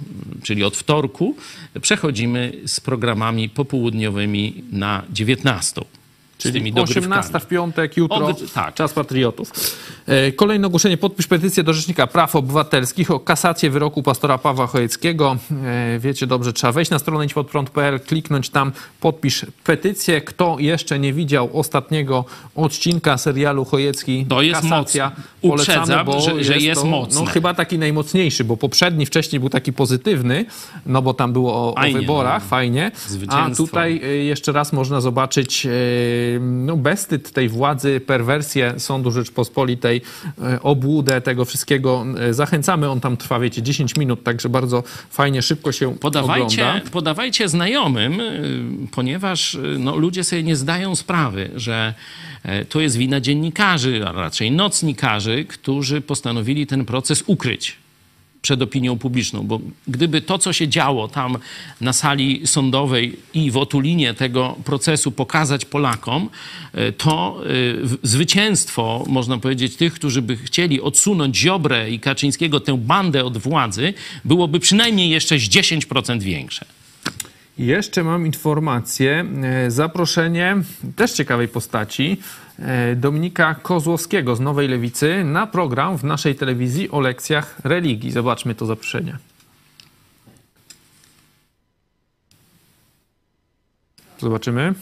czyli 0.44 0.64
od 0.64 0.78
wtorku, 0.78 1.36
przechodzimy 1.82 2.54
z 2.66 2.80
programami 2.80 3.50
popołudniowymi 3.50 4.64
na 4.72 5.04
19. 5.10 5.99
Czyli 6.40 6.74
dogrywkami. 6.74 7.06
18 7.06 7.40
w 7.40 7.48
piątek, 7.48 7.98
jutro, 7.98 8.34
tak. 8.54 8.74
czas 8.74 8.94
patriotów. 8.94 9.52
E, 10.08 10.32
Kolejne 10.32 10.68
ogłoszenie. 10.68 10.98
Podpisz 10.98 11.28
petycję 11.28 11.64
do 11.64 11.74
Rzecznika 11.74 12.08
Praw 12.08 12.36
Obywatelskich 12.36 13.12
o 13.12 13.20
kasację 13.20 13.70
wyroku 13.70 14.04
pastora 14.04 14.38
Pawła 14.38 14.68
Chojeckiego. 14.68 15.38
E, 15.66 16.00
Wiecie 16.00 16.28
dobrze, 16.28 16.54
trzeba 16.54 16.74
wejść 16.74 16.92
na 16.92 17.00
stronę 17.00 17.26
idźpodprąd.pl, 17.26 18.00
kliknąć 18.00 18.50
tam, 18.50 18.72
podpisz 19.00 19.46
petycję. 19.64 20.22
Kto 20.22 20.56
jeszcze 20.60 21.00
nie 21.00 21.14
widział 21.14 21.50
ostatniego 21.54 22.26
odcinka 22.56 23.18
serialu 23.18 23.66
Chojecki 23.66 24.26
To 24.30 24.42
jest 24.42 24.62
Kasacja, 24.62 25.10
mocne. 25.10 25.24
Uprzedzam, 25.42 26.08
że- 26.22 26.44
że 26.44 26.58
jest 26.58 26.82
to, 26.82 26.88
mocne. 26.88 27.22
No, 27.22 27.26
chyba 27.32 27.54
taki 27.54 27.80
najmocniejszy, 27.80 28.44
bo 28.44 28.58
poprzedni 28.58 29.06
wcześniej 29.06 29.40
był 29.40 29.50
taki 29.50 29.74
pozytywny, 29.74 30.46
no 30.86 31.02
bo 31.02 31.14
tam 31.14 31.34
było 31.34 31.54
o, 31.54 31.76
o 31.76 31.94
wyborach, 31.94 32.44
no. 32.44 32.50
fajnie. 32.50 32.92
A 33.30 33.50
tutaj 33.50 34.02
y, 34.04 34.24
jeszcze 34.24 34.52
raz 34.52 34.74
można 34.74 35.02
zobaczyć 35.02 35.68
no, 36.42 36.78
bezstyd 36.78 37.32
tej 37.32 37.50
władzy, 37.50 38.02
perwersję 38.06 38.74
Sądu 38.78 39.12
Rzeczpospolitej, 39.12 40.02
y, 40.56 40.62
obłudę 40.62 41.22
tego 41.22 41.46
wszystkiego. 41.46 42.06
Y, 42.30 42.34
Zachęcamy, 42.34 42.90
on 42.90 43.00
tam 43.00 43.18
trwa, 43.18 43.40
wiecie, 43.40 43.62
10 43.62 43.96
minut, 43.96 44.24
także 44.24 44.50
bardzo 44.50 44.84
fajnie, 45.10 45.42
szybko 45.42 45.72
się 45.72 45.96
Podawajcie, 45.98 46.68
ogląda. 46.70 46.90
podawajcie 46.92 47.50
znajomym, 47.50 48.20
y, 48.20 48.88
ponieważ 48.92 49.58
no, 49.80 49.96
ludzie 49.96 50.24
sobie 50.24 50.44
nie 50.44 50.56
zdają 50.56 50.96
sprawy, 50.96 51.50
że 51.56 51.94
e, 52.44 52.66
to 52.66 52.80
jest 52.80 52.98
wina 52.98 53.22
dziennikarzy, 53.22 54.02
a 54.08 54.12
raczej 54.12 54.52
nocnikarzy, 54.52 55.46
którzy 55.46 56.02
postanowili 56.02 56.68
ten 56.68 56.86
proces 56.86 57.24
ukryć 57.28 57.78
przed 58.42 58.62
opinią 58.62 58.98
publiczną, 58.98 59.44
bo 59.44 59.60
gdyby 59.88 60.22
to, 60.22 60.38
co 60.38 60.54
się 60.54 60.68
działo 60.68 61.08
tam 61.08 61.38
na 61.82 61.94
sali 61.94 62.48
sądowej 62.48 63.20
i 63.34 63.52
w 63.52 63.58
otulinie 63.58 64.14
tego 64.14 64.56
procesu 64.66 65.12
pokazać 65.12 65.66
Polakom, 65.66 66.30
e, 66.74 66.92
to 66.92 67.42
e, 67.44 67.98
zwycięstwo, 68.04 69.06
można 69.08 69.38
powiedzieć, 69.38 69.76
tych, 69.76 69.94
którzy 69.94 70.22
by 70.22 70.38
chcieli 70.38 70.82
odsunąć 70.82 71.38
Ziobrę 71.38 71.92
i 71.92 72.00
Kaczyńskiego, 72.00 72.60
tę 72.60 72.78
bandę 72.78 73.26
od 73.26 73.38
władzy, 73.38 73.94
byłoby 74.26 74.60
przynajmniej 74.60 75.10
jeszcze 75.10 75.40
z 75.40 75.50
10% 75.50 76.22
większe. 76.22 76.79
Jeszcze 77.60 78.04
mam 78.04 78.26
informację, 78.26 79.26
e, 79.44 79.72
zaproszenie 79.72 80.58
też 80.96 81.12
ciekawej 81.12 81.48
postaci 81.48 82.18
e, 82.60 82.96
Dominika 82.96 83.56
Kozłowskiego 83.56 84.36
z 84.36 84.40
Nowej 84.40 84.68
Lewicy 84.68 85.24
na 85.24 85.48
program 85.48 85.98
w 85.98 86.04
naszej 86.04 86.36
telewizji 86.36 86.92
o 86.92 87.00
lekcjach 87.00 87.60
religii. 87.64 88.12
Zobaczmy 88.12 88.56
to 88.56 88.66
zaproszenie. 88.66 89.18
Zobaczymy. 94.20 94.74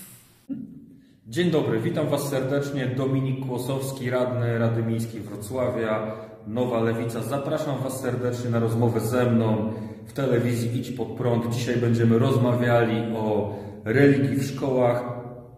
Dzień 1.28 1.52
dobry, 1.52 1.80
witam 1.80 2.10
Was 2.10 2.30
serdecznie. 2.30 2.88
Dominik 2.88 3.46
Kłosowski, 3.46 4.10
radny 4.10 4.60
Rady 4.60 4.84
Miejskiej 4.84 5.22
Wrocławia, 5.22 6.12
Nowa 6.48 6.82
Lewica. 6.82 7.24
Zapraszam 7.24 7.84
Was 7.84 8.02
serdecznie 8.02 8.50
na 8.50 8.60
rozmowę 8.60 9.00
ze 9.00 9.32
mną 9.32 9.74
w 10.08 10.14
telewizji 10.14 10.80
Idź 10.80 10.92
Pod 10.92 11.08
Prąd. 11.08 11.54
Dzisiaj 11.54 11.76
będziemy 11.76 12.20
rozmawiali 12.20 13.16
o 13.16 13.56
religii 13.86 14.36
w 14.36 14.44
szkołach. 14.44 15.04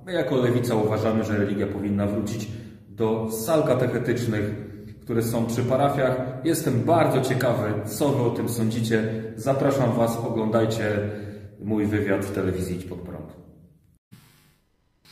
My 0.06 0.14
jako 0.14 0.36
Lewica 0.36 0.76
uważamy, 0.76 1.24
że 1.24 1.38
religia 1.38 1.68
powinna 1.68 2.08
wrócić 2.08 2.48
do 2.90 3.32
sal 3.32 3.64
katechetycznych, 3.64 4.52
które 5.02 5.24
są 5.24 5.46
przy 5.46 5.64
parafiach. 5.64 6.18
Jestem 6.44 6.84
bardzo 6.84 7.22
ciekawy, 7.22 7.74
co 7.86 8.10
Wy 8.10 8.24
o 8.24 8.30
tym 8.30 8.50
sądzicie. 8.50 9.24
Zapraszam 9.36 9.92
Was, 9.92 10.18
oglądajcie 10.18 10.98
mój 11.60 11.86
wywiad 11.86 12.26
w 12.26 12.32
telewizji 12.32 12.76
Idź 12.76 12.86
Pod 12.86 13.00
Prąd. 13.00 13.49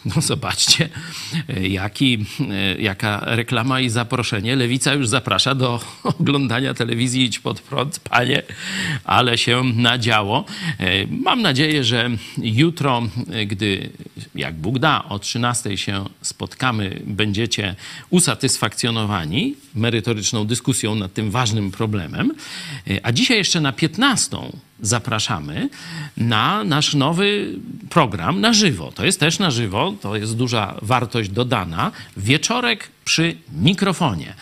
No 0.06 0.22
zobaczcie, 0.22 0.90
jaki, 1.61 2.26
jaka 2.80 3.22
reklama 3.26 3.80
i 3.80 3.90
zaproszenie. 3.90 4.56
Lewica 4.56 4.94
już 4.94 5.07
zaprasza 5.07 5.56
do 5.56 5.80
oglądania 6.19 6.74
telewizji 6.74 7.24
Idź 7.24 7.40
Pod 7.40 7.61
Prąd. 7.61 7.99
Panie, 7.99 8.44
ale 9.03 9.38
się 9.38 9.64
nadziało. 9.76 10.45
E, 10.80 11.07
Mam 11.07 11.41
nadzieję, 11.41 11.84
że 11.84 12.10
jutro, 12.38 13.03
gdy, 13.48 13.90
jak 14.36 14.56
Bóg 14.56 14.80
da, 14.80 15.03
o 15.10 15.19
13 15.19 15.78
się 15.78 16.06
spotkamy, 16.22 17.02
będziecie 17.06 17.76
usatysfakcjonowani 18.10 19.56
merytoryczną 19.76 20.45
dyskusją 20.45 20.95
nad 20.95 21.14
tym 21.14 21.32
ważnym 21.32 21.72
problemem. 21.72 22.34
E, 22.90 23.06
A 23.06 23.11
dzisiaj 23.11 23.38
jeszcze 23.38 23.61
na 23.61 23.72
15 23.72 24.38
zapraszamy 24.82 25.70
na 26.18 26.64
nasz 26.64 26.94
nowy 26.94 27.56
program 27.90 28.41
na 28.41 28.54
żywo. 28.54 28.91
To 28.91 29.06
jest 29.06 29.20
też 29.20 29.40
na 29.40 29.52
żywo, 29.52 29.94
to 30.02 30.16
jest 30.16 30.36
duża 30.36 30.76
wartość 30.82 31.30
dodana. 31.30 31.91
Wieczorek 32.18 32.90
przy 33.06 33.36
mikrofonie. 33.54 34.34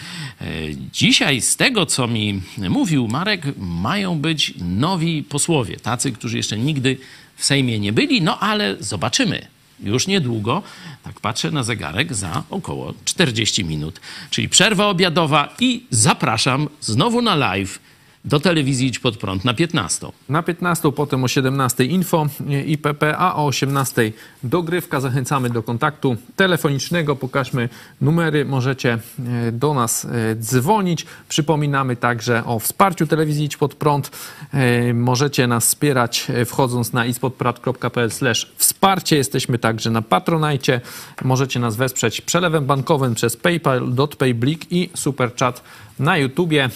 E, 0.41 0.45
Dzisiaj 0.93 1.41
z 1.41 1.55
tego, 1.55 1.85
co 1.85 2.07
mi 2.07 2.41
mówił 2.69 3.07
Marek, 3.07 3.43
mają 3.57 4.19
być 4.19 4.53
nowi 4.57 5.23
posłowie, 5.23 5.77
tacy, 5.77 6.11
którzy 6.11 6.37
jeszcze 6.37 6.57
nigdy 6.57 6.97
w 7.35 7.45
Sejmie 7.45 7.79
nie 7.79 7.93
byli, 7.93 8.21
no 8.21 8.39
ale 8.39 8.75
zobaczymy. 8.79 9.47
już 9.79 10.07
niedługo, 10.07 10.63
tak 11.03 11.19
patrzę 11.19 11.51
na 11.51 11.63
zegarek, 11.63 12.13
za 12.13 12.43
około 12.49 12.93
40 13.05 13.65
minut. 13.65 13.99
Czyli 14.29 14.49
przerwa 14.49 14.87
obiadowa 14.87 15.55
i 15.59 15.83
zapraszam 15.89 16.69
znowu 16.81 17.21
na 17.21 17.35
live 17.35 17.79
do 18.25 18.39
telewizji 18.39 18.87
Idź 18.87 18.99
Pod 18.99 19.17
Prąd 19.17 19.45
na 19.45 19.53
15. 19.53 20.11
Na 20.29 20.43
15, 20.43 20.91
potem 20.91 21.23
o 21.23 21.27
17 21.27 21.85
info 21.85 22.27
IPP, 22.65 23.17
a 23.17 23.35
o 23.35 23.45
18 23.45 24.11
dogrywka. 24.43 24.99
Zachęcamy 24.99 25.49
do 25.49 25.63
kontaktu 25.63 26.15
telefonicznego. 26.35 27.15
Pokażmy 27.15 27.69
numery. 28.01 28.45
Możecie 28.45 28.93
e, 28.93 29.51
do 29.51 29.73
nas 29.73 30.05
e, 30.05 30.35
dzwonić. 30.35 31.05
Przypominamy 31.29 31.95
także 31.95 32.45
o 32.45 32.59
wsparciu 32.59 33.07
telewizji 33.07 33.45
Idź 33.45 33.57
Pod 33.57 33.75
Prąd. 33.75 34.11
E, 34.53 34.93
Możecie 34.93 35.47
nas 35.47 35.65
wspierać 35.65 36.27
e, 36.29 36.45
wchodząc 36.45 36.93
na 36.93 37.05
idźpodprad.pl 37.05 38.09
wsparcie. 38.57 39.17
Jesteśmy 39.17 39.59
także 39.59 39.91
na 39.91 40.01
Patronajcie. 40.01 40.81
Możecie 41.23 41.59
nas 41.59 41.75
wesprzeć 41.75 42.21
przelewem 42.21 42.65
bankowym 42.65 43.15
przez 43.15 43.37
PayPal, 43.37 43.93
DotPay, 43.93 44.33
Blik 44.33 44.71
i 44.71 44.89
Superchat 44.93 45.63
na 45.99 46.17
YouTubie. 46.17 46.63
E, 46.65 46.69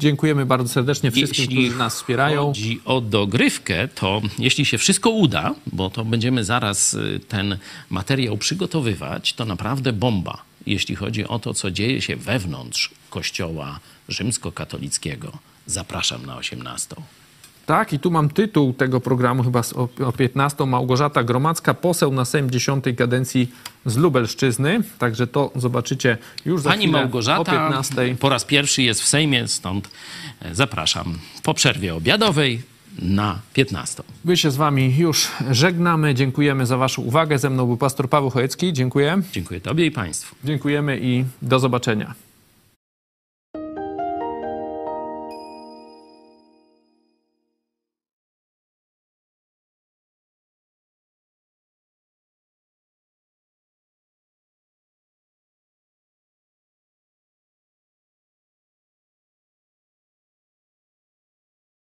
Dziękujemy 0.00 0.46
bardzo 0.46 0.68
serdecznie 0.68 1.10
wszystkim, 1.10 1.46
którzy 1.46 1.70
nas 1.70 1.94
wspierają. 1.94 2.46
chodzi 2.46 2.80
o 2.84 3.00
dogrywkę, 3.00 3.88
to 3.88 4.22
jeśli 4.38 4.64
się 4.64 4.78
wszystko 4.78 5.10
uda, 5.10 5.54
bo 5.66 5.90
to 5.90 6.04
będziemy 6.04 6.44
zaraz 6.44 6.94
y, 6.94 7.20
ten 7.28 7.58
materiał 7.90 8.36
przygotowywać, 8.36 9.32
to 9.32 9.44
naprawdę 9.44 9.92
bomba, 9.92 10.42
jeśli 10.66 10.94
chodzi 10.96 11.28
o 11.28 11.38
to, 11.38 11.54
co 11.54 11.70
dzieje 11.70 12.02
się 12.02 12.16
wewnątrz 12.16 12.90
Kościoła 13.10 13.80
rzymskokatolickiego. 14.08 15.32
Zapraszam 15.66 16.26
na 16.26 16.36
18. 16.36 16.96
Tak, 17.66 17.92
i 17.92 17.98
tu 17.98 18.10
mam 18.10 18.28
tytuł 18.28 18.72
tego 18.72 19.00
programu, 19.00 19.42
chyba 19.42 19.62
o 20.06 20.12
15. 20.12 20.66
Małgorzata 20.66 21.24
Gromacka, 21.24 21.74
poseł 21.74 22.12
na 22.12 22.24
Sejm 22.24 22.50
10 22.50 22.84
kadencji 22.96 23.50
z 23.86 23.96
Lubelszczyzny. 23.96 24.80
Także 24.98 25.26
to 25.26 25.50
zobaczycie 25.56 26.18
już 26.44 26.62
za 26.62 26.70
Pani 26.70 26.84
chwilę 26.84 26.98
Małgorzata 26.98 27.40
o 27.40 27.44
15. 27.44 28.16
po 28.20 28.28
raz 28.28 28.44
pierwszy 28.44 28.82
jest 28.82 29.02
w 29.02 29.06
Sejmie, 29.06 29.48
stąd 29.48 29.90
e, 30.42 30.54
zapraszam 30.54 31.18
po 31.42 31.54
przerwie 31.54 31.94
obiadowej 31.94 32.62
na 32.98 33.38
15. 33.52 34.02
My 34.24 34.36
się 34.36 34.50
z 34.50 34.56
wami 34.56 34.96
już 34.98 35.28
żegnamy. 35.50 36.14
Dziękujemy 36.14 36.66
za 36.66 36.76
waszą 36.76 37.02
uwagę. 37.02 37.38
Ze 37.38 37.50
mną 37.50 37.66
był 37.66 37.76
pastor 37.76 38.08
Paweł 38.08 38.30
Chojecki. 38.30 38.72
Dziękuję. 38.72 39.22
Dziękuję 39.32 39.60
Tobie 39.60 39.86
i 39.86 39.90
Państwu. 39.90 40.36
Dziękujemy 40.44 40.98
i 41.02 41.24
do 41.42 41.58
zobaczenia. 41.58 42.14